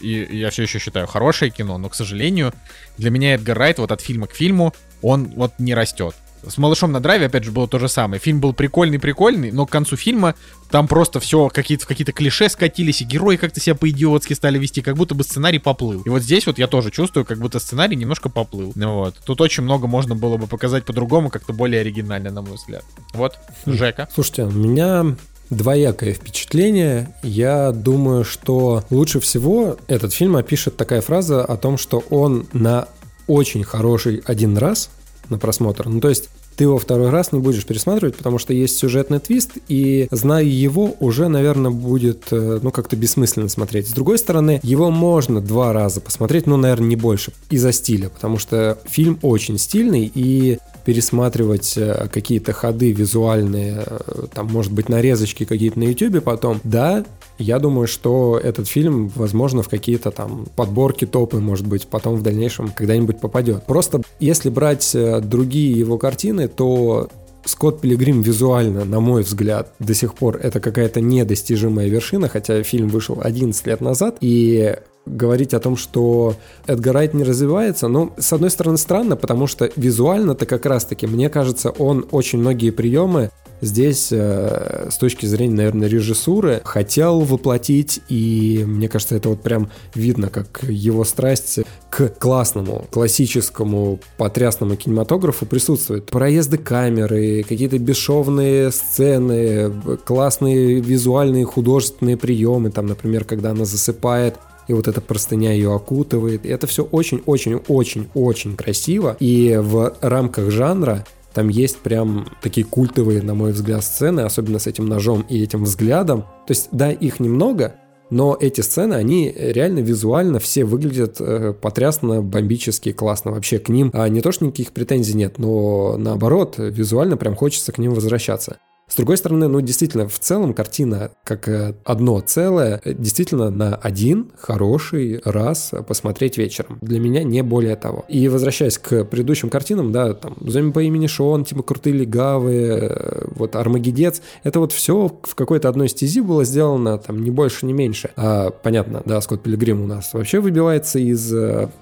И 0.00 0.26
я 0.30 0.50
все 0.50 0.62
еще 0.62 0.78
считаю 0.78 1.06
хорошее 1.06 1.50
кино, 1.50 1.78
но, 1.78 1.88
к 1.88 1.94
сожалению, 1.94 2.52
для 2.96 3.10
меня 3.10 3.34
Эдгар 3.34 3.58
Райт 3.58 3.78
вот 3.78 3.92
от 3.92 4.00
фильма 4.00 4.26
к 4.26 4.34
фильму, 4.34 4.74
он 5.02 5.26
вот 5.36 5.52
не 5.58 5.74
растет. 5.74 6.14
С 6.46 6.58
«Малышом 6.58 6.92
на 6.92 7.00
драйве», 7.00 7.26
опять 7.26 7.44
же, 7.44 7.50
было 7.50 7.68
то 7.68 7.78
же 7.78 7.88
самое. 7.88 8.20
Фильм 8.20 8.40
был 8.40 8.52
прикольный-прикольный, 8.52 9.50
но 9.50 9.66
к 9.66 9.70
концу 9.70 9.96
фильма 9.96 10.34
там 10.70 10.88
просто 10.88 11.20
все 11.20 11.48
какие-то, 11.48 11.84
в 11.84 11.88
какие-то 11.88 12.12
клише 12.12 12.48
скатились, 12.48 13.00
и 13.00 13.04
герои 13.04 13.36
как-то 13.36 13.60
себя 13.60 13.74
по-идиотски 13.74 14.34
стали 14.34 14.58
вести, 14.58 14.82
как 14.82 14.96
будто 14.96 15.14
бы 15.14 15.24
сценарий 15.24 15.58
поплыл. 15.58 16.02
И 16.02 16.08
вот 16.08 16.22
здесь 16.22 16.46
вот 16.46 16.58
я 16.58 16.66
тоже 16.66 16.90
чувствую, 16.90 17.24
как 17.24 17.38
будто 17.38 17.58
сценарий 17.58 17.96
немножко 17.96 18.28
поплыл. 18.28 18.72
Ну 18.74 18.94
Вот. 18.94 19.14
Тут 19.24 19.40
очень 19.40 19.62
много 19.62 19.86
можно 19.86 20.14
было 20.14 20.36
бы 20.36 20.46
показать 20.46 20.84
по-другому, 20.84 21.30
как-то 21.30 21.52
более 21.52 21.80
оригинально, 21.80 22.30
на 22.30 22.42
мой 22.42 22.56
взгляд. 22.56 22.84
Вот, 23.14 23.38
Жека. 23.66 24.08
Слушайте, 24.12 24.44
у 24.44 24.50
меня 24.50 25.16
двоякое 25.50 26.12
впечатление. 26.12 27.14
Я 27.22 27.72
думаю, 27.72 28.24
что 28.24 28.84
лучше 28.90 29.20
всего 29.20 29.76
этот 29.86 30.12
фильм 30.12 30.36
опишет 30.36 30.76
такая 30.76 31.00
фраза 31.00 31.44
о 31.44 31.56
том, 31.56 31.78
что 31.78 32.04
он 32.10 32.46
на 32.52 32.88
очень 33.26 33.62
хороший 33.62 34.22
один 34.24 34.56
раз 34.58 34.90
на 35.30 35.38
просмотр. 35.38 35.88
Ну, 35.88 36.00
то 36.00 36.08
есть 36.08 36.28
ты 36.56 36.64
его 36.64 36.78
второй 36.78 37.10
раз 37.10 37.30
не 37.30 37.38
будешь 37.38 37.64
пересматривать, 37.64 38.16
потому 38.16 38.38
что 38.38 38.52
есть 38.52 38.76
сюжетный 38.76 39.20
твист, 39.20 39.52
и 39.68 40.08
зная 40.10 40.42
его, 40.42 40.96
уже, 40.98 41.28
наверное, 41.28 41.70
будет, 41.70 42.24
э, 42.32 42.58
ну, 42.60 42.72
как-то 42.72 42.96
бессмысленно 42.96 43.48
смотреть. 43.48 43.88
С 43.88 43.92
другой 43.92 44.18
стороны, 44.18 44.58
его 44.64 44.90
можно 44.90 45.40
два 45.40 45.72
раза 45.72 46.00
посмотреть, 46.00 46.46
ну, 46.46 46.56
наверное, 46.56 46.88
не 46.88 46.96
больше, 46.96 47.32
из-за 47.48 47.70
стиля, 47.70 48.08
потому 48.08 48.38
что 48.38 48.76
фильм 48.86 49.20
очень 49.22 49.56
стильный, 49.56 50.10
и 50.12 50.58
пересматривать 50.84 51.74
э, 51.76 52.08
какие-то 52.10 52.52
ходы 52.52 52.92
визуальные, 52.92 53.84
э, 53.86 54.26
там, 54.34 54.46
может 54.46 54.72
быть, 54.72 54.88
нарезочки 54.88 55.44
какие-то 55.44 55.78
на 55.78 55.84
YouTube 55.84 56.24
потом, 56.24 56.60
да, 56.64 57.04
я 57.38 57.58
думаю, 57.58 57.86
что 57.86 58.40
этот 58.42 58.68
фильм, 58.68 59.08
возможно, 59.14 59.62
в 59.62 59.68
какие-то 59.68 60.10
там 60.10 60.46
подборки 60.56 61.06
топы, 61.06 61.38
может 61.38 61.66
быть, 61.66 61.86
потом 61.86 62.16
в 62.16 62.22
дальнейшем 62.22 62.68
когда-нибудь 62.68 63.20
попадет. 63.20 63.64
Просто 63.64 64.02
если 64.20 64.50
брать 64.50 64.94
э, 64.94 65.20
другие 65.20 65.78
его 65.78 65.98
картины, 65.98 66.48
то 66.48 67.08
Скотт 67.44 67.80
Пилигрим 67.80 68.20
визуально, 68.22 68.84
на 68.84 69.00
мой 69.00 69.22
взгляд, 69.22 69.72
до 69.78 69.94
сих 69.94 70.14
пор 70.14 70.38
это 70.42 70.60
какая-то 70.60 71.00
недостижимая 71.00 71.88
вершина, 71.88 72.28
хотя 72.28 72.62
фильм 72.62 72.88
вышел 72.88 73.18
11 73.22 73.66
лет 73.66 73.80
назад, 73.80 74.18
и 74.20 74.76
говорить 75.06 75.54
о 75.54 75.60
том, 75.60 75.76
что 75.76 76.34
Эдгар 76.66 76.94
Райт 76.94 77.14
не 77.14 77.24
развивается, 77.24 77.88
ну, 77.88 78.12
с 78.18 78.32
одной 78.32 78.50
стороны, 78.50 78.76
странно, 78.76 79.16
потому 79.16 79.46
что 79.46 79.70
визуально-то 79.76 80.44
как 80.44 80.66
раз-таки, 80.66 81.06
мне 81.06 81.30
кажется, 81.30 81.70
он 81.70 82.06
очень 82.10 82.38
многие 82.38 82.70
приемы 82.70 83.30
здесь 83.60 84.08
э, 84.10 84.88
с 84.90 84.96
точки 84.96 85.26
зрения, 85.26 85.54
наверное, 85.54 85.88
режиссуры 85.88 86.60
хотел 86.64 87.20
воплотить, 87.20 88.00
и 88.08 88.64
мне 88.66 88.88
кажется, 88.88 89.16
это 89.16 89.28
вот 89.28 89.42
прям 89.42 89.70
видно, 89.94 90.28
как 90.28 90.62
его 90.62 91.04
страсть 91.04 91.60
к 91.90 92.08
классному, 92.18 92.86
классическому, 92.90 93.98
потрясному 94.16 94.76
кинематографу 94.76 95.46
присутствует. 95.46 96.06
Проезды 96.06 96.58
камеры, 96.58 97.44
какие-то 97.48 97.78
бесшовные 97.78 98.70
сцены, 98.70 99.72
классные 100.04 100.80
визуальные 100.80 101.44
художественные 101.44 102.16
приемы, 102.16 102.70
там, 102.70 102.86
например, 102.86 103.24
когда 103.24 103.50
она 103.50 103.64
засыпает, 103.64 104.36
и 104.68 104.74
вот 104.74 104.86
эта 104.86 105.00
простыня 105.00 105.52
ее 105.52 105.74
окутывает. 105.74 106.44
И 106.44 106.50
это 106.50 106.66
все 106.66 106.84
очень-очень-очень-очень 106.84 108.56
красиво. 108.56 109.16
И 109.18 109.58
в 109.60 109.94
рамках 110.02 110.50
жанра 110.50 111.06
там 111.38 111.46
есть 111.50 111.78
прям 111.78 112.26
такие 112.42 112.66
культовые, 112.66 113.22
на 113.22 113.32
мой 113.32 113.52
взгляд, 113.52 113.84
сцены, 113.84 114.22
особенно 114.22 114.58
с 114.58 114.66
этим 114.66 114.86
ножом 114.86 115.24
и 115.28 115.40
этим 115.40 115.62
взглядом. 115.62 116.22
То 116.22 116.50
есть, 116.50 116.68
да, 116.72 116.90
их 116.90 117.20
немного, 117.20 117.76
но 118.10 118.36
эти 118.40 118.60
сцены, 118.60 118.94
они 118.94 119.32
реально 119.36 119.78
визуально 119.78 120.40
все 120.40 120.64
выглядят 120.64 121.20
э, 121.20 121.52
потрясно, 121.52 122.22
бомбически, 122.22 122.90
классно. 122.90 123.30
Вообще 123.30 123.60
к 123.60 123.68
ним 123.68 123.92
а 123.94 124.08
не 124.08 124.20
то, 124.20 124.32
что 124.32 124.46
никаких 124.46 124.72
претензий 124.72 125.14
нет, 125.14 125.38
но 125.38 125.96
наоборот, 125.96 126.56
визуально 126.58 127.16
прям 127.16 127.36
хочется 127.36 127.70
к 127.70 127.78
ним 127.78 127.94
возвращаться. 127.94 128.58
С 128.88 128.96
другой 128.96 129.18
стороны, 129.18 129.48
ну, 129.48 129.60
действительно, 129.60 130.08
в 130.08 130.18
целом 130.18 130.54
картина 130.54 131.10
как 131.22 131.46
э, 131.46 131.74
одно 131.84 132.20
целое, 132.20 132.80
э, 132.82 132.94
действительно 132.94 133.50
на 133.50 133.76
один 133.76 134.32
хороший 134.38 135.20
раз 135.24 135.72
посмотреть 135.86 136.38
вечером. 136.38 136.78
Для 136.80 136.98
меня 136.98 137.22
не 137.22 137.42
более 137.42 137.76
того. 137.76 138.06
И 138.08 138.28
возвращаясь 138.28 138.78
к 138.78 139.04
предыдущим 139.04 139.50
картинам, 139.50 139.92
да, 139.92 140.14
там, 140.14 140.36
«Зомби 140.40 140.72
по 140.72 140.82
имени 140.82 141.06
Шон», 141.06 141.44
типа 141.44 141.62
«Крутые 141.62 141.96
легавые», 141.96 142.78
э, 142.78 143.24
вот 143.36 143.56
«Армагеддец», 143.56 144.22
это 144.42 144.58
вот 144.58 144.72
все 144.72 145.14
в 145.22 145.34
какой-то 145.34 145.68
одной 145.68 145.90
стези 145.90 146.22
было 146.22 146.44
сделано, 146.44 146.96
там, 146.96 147.22
не 147.22 147.30
больше, 147.30 147.66
не 147.66 147.74
меньше. 147.74 148.10
А, 148.16 148.50
понятно, 148.50 149.02
да, 149.04 149.20
Скотт 149.20 149.42
Пилигрим 149.42 149.82
у 149.82 149.86
нас 149.86 150.14
вообще 150.14 150.40
выбивается 150.40 150.98
из, 150.98 151.30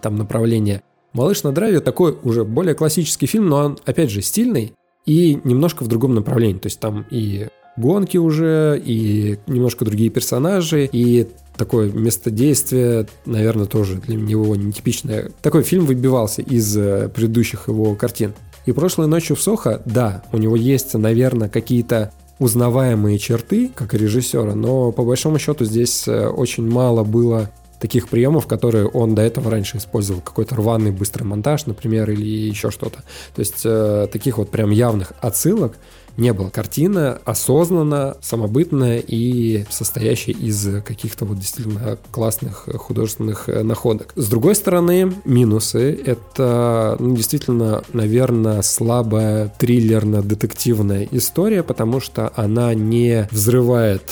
там, 0.03 0.17
направления 0.17 0.83
«Малыш 1.13 1.45
на 1.45 1.53
драйве» 1.53 1.81
такой 1.81 2.19
уже 2.25 2.45
более 2.45 2.75
классический 2.75 3.27
фильм, 3.27 3.49
но 3.49 3.57
он, 3.59 3.79
опять 3.87 4.11
же, 4.11 4.23
стильный, 4.23 4.75
и 5.07 5.41
немножко 5.45 5.85
в 5.85 5.89
другом 5.89 6.15
направлении. 6.15 6.59
То 6.59 6.67
есть 6.67 6.81
там 6.81 7.07
и 7.11 7.49
гонки 7.77 8.17
уже, 8.17 8.81
и 8.85 9.39
немножко 9.47 9.85
другие 9.85 10.11
персонажи, 10.11 10.89
и 10.91 11.29
такое 11.57 11.91
место 11.91 12.31
действия, 12.31 13.07
наверное, 13.25 13.67
тоже 13.67 13.97
для 13.97 14.17
него 14.17 14.55
нетипичное. 14.57 15.31
Такой 15.43 15.63
фильм 15.63 15.87
выбивался 15.87 16.43
из 16.43 16.77
э, 16.77 17.09
предыдущих 17.09 17.69
его 17.69 17.95
картин. 17.95 18.35
И 18.67 18.73
прошлой 18.73 19.07
ночью 19.07 19.37
в 19.37 19.41
Сохо, 19.41 19.81
да, 19.87 20.25
у 20.33 20.39
него 20.39 20.57
есть, 20.57 20.95
наверное, 20.95 21.49
какие-то 21.49 22.13
узнаваемые 22.39 23.19
черты, 23.19 23.71
как 23.75 23.95
режиссера, 23.95 24.55
но 24.55 24.93
по 24.93 25.05
большому 25.05 25.39
счету 25.39 25.65
здесь 25.65 26.07
э, 26.07 26.27
очень 26.27 26.69
мало 26.69 27.05
было 27.05 27.51
таких 27.81 28.09
приемов, 28.09 28.47
которые 28.47 28.87
он 28.87 29.15
до 29.15 29.23
этого 29.23 29.51
раньше 29.51 29.79
использовал. 29.79 30.21
Какой-то 30.21 30.57
рваный 30.57 30.91
быстрый 30.91 31.25
монтаж, 31.25 31.67
например, 31.67 32.11
или 32.11 32.25
еще 32.25 32.71
что-то. 32.71 33.03
То 33.35 33.41
есть 33.41 33.63
э, 33.65 34.09
таких 34.11 34.39
вот 34.39 34.51
прям 34.51 34.71
явных 34.71 35.13
отсылок 35.21 35.79
не 36.17 36.33
было. 36.33 36.49
Картина 36.51 37.19
осознанно, 37.25 38.17
самобытная 38.21 39.03
и 39.07 39.65
состоящая 39.71 40.33
из 40.33 40.83
каких-то 40.83 41.25
вот 41.25 41.39
действительно 41.39 41.99
классных 42.11 42.69
художественных 42.75 43.49
э, 43.49 43.63
находок. 43.63 44.13
С 44.17 44.29
другой 44.29 44.55
стороны, 44.55 45.13
минусы— 45.25 45.93
это 46.07 46.97
ну, 46.99 47.15
действительно, 47.15 47.83
наверное, 47.93 48.63
слабая 48.63 49.53
триллерно-детективная 49.59 51.09
история, 51.11 51.63
потому 51.63 52.01
что 52.01 52.33
она 52.35 52.75
не 52.75 53.29
взрывает 53.31 54.03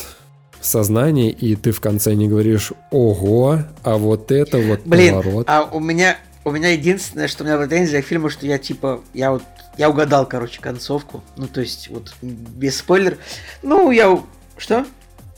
сознание, 0.65 1.31
и 1.31 1.57
ты 1.57 1.73
в 1.73 1.81
конце 1.81 2.15
не 2.15 2.29
говоришь 2.29 2.73
«Ого, 2.91 3.61
а 3.83 3.97
вот 3.97 4.31
это 4.33 4.59
вот 4.59 4.81
Блин, 4.85 5.15
поворот». 5.15 5.47
а 5.49 5.69
у 5.71 5.81
меня, 5.81 6.17
у 6.45 6.51
меня 6.51 6.71
единственное, 6.71 7.29
что 7.29 7.45
у 7.45 7.47
меня 7.47 7.59
претензия 7.59 8.03
к 8.03 8.05
фильму, 8.05 8.31
что 8.31 8.47
я 8.47 8.59
типа, 8.59 9.01
я 9.13 9.33
вот, 9.33 9.43
я 9.77 9.91
угадал, 9.91 10.27
короче, 10.27 10.61
концовку. 10.61 11.23
Ну, 11.37 11.47
то 11.47 11.61
есть, 11.61 11.89
вот, 11.89 12.15
без 12.23 12.79
спойлер. 12.79 13.19
Ну, 13.63 13.91
я... 13.91 14.21
Что? 14.57 14.87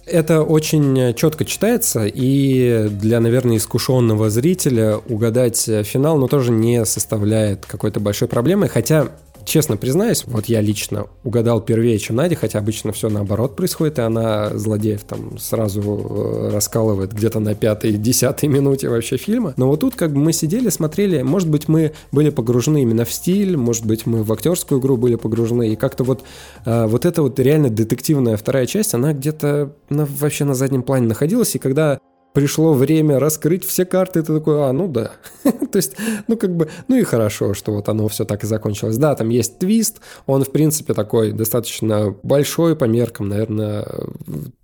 Это 0.05 0.43
очень 0.43 1.15
четко 1.15 1.45
читается, 1.45 2.07
и 2.07 2.89
для, 2.89 3.19
наверное, 3.19 3.57
искушенного 3.57 4.31
зрителя 4.31 4.99
угадать 4.99 5.59
финал, 5.85 6.17
но 6.17 6.29
тоже 6.29 6.53
не 6.53 6.85
составляет 6.85 7.67
какой-то 7.67 7.99
большой 7.99 8.29
проблемы. 8.29 8.69
Хотя 8.69 9.09
честно 9.47 9.77
признаюсь, 9.77 10.25
вот 10.27 10.47
я 10.47 10.61
лично 10.61 11.07
угадал 11.25 11.61
первее, 11.61 11.99
чем 11.99 12.17
Надя, 12.17 12.35
хотя 12.37 12.59
обычно 12.59 12.93
все 12.93 13.09
наоборот 13.09 13.57
происходит, 13.57 13.99
и 13.99 14.03
она 14.03 14.51
злодеев 14.51 15.05
там 15.05 15.39
сразу 15.39 15.81
э, 15.83 16.51
раскалывает 16.53 17.13
где-то 17.13 17.41
на 17.41 17.55
пятой, 17.55 17.93
десятой 17.93 18.49
минуте 18.49 18.89
вообще 18.89 19.17
фильма. 19.17 19.55
Но 19.57 19.69
вот 19.69 19.81
тут 19.81 19.95
как 19.95 20.13
бы 20.13 20.19
мы 20.19 20.33
сидели, 20.33 20.69
смотрели, 20.69 21.23
может 21.23 21.49
быть, 21.49 21.69
мы 21.69 21.93
были 22.13 22.31
погружены 22.31 22.83
именно 22.83 23.05
в 23.05 23.13
стиль, 23.13 23.57
может 23.57 23.87
быть, 23.87 24.05
мы 24.05 24.23
в 24.23 24.33
актерскую 24.33 24.81
игру 24.81 24.97
были 24.97 25.15
погружены, 25.15 25.73
и 25.73 25.77
как-то 25.77 26.05
вот, 26.05 26.23
э, 26.65 26.87
вот 26.87 27.07
эта 27.07 27.23
вот 27.23 27.39
реально 27.39 27.71
детективная 27.71 28.37
вторая 28.37 28.67
часть, 28.67 28.95
она 28.95 29.13
где-то 29.13 29.73
вообще 29.89 30.45
на 30.45 30.55
заднем 30.55 30.83
плане 30.83 31.07
находилась, 31.07 31.55
и 31.55 31.59
когда 31.59 32.01
пришло 32.37 32.75
время 32.75 33.19
раскрыть 33.19 33.65
все 33.65 33.87
карты, 33.87 34.23
ты 34.23 34.35
такой, 34.35 34.63
а, 34.69 34.73
ну 34.73 34.89
да. 34.89 35.13
То 35.43 35.77
есть, 35.77 35.97
ну 36.29 36.37
как 36.37 36.55
бы, 36.55 36.69
ну 36.87 36.97
и 36.97 37.03
хорошо, 37.03 37.55
что 37.55 37.73
вот 37.73 37.89
оно 37.89 38.09
все 38.09 38.27
так 38.27 38.45
и 38.45 38.47
закончилось. 38.47 38.99
Да, 38.99 39.15
там 39.15 39.31
есть 39.31 39.59
твист, 39.59 40.03
он 40.27 40.45
в 40.45 40.53
принципе 40.53 40.93
такой 40.93 41.33
достаточно 41.33 42.15
большой 42.23 42.77
по 42.77 42.85
меркам, 42.85 43.31
наверное, 43.31 43.87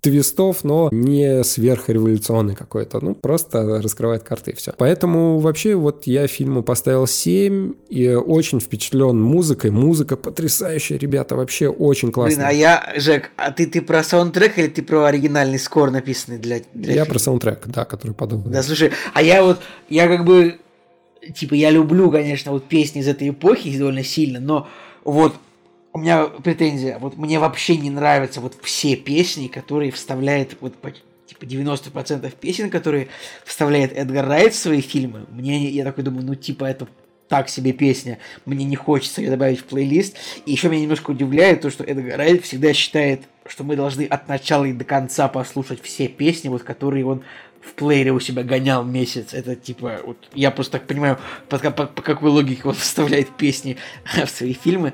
твистов, 0.01 0.63
но 0.63 0.89
не 0.91 1.43
сверхреволюционный 1.43 2.53
какой-то, 2.53 3.03
ну 3.03 3.15
просто 3.15 3.81
раскрывает 3.81 4.21
карты 4.21 4.51
и 4.51 4.55
все. 4.55 4.71
Поэтому 4.77 5.39
вообще 5.39 5.73
вот 5.73 6.05
я 6.05 6.27
фильму 6.27 6.61
поставил 6.61 7.07
7 7.07 7.73
и 7.89 8.09
очень 8.09 8.59
впечатлен 8.59 9.19
музыкой. 9.19 9.71
Музыка 9.71 10.15
потрясающая, 10.15 10.99
ребята, 10.99 11.35
вообще 11.35 11.69
очень 11.69 12.11
классная. 12.11 12.35
Блин, 12.35 12.47
а 12.49 12.53
я, 12.53 12.93
Жек, 12.97 13.31
а 13.35 13.49
ты, 13.49 13.65
ты 13.65 13.81
про 13.81 14.03
саундтрек 14.03 14.59
или 14.59 14.67
ты 14.67 14.83
про 14.83 15.05
оригинальный 15.05 15.57
скор, 15.57 15.89
написанный 15.89 16.37
для, 16.37 16.61
для 16.75 16.93
Я 16.93 17.03
фильма? 17.05 17.05
про 17.05 17.19
саундтрек 17.19 17.62
да, 17.67 17.85
который 17.85 18.13
подобный. 18.13 18.51
Да, 18.51 18.63
слушай, 18.63 18.91
а 19.13 19.21
я 19.21 19.43
вот, 19.43 19.59
я 19.89 20.07
как 20.07 20.25
бы, 20.25 20.59
типа, 21.33 21.53
я 21.53 21.69
люблю, 21.69 22.11
конечно, 22.11 22.51
вот 22.51 22.65
песни 22.65 23.01
из 23.01 23.07
этой 23.07 23.29
эпохи 23.29 23.77
довольно 23.77 24.03
сильно, 24.03 24.39
но 24.39 24.67
вот 25.03 25.35
у 25.93 25.99
меня 25.99 26.25
претензия, 26.25 26.97
вот 26.97 27.17
мне 27.17 27.39
вообще 27.39 27.77
не 27.77 27.89
нравятся 27.89 28.41
вот 28.41 28.57
все 28.61 28.95
песни, 28.95 29.47
которые 29.47 29.91
вставляет 29.91 30.57
вот 30.59 30.73
типа 31.27 31.43
90% 31.43 32.33
песен, 32.39 32.69
которые 32.69 33.09
вставляет 33.45 33.93
Эдгар 33.93 34.27
Райт 34.27 34.53
в 34.53 34.57
свои 34.57 34.81
фильмы. 34.81 35.25
Мне, 35.29 35.69
я 35.69 35.83
такой 35.83 36.03
думаю, 36.03 36.25
ну 36.25 36.35
типа 36.35 36.65
это 36.65 36.87
так 37.27 37.49
себе 37.49 37.71
песня, 37.73 38.19
мне 38.45 38.65
не 38.65 38.75
хочется 38.75 39.21
ее 39.21 39.31
добавить 39.31 39.59
в 39.59 39.63
плейлист. 39.63 40.17
И 40.45 40.51
еще 40.51 40.69
меня 40.69 40.81
немножко 40.81 41.11
удивляет 41.11 41.61
то, 41.61 41.69
что 41.69 41.83
Эдгар 41.83 42.17
Райт 42.17 42.43
всегда 42.43 42.73
считает, 42.73 43.21
что 43.45 43.63
мы 43.63 43.75
должны 43.75 44.05
от 44.05 44.27
начала 44.27 44.65
и 44.65 44.73
до 44.73 44.83
конца 44.83 45.27
послушать 45.27 45.81
все 45.81 46.07
песни, 46.07 46.49
вот 46.49 46.63
которые 46.63 47.05
он 47.05 47.23
в 47.63 47.73
плеере 47.73 48.11
у 48.11 48.19
себя 48.19 48.43
гонял 48.43 48.83
месяц. 48.83 49.33
Это 49.33 49.55
типа, 49.55 49.99
вот, 50.05 50.17
я 50.33 50.51
просто 50.51 50.73
так 50.73 50.87
понимаю, 50.87 51.17
по, 51.49 51.57
по, 51.57 51.85
по 51.85 52.01
какой 52.01 52.29
логике 52.29 52.61
он 52.65 52.73
вставляет 52.73 53.29
песни 53.29 53.77
в 54.05 54.29
свои 54.29 54.53
фильмы. 54.53 54.93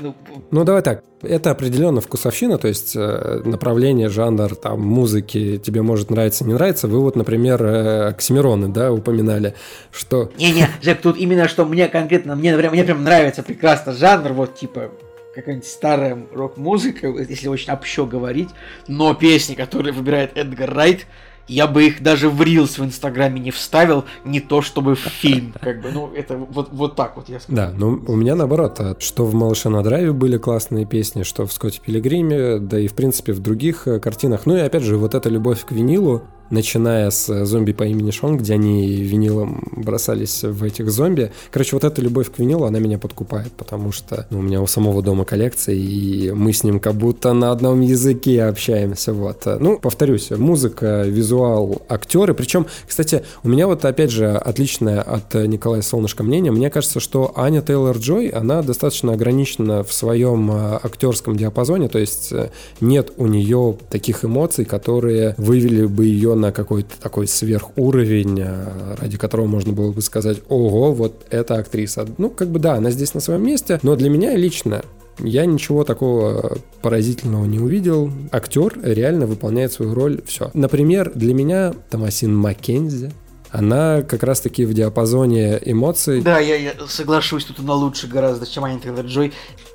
Ну, 0.00 0.14
ну, 0.50 0.64
давай 0.64 0.82
так. 0.82 1.02
Это 1.22 1.50
определенно 1.50 2.00
вкусовщина, 2.00 2.58
то 2.58 2.68
есть 2.68 2.94
э, 2.94 3.42
направление, 3.44 4.10
жанр 4.10 4.54
там, 4.54 4.80
музыки 4.82 5.58
тебе 5.58 5.82
может 5.82 6.10
нравиться, 6.10 6.44
не 6.44 6.52
нравится. 6.52 6.86
Вы 6.86 7.00
вот, 7.00 7.16
например, 7.16 7.62
э, 7.64 8.08
Оксимироны, 8.08 8.68
да, 8.68 8.92
упоминали, 8.92 9.54
что... 9.90 10.30
Не-не, 10.38 10.68
Жек, 10.82 11.00
тут 11.00 11.16
именно, 11.16 11.48
что 11.48 11.64
мне 11.64 11.88
конкретно, 11.88 12.36
мне, 12.36 12.54
мне 12.56 12.84
прям 12.84 13.02
нравится 13.02 13.42
прекрасно 13.42 13.94
жанр, 13.94 14.34
вот, 14.34 14.54
типа, 14.54 14.90
какая-нибудь 15.34 15.66
старая 15.66 16.18
рок-музыка, 16.32 17.08
если 17.08 17.48
очень 17.48 17.72
общо 17.72 18.06
говорить, 18.06 18.50
но 18.86 19.14
песни, 19.14 19.54
которые 19.54 19.92
выбирает 19.92 20.36
Эдгар 20.36 20.72
Райт, 20.72 21.06
я 21.48 21.66
бы 21.66 21.84
их 21.86 22.02
даже 22.02 22.28
в 22.28 22.42
Рилс 22.42 22.78
в 22.78 22.84
Инстаграме 22.84 23.40
не 23.40 23.50
вставил, 23.50 24.04
не 24.24 24.40
то 24.40 24.62
чтобы 24.62 24.94
в 24.94 25.00
фильм, 25.00 25.54
как 25.60 25.82
бы, 25.82 25.90
ну, 25.92 26.12
это 26.14 26.36
вот, 26.36 26.68
вот 26.72 26.96
так 26.96 27.16
вот 27.16 27.28
я 27.28 27.40
скажу. 27.40 27.56
Да, 27.56 27.72
ну, 27.76 28.02
у 28.06 28.16
меня 28.16 28.34
наоборот, 28.34 28.80
а 28.80 28.96
что 28.98 29.24
в 29.24 29.34
«Малыше 29.34 29.68
на 29.68 29.82
драйве» 29.82 30.12
были 30.12 30.38
классные 30.38 30.86
песни, 30.86 31.22
что 31.22 31.46
в 31.46 31.52
«Скотте 31.52 31.80
Пилигриме», 31.80 32.58
да 32.58 32.78
и, 32.78 32.88
в 32.88 32.94
принципе, 32.94 33.32
в 33.32 33.40
других 33.40 33.86
э, 33.86 34.00
картинах. 34.00 34.46
Ну 34.46 34.56
и, 34.56 34.60
опять 34.60 34.82
же, 34.82 34.96
вот 34.96 35.14
эта 35.14 35.28
любовь 35.28 35.64
к 35.64 35.72
винилу, 35.72 36.22
начиная 36.50 37.10
с 37.10 37.44
зомби 37.44 37.72
по 37.72 37.84
имени 37.84 38.10
Шон, 38.10 38.36
где 38.36 38.54
они 38.54 39.02
винилом 39.02 39.62
бросались 39.76 40.42
в 40.42 40.62
этих 40.64 40.90
зомби. 40.90 41.32
Короче, 41.50 41.76
вот 41.76 41.84
эта 41.84 42.00
любовь 42.00 42.30
к 42.30 42.38
винилу, 42.38 42.64
она 42.64 42.78
меня 42.78 42.98
подкупает, 42.98 43.52
потому 43.52 43.92
что 43.92 44.26
ну, 44.30 44.38
у 44.38 44.42
меня 44.42 44.60
у 44.60 44.66
самого 44.66 45.02
дома 45.02 45.24
коллекция, 45.24 45.74
и 45.74 46.30
мы 46.30 46.52
с 46.52 46.64
ним 46.64 46.80
как 46.80 46.94
будто 46.94 47.32
на 47.32 47.50
одном 47.50 47.80
языке 47.80 48.44
общаемся. 48.44 49.12
Вот. 49.12 49.46
Ну, 49.46 49.78
повторюсь, 49.78 50.30
музыка, 50.30 51.02
визуал, 51.06 51.82
актеры. 51.88 52.34
Причем, 52.34 52.66
кстати, 52.86 53.24
у 53.42 53.48
меня 53.48 53.66
вот 53.66 53.84
опять 53.84 54.10
же 54.10 54.30
отличное 54.30 55.00
от 55.00 55.34
Николая 55.34 55.82
Солнышко 55.82 56.22
мнение. 56.22 56.52
Мне 56.52 56.70
кажется, 56.70 57.00
что 57.00 57.32
Аня 57.36 57.60
Тейлор-Джой, 57.60 58.28
она 58.28 58.62
достаточно 58.62 59.12
ограничена 59.12 59.82
в 59.84 59.92
своем 59.92 60.50
а, 60.50 60.80
актерском 60.82 61.36
диапазоне, 61.36 61.88
то 61.88 61.98
есть 61.98 62.32
э, 62.32 62.50
нет 62.80 63.12
у 63.16 63.26
нее 63.26 63.76
таких 63.90 64.24
эмоций, 64.24 64.64
которые 64.64 65.34
вывели 65.38 65.86
бы 65.86 66.06
ее 66.06 66.34
на 66.34 66.43
какой-то 66.52 67.00
такой 67.00 67.26
сверхуровень, 67.26 68.40
а, 68.42 68.96
ради 68.98 69.16
которого 69.16 69.46
можно 69.46 69.72
было 69.72 69.92
бы 69.92 70.02
сказать, 70.02 70.38
ого, 70.48 70.92
вот 70.92 71.24
эта 71.30 71.56
актриса. 71.56 72.06
Ну, 72.18 72.30
как 72.30 72.48
бы 72.48 72.58
да, 72.58 72.74
она 72.74 72.90
здесь 72.90 73.14
на 73.14 73.20
своем 73.20 73.44
месте, 73.44 73.78
но 73.82 73.96
для 73.96 74.10
меня 74.10 74.36
лично 74.36 74.82
я 75.18 75.46
ничего 75.46 75.84
такого 75.84 76.58
поразительного 76.82 77.44
не 77.44 77.58
увидел. 77.58 78.10
Актер 78.32 78.78
реально 78.82 79.26
выполняет 79.26 79.72
свою 79.72 79.94
роль. 79.94 80.20
Все. 80.26 80.50
Например, 80.54 81.12
для 81.14 81.34
меня 81.34 81.72
Томасин 81.90 82.34
Маккензи 82.34 83.12
она 83.54 84.02
как 84.02 84.24
раз-таки 84.24 84.64
в 84.64 84.74
диапазоне 84.74 85.60
эмоций. 85.64 86.22
Да, 86.22 86.40
я, 86.40 86.56
я 86.56 86.72
соглашусь, 86.88 87.44
тут 87.44 87.60
она 87.60 87.74
лучше 87.74 88.08
гораздо, 88.08 88.46
чем 88.46 88.64
Аня 88.64 88.80
Тейлор 88.80 89.06
Джой. 89.06 89.32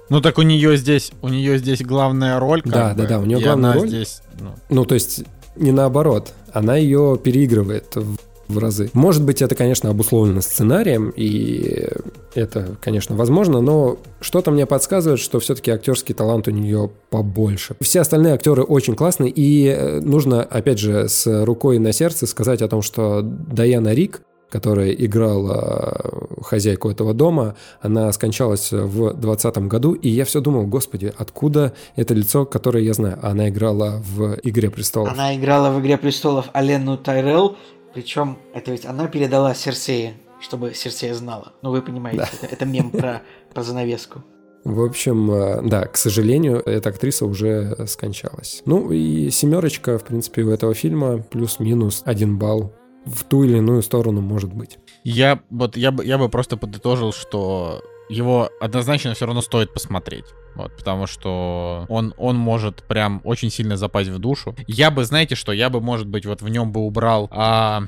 Ну 0.09 0.20
так 0.20 0.38
у 0.38 0.41
нее 0.41 0.76
здесь, 0.76 1.13
у 1.22 1.30
нее 1.30 1.57
здесь 1.57 1.82
главная 1.82 2.39
роль. 2.39 2.61
да, 2.65 2.89
бы, 2.89 3.03
да, 3.03 3.07
да, 3.07 3.20
у 3.20 3.26
нее 3.26 3.39
главная 3.39 3.76
роль. 3.76 3.88
Здесь, 3.88 4.22
ну. 4.38 4.53
ну, 4.70 4.86
то 4.86 4.95
есть 4.95 5.24
не 5.60 5.72
наоборот, 5.72 6.34
она 6.53 6.78
ее 6.78 7.20
переигрывает 7.22 7.95
в 7.95 8.18
в 8.49 8.57
разы. 8.57 8.89
Может 8.93 9.24
быть, 9.24 9.41
это, 9.41 9.55
конечно, 9.55 9.89
обусловлено 9.89 10.41
сценарием, 10.41 11.14
и 11.16 11.88
это, 12.34 12.76
конечно, 12.82 13.16
возможно, 13.16 13.62
но 13.62 13.99
что-то 14.20 14.51
мне 14.51 14.66
подсказывает, 14.66 15.20
что 15.20 15.39
все-таки 15.39 15.72
актерский 15.72 16.16
талант 16.16 16.47
у 16.47 16.51
нее 16.51 16.89
побольше. 17.12 17.76
Все 17.80 18.01
остальные 18.01 18.34
актеры 18.34 18.64
очень 18.64 18.95
классные, 18.95 19.30
и 19.30 19.68
э, 19.68 19.99
нужно, 20.01 20.41
опять 20.41 20.80
же, 20.80 21.07
с 21.07 21.45
рукой 21.45 21.78
на 21.78 21.93
сердце 21.93 22.26
сказать 22.26 22.62
о 22.62 22.68
том, 22.68 22.82
что 22.82 23.22
Даяна 23.22 23.93
Рик, 23.93 24.22
которая 24.49 24.91
играла 24.91 26.11
хозяйку 26.41 26.89
этого 26.89 27.13
дома, 27.13 27.55
она 27.81 28.11
скончалась 28.11 28.71
в 28.71 29.13
2020 29.13 29.57
году, 29.67 29.93
и 29.93 30.09
я 30.09 30.25
все 30.25 30.41
думал, 30.41 30.65
господи, 30.67 31.13
откуда 31.17 31.73
это 31.95 32.13
лицо, 32.13 32.45
которое 32.45 32.83
я 32.83 32.93
знаю? 32.93 33.19
Она 33.21 33.49
играла 33.49 34.01
в 34.03 34.37
«Игре 34.43 34.69
престолов». 34.69 35.13
Она 35.13 35.35
играла 35.35 35.71
в 35.71 35.79
«Игре 35.79 35.97
престолов» 35.97 36.49
Алену 36.53 36.97
Тайрелл, 36.97 37.57
причем 37.93 38.37
это 38.53 38.71
ведь 38.71 38.85
она 38.85 39.07
передала 39.07 39.53
Серсея, 39.53 40.13
чтобы 40.39 40.73
Серсея 40.73 41.13
знала. 41.13 41.53
Ну, 41.61 41.71
вы 41.71 41.81
понимаете, 41.81 42.19
да. 42.19 42.29
это, 42.41 42.53
это 42.53 42.65
мем 42.65 42.91
про, 42.91 43.21
про 43.53 43.63
занавеску. 43.63 44.23
В 44.63 44.83
общем, 44.83 45.31
э, 45.31 45.61
да, 45.63 45.85
к 45.85 45.95
сожалению, 45.95 46.61
эта 46.65 46.89
актриса 46.89 47.25
уже 47.25 47.77
скончалась. 47.87 48.61
Ну 48.65 48.91
и 48.91 49.29
семерочка, 49.29 49.97
в 49.97 50.03
принципе, 50.03 50.43
у 50.43 50.49
этого 50.49 50.73
фильма 50.73 51.19
плюс-минус 51.19 52.01
один 52.05 52.37
балл 52.37 52.73
в 53.14 53.24
ту 53.24 53.43
или 53.43 53.57
иную 53.57 53.82
сторону 53.82 54.22
может 54.22 54.53
быть. 54.53 54.78
Я 55.03 55.39
вот 55.49 55.78
я 55.78 55.91
бы 55.91 56.05
я 56.05 56.18
бы 56.18 56.30
просто 56.30 56.57
подытожил, 56.57 57.14
что 57.14 57.82
его 58.10 58.49
однозначно 58.60 59.14
все 59.14 59.26
равно 59.26 59.41
стоит 59.41 59.74
посмотреть. 59.74 60.26
Вот, 60.55 60.76
потому 60.76 61.07
что 61.07 61.86
он, 61.88 62.14
он 62.18 62.36
может 62.36 62.84
прям 62.84 63.22
очень 63.24 63.49
сильно 63.49 63.78
запасть 63.78 64.10
в 64.10 64.20
душу. 64.20 64.55
Я 64.68 64.91
бы, 64.91 65.05
знаете 65.05 65.36
что, 65.36 65.51
я 65.53 65.70
бы, 65.70 65.80
может 65.80 66.07
быть, 66.07 66.26
вот 66.26 66.41
в 66.41 66.49
нем 66.49 66.72
бы 66.72 66.82
убрал... 66.82 67.30
А, 67.32 67.84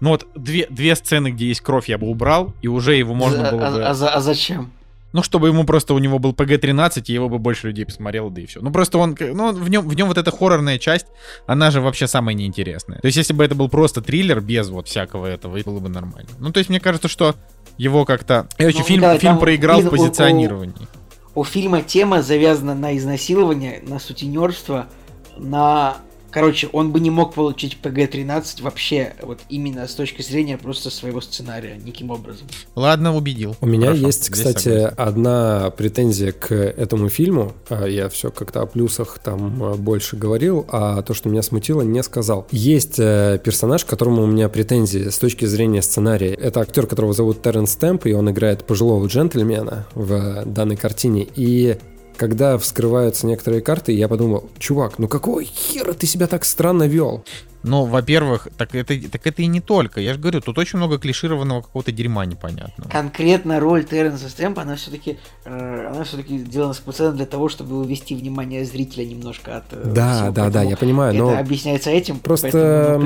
ну 0.00 0.10
вот 0.10 0.26
две, 0.36 0.66
две 0.68 0.94
сцены, 0.94 1.32
где 1.32 1.48
есть 1.48 1.62
кровь, 1.62 1.88
я 1.88 1.98
бы 1.98 2.06
убрал, 2.06 2.52
и 2.62 2.68
уже 2.68 2.94
его 2.94 3.14
можно 3.14 3.50
было 3.50 3.70
бы... 3.70 3.82
А, 3.82 3.90
а, 3.90 3.90
а 3.90 4.20
зачем? 4.20 4.70
Ну, 5.14 5.22
чтобы 5.22 5.46
ему 5.46 5.62
просто 5.62 5.94
у 5.94 5.98
него 6.00 6.18
был 6.18 6.32
ПГ-13, 6.32 7.04
и 7.06 7.12
его 7.12 7.28
бы 7.28 7.38
больше 7.38 7.68
людей 7.68 7.86
посмотрело, 7.86 8.32
да 8.32 8.40
и 8.40 8.46
все. 8.46 8.60
Ну, 8.60 8.72
просто 8.72 8.98
он, 8.98 9.16
ну, 9.20 9.52
в 9.52 9.70
нем, 9.70 9.88
в 9.88 9.94
нем 9.94 10.08
вот 10.08 10.18
эта 10.18 10.32
хоррорная 10.32 10.76
часть, 10.76 11.06
она 11.46 11.70
же 11.70 11.80
вообще 11.80 12.08
самая 12.08 12.34
неинтересная. 12.34 12.98
То 12.98 13.06
есть, 13.06 13.16
если 13.16 13.32
бы 13.32 13.44
это 13.44 13.54
был 13.54 13.68
просто 13.68 14.02
триллер 14.02 14.40
без 14.40 14.70
вот 14.70 14.88
всякого 14.88 15.26
этого, 15.26 15.56
было 15.62 15.78
бы 15.78 15.88
нормально. 15.88 16.30
Ну, 16.40 16.50
то 16.50 16.58
есть, 16.58 16.68
мне 16.68 16.80
кажется, 16.80 17.06
что 17.06 17.36
его 17.78 18.04
как-то... 18.04 18.48
Короче, 18.56 18.78
ну, 18.78 18.84
фильм, 18.84 19.00
да, 19.02 19.16
фильм 19.16 19.38
проиграл 19.38 19.82
в 19.82 19.88
позиционировании. 19.88 20.88
У, 21.36 21.42
у 21.42 21.44
фильма 21.44 21.82
тема 21.82 22.20
завязана 22.20 22.74
на 22.74 22.96
изнасилование, 22.96 23.84
на 23.86 24.00
сутенерство, 24.00 24.88
на... 25.36 25.98
Короче, 26.34 26.68
он 26.72 26.90
бы 26.90 26.98
не 26.98 27.10
мог 27.10 27.32
получить 27.34 27.78
ПГ-13 27.80 28.60
вообще, 28.62 29.14
вот 29.22 29.38
именно 29.48 29.86
с 29.86 29.94
точки 29.94 30.20
зрения 30.20 30.58
просто 30.58 30.90
своего 30.90 31.20
сценария, 31.20 31.76
никаким 31.76 32.10
образом. 32.10 32.48
Ладно, 32.74 33.14
убедил. 33.14 33.54
У 33.60 33.66
меня 33.66 33.90
Хорошо, 33.90 34.06
есть, 34.06 34.30
кстати, 34.30 34.58
согласен. 34.58 34.94
одна 34.96 35.70
претензия 35.70 36.32
к 36.32 36.52
этому 36.52 37.08
фильму. 37.08 37.52
А, 37.68 37.86
я 37.86 38.08
все 38.08 38.32
как-то 38.32 38.62
о 38.62 38.66
плюсах 38.66 39.20
там 39.22 39.62
а, 39.62 39.74
больше 39.76 40.16
говорил, 40.16 40.66
а 40.70 41.02
то, 41.02 41.14
что 41.14 41.28
меня 41.28 41.42
смутило, 41.42 41.82
не 41.82 42.02
сказал. 42.02 42.48
Есть 42.50 42.98
э, 42.98 43.38
персонаж, 43.44 43.84
к 43.84 43.88
которому 43.88 44.24
у 44.24 44.26
меня 44.26 44.48
претензии 44.48 45.10
с 45.10 45.18
точки 45.18 45.44
зрения 45.44 45.82
сценария. 45.82 46.34
Это 46.34 46.62
актер, 46.62 46.88
которого 46.88 47.12
зовут 47.12 47.42
Терренс 47.42 47.76
Темп, 47.76 48.06
и 48.06 48.12
он 48.12 48.28
играет 48.28 48.64
пожилого 48.64 49.06
джентльмена 49.06 49.86
в 49.94 50.44
данной 50.46 50.76
картине. 50.76 51.28
И 51.36 51.76
когда 52.16 52.58
вскрываются 52.58 53.26
некоторые 53.26 53.62
карты, 53.62 53.92
я 53.92 54.08
подумал, 54.08 54.50
чувак, 54.58 54.98
ну 54.98 55.08
какого 55.08 55.42
хера 55.42 55.92
ты 55.92 56.06
себя 56.06 56.26
так 56.26 56.44
странно 56.44 56.84
вел? 56.84 57.24
Ну, 57.64 57.86
во-первых, 57.86 58.48
так 58.58 58.74
это, 58.74 58.94
так 59.10 59.26
это 59.26 59.40
и 59.40 59.46
не 59.46 59.60
только. 59.60 59.98
Я 59.98 60.12
же 60.12 60.20
говорю, 60.20 60.42
тут 60.42 60.58
очень 60.58 60.76
много 60.76 60.98
клишированного 60.98 61.62
какого-то 61.62 61.92
дерьма 61.92 62.26
непонятного. 62.26 62.90
Конкретно 62.90 63.58
роль 63.58 63.84
Терренса 63.84 64.28
Стэмпа, 64.28 64.62
она 64.62 64.76
все-таки 64.76 65.18
э, 65.46 65.86
она 65.90 66.04
все-таки 66.04 66.38
сделана 66.38 66.74
специально 66.74 67.14
для 67.14 67.24
того, 67.24 67.48
чтобы 67.48 67.78
увести 67.78 68.14
внимание 68.14 68.66
зрителя 68.66 69.06
немножко 69.06 69.56
от... 69.56 69.72
Э, 69.72 69.82
да, 69.82 70.14
всего, 70.14 70.30
да, 70.32 70.50
да, 70.50 70.62
я 70.62 70.76
понимаю, 70.76 71.14
но... 71.14 71.30
Это 71.30 71.40
объясняется 71.40 71.90
этим, 71.90 72.18
просто 72.18 73.00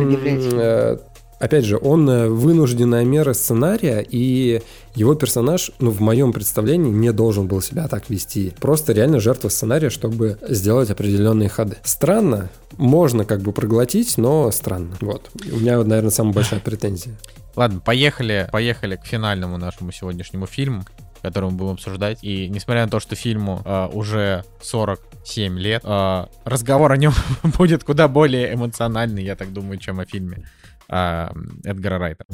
опять 1.39 1.64
же, 1.64 1.78
он 1.80 2.09
э, 2.09 2.28
вынужденная 2.28 3.05
мера 3.05 3.32
сценария, 3.32 4.01
и 4.09 4.62
его 4.95 5.14
персонаж, 5.14 5.70
ну, 5.78 5.91
в 5.91 6.01
моем 6.01 6.32
представлении, 6.32 6.91
не 6.91 7.12
должен 7.12 7.47
был 7.47 7.61
себя 7.61 7.89
так 7.89 8.11
вести. 8.11 8.53
Просто 8.61 8.93
реально 8.93 9.20
жертва 9.20 9.49
сценария, 9.49 9.91
чтобы 9.91 10.39
сделать 10.49 10.91
определенные 10.91 11.49
ходы. 11.49 11.76
Странно, 11.84 12.51
можно 12.76 13.24
как 13.24 13.41
бы 13.41 13.53
проглотить, 13.53 14.18
но 14.18 14.51
странно. 14.51 14.97
Вот. 15.01 15.30
У 15.53 15.57
меня, 15.57 15.82
наверное, 15.82 16.11
самая 16.11 16.34
большая 16.34 16.61
претензия. 16.61 17.14
Ладно, 17.57 17.80
поехали, 17.80 18.49
поехали 18.53 18.97
к 18.97 19.05
финальному 19.05 19.59
нашему 19.59 19.93
сегодняшнему 19.93 20.47
фильму 20.47 20.84
который 21.20 21.51
мы 21.51 21.57
будем 21.57 21.72
обсуждать. 21.72 22.22
И 22.22 22.49
несмотря 22.49 22.84
на 22.84 22.91
то, 22.91 23.01
что 23.01 23.16
фильму 23.16 23.61
э, 23.64 23.89
уже 23.93 24.45
47 24.62 25.59
лет, 25.59 25.82
э, 25.84 26.26
разговор 26.45 26.93
о 26.93 26.97
нем 26.97 27.12
будет 27.43 27.84
куда 27.84 28.09
более 28.09 28.55
эмоциональный, 28.55 29.24
я 29.24 29.36
так 29.36 29.53
думаю, 29.53 29.78
чем 29.78 30.01
о 30.01 30.07
фильме 30.07 30.45
Эдгара 30.89 31.99
Райта. 31.99 32.24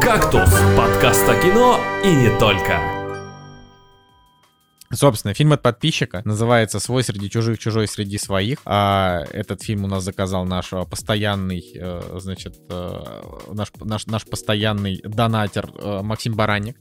«Кактус»— 0.00 0.50
подкаст 0.76 1.28
о 1.28 1.34
кино 1.40 1.78
и 2.04 2.12
не 2.12 2.38
только. 2.38 2.97
Собственно, 4.92 5.34
фильм 5.34 5.52
от 5.52 5.62
подписчика 5.62 6.22
называется 6.24 6.80
«Свой 6.80 7.04
среди 7.04 7.28
чужих, 7.28 7.58
чужой 7.58 7.86
среди 7.86 8.16
своих». 8.16 8.58
А 8.64 9.24
этот 9.32 9.62
фильм 9.62 9.84
у 9.84 9.86
нас 9.86 10.02
заказал 10.02 10.46
наш 10.46 10.72
э, 10.72 10.82
постоянный, 10.88 11.62
э, 11.74 12.18
значит, 12.18 12.56
э, 12.70 13.02
наш, 13.52 13.68
наш, 13.80 14.06
наш 14.06 14.24
постоянный 14.24 15.02
донатер 15.04 15.70
Максим 16.02 16.34
Баранник. 16.34 16.76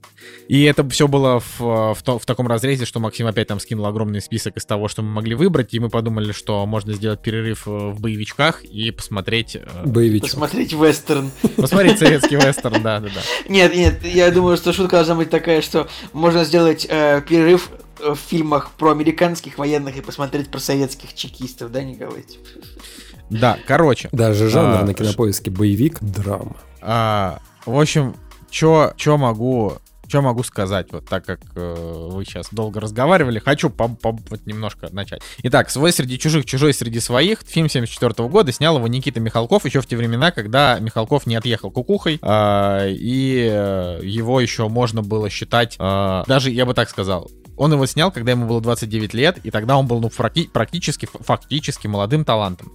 И 0.48 0.64
это 0.64 0.88
все 0.90 1.10
было 1.10 1.42
в, 1.42 1.60
в, 1.60 1.98
то, 2.04 2.18
в 2.18 2.26
таком 2.26 2.48
разрезе, 2.48 2.86
что 2.86 3.02
Максим 3.02 3.28
опять 3.28 3.48
там 3.48 3.60
скинул 3.60 3.86
огромный 3.86 4.22
список 4.22 4.56
из 4.56 4.66
того, 4.66 4.88
что 4.88 5.02
мы 5.02 5.10
могли 5.10 5.36
выбрать, 5.36 5.74
и 5.74 5.80
мы 5.80 5.90
подумали, 5.90 6.32
что 6.32 6.66
можно 6.66 6.94
сделать 6.94 7.22
перерыв 7.22 7.66
в 7.66 8.00
боевичках 8.00 8.64
и 8.64 8.92
посмотреть... 8.92 9.58
Боевичок. 9.84 10.30
Посмотреть 10.30 10.72
вестерн. 10.72 11.30
Посмотреть 11.58 12.00
советский 12.00 12.36
вестерн, 12.38 12.82
да, 12.82 13.00
да, 13.02 13.10
да. 13.10 13.22
Нет, 13.50 13.76
нет, 13.76 14.06
я 14.06 14.32
думаю, 14.32 14.56
что 14.56 14.72
шутка 14.72 14.98
должна 14.98 15.16
быть 15.16 15.30
такая, 15.30 15.62
что 15.62 15.90
можно 16.14 16.46
сделать 16.46 16.88
э, 16.90 17.22
перерыв 17.28 17.70
в 18.00 18.16
фильмах 18.16 18.72
про 18.72 18.92
американских 18.92 19.58
военных 19.58 19.98
и 19.98 20.02
посмотреть 20.02 20.50
про 20.50 20.60
советских 20.60 21.14
чекистов, 21.14 21.72
да, 21.72 21.84
Николай? 21.84 22.26
Да, 23.30 23.58
короче. 23.68 24.10
Даже 24.12 24.50
жанр 24.50 24.82
а, 24.82 24.86
на 24.86 24.94
кинопоиске 24.94 25.52
боевик, 25.52 26.02
драма. 26.02 26.58
А, 26.82 27.40
в 27.66 27.78
общем, 27.80 28.16
чё, 28.50 28.94
чё 28.96 29.18
могу 29.18 29.78
что 30.08 30.22
могу 30.22 30.44
сказать, 30.44 30.88
вот 30.92 31.06
так 31.06 31.26
как 31.26 31.42
э, 31.56 32.10
вы 32.12 32.24
сейчас 32.24 32.48
долго 32.52 32.80
разговаривали, 32.80 33.40
хочу 33.40 33.70
по, 33.70 33.90
по, 33.90 34.14
вот 34.14 34.46
немножко 34.46 34.88
начать. 34.92 35.22
Итак, 35.44 35.70
«Свой 35.70 35.92
среди 35.92 36.18
чужих, 36.18 36.46
чужой 36.46 36.74
среди 36.74 37.00
своих», 37.00 37.42
фильм 37.42 37.70
74 37.70 38.30
года, 38.30 38.52
снял 38.52 38.78
его 38.78 38.88
Никита 38.88 39.20
Михалков 39.20 39.66
еще 39.66 39.82
в 39.82 39.88
те 39.88 39.98
времена, 39.98 40.32
когда 40.32 40.80
Михалков 40.80 41.26
не 41.26 41.36
отъехал 41.36 41.72
кукухой, 41.72 42.20
э, 42.22 42.88
и 42.92 43.50
э, 43.52 44.00
его 44.04 44.40
еще 44.40 44.70
можно 44.70 45.02
было 45.02 45.30
считать, 45.30 45.76
э, 45.78 46.24
даже, 46.26 46.52
я 46.52 46.66
бы 46.66 46.74
так 46.74 46.90
сказал, 46.90 47.30
он 47.58 47.74
его 47.74 47.86
снял, 47.86 48.12
когда 48.12 48.32
ему 48.32 48.48
было 48.48 48.62
29 48.62 49.14
лет, 49.14 49.40
и 49.44 49.52
тогда 49.52 49.78
он 49.78 49.88
был 49.88 50.00
ну, 50.00 50.10
практически, 50.10 51.08
фактически 51.12 51.88
молодым 51.88 52.24
талантом. 52.24 52.72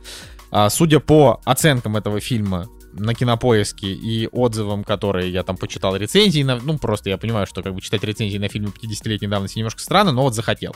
А, 0.51 0.69
судя 0.69 1.01
по 1.01 1.41
оценкам 1.45 1.97
этого 1.97 2.21
фильма 2.21 2.69
на 2.93 3.15
кинопоиске 3.15 3.87
и 3.87 4.29
отзывам, 4.31 4.85
которые 4.85 5.33
я 5.33 5.45
там 5.45 5.57
почитал 5.57 5.97
рецензии, 5.97 6.43
на, 6.43 6.57
ну 6.57 6.79
просто 6.79 7.09
я 7.09 7.17
понимаю, 7.17 7.47
что 7.47 7.63
как 7.63 7.75
бы 7.75 7.81
читать 7.81 8.05
рецензии 8.05 8.37
на 8.37 8.49
фильмы 8.49 8.71
50-летней 8.71 9.29
давности 9.29 9.59
немножко 9.59 9.81
странно, 9.81 10.13
но 10.13 10.23
вот 10.23 10.35
захотел. 10.35 10.75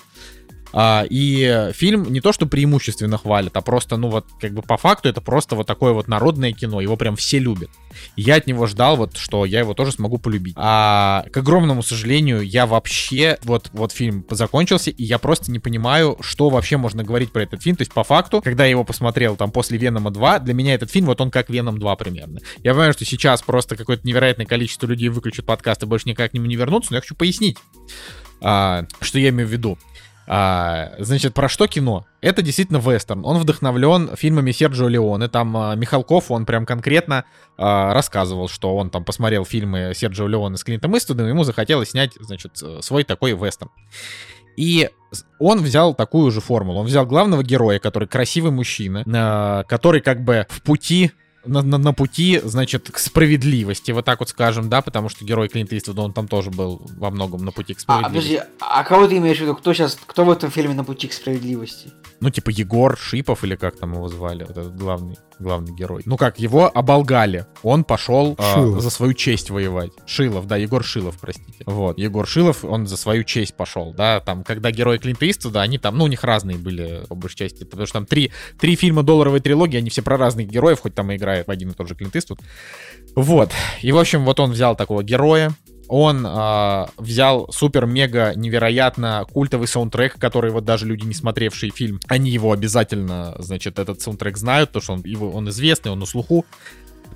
А, 0.72 1.04
и 1.08 1.70
фильм 1.72 2.12
не 2.12 2.20
то, 2.20 2.32
что 2.32 2.46
преимущественно 2.46 3.18
хвалят, 3.18 3.56
а 3.56 3.60
просто, 3.60 3.96
ну 3.96 4.08
вот, 4.08 4.26
как 4.40 4.52
бы 4.52 4.62
по 4.62 4.76
факту 4.76 5.08
это 5.08 5.20
просто 5.20 5.56
вот 5.56 5.66
такое 5.66 5.92
вот 5.92 6.08
народное 6.08 6.52
кино, 6.52 6.80
его 6.80 6.96
прям 6.96 7.16
все 7.16 7.38
любят. 7.38 7.70
Я 8.16 8.36
от 8.36 8.46
него 8.46 8.66
ждал 8.66 8.96
вот, 8.96 9.16
что 9.16 9.44
я 9.44 9.60
его 9.60 9.74
тоже 9.74 9.92
смогу 9.92 10.18
полюбить. 10.18 10.54
А, 10.56 11.24
к 11.32 11.36
огромному 11.36 11.82
сожалению, 11.82 12.42
я 12.42 12.66
вообще, 12.66 13.38
вот, 13.44 13.70
вот 13.72 13.92
фильм 13.92 14.24
закончился, 14.30 14.90
и 14.90 15.02
я 15.02 15.18
просто 15.18 15.50
не 15.50 15.58
понимаю, 15.58 16.18
что 16.20 16.50
вообще 16.50 16.76
можно 16.76 17.04
говорить 17.04 17.32
про 17.32 17.42
этот 17.42 17.62
фильм. 17.62 17.76
То 17.76 17.82
есть, 17.82 17.92
по 17.92 18.04
факту, 18.04 18.42
когда 18.42 18.64
я 18.64 18.70
его 18.70 18.84
посмотрел 18.84 19.36
там 19.36 19.50
после 19.50 19.78
Венома 19.78 20.10
2, 20.10 20.40
для 20.40 20.54
меня 20.54 20.74
этот 20.74 20.90
фильм, 20.90 21.06
вот 21.06 21.20
он 21.20 21.30
как 21.30 21.48
Веном 21.48 21.78
2 21.78 21.96
примерно. 21.96 22.40
Я 22.62 22.72
понимаю, 22.72 22.92
что 22.92 23.04
сейчас 23.04 23.42
просто 23.42 23.76
какое-то 23.76 24.06
невероятное 24.06 24.46
количество 24.46 24.86
людей 24.86 25.08
выключат 25.08 25.46
подкаст 25.46 25.82
и 25.82 25.86
больше 25.86 26.08
никак 26.08 26.32
к 26.32 26.34
нему 26.34 26.46
не 26.46 26.56
вернутся, 26.56 26.92
но 26.92 26.96
я 26.96 27.00
хочу 27.00 27.14
пояснить, 27.14 27.56
а, 28.40 28.84
что 29.00 29.18
я 29.18 29.30
имею 29.30 29.48
в 29.48 29.52
виду. 29.52 29.78
А, 30.28 30.92
значит, 30.98 31.34
про 31.34 31.48
что 31.48 31.66
кино? 31.66 32.06
Это 32.20 32.42
действительно 32.42 32.78
вестерн. 32.78 33.24
Он 33.24 33.38
вдохновлен 33.38 34.16
фильмами 34.16 34.50
Серджио 34.50 34.88
Леоне. 34.88 35.28
Там 35.28 35.56
а, 35.56 35.74
Михалков, 35.74 36.30
он 36.30 36.46
прям 36.46 36.66
конкретно 36.66 37.24
а, 37.56 37.94
рассказывал, 37.94 38.48
что 38.48 38.76
он 38.76 38.90
там 38.90 39.04
посмотрел 39.04 39.44
фильмы 39.44 39.92
Серджио 39.94 40.26
Леоне 40.26 40.56
с 40.56 40.64
Клинтом 40.64 40.96
Иствудом, 40.96 41.28
ему 41.28 41.44
захотелось 41.44 41.90
снять, 41.90 42.12
значит, 42.20 42.60
свой 42.80 43.04
такой 43.04 43.32
вестерн. 43.32 43.70
И 44.56 44.90
он 45.38 45.62
взял 45.62 45.94
такую 45.94 46.30
же 46.30 46.40
формулу. 46.40 46.80
Он 46.80 46.86
взял 46.86 47.06
главного 47.06 47.42
героя, 47.42 47.78
который 47.78 48.08
красивый 48.08 48.50
мужчина, 48.50 49.04
а, 49.06 49.62
который 49.64 50.00
как 50.00 50.24
бы 50.24 50.46
в 50.48 50.62
пути 50.62 51.12
на, 51.46 51.62
на, 51.62 51.78
на 51.78 51.92
пути, 51.92 52.40
значит, 52.44 52.90
к 52.90 52.98
справедливости, 52.98 53.90
вот 53.92 54.04
так 54.04 54.20
вот 54.20 54.28
скажем, 54.28 54.68
да, 54.68 54.82
потому 54.82 55.08
что 55.08 55.24
герой 55.24 55.48
Клинта 55.48 55.76
Иствуда, 55.76 56.02
он 56.02 56.12
там 56.12 56.28
тоже 56.28 56.50
был 56.50 56.82
во 56.96 57.10
многом 57.10 57.44
на 57.44 57.52
пути 57.52 57.74
к 57.74 57.78
А, 57.78 57.80
справедливости. 57.80 58.36
подожди, 58.36 58.50
а 58.60 58.84
кого 58.84 59.06
ты 59.06 59.16
имеешь 59.18 59.38
в 59.38 59.40
виду? 59.40 59.54
Кто 59.54 59.72
сейчас, 59.72 59.98
кто 60.06 60.24
в 60.24 60.30
этом 60.30 60.50
фильме 60.50 60.74
на 60.74 60.84
пути 60.84 61.08
к 61.08 61.12
справедливости? 61.12 61.90
Ну, 62.20 62.30
типа 62.30 62.50
Егор 62.50 62.96
Шипов 62.98 63.44
или 63.44 63.56
как 63.56 63.76
там 63.78 63.92
его 63.94 64.08
звали, 64.08 64.44
вот 64.44 64.56
этот 64.56 64.76
главный, 64.76 65.16
главный 65.38 65.74
герой. 65.74 66.02
Ну 66.04 66.16
как, 66.16 66.38
его 66.38 66.70
оболгали. 66.72 67.46
Он 67.62 67.84
пошел 67.84 68.36
Шилов. 68.54 68.82
за 68.82 68.90
свою 68.90 69.14
честь 69.14 69.50
воевать. 69.50 69.90
Шилов, 70.06 70.46
да, 70.46 70.56
Егор 70.56 70.84
Шилов, 70.84 71.16
простите. 71.20 71.64
Вот, 71.66 71.98
Егор 71.98 72.26
Шилов, 72.26 72.64
он 72.64 72.86
за 72.86 72.96
свою 72.96 73.24
честь 73.24 73.54
пошел, 73.54 73.92
да, 73.92 74.20
там, 74.20 74.44
когда 74.44 74.70
герои 74.70 74.98
Клинта 74.98 75.28
Иствуда, 75.28 75.62
они 75.62 75.78
там, 75.78 75.98
ну, 75.98 76.04
у 76.04 76.08
них 76.08 76.24
разные 76.24 76.58
были, 76.58 77.04
по 77.08 77.14
большей 77.14 77.36
части, 77.36 77.64
потому 77.64 77.86
что 77.86 77.94
там 77.94 78.06
три, 78.06 78.32
три 78.58 78.76
фильма 78.76 79.02
долларовой 79.02 79.40
трилогии, 79.40 79.78
они 79.78 79.90
все 79.90 80.02
про 80.02 80.16
разных 80.16 80.48
героев, 80.48 80.80
хоть 80.80 80.94
там 80.94 81.10
и 81.12 81.16
играет 81.16 81.46
в 81.46 81.50
один 81.50 81.70
и 81.70 81.74
тот 81.74 81.88
же 81.88 81.94
Клинт 81.94 82.16
Иствуд. 82.16 82.40
Вот, 83.14 83.50
и, 83.82 83.92
в 83.92 83.98
общем, 83.98 84.24
вот 84.24 84.40
он 84.40 84.52
взял 84.52 84.76
такого 84.76 85.02
героя, 85.02 85.52
он 85.88 86.24
а, 86.26 86.88
взял 86.96 87.48
супер-мега 87.50 88.32
невероятно 88.34 89.24
культовый 89.32 89.68
саундтрек, 89.68 90.18
который 90.18 90.50
вот 90.50 90.64
даже 90.64 90.86
люди, 90.86 91.04
не 91.04 91.14
смотревшие 91.14 91.70
фильм, 91.70 92.00
они 92.08 92.30
его 92.30 92.52
обязательно, 92.52 93.34
значит, 93.38 93.78
этот 93.78 94.00
саундтрек 94.00 94.36
знают, 94.36 94.70
потому 94.70 94.82
что 94.82 94.92
он, 94.94 95.02
его, 95.04 95.30
он 95.30 95.48
известный, 95.48 95.92
он 95.92 95.98
на 95.98 96.06
слуху. 96.06 96.44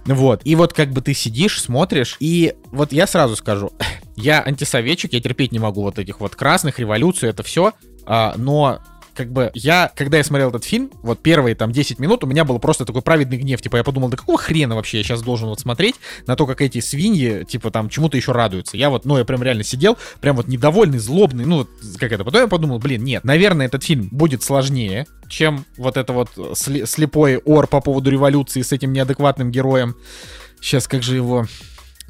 Вот, 0.06 0.40
и 0.44 0.54
вот 0.54 0.72
как 0.72 0.90
бы 0.90 1.02
ты 1.02 1.12
сидишь, 1.12 1.60
смотришь, 1.60 2.16
и 2.20 2.54
вот 2.66 2.92
я 2.92 3.06
сразу 3.06 3.36
скажу, 3.36 3.72
я 4.16 4.42
антисоветчик, 4.42 5.12
я 5.12 5.20
терпеть 5.20 5.52
не 5.52 5.58
могу 5.58 5.82
вот 5.82 5.98
этих 5.98 6.20
вот 6.20 6.36
красных, 6.36 6.78
революцию, 6.78 7.30
это 7.30 7.42
все, 7.42 7.74
но 8.06 8.80
как 9.14 9.32
бы 9.32 9.50
я, 9.54 9.90
когда 9.94 10.18
я 10.18 10.24
смотрел 10.24 10.50
этот 10.50 10.64
фильм, 10.64 10.90
вот 11.02 11.20
первые 11.20 11.54
там 11.54 11.72
10 11.72 11.98
минут, 11.98 12.24
у 12.24 12.26
меня 12.26 12.44
был 12.44 12.58
просто 12.58 12.84
такой 12.84 13.02
праведный 13.02 13.38
гнев, 13.38 13.60
типа 13.60 13.76
я 13.76 13.84
подумал, 13.84 14.08
да 14.08 14.16
какого 14.16 14.38
хрена 14.38 14.74
вообще 14.74 14.98
я 14.98 15.04
сейчас 15.04 15.22
должен 15.22 15.48
вот 15.48 15.60
смотреть 15.60 15.96
на 16.26 16.36
то, 16.36 16.46
как 16.46 16.60
эти 16.60 16.80
свиньи, 16.80 17.44
типа 17.44 17.70
там 17.70 17.88
чему-то 17.88 18.16
еще 18.16 18.32
радуются. 18.32 18.76
Я 18.76 18.90
вот, 18.90 19.04
ну 19.04 19.18
я 19.18 19.24
прям 19.24 19.42
реально 19.42 19.64
сидел, 19.64 19.98
прям 20.20 20.36
вот 20.36 20.48
недовольный, 20.48 20.98
злобный, 20.98 21.44
ну 21.44 21.66
как 21.98 22.12
это. 22.12 22.24
Потом 22.24 22.42
я 22.42 22.48
подумал, 22.48 22.78
блин, 22.78 23.04
нет, 23.04 23.24
наверное, 23.24 23.66
этот 23.66 23.84
фильм 23.84 24.08
будет 24.10 24.42
сложнее, 24.42 25.06
чем 25.28 25.64
вот 25.76 25.96
это 25.96 26.12
вот 26.12 26.30
сли- 26.36 26.86
слепой 26.86 27.38
ор 27.38 27.66
по 27.66 27.80
поводу 27.80 28.10
революции 28.10 28.62
с 28.62 28.72
этим 28.72 28.92
неадекватным 28.92 29.50
героем. 29.50 29.96
Сейчас 30.60 30.86
как 30.86 31.02
же 31.02 31.16
его... 31.16 31.46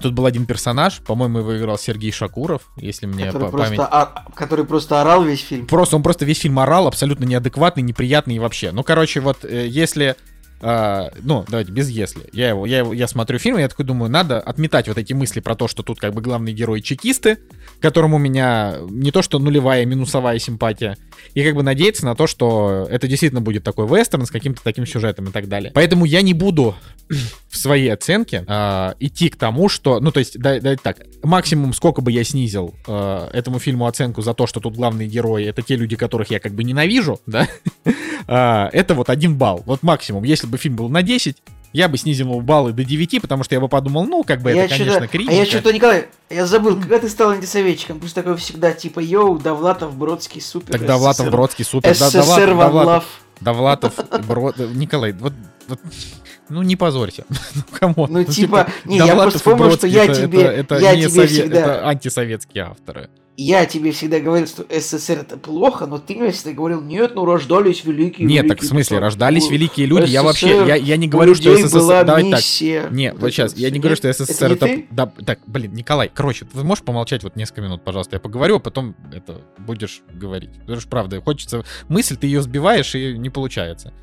Тут 0.00 0.14
был 0.14 0.26
один 0.26 0.46
персонаж, 0.46 1.00
по-моему, 1.00 1.40
его 1.40 1.56
играл 1.58 1.78
Сергей 1.78 2.12
Шакуров, 2.12 2.62
если 2.76 3.06
мне 3.06 3.26
который, 3.26 3.42
па- 3.44 3.50
просто, 3.50 3.76
память... 3.76 3.88
а- 3.90 4.24
который 4.34 4.64
просто 4.64 5.00
орал 5.00 5.22
весь 5.24 5.40
фильм. 5.40 5.66
Просто 5.66 5.96
он 5.96 6.02
просто 6.02 6.24
весь 6.24 6.38
фильм 6.40 6.58
орал, 6.58 6.86
абсолютно 6.86 7.24
неадекватный, 7.24 7.82
неприятный 7.82 8.36
и 8.36 8.38
вообще. 8.38 8.72
Ну, 8.72 8.82
короче, 8.82 9.20
вот 9.20 9.44
э, 9.44 9.66
если 9.66 10.16
а, 10.62 11.10
ну, 11.22 11.44
давайте 11.48 11.72
без 11.72 11.88
если. 11.88 12.28
Я 12.32 12.50
его, 12.50 12.66
я 12.66 12.78
его, 12.78 12.92
я 12.92 13.08
смотрю 13.08 13.38
фильм, 13.38 13.58
и 13.58 13.60
я 13.60 13.68
такой 13.68 13.86
думаю, 13.86 14.10
надо 14.10 14.40
отметать 14.40 14.88
вот 14.88 14.98
эти 14.98 15.12
мысли 15.12 15.40
про 15.40 15.54
то, 15.54 15.68
что 15.68 15.82
тут 15.82 15.98
как 15.98 16.14
бы 16.14 16.20
главные 16.20 16.54
герои 16.54 16.80
чекисты, 16.80 17.38
которым 17.80 18.14
у 18.14 18.18
меня 18.18 18.76
не 18.88 19.10
то 19.10 19.22
что 19.22 19.38
нулевая, 19.38 19.86
минусовая 19.86 20.38
симпатия, 20.38 20.96
и 21.34 21.42
как 21.42 21.54
бы 21.54 21.62
надеяться 21.62 22.04
на 22.04 22.14
то, 22.14 22.26
что 22.26 22.86
это 22.90 23.08
действительно 23.08 23.40
будет 23.40 23.64
такой 23.64 23.86
вестерн 23.86 24.26
с 24.26 24.30
каким-то 24.30 24.62
таким 24.62 24.86
сюжетом 24.86 25.26
и 25.26 25.30
так 25.30 25.48
далее. 25.48 25.72
Поэтому 25.74 26.04
я 26.04 26.20
не 26.22 26.34
буду 26.34 26.74
в 27.48 27.56
своей 27.56 27.92
оценке 27.92 28.44
а, 28.46 28.94
идти 29.00 29.28
к 29.30 29.36
тому, 29.36 29.68
что, 29.68 29.98
ну, 30.00 30.12
то 30.12 30.20
есть, 30.20 30.38
да, 30.38 30.60
да, 30.60 30.76
так, 30.76 30.98
максимум, 31.22 31.72
сколько 31.72 32.00
бы 32.00 32.12
я 32.12 32.22
снизил 32.22 32.74
а, 32.86 33.28
этому 33.32 33.58
фильму 33.58 33.86
оценку 33.86 34.22
за 34.22 34.34
то, 34.34 34.46
что 34.46 34.60
тут 34.60 34.76
главные 34.76 35.08
герои, 35.08 35.46
это 35.46 35.62
те 35.62 35.74
люди, 35.74 35.96
которых 35.96 36.30
я 36.30 36.38
как 36.38 36.54
бы 36.54 36.62
ненавижу, 36.62 37.18
да, 37.26 37.48
а, 38.28 38.68
это 38.72 38.94
вот 38.94 39.10
один 39.10 39.36
балл, 39.36 39.62
вот 39.66 39.82
максимум. 39.82 40.22
Если 40.22 40.46
бы 40.50 40.58
фильм 40.58 40.76
был 40.76 40.88
на 40.88 41.02
10, 41.02 41.36
я 41.72 41.88
бы 41.88 41.96
снизил 41.96 42.26
ему 42.26 42.40
баллы 42.40 42.72
до 42.72 42.84
9, 42.84 43.22
потому 43.22 43.44
что 43.44 43.54
я 43.54 43.60
бы 43.60 43.68
подумал, 43.68 44.04
ну, 44.04 44.24
как 44.24 44.42
бы 44.42 44.50
Я 44.50 44.64
это, 44.64 44.76
конечно, 44.76 45.04
А 45.04 45.06
критика. 45.06 45.34
я 45.34 45.46
что-то, 45.46 45.72
Николай, 45.72 46.08
я 46.28 46.46
забыл, 46.46 46.76
когда 46.76 46.98
ты 46.98 47.08
стал 47.08 47.30
антисоветчиком? 47.30 48.00
Ты 48.00 48.08
же 48.08 48.14
такой 48.14 48.36
всегда, 48.36 48.72
типа, 48.72 49.00
yo, 49.00 49.38
Довлатов, 49.38 49.94
Бродский, 49.96 50.40
супер. 50.40 50.72
Так 50.72 50.84
Довлатов. 50.86 51.30
Бродский, 51.30 51.64
супер. 51.64 51.96
Да, 51.96 52.10
СССР, 52.10 52.48
Довлатов, 52.56 53.04
Довлатов, 53.40 53.94
Брод... 54.26 54.58
Николай, 54.74 55.12
вот, 55.12 55.32
вот, 55.68 55.78
ну 56.48 56.62
не 56.62 56.74
позорься. 56.74 57.24
ну, 57.54 57.62
come 57.78 57.98
on. 57.98 58.12
Ну, 58.12 58.24
типа, 58.24 58.66
не, 58.84 58.96
я 58.98 59.14
просто 59.14 59.38
вспомнил, 59.38 59.70
что 59.70 59.86
я 59.86 60.04
это- 60.04 60.22
тебе- 60.22 60.42
это, 60.42 60.74
это 60.74 60.78
я 60.78 60.96
не 60.96 61.06
тебе 61.06 61.26
всегда- 61.26 61.60
это 61.60 61.88
антисоветские 61.88 62.64
авторы. 62.64 63.10
Я 63.36 63.64
тебе 63.64 63.92
всегда 63.92 64.20
говорил, 64.20 64.46
что 64.46 64.66
СССР 64.68 65.20
это 65.20 65.38
плохо, 65.38 65.86
но 65.86 65.98
ты 65.98 66.14
мне 66.14 66.30
всегда 66.30 66.52
говорил, 66.52 66.82
нет, 66.82 67.14
ну 67.14 67.24
рождались 67.24 67.84
великие 67.84 68.26
Нет, 68.28 68.46
так 68.46 68.60
в 68.60 68.64
смысле, 68.66 68.96
пацаны. 68.96 69.00
рождались 69.00 69.50
великие 69.50 69.86
люди. 69.86 70.10
Я 70.10 70.20
СССР 70.20 70.26
вообще, 70.26 70.48
я, 70.66 70.74
я 70.74 70.96
не 70.96 71.08
говорю, 71.08 71.34
что 71.34 71.56
СССР... 71.56 71.78
была 71.78 72.04
Давай 72.04 72.30
так, 72.30 72.40
миссия. 72.40 72.88
Не, 72.90 73.14
вот 73.14 73.30
сейчас, 73.30 73.56
я 73.56 73.70
не 73.70 73.78
говорю, 73.78 73.96
что 73.96 74.08
Нет? 74.08 74.16
СССР 74.16 74.52
это... 74.52 74.66
ты? 74.66 74.86
Да, 74.90 75.06
так, 75.24 75.38
блин, 75.46 75.72
Николай, 75.72 76.10
короче, 76.12 76.44
ты 76.44 76.62
можешь 76.62 76.84
помолчать 76.84 77.22
вот 77.22 77.36
несколько 77.36 77.62
минут, 77.62 77.82
пожалуйста, 77.82 78.16
я 78.16 78.20
поговорю, 78.20 78.56
а 78.56 78.60
потом 78.60 78.94
это 79.12 79.40
будешь 79.58 80.02
говорить. 80.12 80.50
Потому 80.60 80.80
что, 80.80 80.90
правда, 80.90 81.20
хочется... 81.22 81.64
Мысль, 81.88 82.16
ты 82.16 82.26
ее 82.26 82.42
сбиваешь, 82.42 82.94
и 82.94 83.16
не 83.16 83.30
получается. 83.30 83.94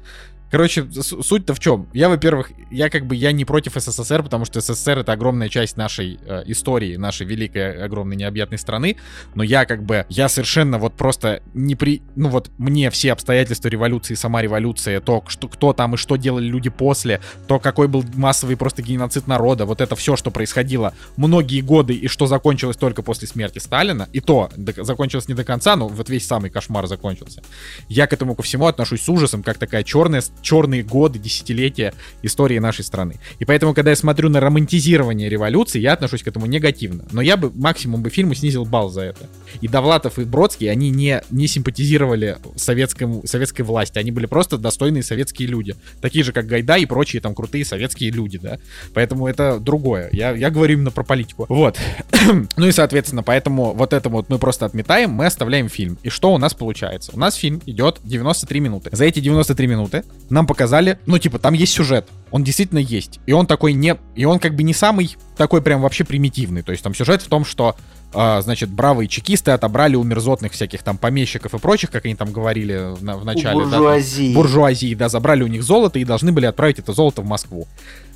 Короче, 0.50 0.88
суть-то 0.92 1.54
в 1.54 1.60
чем? 1.60 1.90
Я, 1.94 2.08
во-первых, 2.08 2.52
я 2.72 2.90
как 2.90 3.06
бы 3.06 3.16
я 3.16 3.32
не 3.32 3.44
против 3.44 3.74
СССР, 3.76 4.24
потому 4.24 4.46
что 4.46 4.62
СССР 4.62 5.00
это 5.00 5.12
огромная 5.12 5.50
часть 5.50 5.76
нашей 5.76 6.20
э, 6.26 6.44
истории, 6.46 6.96
нашей 6.96 7.26
великой, 7.26 7.84
огромной, 7.84 8.16
необъятной 8.16 8.58
страны. 8.58 8.96
Но 9.36 9.44
я 9.44 9.66
как 9.66 9.84
бы, 9.84 10.06
я 10.10 10.30
совершенно 10.30 10.78
вот 10.80 10.94
просто 10.94 11.42
не 11.54 11.76
при... 11.76 12.02
Ну 12.16 12.30
вот 12.30 12.50
мне 12.58 12.90
все 12.92 13.12
обстоятельства 13.12 13.68
революции, 13.68 14.14
сама 14.14 14.42
революция, 14.42 15.02
то, 15.02 15.24
что, 15.28 15.50
кто 15.50 15.74
там 15.74 15.96
и 15.96 15.98
что 15.98 16.16
делали 16.16 16.46
люди 16.46 16.70
после, 16.70 17.20
то, 17.48 17.60
какой 17.60 17.88
был 17.90 18.06
массовый 18.16 18.56
просто 18.56 18.82
геноцид 18.82 19.28
народа, 19.28 19.66
вот 19.66 19.82
это 19.82 19.96
все, 19.96 20.16
что 20.16 20.32
происходило 20.32 20.94
многие 21.18 21.62
годы 21.62 21.94
и 21.94 22.08
что 22.08 22.26
закончилось 22.26 22.78
только 22.78 23.02
после 23.02 23.28
смерти 23.28 23.60
Сталина, 23.60 24.08
и 24.14 24.22
то 24.22 24.50
до- 24.56 24.84
закончилось 24.84 25.28
не 25.28 25.34
до 25.34 25.44
конца, 25.44 25.76
но 25.76 25.90
вот 25.90 26.10
весь 26.10 26.26
самый 26.26 26.50
кошмар 26.50 26.88
закончился. 26.88 27.44
Я 27.90 28.08
к 28.08 28.14
этому 28.14 28.36
ко 28.36 28.44
всему 28.44 28.68
отношусь 28.68 29.02
с 29.02 29.10
ужасом, 29.10 29.44
как 29.44 29.58
такая 29.58 29.84
черная, 29.84 30.22
черные 30.42 30.84
годы, 30.84 31.20
десятилетия 31.20 31.94
истории 32.22 32.60
нашей 32.60 32.84
страны. 32.84 33.16
И 33.40 33.46
поэтому, 33.46 33.74
когда 33.74 33.92
я 33.92 33.96
смотрю 33.96 34.30
на 34.30 34.40
романтизирование 34.40 35.30
революции, 35.30 35.80
я 35.80 35.94
отношусь 35.94 36.24
к 36.24 36.28
этому 36.28 36.46
негативно. 36.46 37.06
Но 37.12 37.22
я 37.22 37.38
бы 37.38 37.52
максимум 37.56 38.02
бы 38.02 38.10
фильму 38.10 38.34
снизил 38.34 38.66
балл 38.66 38.90
за 38.90 39.02
это. 39.02 39.30
И 39.62 39.68
Довлатов, 39.68 40.20
и 40.20 40.24
Бродский, 40.24 40.70
они 40.72 40.90
не, 40.90 41.22
не 41.32 41.48
симпатизировали 41.48 42.38
советскому, 42.56 43.26
советской 43.26 43.64
власти. 43.64 44.00
Они 44.00 44.12
были 44.12 44.26
просто 44.26 44.58
достойные 44.58 45.04
советские 45.04 45.48
люди. 45.48 45.76
Такие 46.02 46.24
же, 46.24 46.32
как 46.32 46.48
Гайда 46.48 46.78
и 46.78 46.86
прочие 46.86 47.22
там 47.22 47.36
крутые 47.36 47.66
советские 47.66 48.12
люди, 48.12 48.38
да. 48.38 48.60
Поэтому 48.94 49.28
это 49.28 49.60
другое. 49.60 50.10
Я, 50.12 50.32
я 50.32 50.50
говорю 50.50 50.74
именно 50.74 50.92
про 50.92 51.04
политику. 51.04 51.46
Вот. 51.50 51.78
ну 52.58 52.68
и, 52.68 52.72
соответственно, 52.72 53.24
поэтому 53.24 53.74
вот 53.74 53.94
это 53.94 54.10
вот 54.10 54.30
мы 54.30 54.40
просто 54.40 54.66
отметаем, 54.66 55.12
мы 55.12 55.26
оставляем 55.26 55.70
фильм. 55.70 55.98
И 56.04 56.10
что 56.10 56.34
у 56.34 56.38
нас 56.38 56.54
получается? 56.54 57.12
У 57.14 57.20
нас 57.20 57.36
фильм 57.36 57.62
идет 57.66 58.00
93 58.04 58.60
минуты. 58.60 58.90
За 58.94 59.06
эти 59.06 59.20
93 59.20 59.68
минуты 59.68 60.04
нам 60.30 60.46
показали, 60.46 61.00
ну, 61.06 61.18
типа, 61.18 61.40
там 61.40 61.54
есть 61.54 61.74
сюжет, 61.74 62.10
он 62.32 62.44
действительно 62.44 62.80
есть. 62.80 63.20
И 63.26 63.32
он 63.32 63.48
такой 63.48 63.74
не... 63.74 63.96
И 64.16 64.26
он 64.26 64.40
как 64.40 64.56
бы 64.56 64.64
не 64.64 64.74
самый 64.74 65.16
такой 65.38 65.62
прям 65.62 65.82
вообще 65.82 66.04
примитивный. 66.04 66.62
То 66.62 66.72
есть 66.72 66.84
там 66.84 66.94
сюжет 66.94 67.22
в 67.22 67.28
том, 67.28 67.46
что 67.46 67.76
а, 68.14 68.42
значит, 68.42 68.70
бравые 68.70 69.08
чекисты 69.08 69.52
отобрали 69.52 69.96
у 69.96 70.04
мерзотных 70.04 70.54
всяких 70.54 70.84
там 70.84 70.98
помещиков 70.98 71.54
и 71.54 71.58
прочих, 71.58 71.92
как 71.92 72.06
они 72.06 72.16
там 72.16 72.32
говорили 72.32 72.94
в, 72.94 73.00
в 73.00 73.26
начале. 73.26 73.58
У 73.58 73.62
буржуазии. 73.62 74.34
Да, 74.34 74.36
буржуазии, 74.36 74.96
да, 74.96 75.10
забрали 75.10 75.44
у 75.44 75.48
них 75.48 75.64
золото 75.64 76.00
и 76.00 76.06
должны 76.06 76.32
были 76.32 76.46
отправить 76.46 76.80
это 76.80 76.94
золото 76.94 77.22
в 77.22 77.26
Москву. 77.26 77.68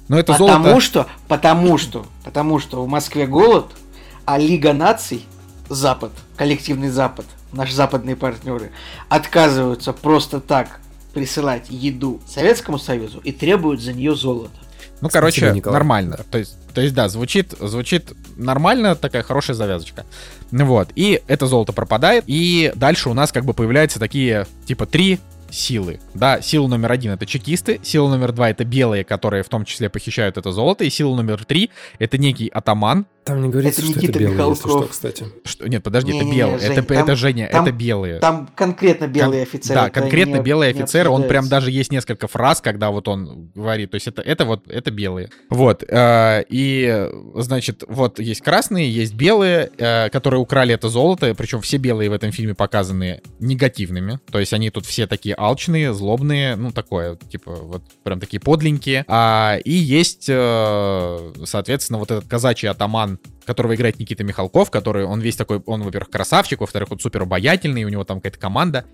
Но 0.08 0.18
это 0.20 0.34
потому 0.34 0.64
золото... 0.64 0.82
что, 0.82 1.08
потому 1.28 1.78
что, 1.78 2.06
потому 2.24 2.60
что 2.60 2.84
в 2.84 2.88
Москве 2.88 3.28
голод, 3.28 3.68
а 4.26 4.38
Лига 4.38 4.74
наций, 4.74 5.26
Запад, 5.70 6.12
коллективный 6.36 6.90
Запад, 6.90 7.26
наши 7.54 7.74
западные 7.74 8.16
партнеры, 8.16 8.72
отказываются 9.08 9.94
просто 9.94 10.42
так 10.42 10.82
присылать 11.14 11.68
еду 11.70 12.22
Советскому 12.28 12.80
Союзу 12.80 13.20
и 13.24 13.32
требуют 13.32 13.82
за 13.82 13.94
нее 13.94 14.16
золото. 14.16 14.52
Ну, 15.02 15.10
короче, 15.10 15.48
Спасибо, 15.48 15.72
нормально. 15.72 16.20
То 16.30 16.38
есть, 16.38 16.56
то 16.74 16.82
есть, 16.82 16.94
да, 16.94 17.10
звучит, 17.10 17.54
звучит 17.60 18.14
нормально, 18.38 18.96
такая 18.96 19.24
хорошая 19.24 19.56
завязочка. 19.56 20.06
Вот. 20.52 20.90
И 20.96 21.22
это 21.28 21.48
золото 21.48 21.74
пропадает. 21.74 22.24
И 22.28 22.72
дальше 22.76 23.10
у 23.10 23.14
нас 23.14 23.32
как 23.32 23.46
бы 23.46 23.54
появляются 23.54 24.00
такие, 24.00 24.46
типа, 24.66 24.86
три 24.86 25.20
силы. 25.52 26.00
Да, 26.14 26.42
сила 26.42 26.68
номер 26.68 26.92
один 26.92 27.12
это 27.12 27.26
чекисты, 27.26 27.80
сила 27.84 28.10
номер 28.10 28.32
два 28.32 28.50
это 28.50 28.64
белые, 28.64 29.04
которые 29.04 29.44
в 29.44 29.50
том 29.50 29.66
числе 29.66 29.90
похищают 29.90 30.38
это 30.38 30.52
золото, 30.52 30.84
и 30.84 30.90
сила 30.90 31.16
номер 31.16 31.46
три 31.46 31.70
это 32.00 32.18
некий 32.18 32.48
атаман. 32.48 33.06
Там 33.24 33.40
не 33.44 33.50
говорится, 33.50 33.82
это 33.82 33.92
что 33.92 34.00
Никита 34.00 34.18
это 34.18 34.34
белые, 34.34 34.50
если 34.50 34.68
что, 34.68 34.82
кстати. 34.82 35.26
Что? 35.46 35.70
Нет, 35.70 35.84
подожди, 35.84 36.12
не, 36.12 36.20
это 36.20 36.36
белые. 36.36 36.56
Не, 36.56 36.60
Жень, 36.60 36.72
это, 36.72 36.84
там, 36.84 36.98
это 36.98 37.16
Женя, 37.16 37.50
там, 37.52 37.66
это 37.66 37.72
белые. 37.72 38.20
Там 38.20 38.50
конкретно 38.56 39.08
белые 39.08 39.46
Кон- 39.46 39.50
офицеры. 39.50 39.80
Да, 39.80 39.90
конкретно 39.92 40.38
не, 40.38 40.42
белый 40.42 40.70
офицер. 40.72 41.08
Он 41.08 41.28
прям 41.28 41.48
даже 41.48 41.70
есть 41.70 41.92
несколько 41.92 42.28
фраз, 42.28 42.62
когда 42.62 42.90
вот 42.90 43.08
он 43.08 43.52
говорит. 43.54 43.92
То 43.92 43.96
есть 43.96 44.08
это, 44.08 44.24
это 44.24 44.46
вот, 44.46 44.68
это 44.68 44.90
белые. 44.90 45.30
Вот. 45.52 45.84
Э, 45.88 46.44
и, 46.50 47.10
значит, 47.36 47.84
вот 47.88 48.20
есть 48.20 48.42
красные, 48.42 48.92
есть 48.92 49.14
белые, 49.14 49.70
э, 49.78 50.10
которые 50.10 50.40
украли 50.40 50.74
это 50.74 50.90
золото. 50.90 51.36
Причем 51.36 51.62
все 51.62 51.78
белые 51.78 52.10
в 52.10 52.14
этом 52.14 52.32
фильме 52.32 52.56
показаны 52.56 53.22
негативными. 53.40 54.20
То 54.32 54.40
есть 54.40 54.52
они 54.54 54.72
тут 54.72 54.88
все 54.88 55.06
такие 55.06 55.36
алчные, 55.42 55.94
злобные, 55.94 56.56
ну 56.56 56.72
такое, 56.72 57.16
типа 57.16 57.52
вот 57.52 57.84
прям 58.04 58.20
такие 58.20 58.40
подленькие. 58.40 59.06
А, 59.08 59.58
и 59.64 59.72
есть, 59.72 60.28
э, 60.30 61.34
соответственно, 61.46 62.00
вот 62.00 62.12
этот 62.12 62.28
казачий 62.28 62.70
атаман 62.70 63.20
которого 63.46 63.76
играет 63.76 64.00
Никита 64.00 64.24
Михалков, 64.24 64.70
который, 64.70 65.04
он 65.04 65.20
весь 65.20 65.36
такой, 65.36 65.62
он, 65.66 65.82
во-первых, 65.82 66.10
красавчик, 66.10 66.62
во-вторых, 66.62 66.92
он 66.92 67.00
супер 67.00 67.24
обаятельный, 67.24 67.84
у 67.84 67.90
него 67.90 68.04
там 68.04 68.20
какая-то 68.20 68.40
команда. 68.40 68.86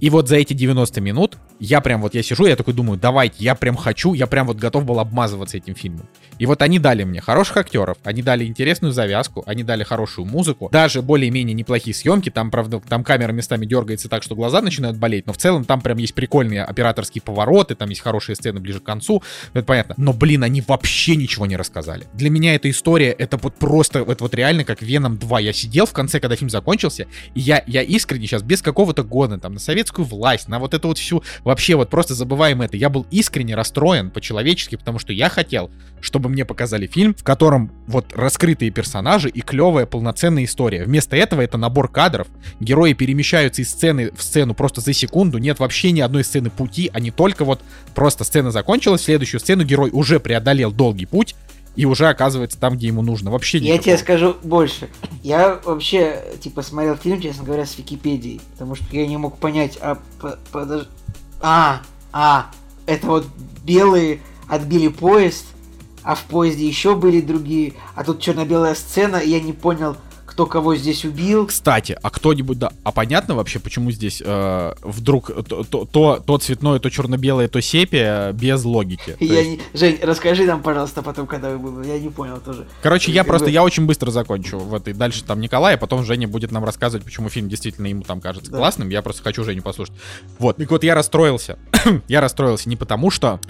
И 0.00 0.08
вот 0.10 0.28
за 0.28 0.36
эти 0.36 0.54
90 0.54 1.00
минут 1.00 1.38
я 1.58 1.82
прям 1.82 2.00
вот, 2.00 2.14
я 2.14 2.22
сижу, 2.22 2.46
я 2.46 2.56
такой 2.56 2.72
думаю, 2.72 2.98
давайте, 2.98 3.36
я 3.44 3.54
прям 3.54 3.76
хочу, 3.76 4.14
я 4.14 4.26
прям 4.26 4.46
вот 4.46 4.56
готов 4.56 4.86
был 4.86 4.98
обмазываться 4.98 5.58
этим 5.58 5.74
фильмом. 5.74 6.08
И 6.38 6.46
вот 6.46 6.62
они 6.62 6.78
дали 6.78 7.04
мне 7.04 7.20
хороших 7.20 7.58
актеров, 7.58 7.98
они 8.02 8.22
дали 8.22 8.46
интересную 8.46 8.92
завязку, 8.92 9.42
они 9.46 9.62
дали 9.62 9.84
хорошую 9.84 10.26
музыку, 10.26 10.70
даже 10.72 11.02
более-менее 11.02 11.52
неплохие 11.52 11.94
съемки, 11.94 12.30
там, 12.30 12.50
правда, 12.50 12.80
там 12.80 13.04
камера 13.04 13.32
местами 13.32 13.66
дергается 13.66 14.08
так, 14.08 14.22
что 14.22 14.34
глаза 14.34 14.62
начинают 14.62 14.96
болеть, 14.96 15.26
но 15.26 15.34
в 15.34 15.36
целом 15.36 15.66
там 15.66 15.82
прям 15.82 15.98
есть 15.98 16.14
прикольные 16.14 16.64
операторские 16.64 17.20
повороты, 17.20 17.74
там 17.74 17.90
есть 17.90 18.00
хорошие 18.00 18.36
сцены 18.36 18.58
ближе 18.58 18.80
к 18.80 18.84
концу, 18.84 19.22
это 19.52 19.66
понятно. 19.66 19.94
Но, 19.98 20.14
блин, 20.14 20.42
они 20.42 20.62
вообще 20.62 21.14
ничего 21.14 21.44
не 21.44 21.56
рассказали. 21.56 22.06
Для 22.14 22.30
меня 22.30 22.54
эта 22.54 22.70
история, 22.70 23.10
это 23.10 23.36
вот 23.36 23.56
просто, 23.56 23.98
это 23.98 24.24
вот 24.24 24.34
реально 24.34 24.64
как 24.64 24.80
Веном 24.80 25.18
2. 25.18 25.40
Я 25.40 25.52
сидел 25.52 25.84
в 25.84 25.92
конце, 25.92 26.20
когда 26.20 26.36
фильм 26.36 26.48
закончился, 26.48 27.06
и 27.34 27.40
я, 27.40 27.62
я 27.66 27.82
искренне 27.82 28.26
сейчас, 28.26 28.42
без 28.42 28.62
какого-то 28.62 29.02
года, 29.02 29.36
там, 29.36 29.52
на 29.52 29.60
советскую 29.90 30.06
власть, 30.06 30.48
на 30.48 30.58
вот 30.58 30.74
эту 30.74 30.88
вот 30.88 30.98
всю, 30.98 31.22
вообще 31.44 31.74
вот 31.74 31.90
просто 31.90 32.14
забываем 32.14 32.62
это. 32.62 32.76
Я 32.76 32.88
был 32.88 33.06
искренне 33.10 33.54
расстроен 33.54 34.10
по-человечески, 34.10 34.76
потому 34.76 34.98
что 34.98 35.12
я 35.12 35.28
хотел, 35.28 35.70
чтобы 36.00 36.28
мне 36.28 36.44
показали 36.44 36.86
фильм, 36.86 37.14
в 37.14 37.24
котором 37.24 37.70
вот 37.86 38.12
раскрытые 38.14 38.70
персонажи 38.70 39.28
и 39.28 39.40
клевая 39.40 39.86
полноценная 39.86 40.44
история. 40.44 40.84
Вместо 40.84 41.16
этого 41.16 41.40
это 41.40 41.58
набор 41.58 41.88
кадров, 41.88 42.28
герои 42.60 42.92
перемещаются 42.92 43.62
из 43.62 43.70
сцены 43.70 44.10
в 44.16 44.22
сцену 44.22 44.54
просто 44.54 44.80
за 44.80 44.92
секунду, 44.92 45.38
нет 45.38 45.58
вообще 45.58 45.92
ни 45.92 46.00
одной 46.00 46.24
сцены 46.24 46.50
пути, 46.50 46.90
а 46.92 47.00
не 47.00 47.10
только 47.10 47.44
вот 47.44 47.60
просто 47.94 48.24
сцена 48.24 48.50
закончилась, 48.50 49.02
следующую 49.02 49.40
сцену 49.40 49.64
герой 49.64 49.90
уже 49.92 50.20
преодолел 50.20 50.70
долгий 50.70 51.06
путь, 51.06 51.34
и 51.76 51.86
уже 51.86 52.08
оказывается 52.08 52.58
там, 52.58 52.76
где 52.76 52.88
ему 52.88 53.02
нужно. 53.02 53.30
Вообще 53.30 53.58
Я 53.58 53.78
тебе 53.78 53.96
скажу 53.96 54.36
больше. 54.42 54.88
Я 55.22 55.60
вообще, 55.64 56.24
типа, 56.40 56.62
смотрел 56.62 56.96
фильм, 56.96 57.20
честно 57.20 57.44
говоря, 57.44 57.66
с 57.66 57.78
Википедией, 57.78 58.40
потому 58.52 58.74
что 58.74 58.84
я 58.90 59.06
не 59.06 59.16
мог 59.16 59.38
понять, 59.38 59.78
а, 59.80 59.98
подож... 60.52 60.88
а, 61.40 61.82
а, 62.12 62.50
это 62.86 63.06
вот 63.06 63.26
белые 63.64 64.20
отбили 64.48 64.88
поезд, 64.88 65.44
а 66.02 66.14
в 66.14 66.24
поезде 66.24 66.66
еще 66.66 66.96
были 66.96 67.20
другие, 67.20 67.74
а 67.94 68.04
тут 68.04 68.20
черно-белая 68.20 68.74
сцена, 68.74 69.16
и 69.16 69.30
я 69.30 69.40
не 69.40 69.52
понял, 69.52 69.96
кто 70.40 70.46
кого 70.46 70.74
здесь 70.74 71.04
убил. 71.04 71.46
Кстати, 71.46 71.98
а 72.00 72.08
кто-нибудь, 72.08 72.58
да, 72.58 72.72
а 72.82 72.92
понятно 72.92 73.34
вообще, 73.34 73.58
почему 73.58 73.90
здесь 73.90 74.22
э, 74.24 74.72
вдруг 74.82 75.30
то, 75.46 75.64
то, 75.64 75.84
то, 75.84 76.22
то 76.24 76.38
цветное, 76.38 76.78
то 76.78 76.88
черно-белое, 76.88 77.46
то 77.46 77.60
сепия 77.60 78.32
без 78.32 78.64
логики? 78.64 79.18
Я 79.20 79.40
есть... 79.40 79.50
не... 79.50 79.78
Жень, 79.78 79.98
расскажи 80.00 80.44
нам, 80.44 80.62
пожалуйста, 80.62 81.02
потом, 81.02 81.26
когда 81.26 81.50
вы 81.50 81.58
были. 81.58 81.88
Я 81.88 81.98
не 81.98 82.08
понял 82.08 82.40
тоже. 82.40 82.66
Короче, 82.82 83.12
я 83.12 83.22
просто, 83.22 83.50
я 83.50 83.62
очень 83.62 83.84
быстро 83.84 84.10
закончу 84.10 84.58
в 84.58 84.74
этой. 84.74 84.94
Дальше 84.94 85.24
там 85.24 85.42
Николай, 85.42 85.74
а 85.74 85.78
потом 85.78 86.06
Женя 86.06 86.26
будет 86.26 86.52
нам 86.52 86.64
рассказывать, 86.64 87.04
почему 87.04 87.28
фильм 87.28 87.50
действительно 87.50 87.88
ему 87.88 88.02
там 88.02 88.22
кажется 88.22 88.50
да. 88.50 88.56
классным. 88.56 88.88
Я 88.88 89.02
просто 89.02 89.22
хочу 89.22 89.44
Женю 89.44 89.60
послушать. 89.60 89.94
Вот. 90.38 90.58
И 90.58 90.64
вот 90.64 90.84
я 90.84 90.94
расстроился. 90.94 91.58
я 92.08 92.22
расстроился 92.22 92.66
не 92.70 92.76
потому, 92.76 93.10
что 93.10 93.40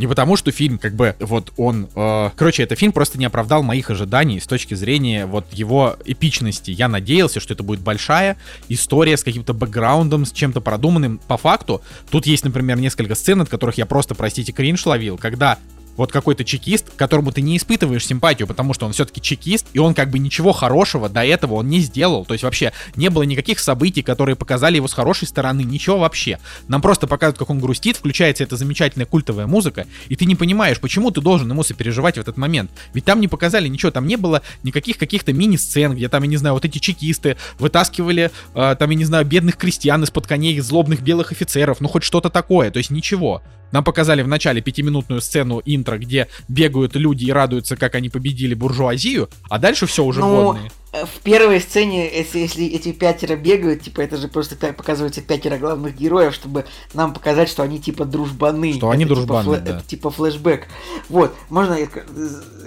не 0.00 0.06
потому, 0.06 0.36
что 0.36 0.50
фильм, 0.50 0.78
как 0.78 0.94
бы, 0.94 1.14
вот 1.20 1.52
он... 1.58 1.88
Э, 1.94 2.30
короче, 2.34 2.62
этот 2.62 2.78
фильм 2.78 2.90
просто 2.90 3.18
не 3.18 3.26
оправдал 3.26 3.62
моих 3.62 3.90
ожиданий 3.90 4.40
с 4.40 4.46
точки 4.46 4.72
зрения 4.72 5.26
вот 5.26 5.44
его 5.52 5.96
эпичности. 6.06 6.70
Я 6.70 6.88
надеялся, 6.88 7.38
что 7.38 7.52
это 7.52 7.62
будет 7.62 7.80
большая 7.80 8.38
история 8.70 9.18
с 9.18 9.22
каким-то 9.22 9.52
бэкграундом, 9.52 10.24
с 10.24 10.32
чем-то 10.32 10.62
продуманным. 10.62 11.20
По 11.28 11.36
факту, 11.36 11.82
тут 12.10 12.26
есть, 12.26 12.44
например, 12.44 12.78
несколько 12.78 13.14
сцен, 13.14 13.42
от 13.42 13.50
которых 13.50 13.76
я 13.76 13.84
просто, 13.84 14.14
простите, 14.14 14.52
кринж 14.52 14.86
ловил, 14.86 15.18
когда 15.18 15.58
вот 16.00 16.12
какой-то 16.12 16.44
чекист, 16.44 16.86
которому 16.96 17.30
ты 17.30 17.42
не 17.42 17.58
испытываешь 17.58 18.06
симпатию, 18.06 18.48
потому 18.48 18.72
что 18.72 18.86
он 18.86 18.92
все-таки 18.94 19.20
чекист, 19.20 19.66
и 19.74 19.78
он 19.78 19.92
как 19.92 20.08
бы 20.08 20.18
ничего 20.18 20.52
хорошего 20.52 21.10
до 21.10 21.22
этого 21.22 21.56
он 21.56 21.68
не 21.68 21.80
сделал. 21.80 22.24
То 22.24 22.32
есть 22.32 22.42
вообще 22.42 22.72
не 22.96 23.10
было 23.10 23.24
никаких 23.24 23.58
событий, 23.58 24.00
которые 24.00 24.34
показали 24.34 24.76
его 24.76 24.88
с 24.88 24.94
хорошей 24.94 25.28
стороны, 25.28 25.60
ничего 25.60 25.98
вообще. 25.98 26.38
Нам 26.68 26.80
просто 26.80 27.06
показывают, 27.06 27.38
как 27.38 27.50
он 27.50 27.60
грустит, 27.60 27.98
включается 27.98 28.44
эта 28.44 28.56
замечательная 28.56 29.04
культовая 29.04 29.46
музыка, 29.46 29.86
и 30.08 30.16
ты 30.16 30.24
не 30.24 30.36
понимаешь, 30.36 30.80
почему 30.80 31.10
ты 31.10 31.20
должен 31.20 31.50
ему 31.50 31.62
сопереживать 31.62 32.16
в 32.16 32.20
этот 32.20 32.38
момент. 32.38 32.70
Ведь 32.94 33.04
там 33.04 33.20
не 33.20 33.28
показали 33.28 33.68
ничего, 33.68 33.90
там 33.90 34.06
не 34.06 34.16
было 34.16 34.40
никаких 34.62 34.96
каких-то 34.96 35.34
мини-сцен, 35.34 35.94
где 35.94 36.08
там, 36.08 36.22
я 36.22 36.30
не 36.30 36.38
знаю, 36.38 36.54
вот 36.54 36.64
эти 36.64 36.78
чекисты 36.78 37.36
вытаскивали, 37.58 38.30
э, 38.54 38.76
там, 38.78 38.88
я 38.88 38.96
не 38.96 39.04
знаю, 39.04 39.26
бедных 39.26 39.58
крестьян 39.58 40.02
из-под 40.02 40.26
коней, 40.26 40.58
злобных 40.60 41.02
белых 41.02 41.30
офицеров, 41.30 41.82
ну 41.82 41.88
хоть 41.88 42.04
что-то 42.04 42.30
такое, 42.30 42.70
то 42.70 42.78
есть 42.78 42.88
ничего. 42.88 43.42
Нам 43.72 43.84
показали 43.84 44.22
в 44.22 44.28
начале 44.28 44.60
пятиминутную 44.60 45.20
сцену 45.20 45.60
интро, 45.64 45.98
где 45.98 46.28
бегают 46.48 46.96
люди 46.96 47.24
и 47.24 47.32
радуются, 47.32 47.76
как 47.76 47.94
они 47.94 48.08
победили 48.08 48.54
буржуазию, 48.54 49.28
а 49.48 49.58
дальше 49.58 49.86
все 49.86 50.04
уже 50.04 50.20
ну, 50.20 50.44
водные. 50.44 50.70
Э, 50.92 51.04
в 51.04 51.20
первой 51.22 51.60
сцене, 51.60 52.10
если, 52.12 52.40
если 52.40 52.66
эти 52.66 52.92
пятеро 52.92 53.36
бегают, 53.36 53.82
типа 53.82 54.00
это 54.00 54.16
же 54.16 54.28
просто 54.28 54.56
так 54.56 54.76
показывается 54.76 55.20
пятеро 55.20 55.56
главных 55.56 55.96
героев, 55.96 56.34
чтобы 56.34 56.64
нам 56.94 57.14
показать, 57.14 57.48
что 57.48 57.62
они 57.62 57.78
типа 57.80 58.04
дружбаны. 58.04 58.72
Что 58.74 58.90
они 58.90 59.04
это, 59.04 59.14
дружбаны, 59.14 59.44
типа, 59.44 59.54
флэ- 59.54 59.64
да. 59.64 59.76
Это 59.76 59.86
типа 59.86 60.10
флешбэк. 60.10 60.66
Вот, 61.08 61.34
можно 61.48 61.74
я, 61.74 61.86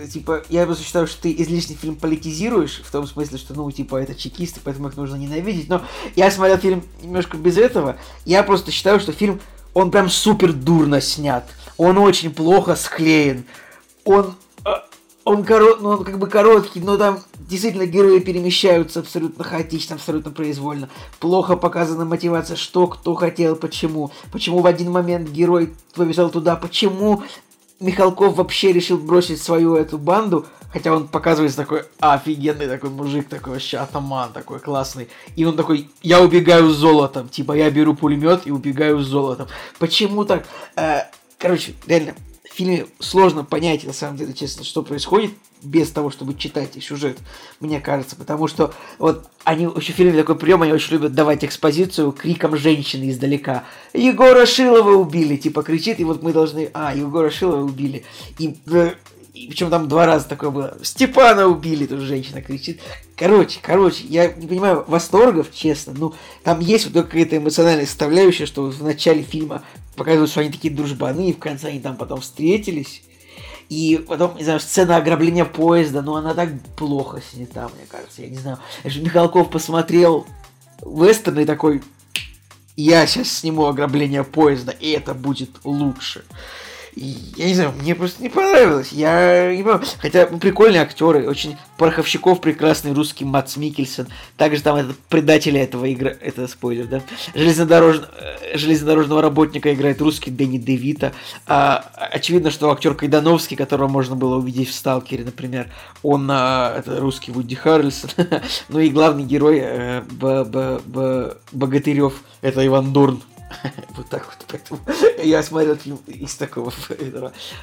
типа, 0.07 0.43
я 0.49 0.65
просто 0.65 0.83
считаю, 0.83 1.07
что 1.07 1.23
ты 1.23 1.33
излишний 1.37 1.75
фильм 1.75 1.95
политизируешь, 1.95 2.81
в 2.83 2.91
том 2.91 3.05
смысле, 3.07 3.37
что, 3.37 3.53
ну, 3.53 3.69
типа, 3.71 3.97
это 3.97 4.15
чекисты, 4.15 4.61
поэтому 4.63 4.87
их 4.87 4.97
нужно 4.97 5.15
ненавидеть, 5.15 5.67
но 5.67 5.81
я 6.15 6.31
смотрел 6.31 6.57
фильм 6.57 6.83
немножко 7.01 7.37
без 7.37 7.57
этого, 7.57 7.97
я 8.25 8.43
просто 8.43 8.71
считаю, 8.71 8.99
что 8.99 9.11
фильм 9.11 9.41
он 9.73 9.91
прям 9.91 10.09
супер 10.09 10.53
дурно 10.53 11.01
снят. 11.01 11.47
Он 11.77 11.97
очень 11.97 12.31
плохо 12.31 12.75
склеен. 12.75 13.45
Он 14.05 14.35
э, 14.65 14.69
он, 15.25 15.45
корот, 15.45 15.81
ну, 15.81 15.89
он 15.89 16.03
как 16.03 16.19
бы 16.19 16.27
короткий, 16.27 16.81
но 16.81 16.97
там 16.97 17.19
действительно 17.37 17.85
герои 17.85 18.19
перемещаются 18.19 18.99
абсолютно 18.99 19.43
хаотично, 19.43 19.95
абсолютно 19.95 20.31
произвольно. 20.31 20.89
Плохо 21.19 21.55
показана 21.55 22.03
мотивация, 22.03 22.57
что 22.57 22.87
кто 22.87 23.15
хотел, 23.15 23.55
почему. 23.55 24.11
Почему 24.31 24.59
в 24.59 24.65
один 24.65 24.91
момент 24.91 25.29
герой 25.29 25.73
побежал 25.95 26.29
туда, 26.29 26.57
почему 26.57 27.23
Михалков 27.83 28.37
вообще 28.37 28.71
решил 28.71 28.97
бросить 28.97 29.41
свою 29.41 29.75
эту 29.75 29.97
банду, 29.97 30.45
хотя 30.71 30.93
он 30.93 31.05
показывается 31.05 31.57
такой 31.57 31.83
офигенный 31.99 32.67
такой 32.67 32.89
мужик, 32.89 33.27
такой 33.27 33.53
вообще 33.53 33.77
атаман, 33.77 34.31
такой 34.31 34.59
классный. 34.59 35.09
И 35.35 35.43
он 35.43 35.57
такой, 35.57 35.89
я 36.01 36.21
убегаю 36.21 36.69
с 36.69 36.77
золотом, 36.77 37.27
типа 37.27 37.51
я 37.51 37.69
беру 37.69 37.93
пулемет 37.93 38.47
и 38.47 38.51
убегаю 38.51 38.99
с 39.01 39.07
золотом. 39.07 39.47
Почему 39.79 40.23
так? 40.23 40.45
Э, 40.77 41.01
короче, 41.37 41.73
реально, 41.85 42.15
в 42.53 42.55
фильме 42.55 42.85
сложно 42.99 43.43
понять, 43.43 43.83
на 43.83 43.93
самом 43.93 44.15
деле, 44.15 44.31
честно, 44.33 44.63
что 44.63 44.83
происходит 44.83 45.31
без 45.63 45.89
того, 45.89 46.11
чтобы 46.11 46.35
читать 46.35 46.71
сюжет, 46.83 47.17
мне 47.59 47.79
кажется, 47.79 48.15
потому 48.15 48.47
что 48.47 48.73
вот 48.99 49.27
они 49.43 49.65
очень 49.65 49.93
в 49.93 49.97
фильме 49.97 50.19
такой 50.19 50.35
прием, 50.35 50.61
они 50.61 50.71
очень 50.71 50.93
любят 50.93 51.15
давать 51.15 51.43
экспозицию 51.43 52.11
криком 52.11 52.55
женщины 52.55 53.09
издалека. 53.09 53.63
Егора 53.93 54.45
Шилова 54.45 54.91
убили, 54.91 55.35
типа 55.35 55.63
кричит, 55.63 55.99
и 55.99 56.03
вот 56.03 56.21
мы 56.21 56.31
должны, 56.31 56.69
а, 56.73 56.93
Егора 56.93 57.31
Шилова 57.31 57.63
убили. 57.63 58.03
И 58.37 58.55
э, 58.67 58.91
и 59.43 59.47
причем 59.49 59.69
там 59.69 59.89
два 59.89 60.05
раза 60.05 60.27
такое 60.27 60.51
было. 60.51 60.77
Степана 60.81 61.47
убили, 61.47 61.85
тут 61.85 61.99
женщина 61.99 62.41
кричит. 62.41 62.79
Короче, 63.17 63.59
короче, 63.61 64.05
я 64.07 64.31
не 64.31 64.47
понимаю 64.47 64.85
восторгов, 64.87 65.53
честно. 65.53 65.93
Ну, 65.97 66.13
там 66.43 66.61
есть 66.61 66.85
вот 66.85 66.93
какая-то 66.93 67.37
эмоциональная 67.37 67.85
составляющая, 67.85 68.45
что 68.45 68.63
в 68.63 68.83
начале 68.83 69.21
фильма 69.21 69.63
показывают, 69.97 70.31
что 70.31 70.39
они 70.39 70.49
такие 70.49 70.73
дружбаны, 70.73 71.29
и 71.29 71.33
в 71.33 71.39
конце 71.39 71.67
они 71.67 71.81
там 71.81 71.97
потом 71.97 72.21
встретились. 72.21 73.03
И 73.67 74.03
потом, 74.07 74.37
не 74.37 74.45
знаю, 74.45 74.61
сцена 74.61 74.95
ограбления 74.95 75.45
поезда, 75.45 76.01
но 76.01 76.15
она 76.15 76.33
так 76.33 76.49
плохо 76.77 77.21
снята, 77.21 77.69
мне 77.75 77.85
кажется. 77.89 78.21
Я 78.21 78.29
не 78.29 78.37
знаю. 78.37 78.59
Я 78.85 78.89
же 78.89 79.01
Михалков 79.01 79.49
посмотрел 79.49 80.25
вестерн 80.85 81.39
и 81.39 81.45
такой, 81.45 81.81
я 82.77 83.05
сейчас 83.07 83.29
сниму 83.29 83.65
ограбление 83.65 84.23
поезда, 84.23 84.71
и 84.71 84.91
это 84.91 85.13
будет 85.13 85.49
лучше 85.65 86.23
я 86.95 87.47
не 87.47 87.55
знаю, 87.55 87.73
мне 87.79 87.95
просто 87.95 88.21
не 88.21 88.29
понравилось. 88.29 88.91
Я 88.91 89.51
не 89.51 89.63
понимаю. 89.63 89.83
Хотя 89.99 90.27
ну, 90.29 90.37
прикольные 90.37 90.81
актеры, 90.81 91.27
очень 91.27 91.57
Пороховщиков 91.77 92.39
прекрасный 92.39 92.93
русский 92.93 93.25
Мац 93.25 93.57
Микельсон. 93.57 94.07
Также 94.37 94.61
там 94.61 94.75
этот 94.75 94.97
предатель 95.09 95.57
этого 95.57 95.91
игра, 95.91 96.11
это 96.21 96.47
спойлер, 96.47 96.85
да? 96.85 97.01
Железнодорож... 97.33 98.01
Э, 98.17 98.57
железнодорожного 98.57 99.21
работника 99.21 99.73
играет 99.73 100.01
русский 100.01 100.29
Дэнни 100.29 100.59
Девита. 100.59 101.13
А, 101.47 101.83
очевидно, 102.11 102.51
что 102.51 102.71
актер 102.71 102.93
Кайдановский, 102.93 103.57
которого 103.57 103.87
можно 103.87 104.15
было 104.15 104.35
увидеть 104.35 104.69
в 104.69 104.73
Сталкере, 104.73 105.23
например, 105.23 105.71
он 106.03 106.29
а, 106.29 106.77
это 106.77 106.99
русский 106.99 107.31
Вуди 107.31 107.55
Харрельсон. 107.55 108.11
ну 108.69 108.79
и 108.79 108.89
главный 108.89 109.23
герой 109.23 109.59
э, 109.63 110.01
Б 110.11 110.43
-б 110.43 110.81
-б 110.85 111.37
Богатырев 111.51 112.13
это 112.41 112.65
Иван 112.65 112.93
Дурн 112.93 113.21
вот 113.89 114.09
так 114.09 114.25
вот. 114.25 114.45
Поэтому 114.47 114.79
я 115.23 115.43
смотрел 115.43 115.75
фильм 115.75 115.99
из 116.07 116.35
такого, 116.35 116.71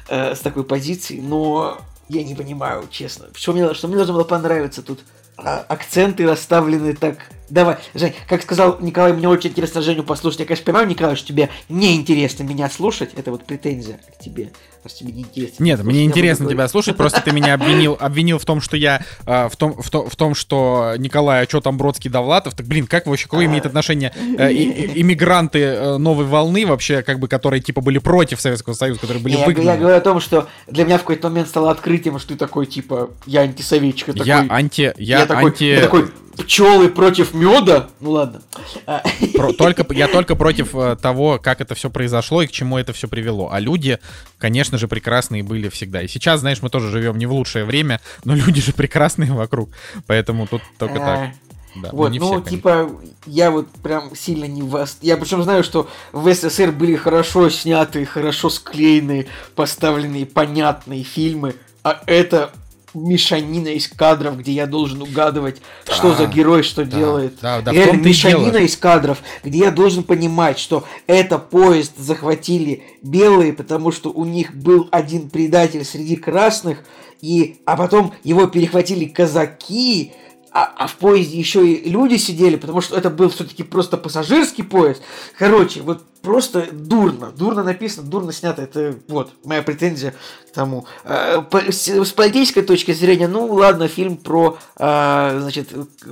э, 0.07 0.35
с 0.35 0.39
такой 0.39 0.63
позиции, 0.63 1.19
но 1.19 1.79
я 2.09 2.23
не 2.23 2.35
понимаю, 2.35 2.87
честно. 2.89 3.27
Что 3.33 3.53
мне, 3.53 3.73
что 3.73 3.87
мне 3.87 3.97
должно 3.97 4.13
было 4.13 4.23
понравиться 4.23 4.81
тут? 4.81 4.99
А, 5.37 5.65
акценты 5.67 6.27
расставлены 6.27 6.93
так. 6.95 7.17
Давай, 7.51 7.77
Жень, 7.93 8.13
как 8.29 8.41
сказал 8.41 8.77
Николай, 8.79 9.11
мне 9.11 9.27
очень 9.27 9.49
интересно 9.49 9.81
Женю 9.81 10.03
послушать. 10.03 10.39
Я, 10.39 10.45
конечно, 10.45 10.65
понимаю, 10.65 10.87
Николай, 10.87 11.17
что 11.17 11.27
тебе 11.27 11.49
не 11.67 11.95
интересно 11.97 12.43
меня 12.43 12.69
слушать. 12.69 13.11
Это 13.15 13.29
вот 13.31 13.45
претензия 13.45 13.99
к 14.17 14.23
тебе. 14.23 14.51
Раз 14.83 14.93
тебе 14.95 15.11
не 15.11 15.21
интересно. 15.21 15.63
Нет, 15.63 15.83
мне 15.83 16.05
интересно 16.05 16.49
тебя 16.49 16.67
слушать, 16.67 16.97
просто 16.97 17.21
ты 17.21 17.31
меня 17.31 17.53
обвинил, 17.53 17.97
обвинил 17.99 18.39
в 18.39 18.45
том, 18.45 18.61
что 18.61 18.75
я 18.75 19.01
э, 19.27 19.47
в, 19.47 19.55
том, 19.55 19.79
в, 19.79 19.89
том, 19.91 20.09
в 20.09 20.15
том, 20.15 20.33
что 20.33 20.95
Николай, 20.97 21.43
а 21.43 21.47
что 21.47 21.61
там 21.61 21.77
Бродский 21.77 22.09
Довлатов, 22.09 22.55
так 22.55 22.65
блин, 22.65 22.87
как 22.87 23.05
вообще, 23.05 23.25
какое 23.25 23.45
имеет 23.45 23.67
отношение 23.67 24.11
э, 24.39 24.51
и, 24.51 25.01
иммигранты 25.01 25.59
э, 25.59 25.97
новой 25.97 26.25
волны 26.25 26.65
вообще, 26.65 27.03
как 27.03 27.19
бы, 27.19 27.27
которые 27.27 27.61
типа 27.61 27.81
были 27.81 27.99
против 27.99 28.41
Советского 28.41 28.73
Союза, 28.73 29.01
которые 29.01 29.21
были 29.21 29.35
я, 29.35 29.45
выгнаны. 29.45 29.67
Я 29.67 29.77
говорю 29.77 29.97
о 29.97 30.01
том, 30.01 30.19
что 30.19 30.47
для 30.67 30.85
меня 30.85 30.97
в 30.97 31.01
какой-то 31.01 31.29
момент 31.29 31.49
стало 31.49 31.69
открытием, 31.69 32.17
что 32.17 32.29
ты 32.29 32.35
такой, 32.37 32.65
типа, 32.65 33.11
я 33.27 33.41
антисоветчик. 33.41 34.15
Я, 34.15 34.41
я 34.41 34.45
анти... 34.49 34.93
Я, 34.97 35.19
я 35.19 35.25
такой, 35.27 35.51
анти... 35.51 35.63
Я 35.63 35.81
такой, 35.81 36.07
пчелы 36.41 36.89
против 36.89 37.33
меда? 37.33 37.89
Ну 37.99 38.11
ладно. 38.11 38.41
Про, 39.35 39.53
только, 39.53 39.85
я 39.93 40.07
только 40.07 40.35
против 40.35 40.75
э, 40.75 40.95
того, 40.95 41.39
как 41.39 41.61
это 41.61 41.75
все 41.75 41.89
произошло 41.89 42.41
и 42.41 42.47
к 42.47 42.51
чему 42.51 42.77
это 42.77 42.93
все 42.93 43.07
привело. 43.07 43.49
А 43.51 43.59
люди, 43.59 43.99
конечно 44.37 44.77
же, 44.77 44.87
прекрасные 44.87 45.43
были 45.43 45.69
всегда. 45.69 46.01
И 46.01 46.07
сейчас, 46.07 46.41
знаешь, 46.41 46.61
мы 46.61 46.69
тоже 46.69 46.89
живем 46.89 47.17
не 47.17 47.25
в 47.25 47.31
лучшее 47.31 47.65
время, 47.65 48.01
но 48.23 48.35
люди 48.35 48.61
же 48.61 48.73
прекрасные 48.73 49.31
вокруг. 49.31 49.69
Поэтому 50.07 50.47
тут 50.47 50.61
только 50.77 50.95
так. 50.95 51.19
А, 51.19 51.31
да, 51.75 51.89
вот, 51.93 52.13
ну, 52.13 52.41
все, 52.41 52.49
типа, 52.49 52.89
я 53.25 53.49
вот 53.49 53.69
прям 53.81 54.15
сильно 54.15 54.45
не 54.45 54.61
вас. 54.61 54.97
Я 55.01 55.17
причем 55.17 55.41
знаю, 55.43 55.63
что 55.63 55.89
в 56.11 56.33
СССР 56.33 56.71
были 56.71 56.95
хорошо 56.95 57.49
снятые, 57.49 58.05
хорошо 58.05 58.49
склеенные, 58.49 59.27
поставленные, 59.55 60.25
понятные 60.25 61.03
фильмы, 61.03 61.55
а 61.83 62.01
это 62.07 62.51
мешанина 62.93 63.69
из 63.69 63.87
кадров, 63.87 64.37
где 64.37 64.51
я 64.51 64.67
должен 64.67 65.01
угадывать, 65.01 65.61
да, 65.85 65.93
что 65.93 66.13
за 66.13 66.25
герой 66.25 66.63
что 66.63 66.85
да, 66.85 66.97
делает. 66.97 67.33
Да, 67.41 67.61
да, 67.61 67.71
Реально, 67.71 68.01
мешанина 68.01 68.57
из 68.57 68.75
кадров, 68.77 69.19
где 69.43 69.59
я 69.59 69.71
должен 69.71 70.03
понимать, 70.03 70.59
что 70.59 70.85
это 71.07 71.37
поезд 71.37 71.93
захватили 71.97 72.83
белые, 73.01 73.53
потому 73.53 73.91
что 73.91 74.11
у 74.11 74.25
них 74.25 74.53
был 74.55 74.87
один 74.91 75.29
предатель 75.29 75.85
среди 75.85 76.15
красных, 76.15 76.79
и, 77.21 77.61
а 77.65 77.77
потом 77.77 78.13
его 78.23 78.47
перехватили 78.47 79.05
казаки, 79.05 80.13
а, 80.51 80.65
а 80.77 80.87
в 80.87 80.95
поезде 80.95 81.37
еще 81.37 81.65
и 81.65 81.89
люди 81.89 82.17
сидели, 82.17 82.57
потому 82.57 82.81
что 82.81 82.97
это 82.97 83.09
был 83.09 83.29
все-таки 83.29 83.63
просто 83.63 83.97
пассажирский 83.97 84.63
поезд. 84.63 85.01
Короче, 85.37 85.81
вот 85.81 86.03
просто 86.21 86.67
дурно, 86.71 87.31
дурно 87.31 87.63
написано, 87.63 88.07
дурно 88.07 88.31
снято. 88.31 88.61
Это 88.61 88.95
вот 89.07 89.31
моя 89.43 89.61
претензия 89.61 90.13
к 90.49 90.53
тому. 90.53 90.85
А, 91.03 91.45
с 91.51 92.11
политической 92.11 92.61
точки 92.61 92.93
зрения, 92.93 93.27
ну 93.27 93.45
ладно, 93.47 93.87
фильм 93.87 94.17
про 94.17 94.57
а, 94.77 95.39
значит 95.39 95.69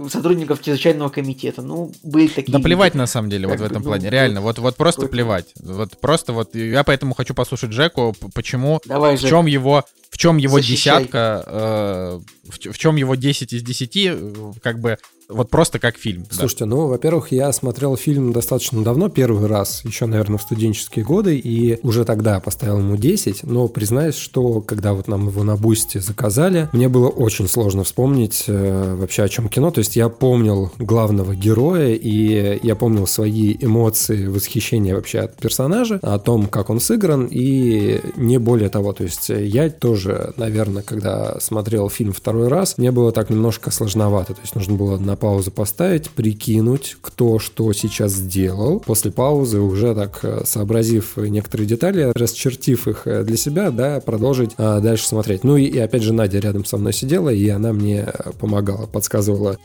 сотрудников 0.09 0.61
чрезвычайного 0.61 1.09
комитета. 1.09 1.61
Ну 1.61 1.91
были 2.03 2.27
такие. 2.27 2.51
Да 2.51 2.59
плевать 2.59 2.95
на 2.95 3.07
самом 3.07 3.29
деле 3.29 3.47
вот 3.47 3.59
в 3.59 3.63
этом 3.63 3.81
ну, 3.81 3.89
плане, 3.89 4.09
реально, 4.09 4.41
вот 4.41 4.59
вот 4.59 4.75
просто 4.75 5.07
плевать, 5.07 5.53
вот 5.59 5.97
просто 5.99 6.33
вот 6.33 6.55
я 6.55 6.83
поэтому 6.83 7.13
хочу 7.13 7.33
послушать 7.33 7.71
Джеку, 7.71 8.15
почему, 8.33 8.81
Давай, 8.85 9.17
в 9.17 9.21
чем 9.21 9.45
его 9.45 9.83
в 10.09 10.17
чем 10.17 10.37
его 10.37 10.57
Защищай. 10.57 10.99
десятка, 11.01 11.43
э, 11.45 12.19
в, 12.49 12.73
в 12.73 12.77
чем 12.77 12.95
его 12.95 13.15
10 13.15 13.53
из 13.53 13.61
10, 13.61 13.97
э, 13.97 14.31
как 14.61 14.79
бы 14.79 14.97
вот 15.29 15.49
просто 15.49 15.77
как 15.77 15.97
фильм. 15.97 16.25
Слушайте, 16.31 16.65
да. 16.65 16.71
ну, 16.71 16.87
во-первых, 16.87 17.31
я 17.31 17.53
смотрел 17.53 17.95
фильм 17.95 18.33
достаточно 18.33 18.83
давно, 18.83 19.09
первый 19.09 19.47
раз, 19.47 19.85
еще, 19.85 20.07
наверное, 20.07 20.39
в 20.39 20.41
студенческие 20.41 21.05
годы, 21.05 21.37
и 21.37 21.79
уже 21.83 22.03
тогда 22.03 22.39
поставил 22.39 22.79
ему 22.79 22.97
10, 22.97 23.43
но 23.43 23.67
признаюсь, 23.67 24.15
что 24.15 24.61
когда 24.61 24.93
вот 24.93 25.07
нам 25.07 25.27
его 25.27 25.43
на 25.43 25.55
бусте 25.55 25.99
заказали, 25.99 26.67
мне 26.73 26.89
было 26.89 27.09
очень 27.09 27.47
сложно 27.47 27.83
вспомнить 27.83 28.45
э, 28.47 28.95
вообще 28.95 29.23
о 29.23 29.29
чем 29.29 29.49
кино, 29.49 29.69
то 29.69 29.79
есть 29.79 29.95
я 29.95 30.09
помнил 30.09 30.71
главного 30.79 31.35
героя, 31.35 31.93
и 31.93 32.59
я 32.63 32.75
помнил 32.75 33.05
свои 33.05 33.55
эмоции, 33.59 34.25
восхищение 34.25 34.95
вообще 34.95 35.19
от 35.19 35.35
персонажа, 35.35 35.99
о 36.01 36.17
том, 36.17 36.47
как 36.47 36.71
он 36.71 36.79
сыгран, 36.79 37.27
и 37.29 38.01
не 38.15 38.39
более 38.39 38.69
того, 38.69 38.93
то 38.93 39.03
есть 39.03 39.29
я 39.29 39.69
тоже, 39.69 40.33
наверное, 40.37 40.81
когда 40.81 41.39
смотрел 41.39 41.87
фильм 41.89 42.13
второй 42.13 42.47
раз, 42.47 42.79
мне 42.79 42.91
было 42.91 43.11
так 43.11 43.29
немножко 43.29 43.69
сложновато, 43.69 44.33
то 44.33 44.41
есть 44.41 44.55
нужно 44.55 44.73
было 44.73 44.97
на 44.97 45.18
паузу 45.19 45.51
поставить, 45.51 46.09
прикинуть, 46.09 46.97
кто 47.01 47.37
что 47.39 47.71
сейчас 47.73 48.13
сделал. 48.13 48.79
После 48.79 49.11
паузы 49.11 49.59
уже 49.59 49.93
так 49.93 50.19
э, 50.23 50.41
сообразив 50.45 51.17
некоторые 51.17 51.67
детали, 51.67 52.11
расчертив 52.15 52.87
их 52.87 53.01
э, 53.05 53.23
для 53.23 53.37
себя, 53.37 53.71
да, 53.71 53.99
продолжить 53.99 54.51
а, 54.57 54.79
дальше 54.79 55.07
смотреть. 55.07 55.43
Ну 55.43 55.57
и, 55.57 55.65
и 55.65 55.77
опять 55.77 56.01
же 56.01 56.13
Надя 56.13 56.39
рядом 56.39 56.65
со 56.65 56.77
мной 56.77 56.93
сидела, 56.93 57.29
и 57.29 57.47
она 57.49 57.73
мне 57.73 58.07
помогала, 58.39 58.87
подсказывала, 58.87 59.57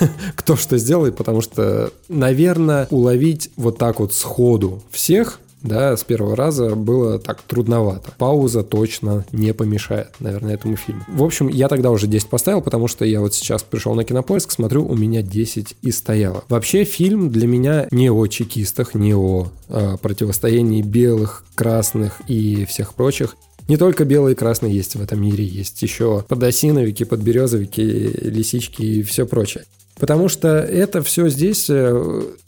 кто 0.36 0.56
что 0.56 0.78
сделает, 0.78 1.16
потому 1.16 1.40
что, 1.40 1.92
наверное, 2.08 2.86
уловить 2.90 3.50
вот 3.56 3.78
так 3.78 4.00
вот 4.00 4.12
сходу 4.12 4.82
всех 4.90 5.40
да, 5.62 5.96
с 5.96 6.04
первого 6.04 6.36
раза 6.36 6.74
было 6.74 7.18
так 7.18 7.42
трудновато. 7.42 8.12
Пауза 8.18 8.62
точно 8.62 9.24
не 9.32 9.54
помешает, 9.54 10.08
наверное, 10.18 10.54
этому 10.54 10.76
фильму. 10.76 11.04
В 11.08 11.22
общем, 11.22 11.48
я 11.48 11.68
тогда 11.68 11.90
уже 11.90 12.06
10 12.06 12.28
поставил, 12.28 12.62
потому 12.62 12.88
что 12.88 13.04
я 13.04 13.20
вот 13.20 13.34
сейчас 13.34 13.62
пришел 13.62 13.94
на 13.94 14.04
кинопоиск, 14.04 14.50
смотрю, 14.50 14.86
у 14.86 14.94
меня 14.96 15.22
10 15.22 15.76
и 15.80 15.90
стояло. 15.92 16.44
Вообще 16.48 16.84
фильм 16.84 17.30
для 17.30 17.46
меня 17.46 17.86
не 17.90 18.10
о 18.10 18.26
чекистах, 18.26 18.94
не 18.94 19.14
о 19.14 19.48
э, 19.68 19.96
противостоянии 20.00 20.82
белых, 20.82 21.44
красных 21.54 22.20
и 22.26 22.64
всех 22.64 22.94
прочих. 22.94 23.36
Не 23.68 23.76
только 23.76 24.04
белые 24.04 24.34
и 24.34 24.36
красные 24.36 24.74
есть 24.74 24.96
в 24.96 25.02
этом 25.02 25.22
мире, 25.22 25.44
есть 25.44 25.80
еще 25.82 26.24
подосиновики, 26.26 27.04
подберезовики, 27.04 27.82
лисички 27.82 28.82
и 28.82 29.02
все 29.02 29.24
прочее. 29.26 29.64
Потому 29.98 30.28
что 30.28 30.48
это 30.58 31.02
все 31.02 31.28
здесь 31.28 31.70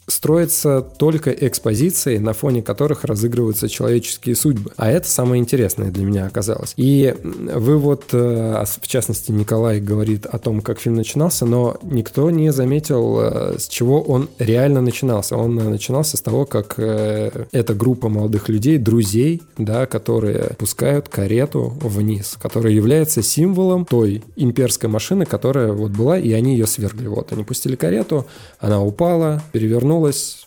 э, 0.07 0.11
строится 0.11 0.81
только 0.81 1.31
экспозицией, 1.31 2.19
на 2.19 2.33
фоне 2.33 2.61
которых 2.61 3.03
разыгрываются 3.03 3.69
человеческие 3.69 4.35
судьбы. 4.35 4.71
А 4.77 4.89
это 4.89 5.07
самое 5.07 5.41
интересное 5.41 5.91
для 5.91 6.05
меня 6.05 6.25
оказалось. 6.25 6.73
И 6.77 7.13
вы 7.23 7.77
вот, 7.77 8.05
э, 8.11 8.63
в 8.81 8.87
частности, 8.87 9.31
Николай 9.31 9.79
говорит 9.79 10.25
о 10.25 10.37
том, 10.39 10.61
как 10.61 10.79
фильм 10.79 10.95
начинался, 10.95 11.45
но 11.45 11.77
никто 11.83 12.29
не 12.31 12.51
заметил, 12.51 13.19
э, 13.19 13.55
с 13.59 13.67
чего 13.67 14.01
он 14.01 14.29
реально 14.39 14.81
начинался. 14.81 15.37
Он 15.37 15.55
начинался 15.55 16.17
с 16.17 16.21
того, 16.21 16.45
как 16.45 16.77
эта 16.77 17.73
группа 17.73 18.09
молодых 18.09 18.49
людей, 18.49 18.77
друзей, 18.77 19.41
да, 19.57 19.85
которые 19.85 20.51
пускают 20.57 21.09
карету 21.09 21.73
вниз, 21.81 22.37
которая 22.41 22.73
является 22.73 23.21
символом 23.21 23.85
той 23.85 24.23
имперской 24.35 24.89
машины, 24.89 25.25
которая 25.25 25.71
вот 25.71 25.91
была, 25.91 26.17
и 26.17 26.31
они 26.31 26.53
ее 26.53 26.67
свергли. 26.67 27.07
Вот 27.07 27.31
они 27.31 27.43
пустили 27.43 27.75
карету, 27.75 28.25
она 28.59 28.83
упала, 28.83 29.41
перевернулась, 29.51 29.94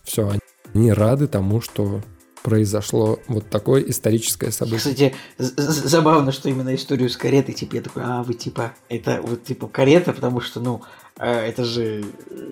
все, 0.04 0.32
они 0.74 0.92
рады 0.92 1.26
тому, 1.26 1.60
что 1.60 2.02
произошло 2.42 3.18
вот 3.28 3.50
такое 3.50 3.82
историческое 3.82 4.50
событие. 4.50 5.12
Кстати, 5.36 5.58
забавно, 5.86 6.32
что 6.32 6.48
именно 6.48 6.74
историю 6.74 7.10
с 7.10 7.16
каретой, 7.16 7.54
типа, 7.54 7.74
я 7.76 7.82
такой, 7.82 8.02
а, 8.04 8.22
вы, 8.22 8.34
типа, 8.34 8.74
это 8.88 9.20
вот, 9.22 9.44
типа, 9.44 9.68
карета, 9.68 10.12
потому 10.12 10.40
что, 10.40 10.60
ну, 10.60 10.82
это 11.27 11.65
же 11.65 12.05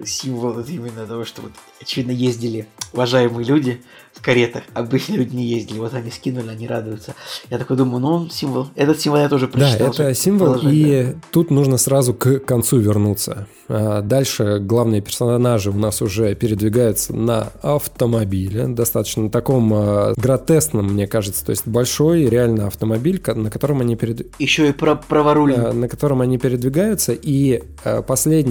символ 0.04 0.58
именно 0.60 1.06
того, 1.06 1.24
что 1.24 1.42
вот, 1.42 1.52
очевидно, 1.80 2.12
ездили 2.12 2.66
уважаемые 2.92 3.46
люди 3.46 3.80
в 4.12 4.22
каретах. 4.22 4.62
Обычные 4.74 5.18
люди 5.18 5.36
не 5.36 5.44
ездили. 5.44 5.78
Вот 5.78 5.94
они 5.94 6.10
скинули, 6.10 6.48
они 6.48 6.66
радуются. 6.66 7.14
Я 7.50 7.58
такой 7.58 7.76
думаю, 7.76 8.00
ну, 8.00 8.08
он 8.08 8.30
символ. 8.30 8.68
Этот 8.74 9.00
символ 9.00 9.20
я 9.20 9.28
тоже 9.28 9.46
прочитал. 9.46 9.92
Да, 9.94 10.04
это 10.04 10.14
символ, 10.14 10.54
и 10.62 11.12
да. 11.12 11.20
тут 11.30 11.50
нужно 11.50 11.76
сразу 11.76 12.14
к 12.14 12.38
концу 12.40 12.78
вернуться. 12.78 13.46
А 13.68 14.00
дальше 14.00 14.58
главные 14.60 15.00
персонажи 15.00 15.70
у 15.70 15.74
нас 15.74 16.00
уже 16.00 16.34
передвигаются 16.34 17.14
на 17.14 17.48
автомобиле, 17.62 18.68
достаточно 18.68 19.28
таком 19.28 19.72
а, 19.74 20.14
гротесном, 20.16 20.92
мне 20.92 21.06
кажется, 21.06 21.44
то 21.44 21.50
есть 21.50 21.66
большой 21.66 22.26
реально 22.26 22.68
автомобиль, 22.68 23.20
на 23.26 23.50
котором 23.50 23.80
они 23.80 23.96
перед... 23.96 24.28
Еще 24.40 24.68
и 24.68 24.72
про 24.72 24.94
праворульный. 24.94 25.72
На 25.72 25.88
котором 25.88 26.20
они 26.20 26.38
передвигаются, 26.38 27.12
и 27.12 27.62
а, 27.84 28.02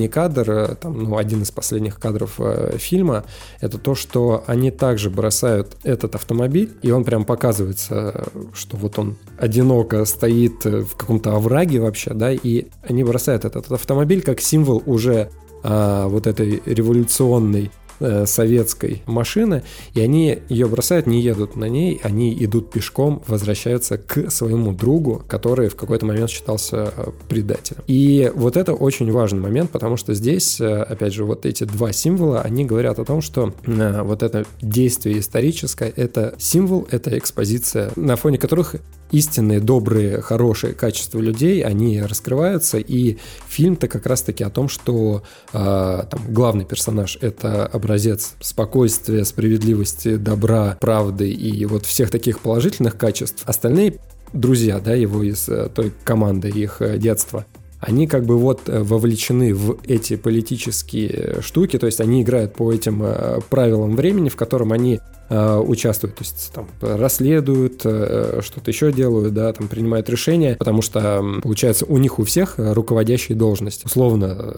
последний 0.06 0.08
кадр, 0.08 0.76
там, 0.76 1.04
ну, 1.04 1.18
один 1.18 1.42
из 1.42 1.52
последних 1.52 2.00
кадров 2.00 2.40
фильма, 2.78 3.24
это 3.62 3.78
то, 3.78 3.96
что 3.96 4.44
они 4.48 4.72
также 4.72 5.10
бросают 5.10 5.78
этот 5.84 6.16
автомобиль, 6.16 6.70
и 6.82 6.92
он 6.92 7.04
прям 7.04 7.26
показывается, 7.26 8.26
что 8.54 8.78
вот 8.78 9.00
он 9.00 9.18
одиноко 9.40 10.06
стоит 10.06 10.66
в 10.66 10.96
каком-то 10.96 11.36
овраге 11.36 11.80
вообще, 11.80 12.14
да, 12.14 12.32
и 12.32 12.68
они 12.90 13.04
бросают 13.04 13.46
этот 13.46 13.72
автомобиль 13.72 14.22
как 14.22 14.42
символ 14.42 14.84
уже 14.86 15.30
а, 15.64 16.08
вот 16.08 16.28
этой 16.28 16.62
революционной 16.66 17.72
Э, 18.02 18.26
советской 18.26 19.04
машины, 19.06 19.64
и 19.94 20.02
они 20.02 20.40
ее 20.50 20.68
бросают, 20.68 21.08
не 21.08 21.22
едут 21.22 21.56
на 21.56 21.66
ней, 21.66 22.02
они 22.04 22.36
идут 22.44 22.70
пешком, 22.70 23.24
возвращаются 23.26 23.98
к 23.98 24.30
своему 24.30 24.74
другу, 24.74 25.24
который 25.30 25.70
в 25.70 25.78
какой-то 25.78 26.06
момент 26.06 26.30
считался 26.30 26.92
э, 26.94 27.12
предателем. 27.30 27.84
И 27.88 28.30
вот 28.36 28.58
это 28.58 28.74
очень 28.74 29.10
важный 29.12 29.40
момент, 29.40 29.72
потому 29.72 29.96
что 29.96 30.14
здесь, 30.14 30.60
э, 30.60 30.82
опять 30.82 31.14
же, 31.14 31.24
вот 31.24 31.46
эти 31.46 31.64
два 31.64 31.94
символа, 31.94 32.42
они 32.42 32.66
говорят 32.66 33.00
о 33.00 33.06
том, 33.06 33.22
что 33.22 33.54
вот 33.66 34.24
это 34.24 34.46
действие 34.62 35.20
историческое, 35.20 35.94
это 35.96 36.36
символ, 36.38 36.86
это 36.92 37.18
экспозиция, 37.18 37.92
на 37.96 38.18
фоне 38.18 38.38
которых 38.38 38.76
истинные, 39.12 39.60
добрые, 39.60 40.22
хорошие 40.22 40.74
качества 40.74 41.20
людей, 41.20 41.64
они 41.64 42.02
раскрываются, 42.02 42.78
и 42.78 43.18
фильм-то 43.48 43.88
как 43.88 44.06
раз-таки 44.06 44.44
о 44.44 44.50
том, 44.50 44.68
что 44.68 45.24
э, 45.54 46.04
там, 46.10 46.22
главный 46.28 46.66
персонаж— 46.66 47.18
это 47.22 47.66
образец 47.86 48.34
спокойствия, 48.42 49.24
справедливости, 49.24 50.16
добра, 50.16 50.76
правды 50.82 51.32
и 51.32 51.66
вот 51.66 51.86
всех 51.86 52.10
таких 52.10 52.40
положительных 52.40 52.98
качеств. 52.98 53.44
Остальные 53.46 54.00
друзья, 54.34 54.80
да, 54.80 54.94
его 54.94 55.22
из 55.24 55.48
э, 55.48 55.70
той 55.74 55.94
команды 56.04 56.50
их 56.50 56.82
э, 56.82 56.98
детства, 56.98 57.46
они 57.80 58.08
как 58.08 58.26
бы 58.26 58.38
вот 58.38 58.68
э, 58.68 58.82
вовлечены 58.82 59.54
в 59.54 59.78
эти 59.88 60.16
политические 60.16 61.42
штуки, 61.42 61.78
то 61.78 61.86
есть 61.86 62.02
они 62.02 62.24
играют 62.24 62.56
по 62.56 62.74
этим 62.74 63.06
правилам 63.50 63.96
времени, 63.96 64.30
в 64.30 64.36
котором 64.36 64.74
они 64.74 65.00
участвуют, 65.28 66.18
то 66.18 66.24
есть 66.24 66.52
там 66.54 66.68
расследуют, 66.82 67.80
что-то 67.80 68.68
еще 68.68 68.92
делают, 68.92 69.34
да, 69.34 69.52
там 69.54 69.68
принимают 69.68 70.08
решения, 70.08 70.56
потому 70.56 70.84
что 70.84 71.24
получается 71.42 71.86
у 71.86 71.98
них 71.98 72.20
у 72.20 72.24
всех 72.24 72.56
руководящие 72.58 73.36
должности. 73.36 73.88
Условно, 73.88 74.56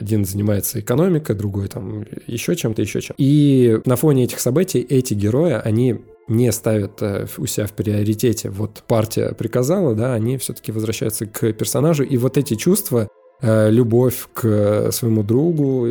один 0.00 0.24
занимается 0.24 0.80
экономикой, 0.80 1.36
другой 1.36 1.68
там 1.68 2.04
еще 2.26 2.56
чем-то, 2.56 2.82
еще 2.82 3.00
чем. 3.00 3.14
И 3.18 3.80
на 3.84 3.96
фоне 3.96 4.24
этих 4.24 4.40
событий 4.40 4.80
эти 4.80 5.14
герои, 5.14 5.60
они 5.62 6.00
не 6.28 6.52
ставят 6.52 7.02
э, 7.02 7.26
у 7.38 7.46
себя 7.46 7.66
в 7.66 7.72
приоритете. 7.72 8.50
Вот 8.50 8.84
партия 8.86 9.34
приказала, 9.34 9.94
да, 9.94 10.14
они 10.14 10.38
все-таки 10.38 10.70
возвращаются 10.72 11.26
к 11.26 11.52
персонажу. 11.52 12.04
И 12.04 12.16
вот 12.16 12.38
эти 12.38 12.54
чувства, 12.54 13.08
э, 13.42 13.70
любовь 13.70 14.28
к 14.32 14.92
своему 14.92 15.24
другу, 15.24 15.86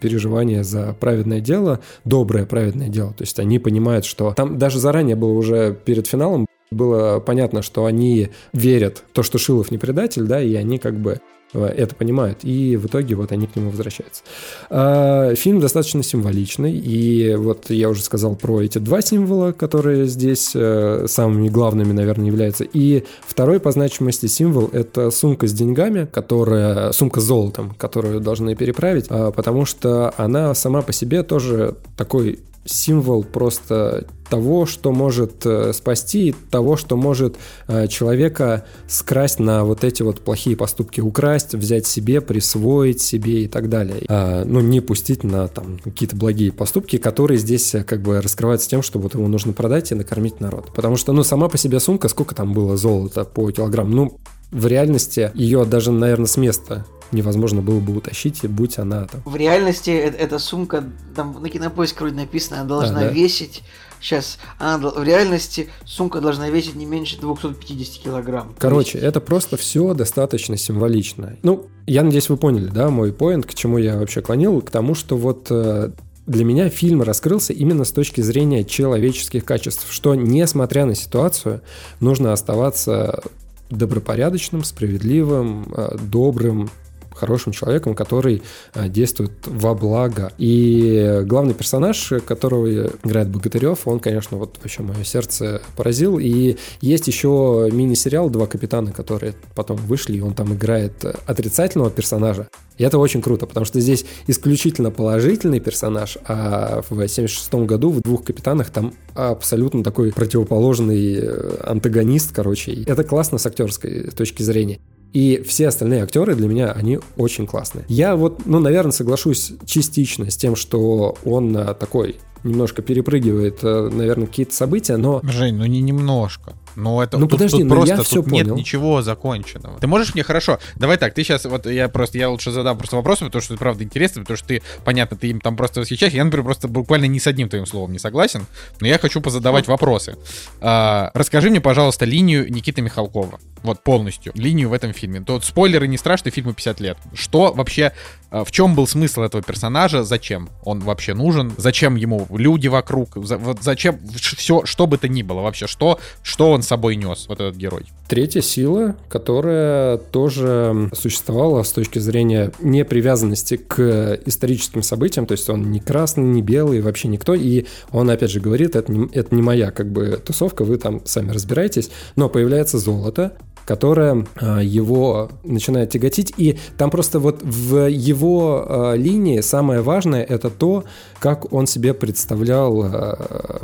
переживание 0.00 0.62
за 0.62 0.96
праведное 0.98 1.40
дело, 1.40 1.80
доброе 2.04 2.46
праведное 2.46 2.88
дело. 2.88 3.12
То 3.14 3.22
есть 3.22 3.38
они 3.40 3.58
понимают, 3.58 4.04
что 4.04 4.32
там 4.36 4.58
даже 4.58 4.78
заранее 4.78 5.16
было 5.16 5.32
уже 5.32 5.76
перед 5.84 6.06
финалом 6.06 6.46
было 6.70 7.20
понятно, 7.20 7.62
что 7.62 7.84
они 7.84 8.30
верят 8.52 9.04
в 9.08 9.12
то, 9.12 9.22
что 9.22 9.38
Шилов 9.38 9.70
не 9.70 9.78
предатель, 9.78 10.24
да, 10.24 10.42
и 10.42 10.54
они 10.54 10.78
как 10.78 10.98
бы 10.98 11.20
это 11.54 11.94
понимают, 11.94 12.38
и 12.42 12.76
в 12.76 12.86
итоге 12.86 13.14
вот 13.14 13.32
они 13.32 13.46
к 13.46 13.56
нему 13.56 13.70
возвращаются. 13.70 14.22
А, 14.70 15.34
фильм 15.34 15.60
достаточно 15.60 16.02
символичный, 16.02 16.72
и 16.72 17.34
вот 17.34 17.70
я 17.70 17.88
уже 17.88 18.02
сказал 18.02 18.36
про 18.36 18.62
эти 18.62 18.78
два 18.78 19.00
символа, 19.00 19.52
которые 19.52 20.06
здесь 20.06 20.52
э, 20.54 21.06
самыми 21.08 21.48
главными, 21.48 21.92
наверное, 21.92 22.26
являются. 22.26 22.64
И 22.64 23.04
второй 23.26 23.60
по 23.60 23.70
значимости 23.72 24.26
символ— 24.26 24.68
это 24.72 25.10
сумка 25.10 25.46
с 25.46 25.52
деньгами, 25.52 26.06
которая, 26.10 26.92
сумка 26.92 27.20
с 27.20 27.24
золотом, 27.24 27.74
которую 27.76 28.20
должны 28.20 28.54
переправить, 28.54 29.06
а, 29.08 29.30
потому 29.30 29.64
что 29.64 30.12
она 30.16 30.54
сама 30.54 30.82
по 30.82 30.92
себе 30.92 31.22
тоже 31.22 31.74
такой 31.96 32.40
символ 32.64 33.24
просто 33.24 34.06
того, 34.28 34.66
что 34.66 34.90
может 34.90 35.44
э, 35.44 35.72
спасти, 35.72 36.34
того, 36.50 36.76
что 36.76 36.96
может 36.96 37.36
э, 37.68 37.86
человека 37.88 38.64
скрасть 38.88 39.38
на 39.38 39.64
вот 39.64 39.84
эти 39.84 40.02
вот 40.02 40.20
плохие 40.20 40.56
поступки, 40.56 41.00
украсть, 41.00 41.54
взять 41.54 41.86
себе, 41.86 42.20
присвоить 42.20 43.00
себе 43.00 43.44
и 43.44 43.48
так 43.48 43.68
далее. 43.68 44.02
А, 44.08 44.44
ну, 44.44 44.60
не 44.60 44.80
пустить 44.80 45.24
на 45.24 45.46
там 45.48 45.78
какие-то 45.78 46.16
благие 46.16 46.52
поступки, 46.52 46.96
которые 46.96 47.38
здесь 47.38 47.74
э, 47.74 47.84
как 47.84 48.02
бы 48.02 48.20
раскрываются 48.20 48.68
тем, 48.68 48.82
что 48.82 48.98
вот 48.98 49.14
его 49.14 49.28
нужно 49.28 49.52
продать 49.52 49.92
и 49.92 49.94
накормить 49.94 50.40
народ. 50.40 50.72
Потому 50.74 50.96
что, 50.96 51.12
ну, 51.12 51.22
сама 51.22 51.48
по 51.48 51.58
себе 51.58 51.78
сумка, 51.78 52.08
сколько 52.08 52.34
там 52.34 52.54
было 52.54 52.76
золота 52.76 53.24
по 53.24 53.50
килограмм? 53.50 53.90
Ну, 53.90 54.18
в 54.50 54.66
реальности 54.66 55.30
ее 55.34 55.64
даже, 55.64 55.92
наверное, 55.92 56.26
с 56.26 56.36
места 56.36 56.86
невозможно 57.14 57.62
было 57.62 57.80
бы 57.80 57.96
утащить, 57.96 58.46
будь 58.48 58.78
она 58.78 59.06
там. 59.06 59.22
В 59.24 59.36
реальности 59.36 59.90
эта 59.90 60.38
сумка, 60.38 60.84
там 61.14 61.40
на 61.40 61.48
кинопоиске 61.48 62.00
вроде 62.00 62.16
написано, 62.16 62.60
она 62.60 62.68
должна 62.68 63.00
а, 63.00 63.04
да? 63.04 63.08
весить 63.08 63.62
Сейчас, 64.04 64.38
она, 64.58 64.90
в 64.90 65.02
реальности 65.02 65.70
сумка 65.86 66.20
должна 66.20 66.50
весить 66.50 66.74
не 66.74 66.84
меньше 66.84 67.18
250 67.18 68.02
килограмм. 68.04 68.54
Короче, 68.58 68.98
это 68.98 69.18
просто 69.18 69.56
все 69.56 69.94
достаточно 69.94 70.58
символично. 70.58 71.38
Ну, 71.42 71.68
я 71.86 72.02
надеюсь, 72.02 72.28
вы 72.28 72.36
поняли, 72.36 72.66
да, 72.66 72.90
мой 72.90 73.14
поинт, 73.14 73.46
к 73.46 73.54
чему 73.54 73.78
я 73.78 73.96
вообще 73.96 74.20
клонил, 74.20 74.60
к 74.60 74.70
тому, 74.70 74.94
что 74.94 75.16
вот 75.16 75.46
э, 75.48 75.90
для 76.26 76.44
меня 76.44 76.68
фильм 76.68 77.00
раскрылся 77.00 77.54
именно 77.54 77.84
с 77.84 77.92
точки 77.92 78.20
зрения 78.20 78.62
человеческих 78.64 79.42
качеств, 79.46 79.86
что, 79.90 80.14
несмотря 80.14 80.84
на 80.84 80.94
ситуацию, 80.94 81.62
нужно 82.00 82.34
оставаться 82.34 83.22
добропорядочным, 83.70 84.64
справедливым, 84.64 85.72
э, 85.74 85.96
добрым, 85.98 86.68
хорошим 87.14 87.52
человеком, 87.52 87.94
который 87.94 88.42
э, 88.74 88.88
действует 88.88 89.32
во 89.46 89.74
благо. 89.74 90.32
И 90.38 91.20
главный 91.24 91.54
персонаж, 91.54 92.12
которого 92.26 92.88
играет 93.04 93.28
Богатырев, 93.28 93.86
он, 93.86 94.00
конечно, 94.00 94.36
вот 94.36 94.58
вообще 94.62 94.82
мое 94.82 95.04
сердце 95.04 95.62
поразил. 95.76 96.18
И 96.18 96.56
есть 96.80 97.06
еще 97.06 97.68
мини-сериал 97.72 98.30
«Два 98.30 98.46
капитана», 98.46 98.92
которые 98.92 99.34
потом 99.54 99.76
вышли, 99.76 100.16
и 100.16 100.20
он 100.20 100.34
там 100.34 100.54
играет 100.54 101.04
отрицательного 101.26 101.90
персонажа. 101.90 102.48
И 102.76 102.82
это 102.82 102.98
очень 102.98 103.22
круто, 103.22 103.46
потому 103.46 103.64
что 103.64 103.80
здесь 103.80 104.04
исключительно 104.26 104.90
положительный 104.90 105.60
персонаж, 105.60 106.18
а 106.26 106.82
в 106.88 107.08
76 107.08 107.54
году 107.66 107.90
в 107.90 108.00
«Двух 108.00 108.24
капитанах» 108.24 108.70
там 108.70 108.94
абсолютно 109.14 109.84
такой 109.84 110.12
противоположный 110.12 111.14
э, 111.16 111.56
антагонист, 111.64 112.32
короче. 112.32 112.82
Это 112.84 113.04
классно 113.04 113.38
с 113.38 113.46
актерской 113.46 114.10
точки 114.10 114.42
зрения. 114.42 114.80
И 115.14 115.42
все 115.46 115.68
остальные 115.68 116.02
актеры 116.02 116.34
для 116.34 116.48
меня, 116.48 116.72
они 116.72 116.98
очень 117.16 117.46
классные. 117.46 117.84
Я 117.88 118.16
вот, 118.16 118.46
ну, 118.46 118.58
наверное, 118.58 118.90
соглашусь 118.90 119.52
частично 119.64 120.28
с 120.28 120.36
тем, 120.36 120.56
что 120.56 121.16
он 121.24 121.56
э, 121.56 121.72
такой 121.74 122.16
немножко 122.42 122.82
перепрыгивает, 122.82 123.60
э, 123.62 123.90
наверное, 123.92 124.26
какие-то 124.26 124.54
события, 124.54 124.96
но... 124.96 125.20
Жень, 125.22 125.54
ну 125.54 125.64
не 125.66 125.80
немножко. 125.80 126.54
Ну, 126.76 127.00
это 127.00 127.18
ну, 127.18 127.26
тут, 127.26 127.32
подожди, 127.32 127.58
тут 127.58 127.66
ну, 127.66 127.74
просто 127.74 127.94
я 127.96 128.02
все 128.02 128.16
тут 128.16 128.30
понял. 128.30 128.46
нет 128.46 128.56
ничего 128.56 129.02
законченного. 129.02 129.78
Ты 129.78 129.86
можешь 129.86 130.14
мне 130.14 130.22
хорошо? 130.22 130.58
Давай 130.76 130.96
так, 130.96 131.14
ты 131.14 131.22
сейчас, 131.22 131.44
вот 131.44 131.66
я 131.66 131.88
просто, 131.88 132.18
я 132.18 132.30
лучше 132.30 132.50
задам 132.50 132.78
просто 132.78 132.96
вопросы, 132.96 133.24
потому 133.24 133.42
что 133.42 133.54
это 133.54 133.60
правда 133.60 133.84
интересно, 133.84 134.22
потому 134.22 134.36
что 134.36 134.48
ты, 134.48 134.62
понятно, 134.84 135.16
ты 135.16 135.28
им 135.28 135.40
там 135.40 135.56
просто 135.56 135.80
восхищаешься. 135.80 136.16
Я, 136.16 136.24
например, 136.24 136.44
просто 136.44 136.68
буквально 136.68 137.06
ни 137.06 137.18
с 137.18 137.26
одним 137.26 137.48
твоим 137.48 137.66
словом 137.66 137.92
не 137.92 137.98
согласен, 137.98 138.46
но 138.80 138.86
я 138.86 138.98
хочу 138.98 139.20
позадавать 139.20 139.68
вопросы. 139.68 140.16
А, 140.60 141.10
расскажи 141.14 141.50
мне, 141.50 141.60
пожалуйста, 141.60 142.04
линию 142.04 142.50
Никиты 142.50 142.82
Михалкова. 142.82 143.38
Вот 143.62 143.82
полностью. 143.82 144.32
Линию 144.34 144.68
в 144.68 144.72
этом 144.72 144.92
фильме. 144.92 145.20
Тот 145.20 145.44
спойлеры 145.44 145.88
не 145.88 145.96
страшны, 145.96 146.30
фильму 146.30 146.52
50 146.52 146.80
лет. 146.80 146.98
Что 147.14 147.52
вообще, 147.52 147.92
а, 148.30 148.44
в 148.44 148.50
чем 148.50 148.74
был 148.74 148.86
смысл 148.86 149.22
этого 149.22 149.42
персонажа? 149.42 150.04
Зачем 150.04 150.50
он 150.64 150.80
вообще 150.80 151.14
нужен? 151.14 151.54
Зачем 151.56 151.96
ему 151.96 152.26
люди 152.30 152.68
вокруг? 152.68 153.16
За, 153.24 153.38
вот 153.38 153.62
зачем 153.62 153.98
все, 154.16 154.66
что 154.66 154.86
бы 154.86 154.98
то 154.98 155.08
ни 155.08 155.22
было 155.22 155.40
вообще? 155.40 155.66
Что, 155.66 155.98
что 156.22 156.50
он 156.50 156.62
собой 156.64 156.96
нес, 156.96 157.26
вот 157.28 157.40
этот 157.40 157.56
герой. 157.56 157.84
Третья 158.08 158.40
сила, 158.40 158.96
которая 159.08 159.98
тоже 159.98 160.90
существовала 160.92 161.62
с 161.62 161.72
точки 161.72 161.98
зрения 161.98 162.52
непривязанности 162.60 163.56
к 163.56 164.18
историческим 164.26 164.82
событиям, 164.82 165.26
то 165.26 165.32
есть 165.32 165.48
он 165.48 165.70
не 165.70 165.80
красный, 165.80 166.24
не 166.24 166.42
белый, 166.42 166.80
вообще 166.80 167.08
никто, 167.08 167.34
и 167.34 167.66
он 167.92 168.10
опять 168.10 168.30
же 168.30 168.40
говорит, 168.40 168.76
это 168.76 168.90
не, 168.90 169.08
это 169.12 169.34
не 169.34 169.42
моя 169.42 169.70
как 169.70 169.90
бы 169.90 170.20
тусовка, 170.24 170.64
вы 170.64 170.78
там 170.78 171.02
сами 171.04 171.30
разбираетесь, 171.30 171.90
но 172.16 172.28
появляется 172.28 172.78
золото, 172.78 173.36
которая 173.64 174.26
его 174.62 175.30
начинает 175.42 175.90
тяготить. 175.90 176.34
И 176.36 176.58
там 176.76 176.90
просто 176.90 177.18
вот 177.18 177.42
в 177.42 177.88
его 177.88 178.64
а, 178.66 178.94
линии 178.94 179.40
самое 179.40 179.80
важное 179.80 180.22
это 180.22 180.50
то, 180.50 180.84
как 181.18 181.52
он 181.52 181.66
себе 181.66 181.94
представлял 181.94 182.82
а, 182.82 183.60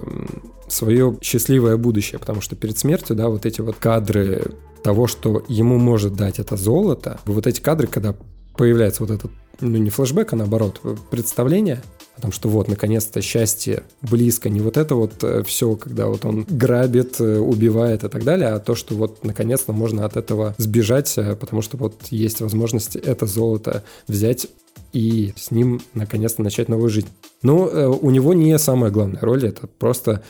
свое 0.70 1.16
счастливое 1.20 1.76
будущее, 1.76 2.18
потому 2.18 2.40
что 2.40 2.56
перед 2.56 2.78
смертью, 2.78 3.16
да, 3.16 3.28
вот 3.28 3.46
эти 3.46 3.60
вот 3.60 3.76
кадры 3.76 4.52
того, 4.82 5.06
что 5.06 5.44
ему 5.48 5.78
может 5.78 6.14
дать 6.14 6.38
это 6.38 6.56
золото, 6.56 7.20
вот 7.26 7.46
эти 7.46 7.60
кадры, 7.60 7.86
когда 7.86 8.14
появляется 8.56 9.02
вот 9.02 9.10
этот, 9.10 9.30
ну 9.60 9.78
не 9.78 9.90
флешбэк, 9.90 10.32
а 10.32 10.36
наоборот, 10.36 10.80
представление, 11.10 11.82
о 12.20 12.22
том, 12.22 12.32
что 12.32 12.48
вот, 12.48 12.68
наконец-то 12.68 13.22
счастье 13.22 13.84
близко, 14.02 14.50
не 14.50 14.60
вот 14.60 14.76
это 14.76 14.94
вот 14.94 15.24
э, 15.24 15.42
все, 15.42 15.74
когда 15.76 16.06
вот 16.06 16.26
он 16.26 16.44
грабит, 16.44 17.18
э, 17.18 17.38
убивает 17.38 18.04
и 18.04 18.08
так 18.08 18.24
далее, 18.24 18.48
а 18.48 18.58
то, 18.58 18.74
что 18.74 18.94
вот, 18.94 19.24
наконец-то 19.24 19.72
можно 19.72 20.04
от 20.04 20.18
этого 20.18 20.54
сбежать, 20.58 21.16
э, 21.16 21.34
потому 21.34 21.62
что 21.62 21.78
вот 21.78 21.94
есть 22.10 22.42
возможность 22.42 22.96
это 22.96 23.24
золото 23.24 23.84
взять 24.06 24.48
и 24.92 25.32
с 25.36 25.50
ним 25.50 25.80
наконец-то 25.94 26.42
начать 26.42 26.68
новую 26.68 26.90
жизнь. 26.90 27.08
Но 27.42 27.64
у 28.02 28.10
него 28.10 28.34
не 28.34 28.58
самая 28.58 28.90
главная 28.90 29.20
роль, 29.20 29.46
это 29.46 29.66
просто 29.66 30.22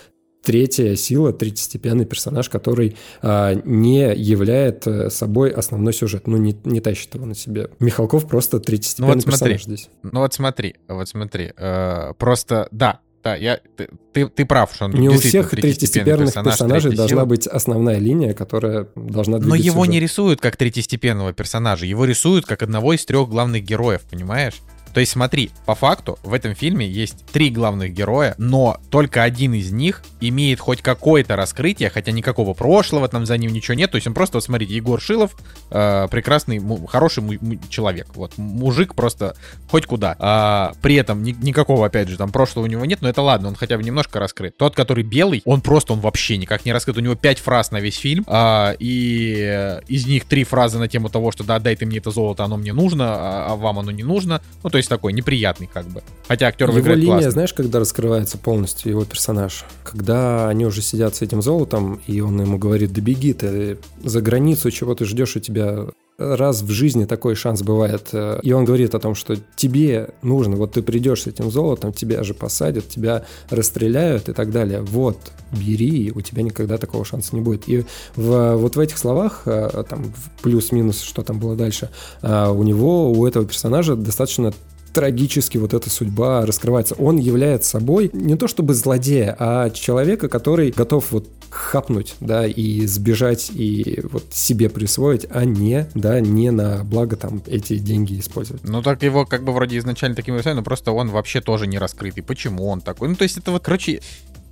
третья 0.43 0.95
сила, 0.97 1.33
третьестепенный 1.33 2.07
персонаж, 2.07 2.49
который 2.49 2.97
а, 3.23 3.55
не 3.65 4.15
являет 4.15 4.87
э, 4.87 5.11
собой 5.11 5.51
основной 5.51 5.93
сюжет, 5.93 6.27
ну, 6.27 6.37
не, 6.37 6.57
не 6.65 6.81
тащит 6.81 7.15
его 7.15 7.27
на 7.27 7.35
себе. 7.35 7.71
Михалков 7.79 8.27
просто 8.27 8.61
третьестепенный 8.61 9.09
ну, 9.09 9.15
вот 9.15 9.23
смотри, 9.23 9.55
персонаж 9.55 9.65
здесь. 9.65 9.91
Ну 10.03 10.21
вот 10.21 10.35
смотри, 10.35 10.77
вот 10.89 11.09
смотри, 11.09 11.53
э, 11.57 12.13
просто, 12.19 12.69
да, 12.71 13.01
да, 13.23 13.35
я, 13.35 13.61
ты, 13.77 13.91
ты, 14.15 14.29
ты 14.29 14.47
прав, 14.47 14.75
что 14.75 14.87
он 14.87 14.93
Не 14.93 15.11
у 15.11 15.19
всех 15.19 15.51
третьестепенных 15.51 16.29
персонаж, 16.29 16.55
персонажей 16.55 16.97
должна 16.97 17.27
быть 17.27 17.47
основная 17.47 17.99
линия, 17.99 18.33
которая 18.33 18.89
должна 18.97 19.39
Но 19.39 19.55
его 19.55 19.81
сюжет. 19.81 19.93
не 19.93 20.01
рисуют 20.01 20.41
как 20.41 20.57
третьестепенного 20.57 21.35
персонажа, 21.35 21.85
его 21.85 22.07
рисуют 22.07 22.47
как 22.47 22.63
одного 22.63 22.95
из 22.95 23.05
трех 23.05 23.29
главных 23.29 23.63
героев, 23.63 24.03
понимаешь? 24.11 24.55
То 24.93 25.01
есть 25.01 25.13
смотри, 25.13 25.51
по 25.67 25.75
факту 25.75 26.19
в 26.23 26.33
этом 26.33 26.55
фильме 26.55 26.89
есть 26.89 27.25
три 27.27 27.51
главных 27.51 27.93
героя, 27.93 28.35
но 28.39 28.79
только 28.91 29.23
один 29.23 29.55
из 29.55 29.73
них 29.73 30.03
имеет 30.21 30.61
хоть 30.61 30.83
какое-то 30.83 31.37
раскрытие, 31.37 31.91
хотя 31.91 32.13
никакого 32.13 32.55
прошлого 32.55 33.09
там 33.09 33.27
за 33.27 33.37
ним 33.37 33.53
ничего 33.53 33.75
нет. 33.75 33.91
То 33.91 33.97
есть 33.97 34.07
он 34.07 34.15
просто, 34.15 34.39
вот 34.39 34.45
смотрите, 34.45 34.75
Егор 34.75 35.01
Шилов, 35.01 35.37
э, 35.71 36.09
прекрасный, 36.11 36.61
хороший 36.89 37.23
человек. 37.69 38.09
Вот, 38.15 38.37
мужик 38.37 38.95
просто 38.95 39.37
хоть 39.71 39.87
куда. 39.87 40.17
А, 40.19 40.73
при 40.83 40.97
этом 40.97 41.23
ни, 41.23 41.33
никакого, 41.33 41.87
опять 41.87 42.09
же, 42.09 42.17
там 42.17 42.33
прошлого 42.33 42.65
у 42.65 42.69
него 42.69 42.85
нет, 42.85 43.03
но 43.03 43.09
это 43.09 43.23
ладно, 43.23 43.49
он 43.49 43.55
хотя 43.55 43.77
бы 43.77 43.83
немножко 43.83 44.19
раскрыт. 44.19 44.57
Тот, 44.57 44.75
который 44.75 45.05
белый, 45.05 45.43
он 45.45 45.61
просто, 45.61 45.93
он 45.93 46.01
вообще 46.01 46.37
никак 46.37 46.65
не 46.65 46.73
раскрыт. 46.73 46.97
У 46.97 47.01
него 47.01 47.15
пять 47.15 47.39
фраз 47.39 47.71
на 47.71 47.81
весь 47.81 47.97
фильм, 47.97 48.25
а, 48.27 48.75
и 48.79 49.79
из 49.89 50.07
них 50.07 50.25
три 50.25 50.45
фразы 50.45 50.79
на 50.79 50.89
тему 50.89 51.09
того, 51.09 51.33
что 51.33 51.45
да, 51.45 51.59
дай 51.59 51.77
ты 51.77 51.87
мне 51.87 51.99
это 51.99 52.11
золото, 52.11 52.45
оно 52.45 52.57
мне 52.57 52.73
нужно, 52.73 53.05
а, 53.09 53.47
а 53.51 53.57
вам 53.57 53.79
оно 53.79 53.91
не 53.91 54.03
нужно. 54.03 54.43
Ну, 54.63 54.71
то 54.71 54.79
есть 54.81 54.89
такой 54.89 55.13
неприятный 55.13 55.69
как 55.73 55.87
бы. 55.87 56.03
Хотя 56.29 56.49
актер 56.49 56.69
его 56.71 56.95
линия, 56.95 57.07
классно. 57.07 57.31
знаешь, 57.31 57.53
когда 57.53 57.79
раскрывается 57.79 58.39
полностью 58.39 58.91
его 58.91 59.05
персонаж? 59.05 59.65
Когда 59.85 60.49
они 60.49 60.67
уже 60.67 60.83
сидят 60.83 61.15
с 61.15 61.23
этим 61.23 61.43
золотом, 61.43 62.01
и 62.07 62.21
он 62.21 62.41
ему 62.41 62.59
говорит, 62.59 62.93
да 62.93 63.01
беги 63.01 63.33
ты 63.33 63.79
за 64.03 64.21
границу, 64.21 64.71
чего 64.71 64.95
ты 64.95 65.05
ждешь, 65.05 65.37
у 65.37 65.41
тебя 65.41 65.87
раз 66.21 66.63
в 66.63 66.71
жизни 66.71 67.07
такой 67.07 67.35
шанс 67.35 67.63
бывает. 67.63 68.11
И 68.43 68.53
он 68.53 68.65
говорит 68.65 68.95
о 68.95 69.01
том, 69.01 69.15
что 69.15 69.37
тебе 69.57 70.11
нужно, 70.23 70.57
вот 70.57 70.73
ты 70.73 70.83
придешь 70.83 71.23
с 71.23 71.27
этим 71.27 71.51
золотом, 71.51 71.93
тебя 71.93 72.23
же 72.23 72.35
посадят, 72.35 72.89
тебя 72.89 73.25
расстреляют 73.49 74.29
и 74.29 74.33
так 74.33 74.51
далее. 74.51 74.83
Вот, 74.83 75.19
бери, 75.53 76.13
у 76.15 76.21
тебя 76.21 76.43
никогда 76.43 76.79
такого 76.79 77.05
шанса 77.05 77.35
не 77.35 77.41
будет. 77.41 77.69
И 77.69 77.85
в, 78.17 78.57
вот 78.57 78.77
в 78.77 78.81
этих 78.81 78.99
словах, 78.99 79.43
э, 79.47 79.83
там, 79.89 80.13
плюс-минус, 80.43 81.01
что 81.01 81.23
там 81.23 81.39
было 81.39 81.57
дальше, 81.57 81.91
э, 82.23 82.49
у 82.49 82.63
него, 82.63 83.11
у 83.13 83.27
этого 83.27 83.47
персонажа 83.47 83.97
достаточно 83.97 84.53
трагически 84.93 85.59
вот 85.59 85.75
эта 85.75 85.91
судьба 85.91 86.45
раскрывается. 86.47 86.95
Он 86.95 87.17
является 87.17 87.71
собой 87.71 88.11
не 88.13 88.37
то 88.37 88.49
чтобы 88.49 88.75
злодея, 88.75 89.37
а 89.39 89.71
человека, 89.71 90.29
который 90.29 90.71
готов 90.71 91.13
вот 91.13 91.29
хапнуть, 91.51 92.15
да, 92.21 92.47
и 92.47 92.87
сбежать, 92.87 93.51
и 93.53 94.01
вот 94.11 94.25
себе 94.33 94.69
присвоить, 94.69 95.27
а 95.31 95.45
не, 95.45 95.89
да, 95.95 96.21
не 96.21 96.51
на 96.51 96.85
благо 96.85 97.17
там 97.17 97.43
эти 97.47 97.79
деньги 97.79 98.21
использовать. 98.21 98.63
Ну 98.65 98.83
так 98.83 99.03
его 99.03 99.27
как 99.27 99.45
бы 99.45 99.53
вроде 99.53 99.79
изначально 99.79 100.17
таким 100.17 100.37
рисовали, 100.37 100.59
но 100.59 100.65
просто 100.65 100.93
он 100.93 101.09
вообще 101.09 101.41
тоже 101.41 101.67
не 101.67 101.79
раскрытый. 101.79 102.23
Почему 102.23 102.69
он 102.69 102.81
такой? 102.81 103.09
Ну 103.09 103.17
то 103.17 103.25
есть 103.25 103.37
это 103.37 103.51
вот, 103.51 103.65
короче, 103.65 104.01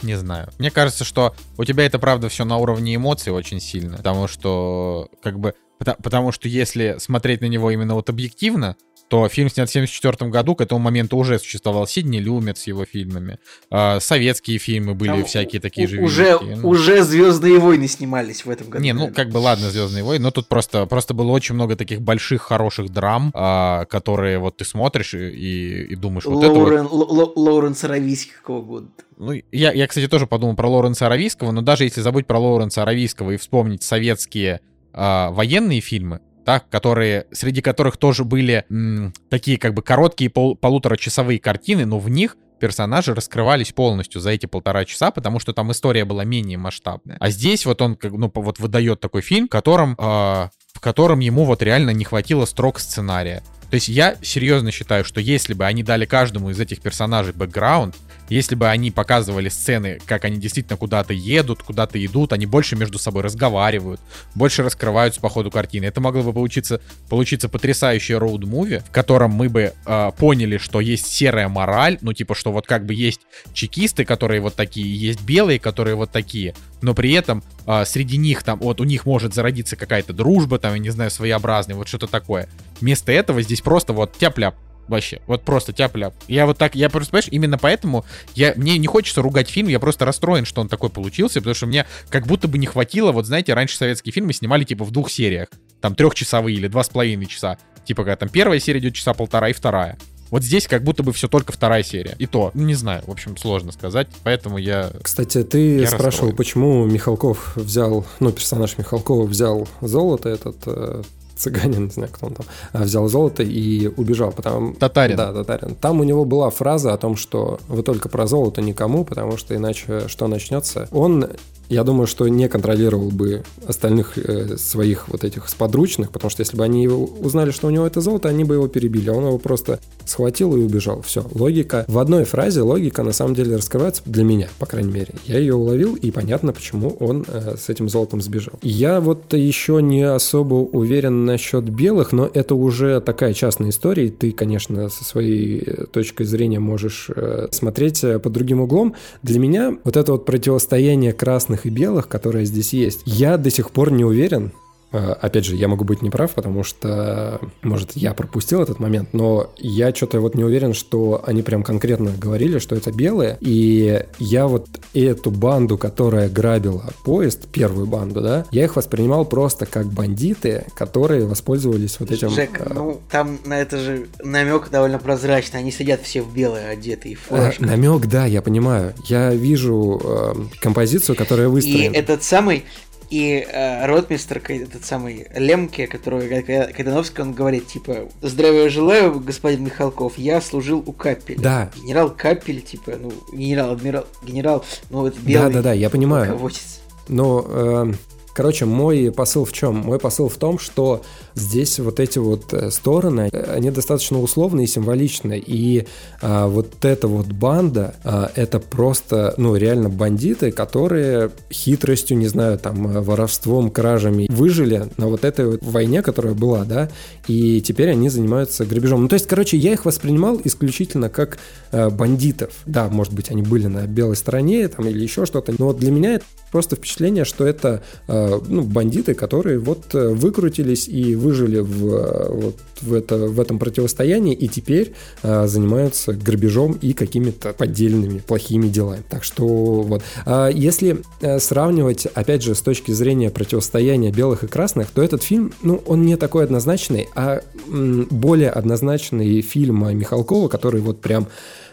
не 0.03 0.17
знаю. 0.17 0.49
Мне 0.59 0.71
кажется, 0.71 1.05
что 1.05 1.35
у 1.57 1.65
тебя 1.65 1.87
это 1.87 1.99
правда 1.99 2.29
все 2.29 2.45
на 2.45 2.57
уровне 2.57 2.97
эмоций 2.97 3.33
очень 3.33 3.61
сильно, 3.61 3.99
потому 3.99 4.29
что 4.29 5.09
как 5.23 5.39
бы 5.39 5.55
Потому 5.79 6.33
что 6.33 6.49
если 6.49 6.97
смотреть 6.99 7.41
на 7.41 7.47
него 7.47 7.71
именно 7.71 7.95
вот 7.95 8.11
объективно, 8.11 8.77
то 9.09 9.29
фильм 9.29 9.49
снят 9.49 9.69
в 9.69 9.73
1974 9.73 10.31
году, 10.31 10.55
к 10.55 10.61
этому 10.61 10.81
моменту 10.81 11.17
уже 11.17 11.39
существовал 11.39 11.87
Сидни 11.87 12.19
Люмет 12.19 12.59
с 12.59 12.67
его 12.67 12.85
фильмами. 12.85 13.39
Э, 13.71 14.01
советские 14.01 14.59
фильмы 14.59 14.95
были 14.95 15.11
Там 15.11 15.25
всякие 15.25 15.61
такие 15.61 15.89
же. 15.89 16.01
Уже. 16.01 16.39
Ну. 16.39 16.69
уже 16.69 17.03
Звездные 17.03 17.59
войны 17.59 17.89
снимались 17.89 18.45
в 18.45 18.51
этом 18.51 18.69
году. 18.69 18.85
Не, 18.85 18.93
ну 18.93 19.11
как 19.13 19.31
бы 19.31 19.39
ладно, 19.39 19.71
Звездные 19.71 20.05
войны, 20.05 20.25
но 20.25 20.31
тут 20.31 20.49
просто, 20.49 20.87
просто 20.87 21.15
было 21.15 21.31
очень 21.31 21.55
много 21.55 21.77
таких 21.77 22.03
больших, 22.03 22.43
хороших 22.43 22.91
драм, 22.91 23.33
э, 23.35 23.87
которые 23.87 24.39
вот 24.39 24.59
ты 24.59 24.65
смотришь 24.65 25.15
и, 25.15 25.85
и 25.85 25.95
думаешь, 25.97 26.25
вот 26.25 26.45
Лоурен, 26.45 26.87
это 26.87 26.89
вот... 26.89 27.11
Л- 27.11 27.33
Лоуренс 27.35 27.83
Аравийский 27.85 28.33
какого 28.35 28.63
года? 28.63 28.89
Ну, 29.17 29.33
я, 29.51 29.73
я, 29.73 29.87
кстати, 29.87 30.07
тоже 30.07 30.27
подумал 30.27 30.55
про 30.55 30.69
Лоуренса 30.69 31.07
Аравийского, 31.07 31.51
но 31.51 31.63
даже 31.63 31.85
если 31.85 32.01
забыть 32.01 32.27
про 32.27 32.39
Лоуренса 32.39 32.83
Аравийского 32.83 33.33
и 33.33 33.37
вспомнить 33.37 33.83
советские 33.83 34.61
э, 34.93 35.29
военные 35.31 35.81
фильмы, 35.81 36.21
так, 36.49 36.71
которые, 36.71 37.27
среди 37.31 37.61
которых 37.61 37.99
тоже 37.99 38.25
были 38.25 38.65
м, 38.71 39.13
такие 39.29 39.59
как 39.59 39.75
бы 39.75 39.83
короткие 39.83 40.31
пол, 40.31 40.57
полуторачасовые 40.57 41.39
картины, 41.39 41.85
но 41.85 41.99
в 41.99 42.09
них 42.09 42.39
персонажи 42.59 43.15
раскрывались 43.15 43.73
полностью 43.73 44.23
за 44.23 44.31
эти 44.31 44.47
полтора 44.47 44.87
часа, 44.87 45.11
потому 45.11 45.41
что 45.41 45.53
там 45.53 45.71
история 45.73 46.07
была 46.07 46.25
менее 46.25 46.57
масштабная. 46.57 47.19
А 47.21 47.29
здесь 47.29 47.67
вот 47.67 47.83
он 47.83 47.97
как, 47.97 48.13
ну, 48.13 48.33
вот 48.35 48.61
выдает 48.61 48.99
такой 48.99 49.21
фильм, 49.21 49.45
в 49.45 49.51
котором, 49.51 49.93
э, 49.93 50.49
в 50.73 50.81
котором 50.81 51.19
ему 51.19 51.45
вот 51.45 51.63
реально 51.63 51.91
не 51.91 52.07
хватило 52.07 52.47
строк 52.47 52.81
сценария. 52.81 53.43
То 53.69 53.75
есть 53.75 53.89
я 53.89 54.17
серьезно 54.23 54.71
считаю, 54.71 55.05
что 55.05 55.21
если 55.21 55.53
бы 55.53 55.67
они 55.67 55.83
дали 55.83 56.07
каждому 56.07 56.49
из 56.49 56.59
этих 56.59 56.81
персонажей 56.81 57.35
бэкграунд, 57.35 57.95
если 58.29 58.55
бы 58.55 58.69
они 58.69 58.91
показывали 58.91 59.49
сцены, 59.49 59.99
как 60.07 60.25
они 60.25 60.39
действительно 60.39 60.77
куда-то 60.77 61.13
едут, 61.13 61.63
куда-то 61.63 62.05
идут, 62.05 62.33
они 62.33 62.47
больше 62.47 62.77
между 62.77 62.99
собой 62.99 63.23
разговаривают, 63.23 64.01
больше 64.35 64.63
раскрываются 64.63 65.21
по 65.21 65.29
ходу 65.29 65.51
картины. 65.51 65.87
Это 65.87 66.01
могло 66.01 66.23
бы 66.23 66.33
получиться, 66.33 66.81
получиться 67.09 67.49
потрясающее 67.49 68.19
роуд-муви, 68.19 68.83
в 68.87 68.91
котором 68.91 69.33
мы 69.33 69.49
бы 69.49 69.73
э, 69.87 70.11
поняли, 70.17 70.59
что 70.59 70.81
есть 70.81 71.07
серая 71.07 71.49
мораль, 71.49 71.99
ну 72.01 72.13
типа, 72.13 72.35
что 72.35 72.53
вот 72.53 72.67
как 72.67 72.85
бы 72.87 72.95
есть 72.95 73.21
чекисты, 73.53 74.05
которые 74.05 74.41
вот 74.41 74.55
такие, 74.55 74.95
есть 74.95 75.23
белые, 75.23 75.59
которые 75.59 75.97
вот 75.97 76.11
такие, 76.11 76.55
но 76.83 76.95
при 76.95 77.13
этом 77.13 77.43
э, 77.67 77.85
среди 77.85 78.17
них 78.17 78.43
там, 78.43 78.59
вот 78.61 78.81
у 78.81 78.85
них 78.85 79.07
может 79.07 79.35
зародиться 79.35 79.77
какая-то 79.77 80.13
дружба, 80.13 80.59
там, 80.59 80.75
я 80.75 80.79
не 80.79 80.91
знаю, 80.91 81.11
своеобразная, 81.11 81.77
вот 81.77 81.89
что-то 81.89 82.07
такое. 82.07 82.49
Вместо 82.81 83.13
этого 83.13 83.43
здесь 83.43 83.61
просто 83.61 83.93
вот 83.93 84.17
тяп-ляп 84.19 84.55
Вообще, 84.89 85.21
вот 85.27 85.43
просто 85.43 85.73
тяп-ляп. 85.73 86.15
Я 86.27 86.47
вот 86.47 86.59
так, 86.59 86.75
я 86.75 86.89
просто, 86.89 87.13
понимаешь, 87.13 87.29
именно 87.31 87.59
поэтому 87.59 88.05
я, 88.35 88.55
мне 88.57 88.79
не 88.79 88.87
хочется 88.87 89.23
ругать 89.23 89.49
фильм, 89.49 89.69
я 89.69 89.79
просто 89.79 90.05
расстроен, 90.05 90.45
что 90.45 90.61
он 90.61 90.69
такой 90.69 90.91
получился, 90.91 91.41
потому 91.41 91.55
что 91.55 91.67
мне 91.67 91.87
как 92.09 92.27
будто 92.27 92.49
бы 92.49 92.59
не 92.59 92.67
хватило, 92.67 93.13
вот 93.13 93.27
знаете, 93.27 93.55
раньше 93.55 93.77
советские 93.77 94.13
фильмы 94.13 94.33
снимали 94.33 94.65
типа 94.65 94.85
в 94.85 94.91
двух 94.91 95.11
сериях, 95.11 95.49
там 95.81 95.95
трехчасовые 95.95 96.57
или 96.57 96.69
два 96.69 96.83
с 96.83 96.89
половиной 96.89 97.27
часа. 97.27 97.59
Типа, 97.85 98.03
когда 98.03 98.17
там 98.17 98.29
первая 98.29 98.59
серия 98.59 98.81
идет 98.81 98.95
часа 98.95 99.15
полтора 99.15 99.49
и 99.49 99.53
вторая. 99.53 99.99
Вот 100.31 100.43
здесь 100.43 100.67
как 100.67 100.83
будто 100.83 101.03
бы 101.03 101.13
все 101.13 101.27
только 101.29 101.53
вторая 101.53 101.83
серия. 101.83 102.15
И 102.19 102.27
то, 102.27 102.51
ну, 102.53 102.65
не 102.65 102.75
знаю, 102.75 103.03
в 103.07 103.11
общем, 103.11 103.37
сложно 103.37 103.73
сказать. 103.73 104.09
Поэтому 104.25 104.59
я... 104.59 104.91
Кстати, 105.03 105.43
ты 105.43 105.79
я 105.79 105.87
спрашивал, 105.87 106.05
расстроен. 106.07 106.37
почему 106.37 106.85
Михалков 106.87 107.57
взял, 107.57 108.07
ну, 108.21 108.31
персонаж 108.31 108.77
Михалкова 108.77 109.27
взял 109.27 109.67
золото 109.81 110.29
этот. 110.29 111.07
Цыганин, 111.39 111.85
не 111.85 111.91
знаю, 111.91 112.11
кто 112.13 112.27
он 112.27 112.35
там, 112.35 112.47
а, 112.73 112.83
взял 112.83 113.09
золото 113.09 113.43
и 113.43 113.87
убежал. 113.87 114.33
Потому... 114.33 114.75
Татарин. 114.75 115.17
Да, 115.17 115.33
татарин. 115.33 115.75
Там 115.77 116.01
у 116.01 116.05
него 116.05 116.25
была 116.25 116.51
фраза 116.51 116.93
о 116.93 116.99
том, 116.99 117.17
что 117.17 117.61
вы 117.69 117.83
только 117.83 118.09
про 118.09 118.27
золото 118.27 118.61
никому, 118.61 119.05
потому 119.05 119.37
что 119.37 119.55
иначе 119.55 120.09
что 120.09 120.27
начнется? 120.27 120.89
Он 120.91 121.29
я 121.69 121.85
думаю, 121.85 122.07
что 122.07 122.27
не 122.29 122.49
контролировал 122.49 123.11
бы 123.11 123.43
остальных 123.67 124.17
э, 124.17 124.57
своих 124.57 125.09
вот 125.09 125.25
этих 125.25 125.49
сподручных, 125.49 126.11
потому 126.11 126.31
что 126.31 126.41
если 126.41 126.57
бы 126.57 126.65
они 126.65 126.89
узнали, 126.89 127.51
что 127.51 127.67
у 127.67 127.71
него 127.71 127.87
это 127.87 128.01
золото, 128.01 128.29
они 128.29 128.45
бы 128.45 128.55
его 128.55 128.69
перебили. 128.69 129.11
А 129.11 129.15
он 129.15 129.27
его 129.27 129.39
просто 129.39 129.79
схватил 130.05 130.57
и 130.57 130.61
убежал. 130.61 131.03
Все, 131.03 131.25
логика. 131.33 131.85
В 131.89 131.99
одной 131.99 132.25
фразе 132.25 132.63
логика 132.63 133.03
на 133.03 133.13
самом 133.13 133.35
деле 133.35 133.57
раскрывается 133.57 134.03
для 134.07 134.25
меня, 134.25 134.49
по 134.59 134.67
крайней 134.67 134.93
мере. 134.93 135.15
Я 135.27 135.39
ее 135.39 135.55
уловил, 135.55 135.95
и 135.95 136.11
понятно, 136.11 136.53
почему 136.53 136.97
он 137.01 137.25
э, 137.29 137.57
с 137.59 137.69
этим 137.69 137.89
золотом 137.89 138.23
сбежал. 138.23 138.55
Я 138.63 139.01
вот 139.01 139.33
еще 139.35 139.83
не 139.83 140.03
особо 140.03 140.55
уверен 140.55 141.27
насчет 141.27 141.65
белых, 141.65 142.13
но 142.13 142.31
это 142.33 142.55
уже 142.55 143.01
такая 143.01 143.35
частная 143.35 143.71
история. 143.71 144.09
Ты, 144.09 144.33
конечно, 144.33 144.89
со 144.89 145.05
своей 145.05 145.63
э, 145.67 145.85
точкой 145.87 146.25
зрения 146.25 146.61
можешь 146.61 147.11
э, 147.15 147.49
смотреть 147.51 148.03
э, 148.05 148.19
под 148.19 148.33
другим 148.33 148.61
углом. 148.61 148.95
Для 149.23 149.39
меня 149.39 149.77
вот 149.85 149.97
это 149.97 150.13
вот 150.13 150.25
противостояние 150.25 151.13
красных 151.13 151.58
черных 151.59 151.67
и 151.67 151.71
белых, 151.71 152.09
которые 152.09 152.45
здесь 152.47 152.73
есть, 152.73 153.03
я 153.05 153.37
до 153.37 153.51
сих 153.51 153.71
пор 153.71 153.91
не 153.91 154.05
уверен, 154.05 154.53
опять 154.93 155.45
же, 155.45 155.57
я 155.57 155.69
могу 155.69 155.85
быть 155.85 156.03
неправ, 156.03 156.33
потому 156.33 156.65
что, 156.65 157.41
может, 157.63 157.93
я 157.95 158.15
пропустил 158.15 158.63
этот 158.63 158.81
момент, 158.81 159.11
но 159.13 159.51
я 159.59 159.95
что-то 159.95 160.21
вот 160.21 160.35
не 160.35 160.45
уверен, 160.45 160.75
что 160.75 161.23
они 161.27 161.43
прям 161.43 161.63
конкретно 161.63 162.11
говорили, 162.17 162.59
что 162.59 162.75
это 162.75 162.93
белые. 162.93 163.39
И 163.41 164.05
я 164.19 164.47
вот 164.47 164.67
эту 164.95 165.31
банду, 165.31 165.77
которая 165.77 166.29
грабила 166.29 166.93
поезд, 167.05 167.49
первую 167.49 167.87
банду, 167.87 168.21
да, 168.21 168.47
я 168.51 168.65
их 168.65 168.77
воспринимал 168.77 169.25
просто 169.25 169.67
как 169.67 169.87
бандиты, 169.87 170.65
которые 170.75 171.27
воспользовались 171.27 172.01
вот 172.01 172.11
этим... 172.11 172.31
Жек, 172.31 172.61
э... 172.61 172.73
ну 172.73 173.01
там 173.11 173.39
на 173.45 173.61
это 173.61 173.79
же 173.79 174.07
намек 174.23 174.71
довольно 174.71 174.99
прозрачный. 174.99 175.61
Они 175.61 175.71
сидят 175.71 176.03
все 176.03 176.23
в 176.23 176.33
белые 176.33 176.69
одетые 176.69 177.19
э, 177.31 177.51
намек, 177.59 178.07
да, 178.07 178.27
я 178.27 178.43
понимаю. 178.43 178.95
Я 179.05 179.35
вижу 179.35 180.01
э, 180.03 180.35
композицию, 180.61 181.17
которая 181.17 181.49
выстроена. 181.49 181.93
И 181.93 181.97
этот 181.97 182.23
самый 182.23 182.65
и 183.11 183.47
э, 183.51 183.87
ротмистр, 183.87 184.43
этот 184.49 184.85
самый 184.85 185.27
Лемке, 185.35 185.87
который 185.87 186.43
Кайдановский, 186.43 187.23
он 187.23 187.33
говорит, 187.33 187.67
типа, 187.67 188.09
здравия 188.23 188.69
желаю, 188.69 189.19
господин 189.21 189.65
Михалков, 189.65 190.19
я 190.19 190.41
служил 190.41 190.83
у 190.85 190.93
Капеля. 190.93 191.41
Да. 191.41 191.71
Генерал 191.77 192.11
Капель, 192.11 192.61
типа, 192.61 192.93
ну, 193.01 193.13
генерал, 193.33 193.73
адмирал, 193.73 194.07
генерал, 194.23 194.65
ну, 194.91 195.07
это 195.07 195.19
белый. 195.21 195.53
Да-да-да, 195.53 195.73
я 195.73 195.91
понимаю. 195.91 196.33
Руководец. 196.33 196.81
Но 197.09 197.45
э, 197.47 197.93
Короче, 198.39 198.67
мой 198.67 199.11
посыл 199.11 199.45
в 199.45 199.51
чем? 199.51 199.79
Мой 199.79 199.99
посыл 199.99 200.29
в 200.29 200.37
том, 200.37 200.61
что 200.61 201.03
здесь 201.35 201.81
вот 201.81 201.99
эти 201.99 202.19
вот 202.21 202.55
э, 202.55 202.71
стороны, 202.71 203.31
э, 203.33 203.55
они 203.57 203.73
достаточно 203.73 204.21
условные 204.21 204.67
и 204.67 204.69
символичные. 204.69 205.43
И 205.45 205.89
а, 206.23 206.47
вот 206.47 206.85
эта 206.85 207.09
вот 207.09 207.27
банда, 207.27 207.97
а, 208.05 208.31
это 208.37 208.61
просто, 208.61 209.35
ну, 209.39 209.57
реально 209.57 209.89
бандиты, 209.89 210.53
которые 210.53 211.33
хитростью, 211.51 212.17
не 212.17 212.29
знаю, 212.29 212.61
там, 212.61 212.87
э, 212.87 213.01
воровством, 213.01 213.73
кражами 213.73 214.29
выжили 214.31 214.87
на 214.99 215.09
вот 215.09 215.25
этой 215.25 215.47
вот 215.47 215.65
войне, 215.65 216.01
которая 216.03 216.35
была, 216.35 216.65
да, 216.65 216.91
и 217.27 217.61
теперь 217.61 217.91
они 217.91 218.09
занимаются 218.09 218.65
грабежом. 218.65 219.03
Ну, 219.03 219.09
то 219.09 219.15
есть, 219.15 219.27
короче, 219.27 219.57
я 219.57 219.73
их 219.73 219.85
воспринимал 219.85 220.41
исключительно 220.45 221.09
как 221.09 221.39
а, 221.73 221.91
бандитов. 221.91 222.53
Да, 222.67 222.89
может 222.89 223.13
быть, 223.13 223.33
они 223.33 223.43
были 223.43 223.67
на 223.67 223.89
белой 223.89 224.15
стороне 224.15 224.69
там 224.69 224.87
или 224.87 225.03
еще 225.03 225.27
что-то, 225.27 225.53
но 225.59 225.73
для 225.73 225.91
меня 225.91 226.15
это 226.15 226.25
просто 226.51 226.77
впечатление, 226.77 227.25
что 227.25 227.47
это 227.47 227.83
э, 228.07 228.28
ну, 228.49 228.63
бандиты, 228.63 229.15
которые 229.15 229.59
вот 229.59 229.95
э, 229.95 230.09
выкрутились 230.09 230.89
и 230.89 231.15
выжили 231.15 231.59
в, 231.59 231.95
э, 231.95 232.33
вот, 232.33 232.57
в, 232.81 232.95
это, 232.95 233.17
в 233.17 233.41
этом 233.41 233.59
противостоянии 233.59 234.35
и 234.35 234.49
теперь 234.49 234.95
э, 235.23 235.47
занимаются 235.47 236.13
грабежом 236.13 236.79
и 236.81 236.93
какими-то 236.93 237.53
поддельными 237.53 238.19
плохими 238.19 238.69
делами. 238.69 239.03
Так 239.09 239.25
что 239.25 239.47
вот. 239.47 240.03
А 240.27 240.49
если 240.49 241.03
сравнивать, 241.39 242.07
опять 242.07 242.43
же, 242.43 242.55
с 242.55 242.61
точки 242.61 242.93
зрения 242.93 243.31
противостояния 243.31 244.11
белых 244.11 244.45
и 244.45 244.47
красных, 244.47 244.91
то 244.91 245.03
этот 245.03 245.23
фильм, 245.23 245.53
ну, 245.63 245.83
он 245.87 246.03
не 246.03 246.17
такой 246.17 246.45
однозначный, 246.45 247.09
а 247.15 247.43
более 247.67 248.51
однозначный 248.51 249.41
фильм 249.43 249.99
Михалкова, 249.99 250.49
который 250.49 250.81
вот 250.81 251.01
прям 251.01 251.29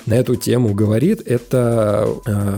на 0.06 0.14
эту 0.14 0.36
тему 0.36 0.73
говорит, 0.73 1.22
это 1.26 2.07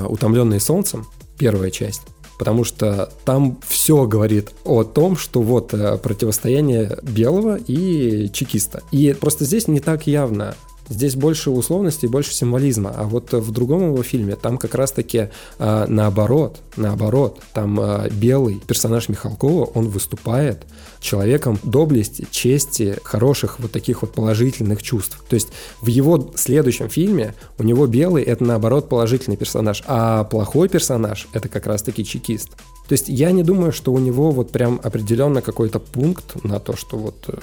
«Утомленные 0.09 0.59
солнцем», 0.59 1.05
первая 1.37 1.71
часть. 1.71 2.01
Потому 2.37 2.63
что 2.63 3.11
там 3.25 3.57
все 3.67 4.05
говорит 4.05 4.51
о 4.63 4.83
том, 4.83 5.17
что 5.17 5.41
вот 5.41 5.73
э, 5.73 5.97
противостояние 5.97 6.99
белого 7.01 7.57
и 7.57 8.29
чекиста. 8.31 8.83
И 8.91 9.13
просто 9.19 9.45
здесь 9.45 9.67
не 9.67 9.79
так 9.79 10.07
явно 10.07 10.55
Здесь 10.89 11.15
больше 11.15 11.49
условности 11.49 12.05
больше 12.05 12.33
символизма. 12.33 12.93
А 12.95 13.03
вот 13.03 13.33
в 13.33 13.51
другом 13.51 13.87
его 13.87 14.03
фильме 14.03 14.35
там 14.35 14.57
как 14.57 14.75
раз-таки 14.75 15.29
э, 15.59 15.85
наоборот, 15.87 16.59
наоборот, 16.75 17.41
там 17.53 17.79
э, 17.79 18.09
белый 18.11 18.61
персонаж 18.65 19.09
Михалкова, 19.09 19.65
он 19.73 19.89
выступает 19.89 20.63
человеком 20.99 21.59
доблести, 21.63 22.27
чести, 22.31 22.97
хороших 23.03 23.59
вот 23.59 23.71
таких 23.71 24.01
вот 24.01 24.13
положительных 24.13 24.81
чувств. 24.81 25.23
То 25.29 25.35
есть 25.35 25.49
в 25.81 25.87
его 25.87 26.31
следующем 26.35 26.89
фильме 26.89 27.33
у 27.57 27.63
него 27.63 27.85
белый 27.87 28.23
это 28.23 28.43
наоборот 28.43 28.89
положительный 28.89 29.37
персонаж, 29.37 29.83
а 29.87 30.23
плохой 30.23 30.69
персонаж 30.69 31.27
это 31.33 31.49
как 31.49 31.67
раз-таки 31.67 32.05
чекист. 32.05 32.51
То 32.87 32.93
есть 32.93 33.09
я 33.09 33.31
не 33.31 33.43
думаю, 33.43 33.73
что 33.73 33.91
у 33.91 33.99
него 33.99 34.31
вот 34.31 34.51
прям 34.51 34.79
определенно 34.81 35.41
какой-то 35.41 35.79
пункт 35.79 36.43
на 36.43 36.59
то, 36.59 36.75
что 36.77 36.97
вот 36.97 37.25
э, 37.27 37.37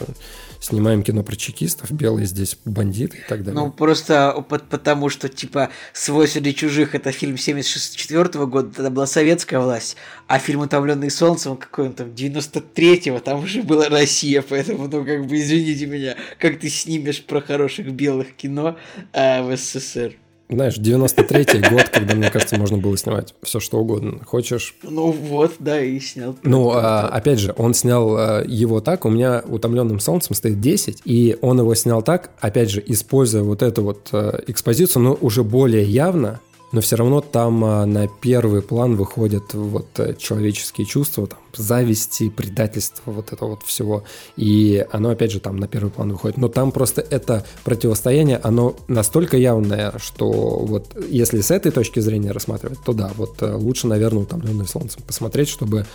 снимаем 0.65 1.03
кино 1.03 1.23
про 1.23 1.37
чекистов, 1.37 1.91
белые 1.93 2.27
здесь 2.27 2.57
бандиты 2.65 3.19
и 3.19 3.29
так 3.29 3.45
далее. 3.45 3.61
Ну, 3.61 3.71
просто 3.71 4.45
потому 4.49 5.09
что, 5.11 5.29
типа, 5.29 5.69
«Свой 5.93 6.27
среди 6.27 6.55
чужих»— 6.55 6.95
это 6.97 7.13
фильм 7.13 7.37
74 7.37 8.47
года, 8.47 8.75
тогда 8.75 8.91
была 8.91 9.07
советская 9.07 9.61
власть, 9.61 9.97
а 10.27 10.39
фильм 10.39 10.61
«Утомленный 10.61 11.11
солнцем» 11.11 11.57
какой 11.57 11.89
он 11.89 11.93
там, 11.93 12.09
93-го, 12.09 13.21
там 13.21 13.45
уже 13.45 13.63
была 13.63 13.89
Россия, 13.89 14.43
поэтому, 14.43 14.89
ну, 14.89 15.05
как 15.05 15.27
бы, 15.27 15.37
извините 15.39 15.87
меня, 15.87 16.17
как 16.39 16.59
ты 16.59 16.69
снимешь 16.69 17.23
про 17.23 17.41
хороших 17.41 17.93
белых 17.93 18.35
кино 18.35 18.79
а, 19.13 19.43
в 19.43 19.57
СССР? 19.57 20.17
Знаешь, 20.49 20.77
93-й 20.77 21.71
год, 21.71 21.89
когда, 21.89 22.15
мне 22.15 22.31
кажется, 22.31 22.59
можно 22.59 22.77
было 22.77 22.97
снимать 22.99 23.35
все, 23.43 23.61
что 23.61 23.79
угодно. 23.79 24.21
Хочешь? 24.25 24.75
Ну 24.83 25.11
вот, 25.11 25.55
да, 25.59 25.81
и 25.81 25.99
снял. 25.99 26.37
Ну, 26.43 26.71
а, 26.71 27.09
опять 27.09 27.39
же, 27.39 27.55
он 27.57 27.73
снял 27.73 28.15
а, 28.17 28.45
его 28.47 28.81
так, 28.81 29.07
у 29.07 29.11
меня 29.11 29.43
«Утомленным 29.47 30.01
солнцем» 30.01 30.37
стоит 30.37 30.61
10, 30.61 31.03
и 31.07 31.39
он 31.41 31.61
его 31.61 31.75
снял 31.75 32.03
так, 32.03 32.31
опять 32.41 32.71
же, 32.71 32.83
используя 32.87 33.43
вот 33.43 33.63
эту 33.63 33.83
вот 33.83 34.09
а, 34.13 34.43
экспозицию, 34.47 35.03
но 35.03 35.19
уже 35.21 35.45
более 35.45 35.85
явно, 35.85 36.41
но 36.75 36.81
все 36.81 36.97
равно 36.97 37.21
там 37.21 37.65
а, 37.65 37.87
на 37.87 38.09
первый 38.09 38.61
план 38.61 38.97
выходят 38.97 39.55
вот 39.55 39.87
э, 39.99 40.17
человеческие 40.19 40.85
чувства, 40.89 41.29
там, 41.29 41.39
зависти, 41.55 42.29
предательства, 42.29 43.13
вот 43.13 43.33
это 43.33 43.45
вот 43.45 43.63
всего. 43.63 44.03
И 44.37 44.85
оно, 44.91 45.11
опять 45.11 45.31
же, 45.31 45.39
там 45.39 45.57
на 45.57 45.69
первый 45.69 45.91
план 45.91 46.11
выходит. 46.11 46.37
Но 46.37 46.49
там 46.49 46.73
просто 46.73 47.01
это 47.01 47.47
противостояние, 47.63 48.41
оно 48.43 48.75
настолько 48.89 49.37
явное, 49.37 49.95
что 49.99 50.33
вот 50.33 50.97
если 51.09 51.43
с 51.43 51.53
этой 51.53 51.71
точки 51.71 52.01
зрения 52.01 52.33
рассматривать, 52.33 52.81
то 52.85 52.93
да, 52.93 53.13
вот 53.17 53.41
э, 53.41 53.55
лучше, 53.55 53.87
наверное, 53.87 54.25
утомленный 54.25 54.67
солнцем 54.67 55.01
посмотреть, 55.07 55.49
чтобы 55.49 55.87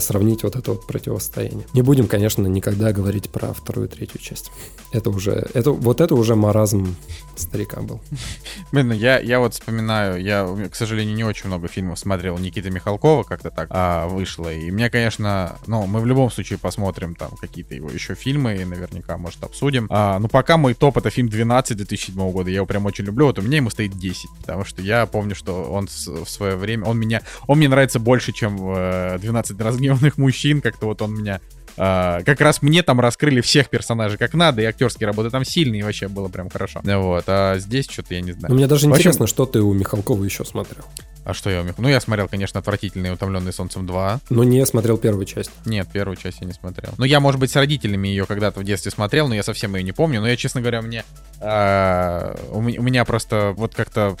сравнить 0.00 0.42
вот 0.42 0.56
это 0.56 0.72
вот 0.72 0.86
противостояние. 0.86 1.66
Не 1.72 1.82
будем, 1.82 2.06
конечно, 2.06 2.46
никогда 2.46 2.92
говорить 2.92 3.28
про 3.30 3.52
вторую 3.52 3.88
и 3.88 3.90
третью 3.90 4.20
часть. 4.20 4.50
Это 4.92 5.10
уже, 5.10 5.46
это, 5.54 5.72
вот 5.72 6.00
это 6.00 6.14
уже 6.14 6.34
маразм 6.36 6.96
старика 7.36 7.80
был. 7.80 8.00
Блин, 8.72 8.88
ну 8.88 8.94
я, 8.94 9.18
я 9.18 9.40
вот 9.40 9.54
вспоминаю, 9.54 10.22
я, 10.22 10.46
к 10.70 10.74
сожалению, 10.74 11.14
не 11.14 11.24
очень 11.24 11.48
много 11.48 11.68
фильмов 11.68 11.98
смотрел 11.98 12.38
Никиты 12.38 12.70
Михалкова, 12.70 13.24
как-то 13.24 13.50
так 13.50 13.68
а, 13.70 14.06
вышло. 14.08 14.52
И 14.52 14.70
мне, 14.70 14.90
конечно, 14.90 15.56
ну, 15.66 15.86
мы 15.86 16.00
в 16.00 16.06
любом 16.06 16.30
случае 16.30 16.58
посмотрим 16.58 17.14
там 17.14 17.30
какие-то 17.40 17.74
его 17.74 17.90
еще 17.90 18.14
фильмы 18.14 18.56
и 18.56 18.64
наверняка, 18.64 19.16
может, 19.16 19.42
обсудим. 19.44 19.86
А, 19.90 20.18
ну, 20.18 20.28
пока 20.28 20.56
мой 20.56 20.74
топ 20.74 20.96
это 20.98 21.10
фильм 21.10 21.28
12 21.28 21.76
2007 21.76 22.30
года, 22.30 22.50
я 22.50 22.56
его 22.56 22.66
прям 22.66 22.86
очень 22.86 23.04
люблю. 23.04 23.26
Вот 23.26 23.38
у 23.38 23.42
меня 23.42 23.58
ему 23.58 23.70
стоит 23.70 23.96
10, 23.96 24.30
потому 24.40 24.64
что 24.64 24.82
я 24.82 25.06
помню, 25.06 25.34
что 25.34 25.64
он 25.64 25.86
в 25.86 26.28
свое 26.28 26.56
время, 26.56 26.86
он 26.86 26.98
меня, 26.98 27.22
он 27.46 27.58
мне 27.58 27.68
нравится 27.68 27.98
больше, 27.98 28.32
чем 28.32 28.56
12 28.56 29.60
раз 29.60 29.75
разгневанных 29.76 30.18
мужчин, 30.18 30.60
как-то 30.60 30.86
вот 30.86 31.02
он 31.02 31.14
меня 31.14 31.40
Uh, 31.76 32.24
как 32.24 32.40
раз 32.40 32.62
мне 32.62 32.82
там 32.82 33.00
раскрыли 33.00 33.42
всех 33.42 33.68
персонажей 33.68 34.16
как 34.16 34.32
надо, 34.32 34.62
и 34.62 34.64
актерские 34.64 35.08
работы 35.08 35.28
там 35.28 35.44
сильные, 35.44 35.80
и 35.80 35.82
вообще 35.82 36.08
было 36.08 36.28
прям 36.28 36.48
хорошо. 36.48 36.80
Вот, 36.82 37.24
а 37.26 37.58
здесь 37.58 37.86
что-то 37.86 38.14
я 38.14 38.22
не 38.22 38.32
знаю. 38.32 38.54
мне 38.54 38.66
даже 38.66 38.86
общем... 38.86 38.96
интересно, 38.96 39.26
что 39.26 39.44
ты 39.44 39.60
у 39.60 39.74
Михалкова 39.74 40.24
еще 40.24 40.46
смотрел. 40.46 40.84
А 41.26 41.34
что 41.34 41.50
я 41.50 41.60
у 41.60 41.64
Михалкова? 41.64 41.82
Ну, 41.82 41.88
я 41.90 42.00
смотрел, 42.00 42.28
конечно, 42.28 42.60
«Отвратительный 42.60 43.12
утомленный 43.12 43.52
солнцем 43.52 43.84
2». 43.84 44.20
Но 44.30 44.44
не 44.44 44.64
смотрел 44.64 44.96
первую 44.96 45.26
часть. 45.26 45.50
Нет, 45.66 45.86
первую 45.92 46.16
часть 46.16 46.40
я 46.40 46.46
не 46.46 46.54
смотрел. 46.54 46.94
Ну, 46.96 47.04
я, 47.04 47.20
может 47.20 47.38
быть, 47.38 47.50
с 47.50 47.56
родителями 47.56 48.08
ее 48.08 48.24
когда-то 48.24 48.60
в 48.60 48.64
детстве 48.64 48.90
смотрел, 48.90 49.28
но 49.28 49.34
я 49.34 49.42
совсем 49.42 49.76
ее 49.76 49.82
не 49.82 49.92
помню. 49.92 50.22
Но 50.22 50.28
я, 50.28 50.36
честно 50.36 50.62
говоря, 50.62 50.80
мне... 50.80 51.04
Uh, 51.40 52.40
у 52.52 52.62
меня 52.62 53.04
просто 53.04 53.52
вот 53.54 53.74
как-то 53.74 54.16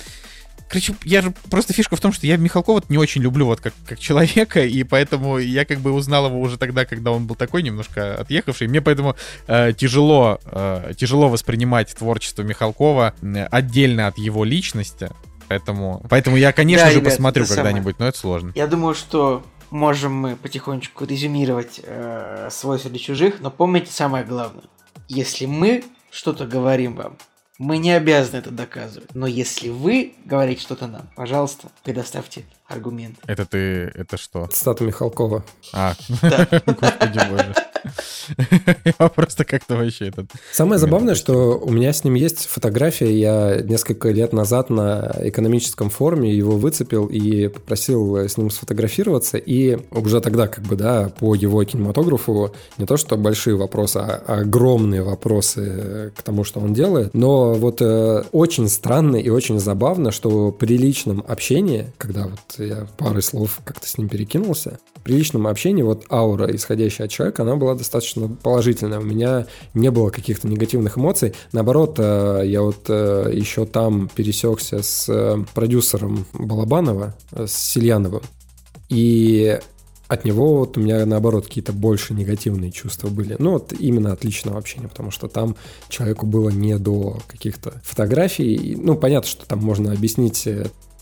Короче, 0.68 0.94
я 1.04 1.22
же 1.22 1.32
просто 1.50 1.72
фишка 1.72 1.96
в 1.96 2.00
том, 2.00 2.12
что 2.12 2.26
я 2.26 2.36
Михалкова 2.36 2.82
не 2.88 2.98
очень 2.98 3.22
люблю 3.22 3.46
вот 3.46 3.60
как, 3.60 3.72
как 3.86 3.98
человека, 3.98 4.64
и 4.64 4.82
поэтому 4.82 5.38
я 5.38 5.64
как 5.64 5.78
бы 5.78 5.92
узнал 5.92 6.26
его 6.26 6.40
уже 6.40 6.58
тогда, 6.58 6.84
когда 6.84 7.12
он 7.12 7.26
был 7.26 7.36
такой 7.36 7.62
немножко 7.62 8.16
отъехавший. 8.16 8.66
Мне 8.66 8.80
поэтому 8.80 9.14
э, 9.46 9.72
тяжело, 9.72 10.40
э, 10.44 10.92
тяжело 10.96 11.28
воспринимать 11.28 11.94
творчество 11.94 12.42
Михалкова 12.42 13.14
э, 13.20 13.44
отдельно 13.44 14.08
от 14.08 14.18
его 14.18 14.44
личности. 14.44 15.10
Поэтому, 15.48 16.04
поэтому 16.10 16.36
я, 16.36 16.52
конечно 16.52 16.86
Да, 16.86 16.90
же, 16.90 17.00
ребят, 17.00 17.12
посмотрю 17.12 17.46
когда-нибудь, 17.46 17.98
но 18.00 18.08
это 18.08 18.18
сложно. 18.18 18.52
Я 18.56 18.66
думаю, 18.66 18.94
что 18.94 19.44
можем 19.70 20.12
мы 20.14 20.36
потихонечку 20.36 21.04
резюмировать 21.04 21.80
э, 21.84 22.48
свой 22.50 22.78
среди 22.78 22.98
чужих, 22.98 23.40
но 23.40 23.50
помните 23.50 23.92
самое 23.92 24.24
главное. 24.24 24.64
Если 25.08 25.46
мы 25.46 25.84
что-то 26.10 26.46
говорим 26.46 26.96
вам, 26.96 27.16
мы 27.58 27.78
не 27.78 27.92
обязаны 27.92 28.36
это 28.38 28.50
доказывать. 28.50 29.14
Но 29.14 29.26
если 29.26 29.68
вы 29.68 30.14
говорите 30.24 30.60
что-то 30.60 30.86
нам, 30.86 31.08
пожалуйста, 31.16 31.68
предоставьте 31.82 32.44
аргумент. 32.66 33.18
Это 33.26 33.46
ты, 33.46 33.58
это 33.94 34.16
что? 34.16 34.46
Цитата 34.48 34.84
Михалкова. 34.84 35.44
А, 35.72 35.94
Да. 36.22 36.46
господи 36.66 37.20
боже. 37.30 37.54
Я 38.98 39.08
просто 39.08 39.44
как-то 39.44 39.76
вообще 39.76 40.08
этот... 40.08 40.26
Самое 40.52 40.78
забавное, 40.78 41.14
что 41.14 41.58
у 41.58 41.70
меня 41.70 41.92
с 41.92 42.04
ним 42.04 42.14
есть 42.14 42.46
фотография. 42.46 43.12
Я 43.12 43.60
несколько 43.62 44.10
лет 44.10 44.32
назад 44.32 44.70
на 44.70 45.14
экономическом 45.20 45.90
форуме 45.90 46.32
его 46.34 46.56
выцепил 46.56 47.06
и 47.06 47.48
попросил 47.48 48.16
с 48.16 48.36
ним 48.36 48.50
сфотографироваться. 48.50 49.38
И 49.38 49.78
уже 49.90 50.20
тогда, 50.20 50.48
как 50.48 50.64
бы, 50.64 50.76
да, 50.76 51.10
по 51.18 51.34
его 51.34 51.62
кинематографу 51.64 52.52
не 52.78 52.86
то, 52.86 52.96
что 52.96 53.16
большие 53.16 53.56
вопросы, 53.56 53.98
а 53.98 54.22
огромные 54.40 55.02
вопросы 55.02 56.12
к 56.16 56.22
тому, 56.22 56.44
что 56.44 56.60
он 56.60 56.74
делает. 56.74 57.14
Но 57.14 57.54
вот 57.54 57.80
э, 57.80 58.24
очень 58.32 58.68
странно 58.68 59.16
и 59.16 59.28
очень 59.28 59.58
забавно, 59.58 60.10
что 60.10 60.52
при 60.52 60.76
личном 60.76 61.24
общении, 61.26 61.92
когда 61.98 62.24
вот 62.24 62.40
я 62.58 62.86
парой 62.98 63.22
слов 63.22 63.60
как-то 63.64 63.88
с 63.88 63.98
ним 63.98 64.08
перекинулся, 64.08 64.78
при 65.06 65.14
личном 65.14 65.46
общении 65.46 65.82
вот 65.82 66.04
аура, 66.10 66.52
исходящая 66.54 67.06
от 67.06 67.12
человека, 67.12 67.42
она 67.42 67.54
была 67.54 67.75
достаточно 67.76 68.28
положительная. 68.28 69.00
У 69.00 69.04
меня 69.04 69.46
не 69.74 69.90
было 69.90 70.10
каких-то 70.10 70.48
негативных 70.48 70.98
эмоций. 70.98 71.34
Наоборот, 71.52 71.96
э, 71.98 72.42
я 72.46 72.62
вот 72.62 72.86
э, 72.88 73.30
еще 73.32 73.66
там 73.66 74.08
пересекся 74.14 74.82
с 74.82 75.08
э, 75.08 75.44
продюсером 75.54 76.26
Балабанова, 76.32 77.14
с 77.32 77.52
Сильяновым. 77.52 78.22
И 78.88 79.58
от 80.08 80.24
него 80.24 80.58
вот 80.58 80.76
у 80.76 80.80
меня, 80.80 81.04
наоборот, 81.04 81.46
какие-то 81.46 81.72
больше 81.72 82.14
негативные 82.14 82.70
чувства 82.70 83.08
были. 83.08 83.36
Ну, 83.38 83.52
вот 83.52 83.72
именно 83.72 84.12
от 84.12 84.24
личного 84.24 84.58
общения, 84.58 84.88
потому 84.88 85.10
что 85.10 85.28
там 85.28 85.56
человеку 85.88 86.26
было 86.26 86.50
не 86.50 86.78
до 86.78 87.18
каких-то 87.26 87.80
фотографий. 87.84 88.76
Ну, 88.80 88.94
понятно, 88.96 89.28
что 89.28 89.46
там 89.46 89.58
можно 89.58 89.92
объяснить 89.92 90.46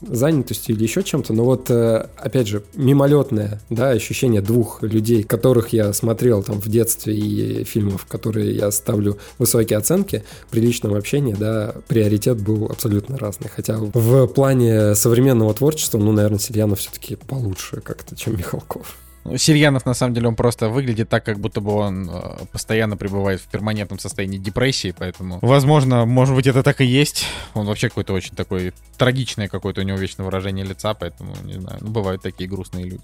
занятостью 0.00 0.74
или 0.74 0.82
еще 0.84 1.02
чем-то, 1.02 1.32
но 1.32 1.44
вот, 1.44 1.70
э, 1.70 2.08
опять 2.16 2.46
же, 2.46 2.62
мимолетное, 2.74 3.60
да, 3.70 3.90
ощущение 3.90 4.40
двух 4.40 4.82
людей, 4.82 5.22
которых 5.22 5.68
я 5.68 5.92
смотрел 5.92 6.42
там 6.42 6.60
в 6.60 6.68
детстве 6.68 7.14
и 7.14 7.64
фильмов, 7.64 8.06
которые 8.06 8.54
я 8.54 8.70
ставлю 8.70 9.18
высокие 9.38 9.78
оценки, 9.78 10.24
при 10.50 10.60
личном 10.60 10.94
общении, 10.94 11.34
да, 11.34 11.74
приоритет 11.88 12.40
был 12.40 12.66
абсолютно 12.66 13.18
разный. 13.18 13.50
Хотя 13.54 13.78
в 13.78 14.26
плане 14.26 14.94
современного 14.94 15.54
творчества, 15.54 15.98
ну, 15.98 16.12
наверное, 16.12 16.38
Сильянов 16.38 16.80
все-таки 16.80 17.16
получше 17.16 17.80
как-то, 17.80 18.16
чем 18.16 18.36
Михалков. 18.36 18.96
Ну, 19.24 19.38
Сильянов, 19.38 19.86
на 19.86 19.94
самом 19.94 20.14
деле, 20.14 20.28
он 20.28 20.36
просто 20.36 20.68
выглядит 20.68 21.08
так, 21.08 21.24
как 21.24 21.38
будто 21.38 21.60
бы 21.60 21.72
он 21.72 22.10
э, 22.12 22.44
постоянно 22.52 22.96
пребывает 22.96 23.40
в 23.40 23.44
перманентном 23.46 23.98
состоянии 23.98 24.36
депрессии, 24.38 24.94
поэтому, 24.96 25.38
возможно, 25.40 26.04
может 26.04 26.34
быть, 26.34 26.46
это 26.46 26.62
так 26.62 26.80
и 26.82 26.84
есть. 26.84 27.26
Он 27.54 27.66
вообще 27.66 27.88
какой-то 27.88 28.12
очень 28.12 28.34
такой 28.36 28.74
трагичное 28.98 29.48
какое-то 29.48 29.80
у 29.80 29.84
него 29.84 29.96
вечное 29.96 30.24
выражение 30.24 30.64
лица, 30.64 30.92
поэтому, 30.94 31.34
не 31.44 31.54
знаю, 31.54 31.78
ну, 31.80 31.90
бывают 31.90 32.20
такие 32.22 32.48
грустные 32.48 32.84
люди. 32.84 33.02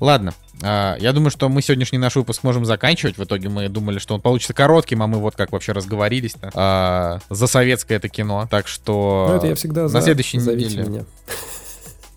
Ладно, 0.00 0.34
а, 0.62 0.96
я 0.98 1.12
думаю, 1.12 1.30
что 1.30 1.48
мы 1.48 1.62
сегодняшний 1.62 1.98
наш 1.98 2.16
выпуск 2.16 2.42
можем 2.42 2.64
заканчивать. 2.64 3.16
В 3.16 3.22
итоге 3.24 3.48
мы 3.48 3.68
думали, 3.68 3.98
что 3.98 4.14
он 4.14 4.20
получится 4.20 4.52
коротким, 4.52 5.02
а 5.02 5.06
мы 5.06 5.18
вот 5.18 5.36
как 5.36 5.52
вообще 5.52 5.70
разговорились-то. 5.72 6.50
А, 6.54 7.18
за 7.30 7.46
советское 7.46 7.94
это 7.96 8.08
кино. 8.08 8.48
Так 8.50 8.66
что 8.66 9.26
Ну, 9.30 9.36
это 9.36 9.46
я 9.46 9.54
всегда 9.54 9.82
на 9.82 9.88
за. 9.88 10.00
следующей 10.00 10.40
Зовите 10.40 10.70
неделе. 10.70 10.88
меня. 10.88 11.04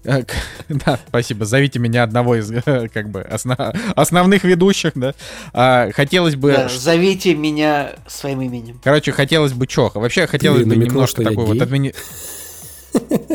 Э, 0.07 0.23
Да, 0.69 0.99
спасибо. 1.07 1.45
Зовите 1.45 1.79
меня 1.79 2.03
одного 2.03 2.35
из 2.35 2.49
э, 2.51 2.88
как 2.93 3.09
бы 3.09 3.21
осно- 3.21 3.73
основных 3.95 4.43
ведущих, 4.43 4.93
да. 4.95 5.13
А, 5.53 5.91
Хотелось 5.91 6.35
бы... 6.35 6.53
Да, 6.53 6.69
зовите 6.69 7.35
меня 7.35 7.91
своим 8.07 8.41
именем. 8.41 8.79
Короче, 8.84 9.11
хотелось 9.11 9.53
бы 9.53 9.67
чё? 9.67 9.91
Вообще 9.93 10.25
хотелось 10.27 10.63
бы 10.63 10.75
немножко 10.75 11.23
такой 11.23 11.45
вот 11.45 11.61
админи... 11.61 11.93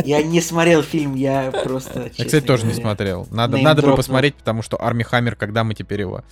Я 0.04 0.22
не 0.22 0.40
смотрел 0.40 0.82
фильм, 0.82 1.14
я 1.14 1.50
просто. 1.64 2.10
Я, 2.16 2.24
кстати, 2.24 2.44
тоже 2.44 2.66
не 2.66 2.74
смотрел. 2.74 3.26
Надо, 3.30 3.58
надо 3.58 3.76
бы 3.76 3.82
dropнул. 3.82 3.96
посмотреть, 3.96 4.34
потому 4.34 4.62
что 4.62 4.82
Арми 4.82 5.02
Хаммер, 5.02 5.36
когда 5.36 5.64
мы 5.64 5.74
теперь 5.74 6.00
его... 6.00 6.24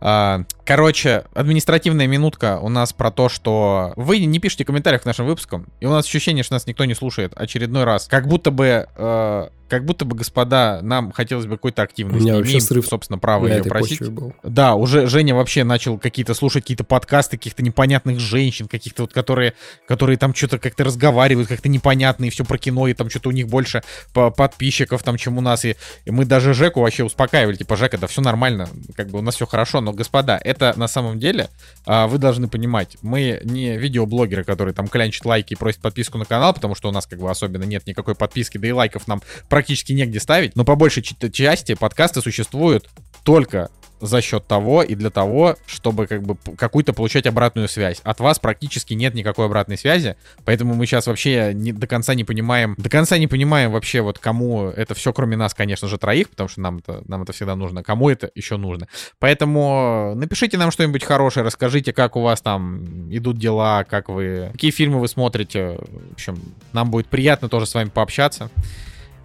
А, 0.00 0.42
короче, 0.64 1.24
административная 1.34 2.06
минутка 2.06 2.58
у 2.60 2.68
нас 2.68 2.92
про 2.92 3.10
то, 3.10 3.28
что 3.28 3.92
вы 3.96 4.24
не 4.24 4.38
пишете 4.38 4.64
комментариев 4.64 5.02
к 5.02 5.04
нашим 5.04 5.26
выпускам, 5.26 5.66
и 5.80 5.86
у 5.86 5.90
нас 5.90 6.06
ощущение, 6.06 6.44
что 6.44 6.54
нас 6.54 6.66
никто 6.66 6.84
не 6.84 6.94
слушает 6.94 7.32
очередной 7.34 7.84
раз. 7.84 8.06
Как 8.08 8.26
будто 8.26 8.50
бы... 8.50 8.86
э, 8.96 9.48
как 9.70 9.84
будто 9.84 10.04
бы, 10.04 10.16
господа, 10.16 10.80
нам 10.82 11.12
хотелось 11.12 11.46
бы 11.46 11.56
какой-то 11.56 11.82
активности. 11.82 12.18
У 12.18 12.24
меня 12.24 12.34
вообще 12.34 12.54
Имеем, 12.54 12.66
срыв 12.66 12.86
собственно, 12.86 13.18
право 13.18 13.46
ее 13.46 13.62
просить. 13.62 14.06
был. 14.08 14.34
Да, 14.42 14.74
уже 14.74 15.06
Женя 15.06 15.36
вообще 15.36 15.62
начал 15.62 15.96
какие-то 15.96 16.34
слушать 16.34 16.64
какие-то 16.64 16.82
подкасты 16.82 17.36
каких-то 17.36 17.62
непонятных 17.62 18.18
женщин, 18.18 18.66
каких-то 18.66 19.02
вот, 19.02 19.12
которые, 19.12 19.54
которые 19.86 20.16
там 20.18 20.34
что-то 20.34 20.58
как-то 20.58 20.82
разговаривают, 20.82 21.48
как-то 21.48 21.68
непонятно, 21.68 22.24
и 22.24 22.30
все 22.30 22.44
про 22.44 22.58
кино, 22.58 22.79
и 22.86 22.94
там 22.94 23.10
что-то 23.10 23.28
у 23.28 23.32
них 23.32 23.48
больше 23.48 23.82
по- 24.12 24.30
подписчиков, 24.30 25.02
там, 25.02 25.16
чем 25.16 25.38
у 25.38 25.40
нас. 25.40 25.64
И, 25.64 25.76
мы 26.06 26.24
даже 26.24 26.54
Жеку 26.54 26.80
вообще 26.80 27.04
успокаивали, 27.04 27.56
типа, 27.56 27.76
Жека, 27.76 27.98
да 27.98 28.06
все 28.06 28.20
нормально, 28.20 28.68
как 28.96 29.08
бы 29.08 29.18
у 29.18 29.22
нас 29.22 29.36
все 29.36 29.46
хорошо, 29.46 29.80
но, 29.80 29.92
господа, 29.92 30.40
это 30.42 30.72
на 30.76 30.88
самом 30.88 31.18
деле, 31.18 31.48
а, 31.86 32.06
вы 32.06 32.18
должны 32.18 32.48
понимать, 32.48 32.96
мы 33.02 33.40
не 33.44 33.76
видеоблогеры, 33.76 34.44
которые 34.44 34.74
там 34.74 34.88
клянчат 34.88 35.24
лайки 35.24 35.54
и 35.54 35.56
просят 35.56 35.80
подписку 35.80 36.18
на 36.18 36.24
канал, 36.24 36.54
потому 36.54 36.74
что 36.74 36.88
у 36.88 36.92
нас 36.92 37.06
как 37.06 37.18
бы 37.18 37.30
особенно 37.30 37.64
нет 37.64 37.86
никакой 37.86 38.14
подписки, 38.14 38.58
да 38.58 38.68
и 38.68 38.72
лайков 38.72 39.08
нам 39.08 39.22
практически 39.48 39.92
негде 39.92 40.20
ставить, 40.20 40.56
но 40.56 40.64
по 40.64 40.76
большей 40.76 41.02
части 41.02 41.74
подкасты 41.74 42.20
существуют 42.20 42.88
только 43.24 43.70
за 44.00 44.20
счет 44.20 44.46
того 44.46 44.82
и 44.82 44.94
для 44.94 45.10
того, 45.10 45.56
чтобы 45.66 46.06
как 46.06 46.22
бы 46.22 46.36
какую-то 46.56 46.92
получать 46.92 47.26
обратную 47.26 47.68
связь. 47.68 48.00
От 48.02 48.20
вас 48.20 48.38
практически 48.38 48.94
нет 48.94 49.14
никакой 49.14 49.46
обратной 49.46 49.78
связи, 49.78 50.16
поэтому 50.44 50.74
мы 50.74 50.86
сейчас 50.86 51.06
вообще 51.06 51.52
не, 51.54 51.72
до 51.72 51.86
конца 51.86 52.14
не 52.14 52.24
понимаем, 52.24 52.74
до 52.78 52.88
конца 52.88 53.18
не 53.18 53.26
понимаем 53.26 53.72
вообще 53.72 54.00
вот 54.00 54.18
кому 54.18 54.68
это 54.68 54.94
все, 54.94 55.12
кроме 55.12 55.36
нас, 55.36 55.54
конечно 55.54 55.88
же, 55.88 55.98
троих, 55.98 56.30
потому 56.30 56.48
что 56.48 56.60
нам 56.60 56.78
это, 56.78 57.02
нам 57.06 57.22
это 57.22 57.32
всегда 57.32 57.56
нужно, 57.56 57.82
кому 57.82 58.08
это 58.08 58.30
еще 58.34 58.56
нужно. 58.56 58.88
Поэтому 59.18 60.14
напишите 60.16 60.56
нам 60.58 60.70
что-нибудь 60.70 61.04
хорошее, 61.04 61.44
расскажите, 61.44 61.92
как 61.92 62.16
у 62.16 62.22
вас 62.22 62.40
там 62.40 63.10
идут 63.10 63.38
дела, 63.38 63.84
как 63.84 64.08
вы, 64.08 64.50
какие 64.52 64.70
фильмы 64.70 65.00
вы 65.00 65.08
смотрите. 65.08 65.78
В 66.10 66.12
общем, 66.14 66.40
нам 66.72 66.90
будет 66.90 67.06
приятно 67.06 67.48
тоже 67.48 67.66
с 67.66 67.74
вами 67.74 67.88
пообщаться. 67.88 68.50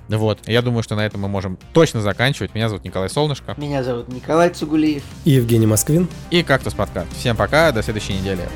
Вот, 0.10 0.40
я 0.48 0.62
думаю, 0.62 0.84
что 0.84 0.96
на 0.96 1.06
этом 1.06 1.22
мы 1.22 1.28
можем 1.28 1.58
точно 1.74 2.02
заканчивать. 2.02 2.54
Меня 2.54 2.70
зовут 2.70 2.84
Николай 2.84 3.10
Солнышко. 3.10 3.56
Меня 3.58 3.84
зовут 3.84 4.08
Николай 4.10 4.50
Цугулиев. 4.50 5.04
И 5.24 5.32
Евгений 5.32 5.68
Москвин. 5.68 6.08
И 6.32 6.44
Кактус 6.44 6.74
подкаст. 6.74 7.12
Всем 7.18 7.36
пока, 7.36 7.72
до 7.72 7.82
следующей 7.82 8.14
недели. 8.14 8.48